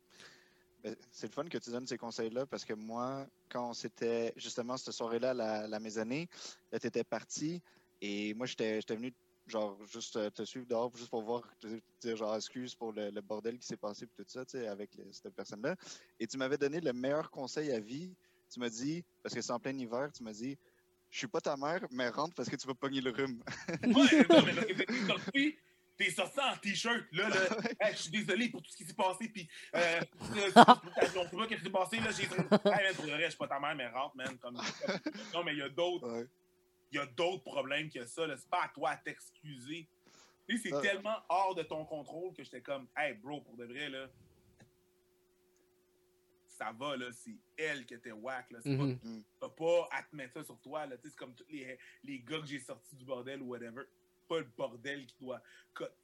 c'est 1.11 1.27
le 1.27 1.33
fun 1.33 1.45
que 1.45 1.57
tu 1.57 1.69
donnes 1.69 1.87
ces 1.87 1.97
conseils-là 1.97 2.45
parce 2.45 2.65
que 2.65 2.73
moi, 2.73 3.25
quand 3.49 3.73
c'était 3.73 4.33
justement 4.35 4.77
cette 4.77 4.93
soirée-là, 4.93 5.33
la, 5.33 5.67
la 5.67 5.79
maisonnée, 5.79 6.27
là, 6.71 6.79
tu 6.79 6.87
étais 6.87 7.03
parti 7.03 7.61
et 8.01 8.33
moi, 8.33 8.47
j'étais 8.47 8.79
venu 8.89 9.13
genre 9.47 9.77
juste 9.85 10.15
euh, 10.15 10.29
te 10.29 10.43
suivre 10.43 10.65
dehors 10.65 10.91
juste 10.95 11.09
pour 11.09 11.23
voir, 11.23 11.43
te 11.59 11.67
dire 12.01 12.15
genre 12.15 12.35
excuse 12.35 12.75
pour 12.75 12.93
le, 12.93 13.21
bordel 13.21 13.57
qui 13.57 13.67
s'est 13.67 13.77
passé 13.77 14.05
et 14.05 14.07
tout 14.07 14.23
ça, 14.27 14.45
tu 14.45 14.57
sais, 14.57 14.67
avec 14.67 14.91
cette 15.11 15.35
personne-là. 15.35 15.75
Et 16.19 16.27
tu 16.27 16.37
m'avais 16.37 16.57
donné 16.57 16.79
le 16.79 16.93
meilleur 16.93 17.29
conseil 17.29 17.71
à 17.71 17.79
vie. 17.79 18.13
Tu 18.49 18.59
m'as 18.59 18.69
dit, 18.69 19.03
parce 19.23 19.33
que 19.33 19.41
c'est 19.41 19.51
en 19.51 19.59
plein 19.59 19.77
hiver, 19.77 20.09
tu 20.13 20.23
m'as 20.23 20.33
dit, 20.33 20.57
je 21.09 21.17
suis 21.19 21.27
pas 21.27 21.41
ta 21.41 21.55
mère, 21.55 21.85
mais 21.91 22.09
rentre 22.09 22.33
parce 22.35 22.49
que 22.49 22.55
tu 22.55 22.67
vas 22.67 22.73
pogner 22.73 23.01
le 23.01 23.11
rhume. 23.11 23.41
Ouais, 23.83 24.25
non, 24.29 24.41
mais 24.45 24.85
parce 25.07 25.31
t'es 26.05 26.11
sorti, 26.11 26.39
en 26.39 26.57
t-shirt, 26.57 27.05
là, 27.11 27.29
là. 27.29 27.35
Hey, 27.79 27.93
je 27.95 28.01
suis 28.03 28.11
désolé 28.11 28.49
pour 28.49 28.61
tout 28.61 28.71
ce 28.71 28.77
qui 28.77 28.85
s'est 28.85 28.93
passé, 28.93 29.27
puis 29.29 29.47
euh, 29.75 30.01
on 30.19 30.25
sait 30.33 30.51
pas 30.53 30.81
ce 30.83 31.47
qui 31.55 31.63
s'est 31.63 31.69
passé, 31.69 31.99
là, 31.99 32.11
j'ai... 32.11 32.23
Hey, 32.23 32.83
man, 32.85 32.95
pour 32.95 33.05
le 33.05 33.13
reste, 33.13 33.23
je 33.25 33.29
suis 33.29 33.37
pas 33.37 33.47
ta 33.47 33.59
mère, 33.59 33.75
mais 33.75 33.87
rentre, 33.87 34.15
man, 34.15 34.37
comme... 34.39 34.55
Non, 35.33 35.43
mais 35.43 35.53
il 35.53 35.59
y 35.59 35.61
a 35.63 35.69
d'autres, 35.69 36.09
Ouais. 36.09 36.25
il 36.91 36.97
y 36.97 36.99
a 36.99 37.05
d'autres 37.05 37.43
problèmes 37.43 37.89
que 37.89 38.05
ça, 38.05 38.25
là, 38.27 38.35
c'est 38.37 38.49
pas 38.49 38.63
à 38.63 38.67
toi 38.69 38.89
à 38.91 38.97
t'excuser. 38.97 39.87
Tu 40.49 40.57
sais, 40.57 40.69
c'est 40.69 40.75
Ah. 40.75 40.81
tellement 40.81 41.17
hors 41.29 41.55
de 41.55 41.63
ton 41.63 41.85
contrôle 41.85 42.33
que 42.33 42.43
j'étais 42.43 42.61
comme, 42.61 42.87
hey, 42.97 43.13
bro, 43.13 43.41
pour 43.41 43.55
de 43.55 43.65
vrai, 43.65 43.89
là, 43.89 44.07
ça 46.47 46.71
va, 46.77 46.95
là, 46.95 47.07
c'est 47.11 47.35
elle 47.57 47.85
qui 47.85 47.93
était 47.95 48.11
whack, 48.11 48.51
là, 48.51 48.59
c'est 48.63 48.77
pas. 48.77 48.83
T'as 49.39 49.49
pas 49.49 49.89
à 49.91 50.03
te 50.03 50.15
mettre 50.15 50.33
ça 50.33 50.43
sur 50.43 50.59
toi. 50.59 50.85
Là. 50.85 50.95
Tu 50.97 51.03
sais, 51.03 51.09
C'est 51.09 51.17
comme 51.17 51.33
tous 51.33 51.45
les, 51.49 51.77
les 52.03 52.19
gars 52.19 52.39
que 52.39 52.45
j'ai 52.45 52.59
sortis 52.59 52.95
du 52.95 53.03
bordel 53.05 53.41
ou 53.41 53.45
whatever. 53.47 53.83
Pas 54.31 54.39
le 54.39 54.47
bordel 54.57 55.05
qui 55.05 55.15
doit 55.19 55.41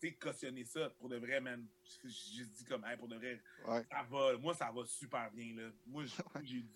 sais, 0.01 0.11
cautionner 0.19 0.65
ça. 0.65 0.89
Pour 0.99 1.07
de 1.07 1.15
vrai, 1.15 1.39
man. 1.39 1.65
J'ai 2.03 2.09
juste 2.09 2.51
dit 2.57 2.65
comme, 2.65 2.83
hey, 2.83 2.97
pour 2.97 3.07
de 3.07 3.15
vrai, 3.15 3.41
Ouais. 3.65 3.85
ça 3.89 4.05
va. 4.11 4.37
Moi, 4.37 4.53
ça 4.53 4.69
va 4.75 4.83
super 4.85 5.31
bien. 5.31 5.55
Là. 5.55 5.69
Moi, 5.85 6.03
j'ai 6.05 6.17
moi, 6.33 6.41
j'ai 6.43 6.59
du, 6.59 6.69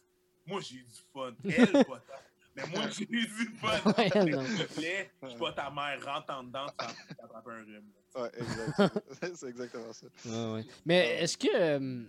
moi, 0.45 0.61
j'ai 0.61 0.77
du 0.77 1.01
fun. 1.13 1.33
Elle, 1.43 1.71
pas 1.71 1.83
tant. 1.83 2.23
Mais 2.55 2.63
moi, 2.73 2.87
j'ai 2.89 3.03
eu 3.09 3.25
du 3.27 3.45
fun. 3.59 3.67
Ouais, 3.97 4.09
S'il 4.09 4.65
te 4.65 4.73
plaît, 4.79 5.11
je 5.23 5.27
suis 5.27 5.39
pas 5.39 5.51
ta 5.51 5.69
mère, 5.69 5.99
rentre 6.05 6.33
en 6.33 6.43
dedans, 6.43 6.67
tu 6.79 6.85
vas 6.85 7.15
t'attraper 7.17 7.51
un 7.51 7.63
rhume. 7.65 7.91
Ouais, 8.15 8.31
exact. 8.37 9.35
c'est 9.35 9.49
exactement 9.49 9.91
ça. 9.93 10.07
Ouais, 10.25 10.53
ouais. 10.53 10.65
Mais 10.85 11.21
est-ce 11.21 11.37
que. 11.37 11.47
euh, 11.53 12.03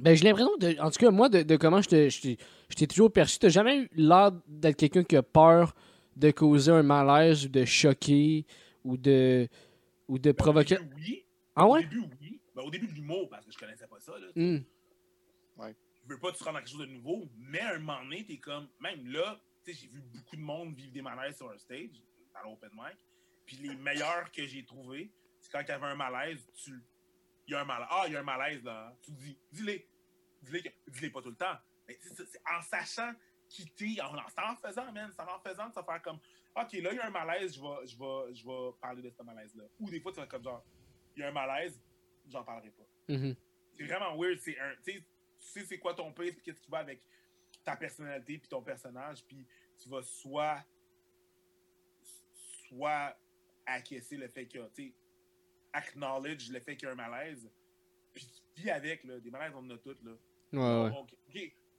ben, 0.00 0.14
j'ai 0.14 0.24
l'impression, 0.24 0.54
de, 0.58 0.76
en 0.80 0.90
tout 0.90 0.98
cas, 0.98 1.10
moi, 1.10 1.28
de, 1.30 1.42
de 1.42 1.56
comment 1.56 1.80
je 1.80 2.10
je 2.10 2.34
je 2.68 2.74
t'ai 2.74 2.86
toujours 2.86 3.10
perçu, 3.12 3.38
t'as 3.38 3.48
jamais 3.48 3.78
eu 3.78 3.88
l'air 3.94 4.32
d'être 4.46 4.76
quelqu'un 4.76 5.04
qui 5.04 5.16
a 5.16 5.22
peur 5.22 5.74
de 6.16 6.30
causer 6.30 6.70
un 6.72 6.82
malaise 6.82 7.46
ou 7.46 7.48
de 7.48 7.64
choquer 7.64 8.44
ou 8.84 8.96
de, 8.96 9.48
ou 10.08 10.18
de 10.18 10.32
provoquer. 10.32 10.76
Au 10.78 10.82
début, 10.82 10.94
oui. 10.96 11.26
Ah 11.56 11.66
Au 11.66 11.72
ouais? 11.74 11.82
début, 11.82 12.04
oui. 12.20 12.40
Ben, 12.54 12.62
au 12.62 12.70
début 12.70 12.86
de 12.86 12.92
l'humour, 12.92 13.28
parce 13.28 13.44
que 13.46 13.52
je 13.52 13.58
connaissais 13.58 13.86
pas 13.86 13.98
ça. 14.00 14.12
Là. 14.18 14.26
Je 14.36 16.12
veux 16.12 16.18
pas 16.18 16.32
te 16.32 16.44
rendre 16.44 16.58
à 16.58 16.60
quelque 16.60 16.70
chose 16.70 16.80
de 16.86 16.92
nouveau, 16.92 17.28
mais 17.38 17.60
à 17.60 17.74
un 17.74 17.78
moment 17.78 18.02
donné, 18.02 18.24
t'es 18.26 18.36
comme. 18.36 18.68
Même 18.80 19.06
là, 19.08 19.40
tu 19.64 19.72
sais, 19.72 19.80
j'ai 19.80 19.88
vu 19.88 20.00
beaucoup 20.02 20.36
de 20.36 20.40
monde 20.42 20.74
vivre 20.74 20.92
des 20.92 21.00
malaises 21.02 21.36
sur 21.36 21.50
un 21.50 21.56
stage, 21.56 21.88
dans 22.34 22.50
l'open 22.50 22.70
mic. 22.74 22.96
Puis 23.46 23.56
les 23.56 23.74
meilleurs 23.76 24.30
que 24.30 24.44
j'ai 24.46 24.64
trouvés, 24.64 25.10
c'est 25.40 25.50
quand 25.50 25.60
il 25.62 25.68
y 25.68 25.72
avait 25.72 25.86
un 25.86 25.94
malaise, 25.94 26.46
tu. 26.54 26.72
Il 27.46 27.52
y 27.52 27.54
a 27.54 27.60
un 27.62 27.64
malaise. 27.64 27.88
Ah, 27.90 28.04
il 28.06 28.12
y 28.12 28.16
a 28.16 28.20
un 28.20 28.24
malaise 28.24 28.62
là. 28.62 28.94
Tu 29.02 29.12
dis, 29.12 29.38
dis-les. 29.52 29.88
Dis-les, 30.42 30.62
que- 30.62 30.68
dis-les 30.88 31.10
pas 31.10 31.22
tout 31.22 31.30
le 31.30 31.36
temps. 31.36 31.56
Mais 31.88 31.98
c'est 32.02 32.40
en 32.54 32.60
sachant 32.62 33.12
quitter, 33.54 34.00
en, 34.00 34.16
en 34.16 34.56
faisant, 34.56 34.92
man. 34.92 35.10
C'est 35.14 35.22
en 35.22 35.38
faisant 35.38 35.68
que 35.68 35.74
ça 35.74 35.84
faire 35.84 36.02
comme. 36.02 36.18
OK, 36.56 36.72
là, 36.72 36.92
il 36.92 36.96
y 36.96 36.98
a 36.98 37.06
un 37.06 37.10
malaise, 37.10 37.54
je 37.54 37.60
vais, 37.60 37.86
je 37.86 37.98
vais, 37.98 38.34
je 38.34 38.44
vais 38.44 38.72
parler 38.80 39.02
de 39.02 39.10
ce 39.10 39.22
malaise-là. 39.22 39.64
Ou 39.80 39.90
des 39.90 40.00
fois, 40.00 40.12
tu 40.12 40.20
vas 40.20 40.26
comme 40.26 40.42
genre, 40.42 40.64
il 41.16 41.20
y 41.20 41.24
a 41.24 41.28
un 41.28 41.32
malaise, 41.32 41.80
j'en 42.28 42.44
parlerai 42.44 42.70
pas. 42.70 42.86
Mhm. 43.08 43.34
C'est 43.76 43.84
vraiment 43.84 44.16
weird. 44.16 44.38
C'est 44.40 44.58
un, 44.58 44.74
tu 44.84 45.04
sais, 45.38 45.64
c'est 45.64 45.78
quoi 45.78 45.94
ton 45.94 46.12
pace, 46.12 46.32
puis 46.32 46.42
qu'est-ce 46.42 46.60
qui 46.60 46.70
va 46.70 46.78
avec 46.78 47.02
ta 47.64 47.76
personnalité, 47.76 48.38
puis 48.38 48.48
ton 48.48 48.62
personnage, 48.62 49.24
puis 49.24 49.46
tu 49.80 49.88
vas 49.88 50.02
soit, 50.02 50.64
soit 52.68 53.16
acquiescer 53.66 54.16
le 54.16 54.28
fait 54.28 54.46
qu'il 54.46 54.60
y 54.60 54.62
a, 54.62 54.68
tu 54.68 54.88
sais, 54.88 54.94
acknowledge 55.72 56.50
le 56.50 56.60
fait 56.60 56.76
qu'il 56.76 56.86
y 56.86 56.90
a 56.90 56.92
un 56.92 56.96
malaise, 56.96 57.50
puis 58.12 58.28
tu 58.54 58.62
vis 58.62 58.70
avec, 58.70 59.02
là, 59.04 59.18
des 59.18 59.30
malaises, 59.30 59.54
on 59.56 59.58
en 59.58 59.70
a 59.70 59.78
toutes, 59.78 60.02
là. 60.04 60.12
Ouais, 60.52 60.90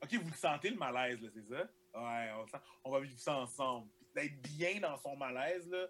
ok, 0.03 0.13
vous 0.21 0.29
le 0.29 0.35
sentez, 0.35 0.69
le 0.69 0.77
malaise, 0.77 1.21
là, 1.21 1.29
c'est 1.33 1.45
ça? 1.47 1.61
Ouais, 1.93 2.31
on, 2.37 2.41
le 2.43 2.47
sent. 2.49 2.57
on 2.83 2.91
va 2.91 2.99
vivre 2.99 3.19
ça 3.19 3.37
ensemble. 3.37 3.87
D'être 4.15 4.41
bien 4.41 4.79
dans 4.79 4.97
son 4.97 5.15
malaise, 5.15 5.67
là, 5.69 5.87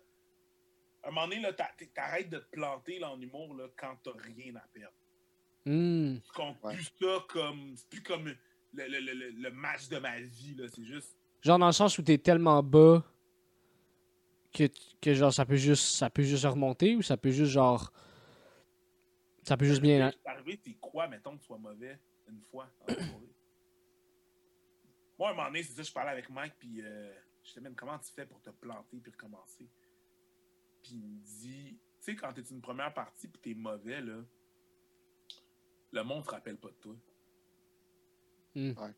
à 1.03 1.07
un 1.09 1.11
moment 1.11 1.27
donné, 1.27 1.41
là, 1.41 1.53
t'a- 1.53 1.71
t'arrêtes 1.93 2.29
de 2.29 2.39
te 2.39 2.49
planter 2.51 2.99
là, 2.99 3.11
en 3.11 3.19
humour 3.21 3.55
là, 3.55 3.67
quand 3.77 3.95
t'as 4.03 4.11
rien 4.17 4.55
à 4.55 4.63
perdre. 4.73 4.95
Tu 5.65 6.21
comptes 6.33 6.57
Ouais. 6.63 6.75
plus 6.75 6.91
ça 7.01 7.25
comme. 7.29 7.75
C'est 7.75 7.89
plus 7.89 8.03
comme 8.03 8.25
le, 8.27 8.35
le, 8.73 8.99
le, 8.99 9.13
le- 9.13 9.29
le 9.31 9.51
match 9.51 9.87
de 9.89 9.97
ma 9.97 10.19
vie, 10.19 10.55
là. 10.55 10.67
C'est 10.73 10.83
juste. 10.85 11.15
Genre 11.41 11.57
dans 11.59 11.67
le 11.67 11.71
sens 11.71 11.97
où 11.97 12.03
t'es 12.03 12.17
tellement 12.17 12.61
bas 12.63 13.03
que, 14.53 14.63
que 15.01 15.13
genre 15.13 15.33
ça 15.33 15.45
peut 15.45 15.55
juste 15.57 15.95
ça 15.95 16.09
peut 16.09 16.23
juste 16.23 16.45
remonter 16.45 16.95
ou 16.95 17.01
ça 17.01 17.17
peut 17.17 17.29
juste 17.29 17.51
genre 17.51 17.91
ça 19.43 19.55
peut 19.57 19.65
juste 19.65 19.81
bien 19.81 20.11
arrivé, 20.25 20.57
t'es 20.57 20.75
quoi, 20.81 21.07
mettons, 21.07 21.35
que 21.35 21.41
tu 21.41 21.45
sois 21.45 21.57
mauvais 21.59 21.99
une 22.27 22.41
fois 22.41 22.67
dans 22.79 22.87
la 22.87 22.95
soirée? 22.95 23.34
Moi, 25.18 25.30
à 25.30 25.32
un 25.32 25.36
moment 25.36 25.47
donné, 25.47 25.63
c'est 25.63 25.74
ça, 25.74 25.84
je 25.84 25.91
parlais 25.91 26.11
avec 26.11 26.30
Mike, 26.30 26.55
puis 26.57 26.82
euh, 26.82 27.13
je 27.43 27.53
te 27.53 27.59
demande 27.59 27.76
comment 27.76 27.97
tu 27.99 28.11
fais 28.11 28.26
pour 28.26 28.41
te 28.41 28.49
planter 28.49 28.99
puis 28.99 29.11
recommencer? 29.11 29.70
Puis 30.84 30.93
il 30.93 31.03
me 31.03 31.20
dit, 31.20 31.80
tu 31.99 32.03
sais, 32.03 32.16
quand 32.16 32.34
t'es 32.34 32.41
une 32.41 32.61
première 32.61 32.93
partie 32.93 33.28
puis 33.28 33.41
t'es 33.41 33.53
mauvais, 33.53 34.01
là, 34.01 34.24
le 35.91 36.03
monde 36.03 36.26
se 36.26 36.30
rappelle 36.30 36.57
pas 36.57 36.70
de 36.70 36.76
toi. 36.76 36.95
Hmm. 38.55 38.72
Ouais. 38.72 38.95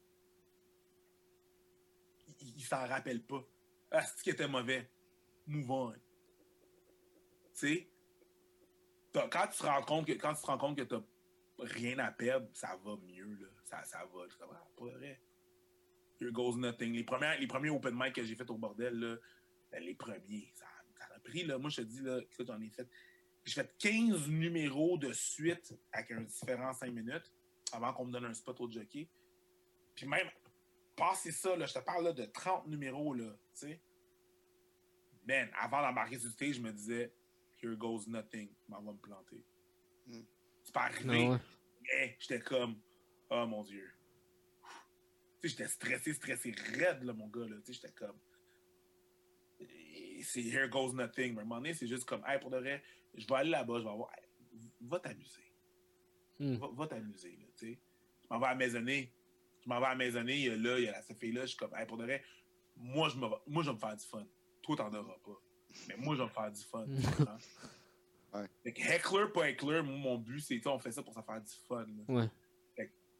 Il, 2.42 2.58
il 2.58 2.64
s'en 2.64 2.86
rappelle 2.88 3.24
pas. 3.24 3.44
Ah, 3.92 4.02
c'est 4.02 4.22
qui 4.22 4.30
était 4.32 4.48
mauvais? 4.48 4.90
Move 5.46 5.72
on. 5.72 5.94
Tu 5.94 6.00
sais, 7.54 7.90
quand 9.14 9.48
tu 9.48 9.58
te 9.58 9.66
rends 9.66 9.82
compte 9.84 10.08
que 10.08 10.14
quand 10.14 10.34
tu 10.34 10.42
te 10.42 10.48
rends 10.48 10.58
compte 10.58 10.78
que 10.78 10.84
t'as 10.84 11.02
rien 11.60 11.98
à 12.00 12.12
perdre, 12.12 12.48
ça 12.54 12.76
va 12.84 12.98
mieux, 12.98 13.34
là. 13.36 13.48
Ça, 13.64 13.84
ça 13.84 14.06
va. 14.06 14.28
Je 14.28 14.38
pas 14.38 14.86
vrai. 14.86 15.20
Here 16.20 16.32
goes 16.32 16.58
nothing. 16.58 16.94
Les, 16.94 17.04
premières, 17.04 17.40
les 17.40 17.48
premiers 17.48 17.70
open 17.70 17.96
mic 17.96 18.14
que 18.14 18.24
j'ai 18.24 18.36
fait 18.36 18.50
au 18.50 18.58
bordel, 18.58 18.94
là, 19.00 19.16
ben, 19.72 19.84
les 19.84 19.96
premiers, 19.96 20.52
ça, 20.56 20.66
ça 20.98 21.06
a 21.16 21.20
pris, 21.20 21.44
là. 21.44 21.58
Moi, 21.58 21.70
je 21.70 21.78
te 21.78 21.82
dis, 21.82 22.02
là, 22.02 22.20
écoute, 22.20 22.48
j'en 22.48 22.60
ai 22.60 22.70
fait. 22.70 22.88
J'ai 23.46 23.54
fait 23.54 23.76
15 23.78 24.28
numéros 24.28 24.98
de 24.98 25.14
suite 25.14 25.74
avec 25.92 26.12
un 26.12 26.22
différent 26.22 26.74
5 26.74 26.92
minutes 26.92 27.32
avant 27.72 27.94
qu'on 27.94 28.06
me 28.06 28.12
donne 28.12 28.26
un 28.26 28.34
spot 28.34 28.60
au 28.62 28.70
jockey. 28.70 29.08
Puis 29.96 30.08
même, 30.08 30.28
passer 30.96 31.32
ça, 31.32 31.56
là, 31.56 31.66
je 31.66 31.74
te 31.74 31.80
parle 31.80 32.06
là, 32.06 32.14
de 32.14 32.26
30 32.26 32.68
numéros, 32.68 33.14
là, 33.14 33.32
tu 33.54 33.68
sais. 33.68 33.82
Man, 35.28 35.50
avant 35.60 35.82
d'embarquer 35.82 36.18
sur 36.18 36.28
le 36.28 36.34
stage, 36.34 36.56
je 36.56 36.62
me 36.62 36.72
disais, 36.72 37.14
here 37.62 37.76
goes 37.76 38.08
nothing. 38.08 38.50
Je 38.66 38.72
m'en 38.72 38.82
vais 38.82 38.92
me 38.92 38.98
planter. 38.98 39.44
Mm. 40.08 40.22
C'est 40.64 40.74
pas 40.74 40.84
arrivé. 40.84 41.28
Ouais. 41.30 41.38
Mais 41.84 42.18
j'étais 42.20 42.40
comme, 42.40 42.80
oh 43.30 43.46
mon 43.46 43.64
Dieu. 43.64 43.90
J'étais 45.48 45.68
stressé, 45.68 46.14
stressé, 46.14 46.52
raide, 46.76 47.04
là, 47.04 47.14
mon 47.14 47.28
gars, 47.28 47.48
là. 47.48 47.56
Tu 47.58 47.74
sais, 47.74 47.74
j'étais 47.74 47.94
comme, 47.94 48.18
c'est 50.24 50.42
here 50.44 50.68
goes 50.70 50.94
nothing. 50.94 51.34
Mais 51.34 51.40
à 51.40 51.42
un 51.42 51.46
moment 51.46 51.58
donné, 51.62 51.74
c'est 51.74 51.88
juste 51.88 52.06
comme, 52.06 52.24
hey, 52.28 52.40
pour 52.40 52.50
de 52.50 52.58
vrai, 52.58 52.84
je 53.16 53.26
vais 53.28 53.36
aller 53.36 53.50
là-bas, 53.50 53.80
je 53.80 53.84
vais 53.84 53.90
avoir, 53.90 54.10
hey, 54.18 54.24
va 54.82 55.00
t'amuser. 55.00 55.42
Hmm. 56.40 56.56
Va, 56.56 56.68
va 56.74 56.88
t'amuser, 56.88 57.38
là, 57.40 57.46
tu 57.58 57.74
sais. 57.74 57.80
Je 58.24 58.28
m'en 58.34 58.40
vais 58.40 58.48
à 58.48 58.56
maisonner. 58.56 59.14
Je 59.64 59.70
m'en 59.70 59.80
vais 59.80 59.86
à 59.88 59.96
maisonner, 59.96 60.36
il 60.36 60.46
y 60.46 60.50
a 60.50 60.56
là, 60.58 60.80
il 60.80 60.86
y 60.86 60.90
a 60.90 61.02
cette 61.02 61.20
fille-là, 61.20 61.42
je 61.42 61.48
suis 61.48 61.58
comme, 61.58 61.74
hey, 61.76 61.86
pour 61.88 61.98
de 61.98 62.04
vrai, 62.04 62.24
moi, 62.76 63.10
je, 63.10 63.18
me, 63.18 63.28
vais- 63.28 63.36
moi, 63.48 63.64
je 63.64 63.70
vais 63.70 63.76
me 63.76 63.80
faire 63.80 63.96
du 63.98 64.06
fun. 64.06 64.26
Toi, 64.62 64.76
t'en 64.76 64.94
auras 64.94 65.18
pas. 65.26 65.42
Mais 65.88 65.96
moi, 65.98 66.16
je 66.16 66.22
vais 66.22 66.28
me 66.28 66.34
faire 66.34 66.52
du 66.52 66.62
fun. 66.64 66.86
Ouais. 68.34 68.46
Fait 68.64 68.74
que 68.74 68.82
heckler, 68.82 69.32
pas 69.34 69.50
heckler, 69.50 69.82
moi, 69.82 69.96
mon 69.98 70.18
but, 70.18 70.42
c'est, 70.42 70.66
on 70.68 70.78
fait 70.80 70.92
ça 70.92 71.02
pour 71.02 71.14
se 71.14 71.22
faire 71.22 71.42
du 71.42 71.52
fun. 71.68 71.86
là. 71.86 72.14
Ouais. 72.14 72.30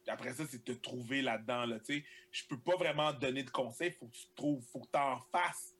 Après 0.08 0.32
ça, 0.32 0.44
c'est 0.48 0.66
de 0.66 0.74
te 0.74 0.80
trouver 0.80 1.22
là-dedans, 1.22 1.66
là, 1.66 1.78
tu 1.80 1.98
sais. 1.98 2.04
Je 2.30 2.44
peux 2.48 2.58
pas 2.58 2.76
vraiment 2.76 3.12
te 3.12 3.20
donner 3.20 3.42
de 3.42 3.50
conseils, 3.50 3.90
faut 3.92 4.06
que 4.06 4.16
tu 4.16 4.26
trouves, 4.34 4.64
faut 4.72 4.80
que 4.80 4.90
t'en 4.90 5.18
fasses 5.32 5.74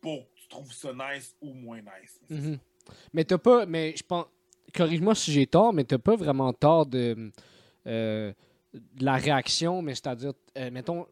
pour 0.00 0.26
que 0.30 0.40
tu 0.40 0.48
trouves 0.48 0.72
ça 0.72 0.92
nice 0.92 1.36
ou 1.40 1.52
moins 1.52 1.80
nice. 1.80 2.20
Mhm. 2.28 2.58
Mais 3.12 3.24
t'as 3.24 3.38
pas. 3.38 3.66
Mais 3.66 3.94
je 3.96 4.02
pense. 4.02 4.26
Corrige-moi 4.74 5.16
si 5.16 5.32
j'ai 5.32 5.46
tort, 5.46 5.72
mais 5.72 5.82
t'as 5.82 5.98
pas 5.98 6.14
vraiment 6.14 6.52
tort 6.52 6.86
de, 6.86 7.32
euh, 7.88 8.32
de 8.72 9.04
la 9.04 9.16
réaction, 9.16 9.82
mais 9.82 9.96
c'est-à-dire, 9.96 10.32
euh, 10.56 10.70
mettons, 10.70 11.08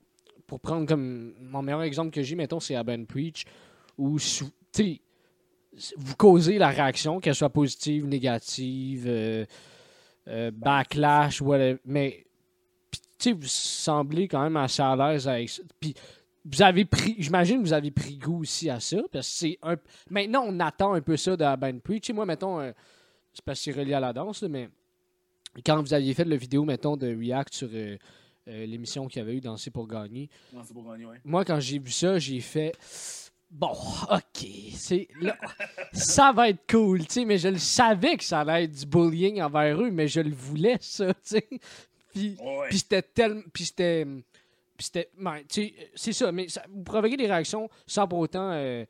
pour 0.47 0.61
prendre 0.61 0.87
comme 0.87 1.35
mon 1.41 1.63
meilleur 1.63 1.83
exemple 1.83 2.13
que 2.13 2.23
j'ai, 2.23 2.37
mettons, 2.37 2.61
c'est 2.61 2.81
Ben 2.85 3.05
Preach, 3.05 3.47
où 3.97 4.17
tu 4.73 5.01
vous 5.97 6.17
causez 6.17 6.59
la 6.59 6.69
réaction, 6.69 7.21
qu'elle 7.21 7.35
soit 7.35 7.51
positive, 7.51 8.07
négative, 8.07 9.05
euh, 9.07 9.45
euh, 10.29 10.51
backlash, 10.53 11.41
whatever. 11.41 11.79
Mais 11.85 12.25
tu 12.91 12.99
sais, 13.19 13.33
vous 13.33 13.47
semblez 13.47 14.29
quand 14.29 14.43
même 14.43 14.57
assez 14.57 14.83
à 14.83 14.95
l'aise 14.95 15.27
avec 15.27 15.49
ça. 15.49 15.63
Puis 15.81 15.95
vous 16.45 16.63
avez 16.63 16.85
pris, 16.85 17.17
j'imagine 17.19 17.59
que 17.59 17.67
vous 17.67 17.73
avez 17.73 17.91
pris 17.91 18.17
goût 18.17 18.41
aussi 18.41 18.71
à 18.71 18.81
ça, 18.81 18.99
parce 19.11 19.29
que 19.29 19.35
c'est 19.35 19.59
un. 19.63 19.77
Maintenant, 20.11 20.45
on 20.47 20.61
attend 20.61 20.95
un 20.95 21.01
peu 21.01 21.17
ça 21.17 21.37
de 21.37 21.43
la 21.43 21.57
Ben 21.57 21.81
Preach. 21.81 22.11
Moi, 22.11 22.25
mettons, 22.27 22.61
euh, 22.61 22.73
c'est 23.33 23.45
parce 23.45 23.59
que 23.59 23.73
c'est 23.73 23.79
relié 23.79 23.95
à 23.95 24.01
la 24.01 24.13
danse, 24.13 24.43
là, 24.43 24.49
mais 24.49 24.69
quand 25.65 25.81
vous 25.83 25.95
aviez 25.95 26.15
fait 26.15 26.25
le 26.25 26.37
vidéo, 26.37 26.65
mettons, 26.65 26.97
de 26.97 27.15
React 27.15 27.55
sur 27.55 27.69
euh, 27.73 27.97
euh, 28.49 28.67
l'émission 28.67 29.07
qu'il 29.07 29.21
y 29.21 29.23
avait 29.23 29.35
eu 29.35 29.41
Danser 29.41 29.71
pour 29.71 29.87
gagner, 29.87 30.29
Non, 30.53 30.63
c'est 30.65 30.73
pour 30.73 30.91
gagner, 30.91 31.07
ouais. 31.07 31.21
moi, 31.25 31.45
quand 31.45 31.61
j'ai 31.61 31.79
vu 31.79 31.91
ça, 31.91 32.19
j'ai 32.19 32.41
fait. 32.41 32.73
Bon, 33.51 33.73
ok, 34.11 34.47
c'est 34.75 35.09
là, 35.23 35.37
ça 35.93 36.33
va 36.33 36.51
être 36.51 36.71
cool, 36.71 37.07
tu 37.07 37.15
sais, 37.15 37.25
mais 37.25 37.39
je 37.39 37.49
le 37.49 37.59
savais 37.59 38.17
que 38.19 38.25
ça 38.25 38.41
allait 38.41 38.65
être 38.65 38.73
du 38.79 38.85
bullying 38.87 39.41
envers 39.41 39.81
eux, 39.81 39.91
mais 39.91 40.07
je 40.07 40.21
le 40.21 40.35
voulais, 40.35 40.77
ça, 40.81 41.15
tu 41.15 41.21
sais. 41.23 41.49
Puis, 42.13 42.37
Ouais. 42.41 42.67
puis 42.69 42.79
c'était 42.79 43.03
tellement. 43.03 43.43
Puis 43.53 43.65
c'était. 43.65 44.05
Puis 44.77 44.85
c'était. 44.87 45.09
ben, 45.19 45.39
tu 45.49 45.63
sais, 45.69 45.75
c'est 45.95 46.13
ça, 46.13 46.31
mais 46.31 46.49
ça, 46.49 46.63
vous 46.69 46.83
provoquez 46.83 47.17
des 47.17 47.27
réactions 47.27 47.69
sans 47.87 48.07
pour 48.07 48.19
autant 48.19 48.51
euh, 48.53 48.85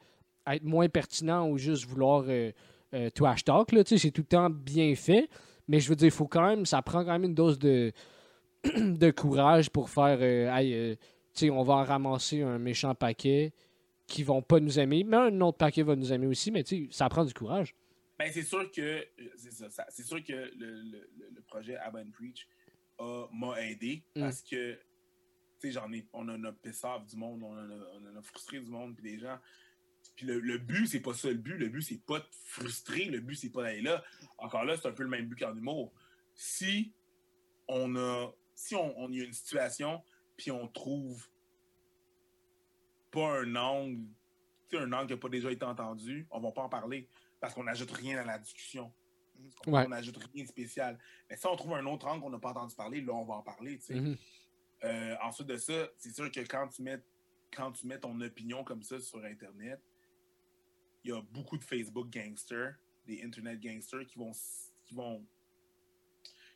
être 0.46 0.64
moins 0.64 0.88
pertinent 0.88 1.48
ou 1.48 1.56
juste 1.56 1.84
vouloir 1.86 2.24
euh, 2.26 2.50
euh, 2.94 3.10
trash 3.10 3.44
talk, 3.44 3.70
là, 3.72 3.84
tu 3.84 3.90
sais, 3.96 3.98
c'est 4.06 4.10
tout 4.10 4.22
le 4.22 4.26
temps 4.26 4.50
bien 4.50 4.94
fait. 4.96 5.28
Mais 5.68 5.78
je 5.78 5.88
veux 5.88 5.96
dire, 5.96 6.06
il 6.08 6.10
faut 6.12 6.26
quand 6.26 6.46
même. 6.46 6.66
Ça 6.66 6.82
prend 6.82 7.04
quand 7.04 7.12
même 7.12 7.24
une 7.24 7.34
dose 7.34 7.58
de, 7.60 7.92
de 8.76 9.10
courage 9.12 9.70
pour 9.70 9.88
faire. 9.90 10.18
euh, 10.20 10.48
euh, 10.50 10.94
tu 11.34 11.46
sais, 11.46 11.50
on 11.50 11.62
va 11.62 11.74
en 11.74 11.84
ramasser 11.84 12.42
un 12.42 12.58
méchant 12.58 12.94
paquet 12.94 13.52
qui 14.08 14.24
vont 14.24 14.42
pas 14.42 14.58
nous 14.58 14.80
aimer, 14.80 15.04
mais 15.04 15.16
un 15.18 15.40
autre 15.42 15.58
paquet 15.58 15.82
va 15.84 15.94
nous 15.94 16.12
aimer 16.12 16.26
aussi, 16.26 16.50
mais 16.50 16.64
tu 16.64 16.86
sais, 16.86 16.88
ça 16.90 17.08
prend 17.08 17.24
du 17.24 17.32
courage. 17.34 17.76
Ben, 18.18 18.32
c'est 18.32 18.42
sûr 18.42 18.68
que 18.72 19.06
c'est 19.36 19.52
ça, 19.52 19.70
ça- 19.70 19.86
c'est 19.90 20.02
sûr 20.02 20.24
que 20.24 20.32
le, 20.32 20.50
le- 20.56 21.08
le- 21.18 21.30
le 21.36 21.40
projet 21.42 21.76
Abba 21.76 22.02
Preach 22.12 22.48
m'a 22.98 23.62
aidé 23.62 24.02
Mm. 24.16 24.20
parce 24.22 24.42
que 24.42 24.74
tu 25.60 25.68
sais 25.68 25.72
j'en 25.72 25.92
ai 25.92 26.04
on 26.12 26.28
en 26.28 26.42
a 26.44 26.52
pissé 26.52 26.84
off 26.86 27.06
du 27.06 27.16
monde, 27.16 27.42
on 27.44 27.52
en 27.52 27.70
a, 27.70 27.84
on 27.94 28.06
en 28.12 28.16
a 28.18 28.22
frustré 28.22 28.58
du 28.60 28.70
monde 28.70 28.96
puis 28.96 29.04
des 29.12 29.18
gens. 29.20 29.38
Puis 30.16 30.26
le, 30.26 30.40
le 30.40 30.58
but 30.58 30.86
c'est 30.88 31.00
pas 31.00 31.14
ça 31.14 31.28
le 31.28 31.34
but, 31.34 31.56
le 31.58 31.68
but 31.68 31.82
c'est 31.82 32.02
pas 32.04 32.18
de 32.20 32.26
frustrer, 32.44 33.04
le 33.04 33.20
but 33.20 33.36
c'est 33.36 33.50
pas 33.50 33.62
d'aller 33.62 33.82
là. 33.82 34.02
Encore 34.38 34.64
là, 34.64 34.76
c'est 34.76 34.88
un 34.88 34.92
peu 34.92 35.02
le 35.04 35.08
même 35.10 35.26
but 35.26 35.38
qu'en 35.38 35.54
humour. 35.56 35.92
Si 36.34 36.92
on 37.68 37.94
a 37.96 38.32
si 38.54 38.74
on, 38.74 38.98
on 38.98 39.12
y 39.12 39.20
a 39.20 39.24
une 39.24 39.32
situation 39.32 40.02
puis 40.36 40.50
on 40.50 40.66
trouve 40.66 41.28
pas 43.18 43.40
un 43.40 43.56
angle, 43.56 44.00
tu 44.68 44.76
sais, 44.76 44.82
un 44.82 44.92
angle 44.92 45.06
qui 45.08 45.12
n'a 45.14 45.18
pas 45.20 45.28
déjà 45.28 45.50
été 45.50 45.64
entendu, 45.64 46.26
on 46.30 46.40
va 46.40 46.52
pas 46.52 46.62
en 46.62 46.68
parler 46.68 47.08
parce 47.40 47.54
qu'on 47.54 47.64
n'ajoute 47.64 47.90
rien 47.92 48.18
à 48.18 48.24
la 48.24 48.38
discussion. 48.38 48.92
On 49.66 49.72
Ouais. 49.72 49.86
n'ajoute 49.86 50.16
rien 50.32 50.42
de 50.44 50.48
spécial. 50.48 50.98
Mais 51.30 51.36
si 51.36 51.46
on 51.46 51.54
trouve 51.56 51.74
un 51.74 51.86
autre 51.86 52.06
angle 52.08 52.22
qu'on 52.22 52.30
n'a 52.30 52.38
pas 52.40 52.50
entendu 52.50 52.74
parler, 52.74 53.00
là, 53.00 53.12
on 53.14 53.24
va 53.24 53.34
en 53.34 53.42
parler. 53.42 53.78
Mhm. 53.88 54.16
Euh, 54.84 55.16
ensuite 55.22 55.46
de 55.48 55.56
ça, 55.56 55.88
c'est 55.96 56.12
sûr 56.14 56.30
que 56.30 56.40
quand 56.40 56.68
tu 56.68 56.82
mets 56.82 57.00
quand 57.54 57.72
tu 57.72 57.86
mets 57.86 57.98
ton 57.98 58.20
opinion 58.20 58.62
comme 58.62 58.82
ça 58.82 59.00
sur 59.00 59.24
Internet, 59.24 59.80
il 61.02 61.10
y 61.10 61.14
a 61.14 61.22
beaucoup 61.32 61.56
de 61.56 61.64
Facebook 61.64 62.10
gangsters, 62.10 62.74
des 63.06 63.22
Internet 63.24 63.58
gangsters 63.60 64.04
qui 64.06 64.18
vont 64.18 64.32
qui 64.84 64.94
vont 64.94 65.24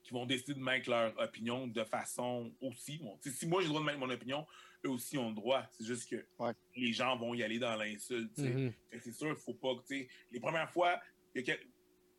qui 0.02 0.12
vont 0.12 0.26
décider 0.26 0.54
de 0.54 0.58
mettre 0.60 0.90
leur 0.90 1.16
opinion 1.18 1.66
de 1.66 1.84
façon 1.84 2.52
aussi. 2.60 2.98
Bon, 2.98 3.18
si 3.22 3.46
moi 3.46 3.60
j'ai 3.60 3.66
le 3.66 3.70
droit 3.70 3.80
de 3.80 3.86
mettre 3.86 3.98
mon 3.98 4.10
opinion, 4.10 4.46
eux 4.84 4.90
aussi 4.90 5.16
ont 5.16 5.28
le 5.28 5.34
droit. 5.34 5.64
C'est 5.72 5.84
juste 5.84 6.08
que 6.10 6.26
Ouais. 6.38 6.52
les 6.76 6.92
gens 6.92 7.16
vont 7.16 7.34
y 7.34 7.42
aller 7.42 7.58
dans 7.58 7.76
l'insulte. 7.76 8.36
Mhm. 8.38 8.72
Que 8.90 8.98
C'est 9.00 9.12
sûr, 9.12 9.28
il 9.28 9.36
faut 9.36 9.54
pas 9.54 9.74
que, 9.76 9.86
tu 9.86 9.98
sais, 10.00 10.08
les 10.32 10.40
premières 10.40 10.70
fois, 10.72 11.00
il 11.34 11.38
y 11.40 11.42
a 11.42 11.44
quel- 11.54 11.66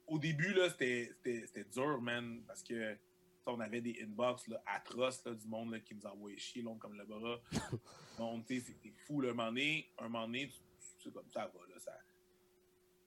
au 0.07 0.17
début, 0.19 0.53
là, 0.53 0.69
c'était 0.69 1.11
c'était- 1.17 1.45
c'était 1.47 1.69
dur, 1.69 2.01
man, 2.01 2.41
parce 2.47 2.63
que 2.63 2.97
on 3.45 3.59
avait 3.59 3.81
des 3.81 4.01
inbox 4.01 4.47
là, 4.47 4.63
atroces 4.65 5.25
là, 5.25 5.33
du 5.33 5.45
monde 5.47 5.71
là, 5.73 5.79
qui 5.81 5.93
nous 5.95 6.05
envoyait 6.05 6.37
chier, 6.37 6.61
long 6.61 6.77
comme 6.77 6.97
le 6.97 7.03
bras. 7.03 7.41
Donc, 8.17 8.45
c'était 8.47 8.93
fou, 9.05 9.19
là, 9.19 9.31
un 9.31 9.33
moment 9.33 9.49
donné, 9.49 9.89
un 9.97 10.03
moment 10.07 10.25
donné, 10.25 10.47
tu- 10.47 10.53
tu- 10.53 11.03
c'est 11.03 11.11
comme 11.13 11.29
ça 11.29 11.47
va, 11.53 11.59
là, 11.67 11.77
ça, 11.79 11.91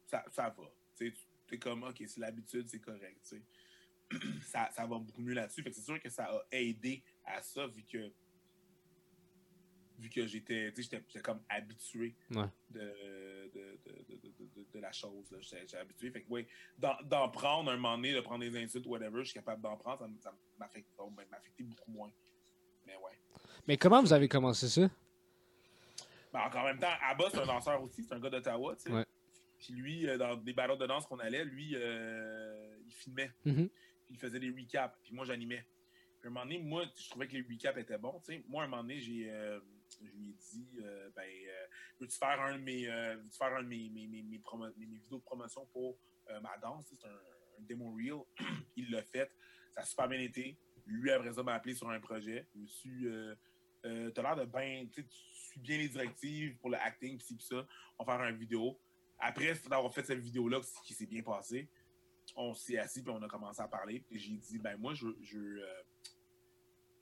ça, 0.06 0.24
ça 0.30 0.50
va. 0.56 0.70
Tu 0.98 1.14
es 1.52 1.58
comme, 1.58 1.84
OK, 1.84 2.02
c'est 2.06 2.18
l'habitude, 2.20 2.68
c'est 2.68 2.80
correct. 2.80 3.34
Ça, 4.44 4.68
ça 4.72 4.86
va 4.86 4.98
beaucoup 4.98 5.20
mieux 5.20 5.34
là-dessus. 5.34 5.62
Fait 5.62 5.70
que 5.70 5.76
c'est 5.76 5.82
sûr 5.82 6.00
que 6.00 6.08
ça 6.08 6.24
a 6.24 6.42
aidé 6.52 7.02
à 7.24 7.42
ça, 7.42 7.66
vu 7.66 7.82
que 7.84 8.12
vu 9.98 10.10
que 10.10 10.26
j'étais, 10.26 10.72
tu 10.74 10.82
sais, 10.82 11.00
j'étais- 11.06 11.20
comme 11.22 11.40
habitué 11.48 12.14
Ouais. 12.30 12.44
de, 12.68 13.50
de, 13.54 13.78
de, 13.84 14.66
de, 14.74 14.78
la 14.78 14.92
chose. 14.92 15.34
J'étais 15.40 15.76
habitué. 15.78 16.10
Fait 16.10 16.20
que, 16.22 16.26
oui, 16.28 16.46
d'en 16.78 17.30
prendre 17.30 17.70
un 17.70 17.76
moment 17.76 17.96
donné, 17.96 18.12
de 18.12 18.20
prendre 18.20 18.44
des 18.44 18.62
insultes, 18.62 18.86
whatever, 18.86 19.20
je 19.20 19.30
suis 19.30 19.34
capable 19.34 19.62
d'en 19.62 19.76
prendre, 19.76 20.06
ça, 20.20 20.30
ça 20.58 20.68
oh, 20.98 21.10
ben, 21.10 21.24
m'affectait 21.30 21.62
beaucoup 21.62 21.90
moins. 21.90 22.10
Mais 22.86 22.94
ouais. 22.96 23.18
Mais 23.66 23.76
comment 23.78 24.02
vous 24.02 24.12
avez 24.12 24.28
commencé 24.28 24.68
ça? 24.68 24.88
Mais 26.32 26.40
encore 26.40 26.62
en 26.62 26.66
même 26.66 26.78
temps, 26.78 26.92
Abba, 27.02 27.30
c'est 27.30 27.40
un 27.40 27.46
danseur 27.46 27.82
aussi, 27.82 28.04
c'est 28.04 28.12
un 28.12 28.20
gars 28.20 28.30
d'Ottawa, 28.30 28.76
tu 28.76 28.82
sais. 28.82 28.92
Ouais. 28.92 29.06
Puis 29.58 29.72
lui, 29.72 30.06
euh, 30.06 30.18
dans 30.18 30.36
des 30.36 30.52
battles 30.52 30.76
de 30.76 30.86
danse 30.86 31.06
qu'on 31.06 31.18
allait, 31.18 31.44
lui, 31.44 31.72
euh, 31.74 32.76
il 32.86 32.92
filmait. 32.92 33.32
Mhm. 33.46 33.68
Puis 34.06 34.14
il 34.14 34.18
faisait 34.18 34.40
des 34.40 34.50
recaps. 34.50 34.96
Puis 35.02 35.14
moi, 35.14 35.24
j'animais. 35.24 35.66
Puis 36.20 36.28
un 36.28 36.30
moment 36.30 36.44
donné, 36.44 36.58
moi, 36.58 36.84
je 36.96 37.10
trouvais 37.10 37.26
que 37.28 37.34
les 37.34 37.42
recaps 37.42 37.78
étaient 37.78 37.98
bons. 37.98 38.22
Moi, 38.48 38.64
un 38.64 38.68
moment 38.68 38.82
donné, 38.82 39.00
j'ai, 39.00 39.30
euh, 39.30 39.60
je 40.00 40.06
lui 40.06 40.30
ai 40.30 40.34
dit, 40.34 40.68
euh, 40.82 41.10
ben, 41.14 41.22
euh, 41.22 41.66
veux-tu 42.00 42.16
faire 42.16 42.40
un 42.40 42.56
de 42.56 42.62
mes, 42.62 42.84
faire 42.84 43.54
un 43.54 43.62
de 43.62 43.68
mes, 43.68 43.90
mes, 43.90 44.06
mes, 44.06 44.22
mes 44.22 44.40
vidéos 44.86 45.18
de 45.18 45.22
promotion 45.22 45.66
pour 45.66 45.98
ma 46.42 46.56
danse? 46.58 46.86
C'est 46.88 47.06
un, 47.06 47.10
un 47.10 47.62
démo 47.62 47.92
reel. 47.92 48.22
il 48.76 48.90
l'a 48.90 49.02
fait. 49.02 49.30
Ça 49.72 49.82
a 49.82 49.84
super 49.84 50.08
bien 50.08 50.20
été. 50.20 50.58
Lui, 50.86 51.10
après 51.10 51.32
ça, 51.32 51.42
m'a 51.42 51.54
appelé 51.54 51.74
sur 51.74 51.90
un 51.90 52.00
projet. 52.00 52.46
Je 52.54 52.58
me 52.60 52.66
suis, 52.66 53.06
t'as 53.82 54.22
l'air 54.22 54.36
de 54.36 54.44
bien, 54.44 54.86
tu 54.92 55.04
suis 55.10 55.60
bien 55.60 55.78
les 55.78 55.88
directives 55.88 56.56
pour 56.58 56.70
le 56.70 56.76
acting, 56.76 57.18
pis 57.18 57.24
ci, 57.24 57.38
ça. 57.40 57.66
On 57.98 58.04
va 58.04 58.16
faire 58.16 58.28
une 58.28 58.36
vidéo. 58.36 58.80
Après 59.18 59.54
d'avoir 59.68 59.92
fait 59.92 60.04
cette 60.04 60.18
vidéo-là, 60.18 60.60
qui 60.84 60.94
s'est 60.94 61.06
bien 61.06 61.22
passé, 61.22 61.68
on 62.34 62.54
s'est 62.54 62.78
assis 62.78 63.02
puis 63.02 63.12
on 63.12 63.22
a 63.22 63.28
commencé 63.28 63.60
à 63.60 63.68
parler. 63.68 64.00
Puis 64.00 64.18
j'ai 64.18 64.36
dit, 64.36 64.58
ben 64.58 64.76
moi, 64.76 64.94
je, 64.94 65.06
je 65.22 65.38
euh, 65.38 65.82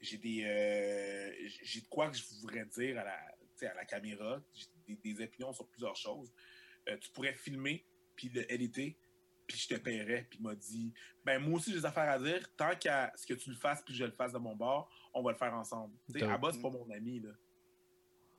j'ai 0.00 0.18
des, 0.18 0.44
euh, 0.44 1.48
j'ai 1.62 1.80
de 1.80 1.86
quoi 1.86 2.10
que 2.10 2.16
je 2.16 2.24
voudrais 2.40 2.66
dire 2.66 2.98
à 2.98 3.04
la, 3.04 3.80
à 3.80 3.84
caméra. 3.84 4.42
J'ai 4.52 4.66
des, 4.86 4.96
des 4.96 5.24
opinions 5.24 5.52
sur 5.52 5.66
plusieurs 5.68 5.96
choses. 5.96 6.32
Euh, 6.88 6.96
tu 6.98 7.10
pourrais 7.10 7.34
filmer 7.34 7.84
puis 8.14 8.28
le 8.28 8.50
éditer, 8.52 8.96
puis 9.46 9.56
je 9.56 9.68
te 9.68 9.74
paierais. 9.74 10.26
Puis 10.28 10.38
il 10.38 10.42
m'a 10.42 10.54
dit, 10.54 10.92
ben 11.24 11.38
moi 11.38 11.56
aussi 11.58 11.70
j'ai 11.70 11.78
des 11.78 11.86
affaires 11.86 12.10
à 12.10 12.18
dire. 12.18 12.46
Tant 12.56 12.74
qu'à 12.76 13.12
ce 13.16 13.26
que 13.26 13.34
tu 13.34 13.50
le 13.50 13.56
fasses 13.56 13.82
puis 13.82 13.94
que 13.94 13.98
je 13.98 14.04
le 14.04 14.12
fasse 14.12 14.32
de 14.32 14.38
mon 14.38 14.54
bord, 14.54 14.90
on 15.12 15.22
va 15.22 15.32
le 15.32 15.38
faire 15.38 15.54
ensemble. 15.54 15.94
Tu 16.12 16.20
sais. 16.20 16.26
Abba, 16.26 16.52
c'est 16.52 16.62
pas 16.62 16.70
mon 16.70 16.88
ami 16.90 17.20
là. 17.20 17.30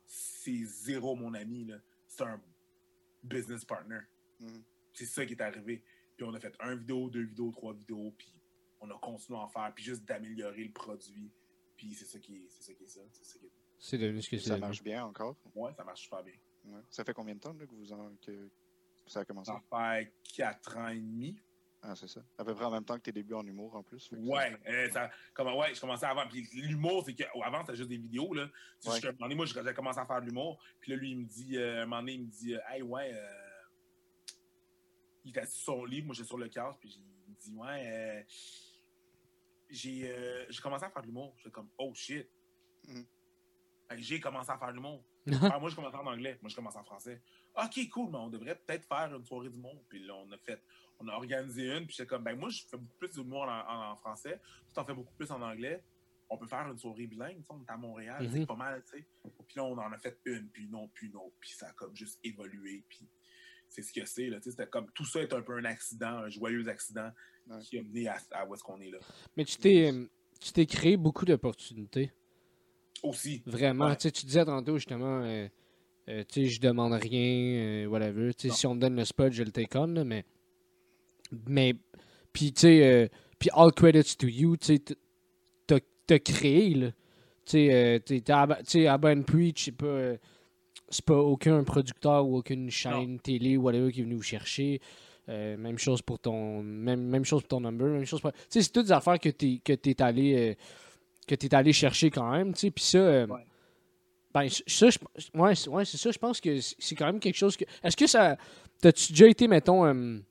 C'est 0.05 0.63
zéro 0.63 1.15
mon 1.15 1.33
ami 1.33 1.65
là. 1.65 1.77
C'est 2.07 2.23
un 2.23 2.41
business 3.23 3.65
partner. 3.65 4.01
Mhm. 4.39 4.63
C'est 4.93 5.05
ça 5.05 5.25
qui 5.25 5.33
est 5.33 5.41
arrivé. 5.41 5.83
Puis 6.17 6.25
on 6.25 6.33
a 6.33 6.39
fait 6.39 6.55
un 6.59 6.75
vidéo, 6.75 7.09
deux 7.09 7.23
vidéos, 7.25 7.51
trois 7.51 7.73
vidéos, 7.73 8.13
puis 8.17 8.33
on 8.79 8.89
a 8.89 8.97
continué 8.99 9.37
à 9.37 9.41
en 9.43 9.47
faire, 9.47 9.71
puis 9.73 9.83
juste 9.83 10.05
d'améliorer 10.05 10.63
le 10.63 10.71
produit. 10.71 11.31
Puis 11.75 11.93
c'est 11.93 12.05
ça 12.05 12.19
qui 12.19 12.35
est, 12.37 12.47
c'est 12.49 12.63
ça 12.63 12.73
qui 12.73 12.83
est 12.83 12.87
ça. 12.87 13.01
C'est 13.77 13.97
devenu 13.97 14.21
ce 14.21 14.29
que 14.29 14.37
c'est. 14.37 14.49
Ça 14.49 14.57
marche 14.57 14.81
bien 14.81 15.05
encore? 15.05 15.35
Ouais, 15.53 15.73
ça 15.73 15.83
marche 15.83 16.01
super 16.03 16.23
bien. 16.23 16.35
Ouais. 16.65 16.81
Ça 16.89 17.03
fait 17.03 17.13
combien 17.13 17.35
de 17.35 17.39
temps 17.39 17.53
là, 17.53 17.65
que, 17.65 17.75
vous 17.75 17.91
en, 17.91 18.11
que, 18.21 18.31
que 18.31 18.49
ça 19.11 19.19
a 19.21 19.25
commencé? 19.25 19.51
Ça 19.51 19.61
fait 19.69 20.13
quatre 20.35 20.77
ans 20.77 20.87
et 20.87 20.99
demi. 20.99 21.37
Ah, 21.87 21.95
c'est 21.95 22.07
ça. 22.07 22.23
À 22.39 22.43
peu 22.43 22.55
près 22.55 22.65
en 22.65 22.71
même 22.71 22.83
temps 22.85 22.95
que 22.97 23.03
tes 23.03 23.11
débuts 23.11 23.35
en 23.35 23.45
humour 23.45 23.75
en 23.75 23.83
plus. 23.83 23.99
ça- 23.99 24.15
Ouais, 24.17 24.57
euh, 24.67 24.89
ça, 24.89 25.11
comme, 25.35 25.53
ouais, 25.55 25.75
je 25.75 25.79
commençais 25.81 26.07
avant. 26.07 26.27
Puis 26.27 26.47
l'humour, 26.53 27.03
c'est 27.05 27.13
qu'avant, 27.13 27.59
c'était 27.63 27.75
juste 27.75 27.89
des 27.89 27.97
vidéos. 27.97 28.33
Là. 28.33 28.47
Tu 28.47 28.53
sais, 28.79 28.89
Ouais. 28.89 28.95
j'étais- 28.95 29.07
un 29.09 29.11
moment 29.11 29.25
donné, 29.25 29.35
moi, 29.35 29.45
j'ai 29.45 29.73
commencé 29.75 29.99
à 29.99 30.05
faire 30.07 30.21
de 30.21 30.25
l'humour. 30.25 30.57
Puis 30.79 30.91
là, 30.91 30.97
lui, 30.97 31.11
il 31.11 31.17
me 31.19 31.25
dit, 31.25 31.57
euh, 31.57 31.83
un 31.83 31.85
moment 31.85 31.99
donné, 32.01 32.13
il 32.13 32.21
me 32.21 32.31
dit, 32.31 32.55
euh, 32.55 32.59
hey, 32.69 32.81
ouais, 32.81 33.11
euh, 33.13 33.44
il 35.25 35.29
était 35.31 35.41
assis 35.41 35.57
sur 35.57 35.73
son 35.73 35.83
lit, 35.85 36.01
moi, 36.01 36.15
j'étais 36.15 36.27
sur 36.27 36.37
le 36.37 36.47
casque. 36.47 36.79
Puis 36.79 36.97
il 36.97 37.31
me 37.33 37.35
dit, 37.39 37.51
ouais, 37.55 37.83
euh, 37.91 38.23
j'ai 39.69 40.09
euh, 40.11 40.45
j'ai 40.49 40.61
commencé 40.61 40.85
à 40.85 40.89
faire 40.89 41.01
de 41.01 41.07
l'humour. 41.07 41.33
J'étais 41.37 41.51
comme, 41.51 41.69
oh 41.77 41.91
shit. 41.93 42.27
Mhm. 42.87 43.05
Que 43.89 43.97
j'ai 43.97 44.19
commencé 44.19 44.49
à 44.51 44.57
faire 44.57 44.69
de 44.69 44.73
l'humour. 44.75 45.03
Ah, 45.41 45.59
moi, 45.59 45.69
je 45.69 45.75
commençais 45.75 45.97
en 45.97 46.05
anglais. 46.05 46.37
Moi, 46.41 46.49
je 46.49 46.55
commence 46.55 46.75
en 46.75 46.83
français. 46.83 47.19
OK, 47.55 47.89
cool, 47.89 48.11
mais 48.11 48.17
on 48.19 48.29
devrait 48.29 48.55
peut-être 48.55 48.85
faire 48.87 49.13
une 49.15 49.25
soirée 49.25 49.49
d'humour. 49.49 49.83
Puis 49.89 50.05
là, 50.05 50.13
on 50.15 50.31
a 50.31 50.37
fait, 50.37 50.61
on 50.99 51.07
a 51.07 51.13
organisé 51.13 51.63
une. 51.75 51.85
Puis 51.87 51.95
j'étais 51.95 52.07
comme, 52.07 52.23
ben 52.23 52.37
moi, 52.37 52.49
je 52.49 52.61
fais 52.69 52.77
beaucoup 52.77 52.97
plus 52.99 53.11
d'humour 53.11 53.43
en, 53.43 53.59
en- 53.67 53.91
en 53.91 53.95
français. 53.95 54.39
Tu 54.73 54.79
en 54.79 54.85
fais 54.85 54.93
beaucoup 54.93 55.13
plus 55.15 55.31
en 55.31 55.41
anglais. 55.41 55.83
On 56.29 56.37
peut 56.37 56.45
faire 56.47 56.67
une 56.69 56.77
soirée 56.77 57.07
bilingue. 57.07 57.37
tu 57.37 57.43
sais, 57.43 57.53
On 57.53 57.61
est 57.63 57.69
à 57.69 57.77
Montréal. 57.77 58.23
Mhm. 58.23 58.31
C'est 58.31 58.45
pas 58.45 58.55
mal, 58.55 58.83
tu 58.83 58.97
sais. 58.99 59.05
Puis 59.47 59.55
là, 59.57 59.63
on 59.63 59.77
en 59.77 59.91
a 59.91 59.97
fait 59.97 60.19
une, 60.25 60.47
puis 60.49 60.67
autre, 60.73 60.91
puis 60.93 61.11
autre. 61.15 61.35
Puis 61.39 61.51
ça 61.51 61.67
a 61.69 61.73
comme 61.73 61.95
juste 61.95 62.19
évolué. 62.23 62.83
Puis 62.87 63.07
c'est 63.69 63.81
ce 63.81 63.91
que 63.93 64.05
c'est. 64.05 64.27
là, 64.27 64.37
tu 64.37 64.43
sais, 64.43 64.51
C'était 64.51 64.67
comme, 64.67 64.87
tout 64.93 65.05
ça 65.05 65.21
est 65.21 65.33
un 65.33 65.41
peu 65.41 65.57
un 65.57 65.65
accident, 65.65 66.07
un 66.19 66.29
joyeux 66.29 66.67
accident 66.69 67.09
Ouais. 67.47 67.59
qui 67.61 67.77
a 67.77 67.83
mené 67.83 68.07
à, 68.07 68.17
à 68.31 68.45
où 68.47 68.55
est-ce 68.55 68.63
qu'on 68.63 68.79
est 68.81 68.89
là. 68.89 68.97
Mais 69.37 69.45
tu 69.45 69.57
t'es, 69.57 69.91
tu 70.39 70.51
t'es 70.51 70.65
créé 70.65 70.97
beaucoup 70.97 71.25
d'opportunités. 71.25 72.11
Aussi. 73.03 73.43
Vraiment. 73.45 73.85
Ouais. 73.87 73.95
Tu 73.97 74.03
sais, 74.03 74.11
tu 74.11 74.25
disais 74.25 74.43
tantôt 74.45 74.77
justement, 74.77 75.21
euh, 75.21 75.47
euh, 76.09 76.23
tu 76.27 76.45
sais, 76.45 76.49
je 76.49 76.59
demande 76.59 76.93
rien, 76.93 77.83
euh, 77.83 77.85
whatever. 77.85 78.33
Tu 78.33 78.49
sais, 78.49 78.55
si 78.55 78.65
on 78.65 78.73
me 78.75 78.79
donne 78.79 78.95
le 78.95 79.05
spot, 79.05 79.31
je 79.31 79.43
le 79.43 79.51
take 79.51 79.77
on, 79.77 79.85
là, 79.87 80.03
mais. 80.03 80.25
Mais. 81.47 81.75
Puis, 82.33 82.51
tu 82.51 82.61
sais, 82.61 82.83
euh, 82.83 83.07
puis 83.37 83.49
all 83.53 83.71
credits 83.71 84.15
to 84.17 84.27
you, 84.27 84.57
tu 84.57 84.75
sais, 84.77 84.81
t'as, 85.67 85.79
t'as 86.07 86.19
créé, 86.19 86.73
là. 86.73 86.87
Tu 87.45 87.51
sais, 87.51 87.73
euh, 87.73 87.99
t'es- 87.99 88.31
à- 88.31 88.57
tu 88.63 88.71
sais, 88.71 88.87
Abba 88.87 89.11
and 89.13 89.21
Preach, 89.23 89.65
c'est 89.65 89.71
pas. 89.71 90.13
C'est 90.89 91.03
pas 91.05 91.17
aucun 91.17 91.63
producteur 91.63 92.25
ou 92.27 92.37
aucune 92.37 92.69
chaîne 92.69 93.19
télé 93.19 93.57
whatever 93.57 93.91
qui 93.91 94.01
est 94.01 94.03
venu 94.03 94.15
vous 94.15 94.21
chercher. 94.21 94.79
Euh, 95.27 95.57
même 95.57 95.77
chose 95.79 96.01
pour 96.03 96.19
ton 96.19 96.61
même, 96.61 97.01
même 97.01 97.25
chose 97.25 97.41
pour 97.41 97.47
ton 97.49 97.61
number, 97.61 97.87
même 97.87 98.05
chose 98.05 98.21
pour... 98.21 98.31
Tu 98.31 98.39
sais, 98.49 98.61
c'est 98.61 98.69
toutes 98.71 98.85
des 98.85 98.91
affaires 98.91 99.19
que 99.19 99.29
t'es 99.29 99.59
que 99.63 99.73
t'es 99.73 99.99
allé 100.01 100.35
euh, 100.51 100.53
que 101.27 101.33
t'es 101.33 101.53
allé 101.55 101.73
chercher 101.73 102.11
quand 102.11 102.29
même, 102.31 102.53
tu 102.53 102.59
sais, 102.59 102.71
puis 102.71 102.83
ça 102.83 102.99
euh, 102.99 103.25
Ouais. 103.25 103.43
ben 104.33 104.47
ça 104.49 104.89
je 104.91 104.99
ouais, 105.33 105.55
c'est- 105.55 105.69
ouais, 105.69 105.83
c'est 105.85 105.97
ça, 105.97 106.11
je 106.11 106.19
pense 106.19 106.39
que 106.39 106.59
c'est 106.61 106.93
quand 106.93 107.07
même 107.07 107.19
quelque 107.19 107.37
chose 107.37 107.57
que 107.57 107.65
Est-ce 107.81 107.97
que 107.97 108.05
ça 108.05 108.37
t'as-tu 108.79 109.13
déjà 109.13 109.27
été 109.27 109.47
mettons 109.47 110.21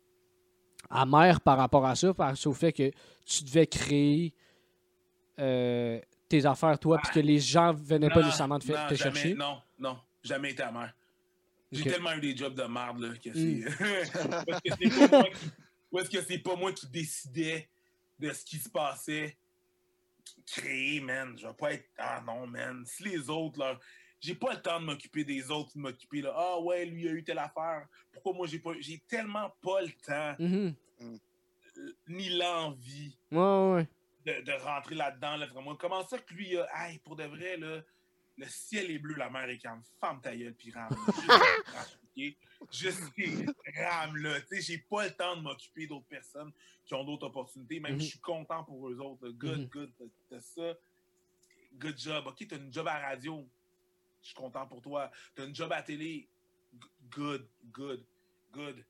amer 0.90 1.40
par 1.40 1.58
rapport 1.58 1.84
à 1.86 1.96
ça, 1.96 2.14
par 2.14 2.32
au 2.46 2.52
fait 2.52 2.72
que 2.72 2.92
tu 3.26 3.42
devais 3.42 3.66
créer 3.66 4.32
tes 5.36 6.46
affaires 6.46 6.78
toi 6.78 6.98
puis 7.02 7.12
que 7.12 7.20
les 7.20 7.38
gens 7.38 7.72
venaient 7.72 8.08
pas 8.10 8.20
Non, 8.20 8.26
nécessairement 8.26 8.58
te, 8.60 8.70
non, 8.70 8.76
te 8.88 8.94
jamais, 8.94 9.14
chercher? 9.18 9.34
Non, 9.34 9.58
non, 9.78 9.96
jamais 10.24 10.50
été 10.52 10.62
amer. 10.62 10.92
J'ai 11.72 11.84
tellement 11.84 12.12
eu 12.12 12.20
des 12.20 12.36
jobs 12.36 12.54
de 12.54 12.62
merde 12.64 13.00
là, 13.00 13.14
que 13.16 13.30
Mm. 13.30 13.68
c'est. 13.68 13.78
Parce 14.46 14.60
que 14.60 14.70
c'est 14.80 14.88
pas 15.10 15.18
moi 15.20 15.30
qui- 15.30 15.50
Ou 15.92 15.98
est-ce 16.00 16.10
que 16.10 16.22
c'est 16.22 16.38
pas 16.38 16.56
moi 16.56 16.72
qui 16.72 16.86
décidais 16.88 17.68
de 18.18 18.32
ce 18.32 18.44
qui 18.44 18.58
se 18.58 18.68
passait? 18.68 19.36
Créer, 20.46 21.00
man. 21.00 21.36
Je 21.38 21.46
vais 21.46 21.54
pas 21.54 21.72
être. 21.72 21.88
Ah 21.98 22.22
non, 22.26 22.46
man. 22.46 22.84
Si 22.86 23.02
les 23.04 23.28
autres, 23.30 23.58
là. 23.58 23.78
J'ai 24.20 24.34
pas 24.34 24.54
le 24.54 24.62
temps 24.62 24.80
de 24.80 24.86
m'occuper 24.86 25.22
des 25.24 25.50
autres, 25.50 25.72
de 25.74 25.80
m'occuper 25.80 26.22
là. 26.22 26.32
Ah 26.34 26.58
ouais, 26.60 26.86
lui 26.86 27.06
a 27.08 27.12
eu 27.12 27.22
telle 27.22 27.38
affaire. 27.38 27.86
Pourquoi 28.12 28.32
moi 28.32 28.46
j'ai 28.46 28.58
pas. 28.58 28.72
J'ai 28.80 28.98
tellement 29.06 29.50
pas 29.60 29.82
le 29.82 29.90
temps, 30.06 30.34
Mhm. 30.38 30.74
euh, 31.02 31.92
ni 32.08 32.30
l'envie 32.30 33.18
Ouais, 33.30 33.38
ouais, 33.38 33.74
ouais. 33.74 33.88
de, 34.24 34.40
de 34.44 34.52
rentrer 34.52 34.94
là-dedans. 34.94 35.36
Là, 35.36 35.46
vraiment. 35.46 35.74
Comment 35.76 36.06
ça 36.06 36.18
que 36.18 36.32
lui, 36.32 36.56
a 36.56 36.66
hey, 36.88 36.98
pour 37.00 37.16
de 37.16 37.24
vrai, 37.24 37.58
là, 37.58 37.82
le 38.36 38.46
ciel 38.48 38.90
est 38.90 38.98
bleu, 38.98 39.14
la 39.14 39.30
mer 39.30 39.48
est 39.48 39.58
calme. 39.58 39.82
Femme 40.00 40.20
ta 40.20 40.34
gueule, 40.36 40.54
puis 40.54 40.70
rame. 40.72 40.88
Juste, 42.72 43.02
rame, 43.76 44.16
là. 44.16 44.40
Tu 44.42 44.46
sais, 44.56 44.60
j'ai 44.62 44.78
pas 44.78 45.04
le 45.06 45.12
temps 45.14 45.36
de 45.36 45.42
m'occuper 45.42 45.86
d'autres 45.86 46.06
personnes 46.06 46.52
qui 46.84 46.94
ont 46.94 47.04
d'autres 47.04 47.26
opportunités. 47.26 47.80
Même 47.80 47.94
Mhm. 47.94 48.00
je 48.00 48.06
suis 48.06 48.18
content 48.20 48.64
pour 48.64 48.88
eux 48.88 48.98
autres. 48.98 49.28
Good, 49.30 49.60
Mhm. 49.60 49.66
good, 49.68 49.92
t'as- 49.98 50.04
t'as 50.30 50.40
ça. 50.40 50.74
Good 51.74 51.98
job. 51.98 52.26
OK, 52.28 52.46
t'as 52.48 52.56
une 52.56 52.72
job 52.72 52.86
à 52.88 53.00
la 53.00 53.08
radio. 53.08 53.48
Je 54.22 54.28
suis 54.28 54.34
content 54.34 54.66
pour 54.66 54.80
toi. 54.80 55.10
Tu 55.34 55.42
as 55.42 55.44
une 55.44 55.54
job 55.54 55.72
à 55.72 55.82
télé. 55.82 56.28
Good, 57.10 57.46
good, 57.66 58.04
good. 58.52 58.84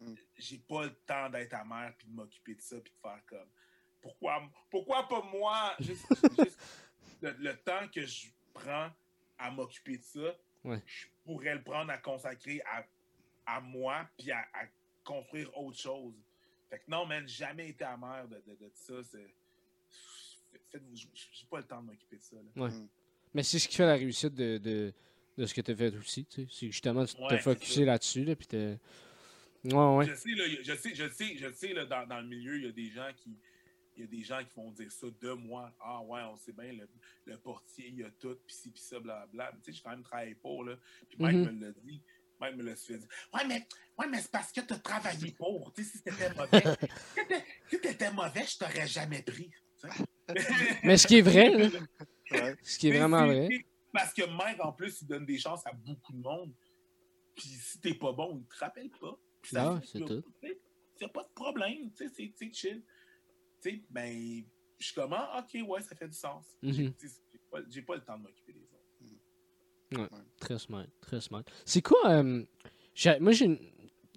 Mm. 0.00 0.14
J'ai 0.36 0.58
pas 0.58 0.84
le 0.84 0.94
temps 1.06 1.30
d'être 1.30 1.50
ta 1.50 1.64
mère 1.64 1.94
puis 1.96 2.06
de 2.08 2.12
m'occuper 2.12 2.54
de 2.56 2.60
ça 2.60 2.80
puis 2.80 2.92
de 2.92 2.98
faire 3.00 3.20
comme. 3.26 3.48
Pourquoi, 4.02 4.42
pourquoi 4.70 5.08
pas 5.08 5.22
moi? 5.22 5.74
Juste, 5.80 6.04
juste 6.38 6.58
le, 7.22 7.30
le 7.38 7.56
temps 7.58 7.88
que 7.88 8.04
je 8.04 8.26
prends 8.54 8.90
à 9.38 9.50
m'occuper 9.50 9.98
de 9.98 10.02
ça, 10.02 10.34
Ouais. 10.64 10.80
je 10.86 11.06
pourrais 11.24 11.54
le 11.54 11.62
prendre 11.62 11.90
à 11.90 11.98
consacrer 11.98 12.62
à, 12.64 12.86
à 13.44 13.60
moi 13.60 14.08
puis 14.16 14.30
à, 14.32 14.38
à 14.54 14.64
construire 15.02 15.54
autre 15.58 15.78
chose. 15.78 16.14
Fait 16.70 16.78
que 16.78 16.84
non, 16.90 17.04
man, 17.04 17.28
jamais 17.28 17.68
été 17.68 17.84
amer 17.84 18.26
de, 18.28 18.36
de, 18.36 18.56
de 18.64 18.70
ça. 18.72 18.94
C'est. 19.02 19.34
Faites-vous. 20.70 20.96
J'ai 20.96 21.46
pas 21.50 21.58
le 21.58 21.64
temps 21.64 21.82
de 21.82 21.86
m'occuper 21.88 22.16
de 22.16 22.22
ça. 22.22 22.36
là. 22.56 22.70
Mais 23.34 23.42
c'est 23.42 23.58
ce 23.58 23.68
qui 23.68 23.76
fait 23.76 23.86
la 23.86 23.94
réussite 23.94 24.34
de, 24.34 24.58
de, 24.58 24.92
de 25.36 25.46
ce 25.46 25.52
que 25.54 25.60
tu 25.60 25.72
as 25.72 25.76
fait 25.76 25.94
aussi. 25.96 26.24
tu 26.24 26.42
sais. 26.42 26.48
C'est 26.50 26.66
justement, 26.70 27.04
tu 27.04 27.16
Ouais, 27.20 27.26
c'est 27.30 27.38
focusé 27.40 27.84
là-dessus. 27.84 28.24
Là, 28.24 28.36
puis 28.36 28.46
ouais, 28.52 29.96
ouais. 29.96 30.06
Je 30.06 30.14
sais, 30.14 30.30
là, 30.30 30.44
je 30.62 30.74
sais, 30.74 30.94
je 30.94 31.08
sais, 31.10 31.36
je 31.36 31.52
sais, 31.52 31.72
là, 31.74 31.84
dans, 31.84 32.06
dans 32.06 32.20
le 32.20 32.26
milieu, 32.26 32.56
il 32.58 32.64
y 32.64 32.68
a 32.68 32.72
des 32.72 32.90
gens 32.90 33.10
qui. 33.16 33.36
Il 33.96 34.00
y 34.00 34.04
a 34.04 34.06
des 34.08 34.22
gens 34.24 34.40
qui 34.44 34.54
vont 34.56 34.70
dire 34.72 34.90
ça 34.90 35.06
de 35.20 35.30
moi. 35.32 35.72
Ah 35.80 36.00
ouais, 36.02 36.20
on 36.22 36.36
sait 36.36 36.52
bien, 36.52 36.72
le, 36.72 36.88
le 37.26 37.38
portier, 37.38 37.86
il 37.88 37.98
y 38.00 38.02
a 38.04 38.10
tout, 38.10 38.36
pis 38.46 38.54
ci, 38.54 38.70
pis 38.70 38.80
ça, 38.80 38.98
blablabla. 38.98 39.52
Mais 39.52 39.58
Tu 39.62 39.70
sais, 39.70 39.76
j'ai 39.76 39.82
quand 39.82 39.90
même 39.90 40.02
travaillé 40.02 40.34
pour, 40.34 40.64
là. 40.64 40.76
Puis 41.08 41.18
Mike 41.20 41.36
Mhm. 41.36 41.58
me 41.58 41.66
l'a 41.66 41.72
dit. 41.72 42.02
Mike 42.40 42.56
me 42.56 42.62
l'a 42.64 42.74
fait 42.76 42.98
dire. 42.98 43.08
Ouais, 43.32 43.46
mais, 43.46 43.66
ouais, 43.96 44.08
mais 44.08 44.20
c'est 44.20 44.30
parce 44.32 44.50
que 44.50 44.60
t'as 44.62 44.78
travaillé 44.78 45.30
pour. 45.32 45.72
Tu 45.72 45.84
sais, 45.84 45.98
si 45.98 46.02
t'étais 46.02 46.34
mauvais, 46.34 46.62
si 47.70 47.80
t'étais- 47.80 48.08
si 48.08 48.14
mauvais, 48.14 48.44
je 48.46 48.58
t'aurais 48.58 48.86
jamais 48.88 49.22
pris. 49.22 49.50
tu. 49.80 49.86
Mais 50.82 50.96
ce 50.96 51.06
qui 51.06 51.18
est 51.18 51.22
vrai, 51.22 51.50
là, 51.50 51.68
Ouais. 52.32 52.56
ce 52.62 52.78
qui 52.78 52.88
est 52.88 52.92
Mais 52.92 52.98
vraiment 52.98 53.26
vrai. 53.26 53.48
Parce 53.92 54.12
que 54.12 54.24
Mike, 54.28 54.58
en 54.60 54.72
plus, 54.72 55.02
il 55.02 55.06
donne 55.06 55.24
des 55.26 55.38
chances 55.38 55.64
à 55.66 55.72
beaucoup 55.72 56.12
de 56.12 56.18
monde. 56.20 56.52
Puis 57.36 57.44
si 57.48 57.78
t'es 57.80 57.94
pas 57.94 58.12
bon, 58.12 58.40
il 58.40 58.46
te 58.48 58.58
rappelle 58.58 58.90
pas. 58.90 59.16
Puis 59.42 59.56
c'est 59.84 60.00
tout. 60.00 60.22
tu 60.42 60.48
sais, 60.48 60.58
Y 61.00 61.04
a 61.04 61.08
pas 61.08 61.22
de 61.22 61.28
problème. 61.34 61.92
Tu 61.92 62.08
sais, 62.08 62.12
c'est 62.16 62.32
c'est 62.34 62.52
chill. 62.52 62.82
Tu 63.64 63.70
sais, 63.70 63.80
ben, 63.88 64.42
je 64.78 64.84
suis 64.84 64.94
comme, 64.94 65.14
ah, 65.14 65.42
ok, 65.42 65.66
ouais, 65.68 65.80
ça 65.80 65.94
fait 65.94 66.08
du 66.08 66.14
sens. 66.14 66.44
J'ai- 66.62 66.92
tu 66.92 67.08
sais, 67.08 67.20
J'ai 67.32 67.40
pas, 67.50 67.58
j'ai 67.70 67.82
pas 67.82 67.94
le 67.94 68.02
temps 68.02 68.18
de 68.18 68.22
m'occuper 68.24 68.52
des 68.52 68.60
autres. 69.98 70.10
Très 70.38 70.58
smart, 70.58 70.86
très 71.00 71.20
smart. 71.20 71.44
C'est 71.64 71.80
quoi. 71.80 71.98
euh, 72.10 72.42
moi, 73.20 73.32
j'ai 73.32 73.44
une. 73.46 73.58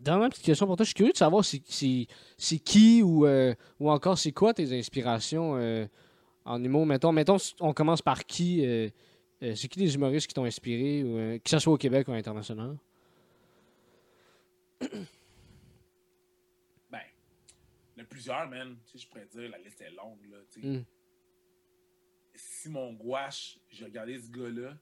Dans 0.02 0.20
ma 0.20 0.30
petite 0.30 0.44
question 0.44 0.68
pour 0.68 0.76
toi, 0.76 0.84
je 0.84 0.90
suis 0.90 0.96
curieux 0.96 1.12
de 1.14 1.18
savoir 1.18 1.44
c'est, 1.46 1.60
qui 2.60 3.02
ou, 3.02 3.26
euh, 3.26 3.56
ou 3.80 3.90
encore 3.90 4.18
c'est 4.18 4.32
quoi 4.32 4.54
tes 4.54 4.78
inspirations 4.78 5.56
euh, 5.56 5.88
en 6.46 6.64
humour? 6.64 6.86
Mettons, 6.86 7.12
mettons, 7.12 7.38
on 7.60 7.74
commence 7.74 8.02
par 8.04 8.26
qui 8.26 8.64
euh, 8.66 8.90
euh, 9.44 9.56
C'est 9.56 9.68
qui 9.68 9.80
les 9.80 9.96
humoristes 9.96 10.28
qui 10.28 10.34
t'ont 10.36 10.46
inspiré, 10.46 11.04
ou, 11.04 11.18
euh, 11.18 11.40
que 11.40 11.50
ce 11.50 11.58
soit 11.60 11.74
au 11.74 11.78
Québec 11.78 12.08
ou 12.08 12.12
à 12.12 12.16
l'international 12.16 12.78
il 17.98 18.02
y 18.02 18.04
en 18.04 18.06
a 18.06 18.08
plusieurs, 18.08 18.48
man. 18.48 18.78
Tu 18.86 18.92
sais, 18.92 18.98
je 19.00 19.08
pourrais 19.08 19.26
dire, 19.26 19.50
la 19.50 19.58
liste 19.58 19.82
est 19.82 19.90
longue, 19.90 20.24
là. 20.30 20.38
tu 20.52 20.62
sais. 20.62 20.68
Mm. 20.68 20.86
Simon 22.36 22.94
Gouache, 22.94 23.60
j'ai 23.70 23.86
regardé 23.86 24.20
ce 24.20 24.30
gars-là. 24.30 24.78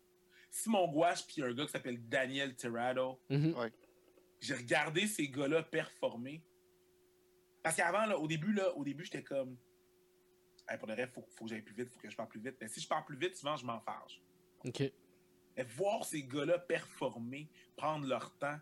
Simon 0.51 0.89
Gouache, 0.89 1.25
puis 1.25 1.35
il 1.37 1.39
y 1.39 1.43
a 1.43 1.47
un 1.47 1.53
gars 1.53 1.65
qui 1.65 1.71
s'appelle 1.71 2.09
Daniel 2.09 2.55
Tirado. 2.55 3.19
Mhm. 3.29 3.55
j'ai 4.41 4.55
regardé 4.55 5.07
ces 5.07 5.29
gars-là 5.29 5.63
performer. 5.63 6.43
Parce 7.63 7.77
qu'avant, 7.77 8.05
là, 8.05 8.19
au 8.19 8.27
début, 8.27 8.51
là, 8.51 8.75
au 8.75 8.83
début, 8.83 9.05
j'étais 9.05 9.23
comme. 9.23 9.57
Hey, 10.67 10.77
pour 10.77 10.87
le 10.87 10.95
reste, 10.95 11.11
il 11.11 11.21
faut, 11.21 11.27
faut 11.37 11.45
que 11.45 11.51
j'aille 11.51 11.61
plus 11.61 11.75
vite, 11.75 11.87
il 11.89 11.93
faut 11.93 11.99
que 11.99 12.09
je 12.09 12.15
parle 12.17 12.29
plus 12.29 12.41
vite. 12.41 12.57
Mais 12.59 12.67
si 12.67 12.81
je 12.81 12.87
parle 12.87 13.05
plus 13.05 13.17
vite, 13.17 13.37
souvent, 13.37 13.55
je 13.55 13.65
m'en 13.65 13.79
fâche. 13.79 14.21
Ok. 14.65 14.91
Mais 15.55 15.63
voir 15.63 16.03
ces 16.03 16.23
gars-là 16.23 16.59
performer, 16.59 17.49
prendre 17.77 18.05
leur 18.05 18.35
temps, 18.37 18.59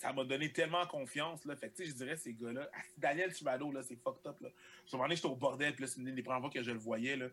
ça 0.00 0.14
m'a 0.14 0.24
donné 0.24 0.50
tellement 0.50 0.86
confiance. 0.86 1.44
Là. 1.44 1.54
Fait 1.56 1.68
que, 1.68 1.76
tu 1.76 1.84
sais, 1.84 1.90
je 1.90 1.94
dirais, 1.94 2.16
ces 2.16 2.32
gars-là. 2.32 2.70
Ah, 2.72 2.78
Daniel 2.96 3.34
Tirado, 3.34 3.70
là, 3.70 3.82
c'est 3.82 3.96
fucked 3.96 4.26
up. 4.26 4.40
Là. 4.40 4.48
Un 4.48 4.96
moment 4.96 5.04
donné, 5.04 5.16
j'étais 5.16 5.28
au 5.28 5.36
bordel, 5.36 5.74
puis 5.74 5.82
là, 5.84 5.88
c'est 5.88 6.00
une 6.00 6.14
des 6.14 6.22
premières 6.22 6.40
fois 6.40 6.48
que 6.48 6.62
je 6.62 6.70
le 6.70 6.78
voyais. 6.78 7.16
Là. 7.16 7.26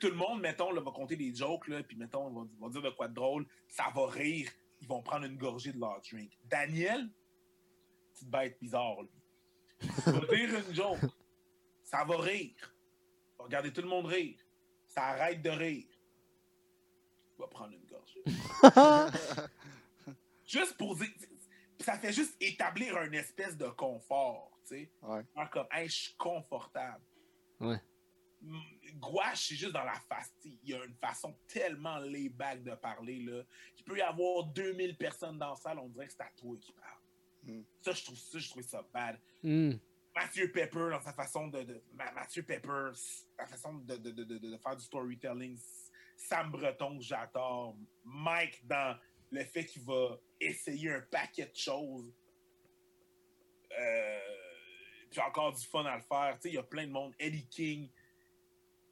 Tout 0.00 0.08
le 0.08 0.14
monde, 0.14 0.40
mettons, 0.40 0.72
là, 0.72 0.80
va 0.80 0.90
compter 0.90 1.16
des 1.16 1.34
jokes, 1.34 1.68
là, 1.68 1.82
puis 1.82 1.98
mettons, 1.98 2.30
va, 2.30 2.46
va 2.60 2.68
dire 2.70 2.80
de 2.80 2.88
quoi 2.90 3.08
de 3.08 3.14
drôle, 3.14 3.46
ça 3.68 3.84
va 3.94 4.06
rire, 4.06 4.50
ils 4.80 4.88
vont 4.88 5.02
prendre 5.02 5.26
une 5.26 5.36
gorgée 5.36 5.70
de 5.70 5.78
leur 5.78 6.00
drink. 6.00 6.30
Daniel, 6.46 7.10
petite 8.14 8.30
bête 8.30 8.56
bizarre, 8.58 9.02
lui. 9.02 9.10
Il 10.06 10.12
va 10.12 10.34
dire 10.34 10.64
une 10.66 10.74
joke, 10.74 11.00
ça 11.84 12.04
va 12.04 12.16
rire. 12.16 12.74
Va 13.38 13.44
regarder 13.44 13.70
tout 13.70 13.82
le 13.82 13.88
monde 13.88 14.06
rire. 14.06 14.38
Ça 14.86 15.04
arrête 15.08 15.42
de 15.42 15.50
rire. 15.50 15.86
Il 17.36 17.40
va 17.40 17.46
prendre 17.48 17.74
une 17.74 17.84
gorgée. 17.84 18.22
juste 20.46 20.76
pour 20.78 20.96
dire. 20.96 21.08
Ça 21.88 21.98
fait 21.98 22.12
juste 22.12 22.36
établir 22.38 22.98
un 22.98 23.10
espèce 23.12 23.56
de 23.56 23.66
confort, 23.68 24.50
tu 24.66 24.74
sais. 24.76 24.90
Ouais. 25.00 25.24
Comme, 25.50 25.66
hey, 25.72 25.88
je 25.88 25.94
suis 25.94 26.14
confortable. 26.16 27.02
Ouais. 27.60 27.80
Mm, 28.42 28.58
Gouache, 28.96 29.48
c'est 29.48 29.54
juste 29.54 29.72
dans 29.72 29.84
la 29.84 29.94
sais, 29.94 30.52
Il 30.62 30.68
y 30.68 30.74
a 30.74 30.84
une 30.84 30.94
façon 30.96 31.34
tellement 31.46 31.96
lay-back 31.98 32.62
de 32.62 32.74
parler. 32.74 33.20
Là. 33.20 33.42
Il 33.78 33.84
peut 33.84 33.96
y 33.96 34.02
avoir 34.02 34.44
2000 34.48 34.98
personnes 34.98 35.38
dans 35.38 35.48
la 35.50 35.56
salle, 35.56 35.78
on 35.78 35.88
dirait 35.88 36.06
que 36.08 36.12
c'est 36.12 36.20
à 36.22 36.30
toi 36.36 36.54
qui 36.60 36.72
parle. 36.72 37.00
Mm. 37.56 37.62
Ça, 37.80 37.92
je 37.92 38.04
trouve 38.04 38.18
ça, 38.18 38.38
je 38.38 38.50
trouve 38.50 38.62
ça 38.64 38.82
bad. 38.92 39.18
Hmm. 39.42 39.72
Mathieu 40.14 40.52
Pepper, 40.52 40.90
dans 40.90 41.00
sa 41.00 41.14
façon 41.14 41.48
de. 41.48 41.62
de- 41.62 41.82
Ma- 41.94 42.12
Mathieu 42.12 42.42
Pepper, 42.42 42.90
sa 42.94 43.46
façon 43.46 43.72
de, 43.78 43.96
de, 43.96 44.10
de, 44.10 44.24
de- 44.24 44.38
de 44.38 44.58
faire 44.58 44.76
du 44.76 44.84
storytelling. 44.84 45.58
Sam 46.18 46.50
Breton, 46.50 46.98
que 46.98 47.04
j'adore. 47.04 47.76
Mike, 48.04 48.66
dans 48.66 48.98
le 49.30 49.44
fait 49.44 49.64
qu'il 49.64 49.82
va 49.82 50.18
essayer 50.40 50.90
un 50.90 51.00
paquet 51.02 51.46
de 51.46 51.56
choses. 51.56 52.12
Euh, 53.78 54.18
puis 55.10 55.20
encore 55.20 55.52
du 55.52 55.64
fun 55.66 55.84
à 55.84 55.96
le 55.96 56.02
faire. 56.02 56.34
Tu 56.36 56.42
sais, 56.42 56.48
il 56.50 56.54
y 56.54 56.58
a 56.58 56.62
plein 56.62 56.86
de 56.86 56.92
monde. 56.92 57.14
Eddie 57.18 57.46
King. 57.48 57.88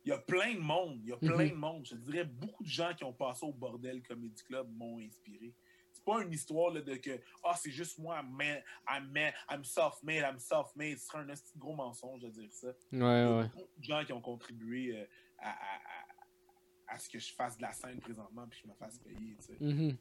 Il 0.05 0.11
y 0.11 0.13
a 0.13 0.19
plein 0.19 0.55
de 0.55 0.61
monde. 0.61 1.01
Il 1.03 1.09
y 1.09 1.13
a 1.13 1.17
plein 1.17 1.45
Mhm. 1.47 1.51
de 1.51 1.55
monde. 1.55 1.87
Je 1.87 1.97
dirais 1.97 2.25
beaucoup 2.25 2.63
de 2.63 2.69
gens 2.69 2.95
qui 2.95 3.05
ont 3.05 3.13
passé 3.13 3.45
au 3.45 3.53
Bordel 3.53 4.03
Comedy 4.03 4.43
Club 4.45 4.69
m'ont 4.71 5.01
inspiré. 5.01 5.53
C'est 5.93 6.05
pas 6.05 6.23
une 6.23 6.33
histoire 6.33 6.73
là, 6.73 6.83
de 6.83 6.95
que 6.97 7.19
ah 7.43 7.55
c'est 7.57 7.71
juste 7.71 7.99
moi, 7.99 8.23
man, 8.23 8.63
I'm, 8.89 9.11
man, 9.11 9.33
I'm 9.51 9.65
self-made, 9.65 10.23
I'm 10.23 10.39
self-made. 10.39 10.99
Ce 10.99 11.07
serait 11.07 11.19
un 11.21 11.27
petit 11.27 11.59
gros 11.59 11.75
mensonge 11.75 12.21
de 12.21 12.29
dire 12.29 12.53
ça. 12.53 12.69
Ouais, 12.69 12.75
Il 12.93 12.99
y 12.99 13.03
a 13.03 13.37
ouais. 13.39 13.49
beaucoup 13.49 13.79
de 13.79 13.83
gens 13.85 14.05
qui 14.05 14.13
ont 14.13 14.21
contribué 14.21 14.97
euh, 14.97 15.07
à, 15.39 15.51
à- 15.51 15.77
à- 15.77 16.95
à 16.95 16.99
ce 16.99 17.09
que 17.09 17.19
je 17.19 17.33
fasse 17.33 17.57
de 17.57 17.63
la 17.63 17.73
scène 17.73 17.99
présentement 17.99 18.47
puis 18.47 18.61
que 18.61 18.67
je 18.69 18.71
me 18.73 18.77
fasse 18.77 18.99
payer. 18.99 19.37
tu 19.41 19.47
sais. 19.47 19.97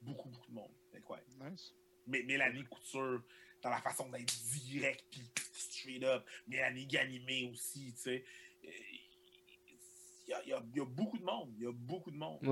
Beaucoup, 0.00 0.28
beaucoup 0.28 0.48
de 0.48 0.54
monde. 0.54 0.72
Nice. 1.50 1.74
Mais 2.06 2.22
Mélanie 2.22 2.64
Couture, 2.64 3.22
dans 3.62 3.70
la 3.70 3.80
façon 3.80 4.08
d'être 4.10 4.32
direct 4.64 5.04
puis 5.10 5.22
straight 5.52 6.02
up. 6.04 6.24
Mélanie 6.46 6.86
Ganimé 6.86 7.50
aussi, 7.52 7.92
tu 7.94 8.00
sais. 8.02 8.24
Il 8.62 10.30
y 10.30 10.34
a, 10.34 10.42
il 10.44 10.48
y 10.50 10.52
a- 10.52 10.62
il 10.72 10.76
y 10.76 10.80
a 10.80 10.84
beaucoup 10.84 11.18
de 11.18 11.24
monde. 11.24 11.52
Il 11.56 11.62
y 11.64 11.66
a 11.66 11.72
beaucoup 11.72 12.10
de 12.10 12.16
monde. 12.16 12.38
Ouais, 12.42 12.50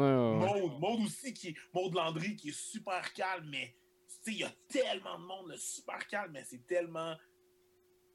aussi, 1.04 1.32
qui 1.34 1.48
est, 1.48 1.56
Landry, 1.94 2.34
qui 2.36 2.48
est 2.48 2.58
super 2.58 3.12
calme, 3.12 3.48
mais 3.50 3.74
tu 4.08 4.14
sais, 4.22 4.32
il 4.32 4.38
y 4.38 4.44
a 4.44 4.52
tellement 4.68 5.18
de 5.18 5.24
monde, 5.24 5.48
là, 5.50 5.58
super 5.58 6.06
calme, 6.06 6.32
mais 6.32 6.44
c'est 6.44 6.66
tellement. 6.66 7.14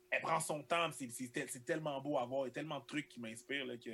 Elle 0.10 0.22
prend 0.24 0.40
son 0.42 0.62
temps, 0.64 0.92
c'est 0.92 1.10
c'est 1.10 1.30
tel- 1.30 1.48
c'est 1.50 1.64
tellement 1.64 2.02
beau 2.02 2.18
à 2.18 2.26
voir, 2.26 2.46
il 2.46 2.50
y 2.50 2.52
a 2.52 2.54
tellement 2.54 2.80
de 2.80 2.86
trucs 2.86 3.08
qui 3.08 3.20
m'inspirent 3.22 3.66
là, 3.66 3.78
que 3.78 3.92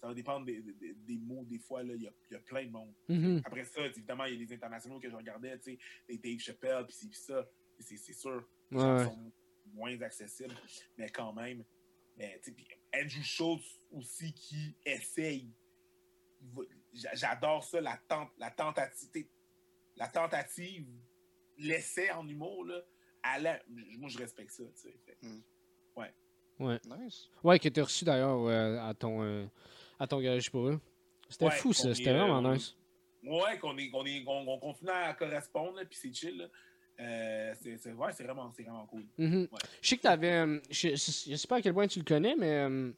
ça 0.00 0.06
va 0.08 0.14
dépendre 0.14 0.46
des, 0.46 0.60
des- 0.62 0.94
des 0.94 1.18
mots, 1.18 1.44
des 1.44 1.58
fois, 1.58 1.82
là, 1.82 1.94
il 1.94 2.02
y 2.02 2.06
a, 2.08 2.12
il 2.30 2.34
y 2.34 2.36
a 2.36 2.40
plein 2.40 2.64
de 2.66 2.70
monde. 2.70 2.94
Mhm. 3.08 3.42
Après 3.44 3.64
ça, 3.64 3.80
évidemment, 3.86 4.24
il 4.24 4.40
y 4.40 4.42
a 4.42 4.46
des 4.46 4.54
internationaux 4.54 5.00
que 5.00 5.10
je 5.10 5.16
regardais, 5.16 5.58
tu 5.58 5.72
sais, 5.72 5.78
des 6.08 6.18
Dave 6.18 6.38
Chappelle, 6.38 6.86
puis 6.86 6.94
ça, 7.12 7.48
c'est 7.80 7.96
c'est 7.96 8.12
sûr, 8.12 8.46
Ouais, 8.70 8.82
ouais. 8.82 9.04
sont 9.04 9.32
moins 9.74 10.00
accessibles, 10.02 10.54
mais 10.96 11.08
quand 11.10 11.32
même. 11.32 11.64
Mais, 12.16 12.38
tu 12.42 12.50
sais, 12.50 12.52
puis 12.52 12.66
Andrew 12.94 13.22
Schultz 13.22 13.80
aussi 13.90 14.32
qui 14.32 14.76
essaye. 14.84 15.52
J'adore 17.14 17.64
ça, 17.64 17.80
la, 17.80 17.96
tent- 18.08 18.30
la 18.38 18.50
tentative. 18.50 19.26
La 19.96 20.08
tentative, 20.08 20.86
l'essai 21.58 22.10
en 22.12 22.26
humour, 22.28 22.64
là, 22.64 22.84
à 23.22 23.38
la- 23.40 23.60
moi 23.98 24.08
je 24.08 24.18
respecte 24.18 24.50
ça. 24.52 24.62
tu 24.64 24.80
sais. 24.82 24.94
Fait- 25.04 25.18
Nice. 26.60 27.30
Ouais, 27.44 27.60
que 27.60 27.68
t'as 27.68 27.84
reçu 27.84 28.04
d'ailleurs 28.04 28.40
euh, 28.48 28.78
à 28.80 28.92
ton 28.92 29.22
euh, 29.22 29.46
à 29.98 30.06
ton 30.06 30.20
garage 30.20 30.50
pour 30.50 30.68
eux. 30.68 30.80
C'était 31.28 31.46
Ouais, 31.46 31.50
fou 31.52 31.72
ça, 31.72 31.94
c'était 31.94 32.10
euh, 32.10 32.18
vraiment 32.24 32.52
est- 32.52 32.56
nice. 32.56 32.74
Ouais, 33.24 33.58
qu'on 33.58 33.76
est, 33.76 33.90
qu'on 33.90 34.04
est, 34.06 34.22
qu'on 34.24 34.44
qu'on 34.44 34.58
continue 34.58 34.90
à 34.90 35.12
correspondre, 35.14 35.76
là, 35.76 35.84
puis 35.84 35.98
c'est 36.00 36.12
chill. 36.14 36.38
là. 36.38 36.44
Euh, 37.00 37.54
c'est 37.60 37.76
c'est- 37.78 37.92
ouais, 37.92 38.12
c'est 38.12 38.24
vraiment, 38.24 38.50
c'est 38.56 38.62
vraiment 38.62 38.86
cool. 38.86 39.04
Mhm. 39.18 39.48
Ouais. 39.52 39.58
Je 39.82 39.88
sais 39.88 39.96
que 39.96 40.02
t'avais. 40.02 40.32
euh, 40.32 40.58
je, 40.70 40.90
je 40.90 40.96
sais 41.36 41.46
pas 41.48 41.56
à 41.56 41.62
quel 41.62 41.74
point 41.74 41.86
tu 41.86 41.98
le 42.00 42.04
connais, 42.04 42.34
mais 42.36 42.50
euh, 42.50 42.90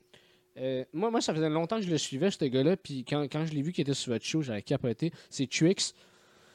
euh, 0.59 0.85
moi, 0.93 1.10
moi, 1.10 1.20
ça 1.20 1.35
faisait 1.35 1.48
longtemps 1.51 1.77
que 1.77 1.82
je 1.82 1.90
le 1.90 1.98
suivais, 1.98 2.31
ce 2.31 2.44
gars-là. 2.44 2.77
Puis 2.77 3.05
quand, 3.05 3.22
quand 3.24 3.44
je 3.47 3.52
l'ai 3.52 3.62
vu 3.62 3.72
qu'il 3.72 3.82
était 3.82 3.94
sur 3.94 4.12
votre 4.12 4.24
show, 4.24 4.43
j'avais 4.43 4.62
capoté. 4.62 5.10
C'est 5.28 5.47
Twix. 5.47 5.94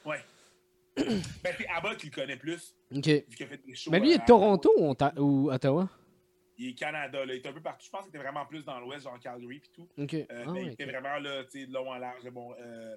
Ouais. 0.06 0.20
ben, 0.98 1.22
c'est 1.58 1.68
Abba 1.68 1.96
qui 1.96 2.08
le 2.08 2.12
connaît 2.14 2.38
plus, 2.38 2.74
Ok. 2.96 3.06
vu 3.06 3.26
qu'il 3.36 3.46
a 3.46 3.50
fait 3.50 3.62
des 3.66 3.76
shows. 3.76 3.92
Mais 3.92 4.00
lui, 4.00 4.10
il 4.10 4.14
est 4.14 4.20
de 4.20 4.26
Toronto 4.26 4.72
ou, 4.78 4.92
Onta- 4.94 5.20
ou 5.20 5.52
Ottawa? 5.52 5.90
Il 6.58 6.70
est 6.70 6.74
Canada, 6.74 7.26
là. 7.26 7.34
Il 7.34 7.38
est 7.42 7.48
un 7.48 7.54
peu 7.54 7.62
partout. 7.62 7.86
Je 7.86 7.90
pense 7.90 8.02
qu'il 8.02 8.10
était 8.10 8.18
vraiment 8.18 8.46
plus 8.46 8.64
dans 8.64 8.80
l'ouest, 8.80 9.04
genre 9.04 9.20
Calgary 9.20 9.58
et 9.58 9.62
tout. 9.74 9.88
Euh, 10.32 10.44
Ah 10.48 10.52
mais 10.52 10.64
il 10.66 10.72
était 10.74 10.86
vraiment 10.86 11.18
là, 11.20 11.44
tu 11.46 11.60
sais, 11.62 11.66
de 11.68 11.74
long 11.74 11.90
en 11.92 11.98
large, 11.98 12.30
bon, 12.30 12.54
euh, 12.60 12.96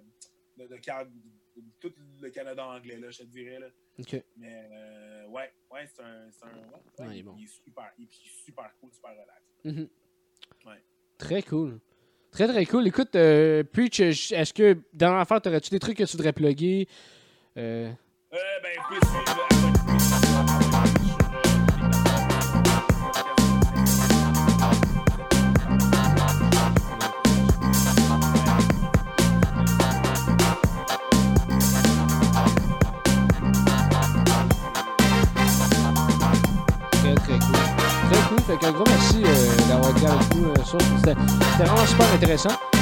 de, 0.57 0.67
de 0.67 0.77
Cal- 0.77 1.11
de 1.57 1.63
tout 1.81 1.93
le 2.21 2.31
Canada 2.31 2.65
anglais, 2.67 2.99
là, 2.99 3.11
je 3.11 3.19
te 3.19 3.25
dirais. 3.25 3.59
Là. 3.59 3.67
Mais 4.37 4.69
euh, 4.73 5.27
ouais, 5.27 5.53
ouais, 5.73 5.87
c'est 5.93 6.03
un. 6.03 6.31
c'est 6.31 6.45
un- 6.45 7.05
ouais, 7.09 7.15
il 7.17 7.19
est 7.19 7.23
bon. 7.25 7.35
il 7.37 7.45
est 7.45 7.49
super. 7.49 7.91
Il, 7.99 8.07
puis 8.07 8.21
il 8.25 8.29
est 8.29 8.45
super 8.45 8.71
cool, 8.81 8.91
super 8.93 9.11
relax. 9.11 9.43
Mhm. 9.65 9.89
Ouais. 10.67 10.83
Très 11.19 11.43
cool. 11.43 11.81
Très, 12.31 12.47
très 12.47 12.65
cool. 12.67 12.87
Écoute, 12.87 13.17
euh, 13.17 13.65
Preach, 13.65 13.99
est-ce 14.01 14.53
que 14.55 14.79
dans 14.93 15.15
l'affaire, 15.17 15.41
t'aurais-tu 15.43 15.71
des 15.71 15.79
trucs 15.81 15.97
que 15.97 16.05
tu 16.05 16.13
voudrais 16.17 16.33
plugger? 16.33 16.87
Ben, 17.57 17.97
Fait 38.49 38.57
qu'un 38.57 38.73
gros 38.73 38.85
merci 38.89 39.23
euh, 39.27 39.69
d'avoir 39.69 39.91
été 39.91 40.07
avec 40.07 40.35
nous. 40.37 40.47
euh, 40.49 40.79
c'était 40.97 41.65
vraiment 41.65 41.87
super 41.87 42.07
intéressant. 42.15 42.78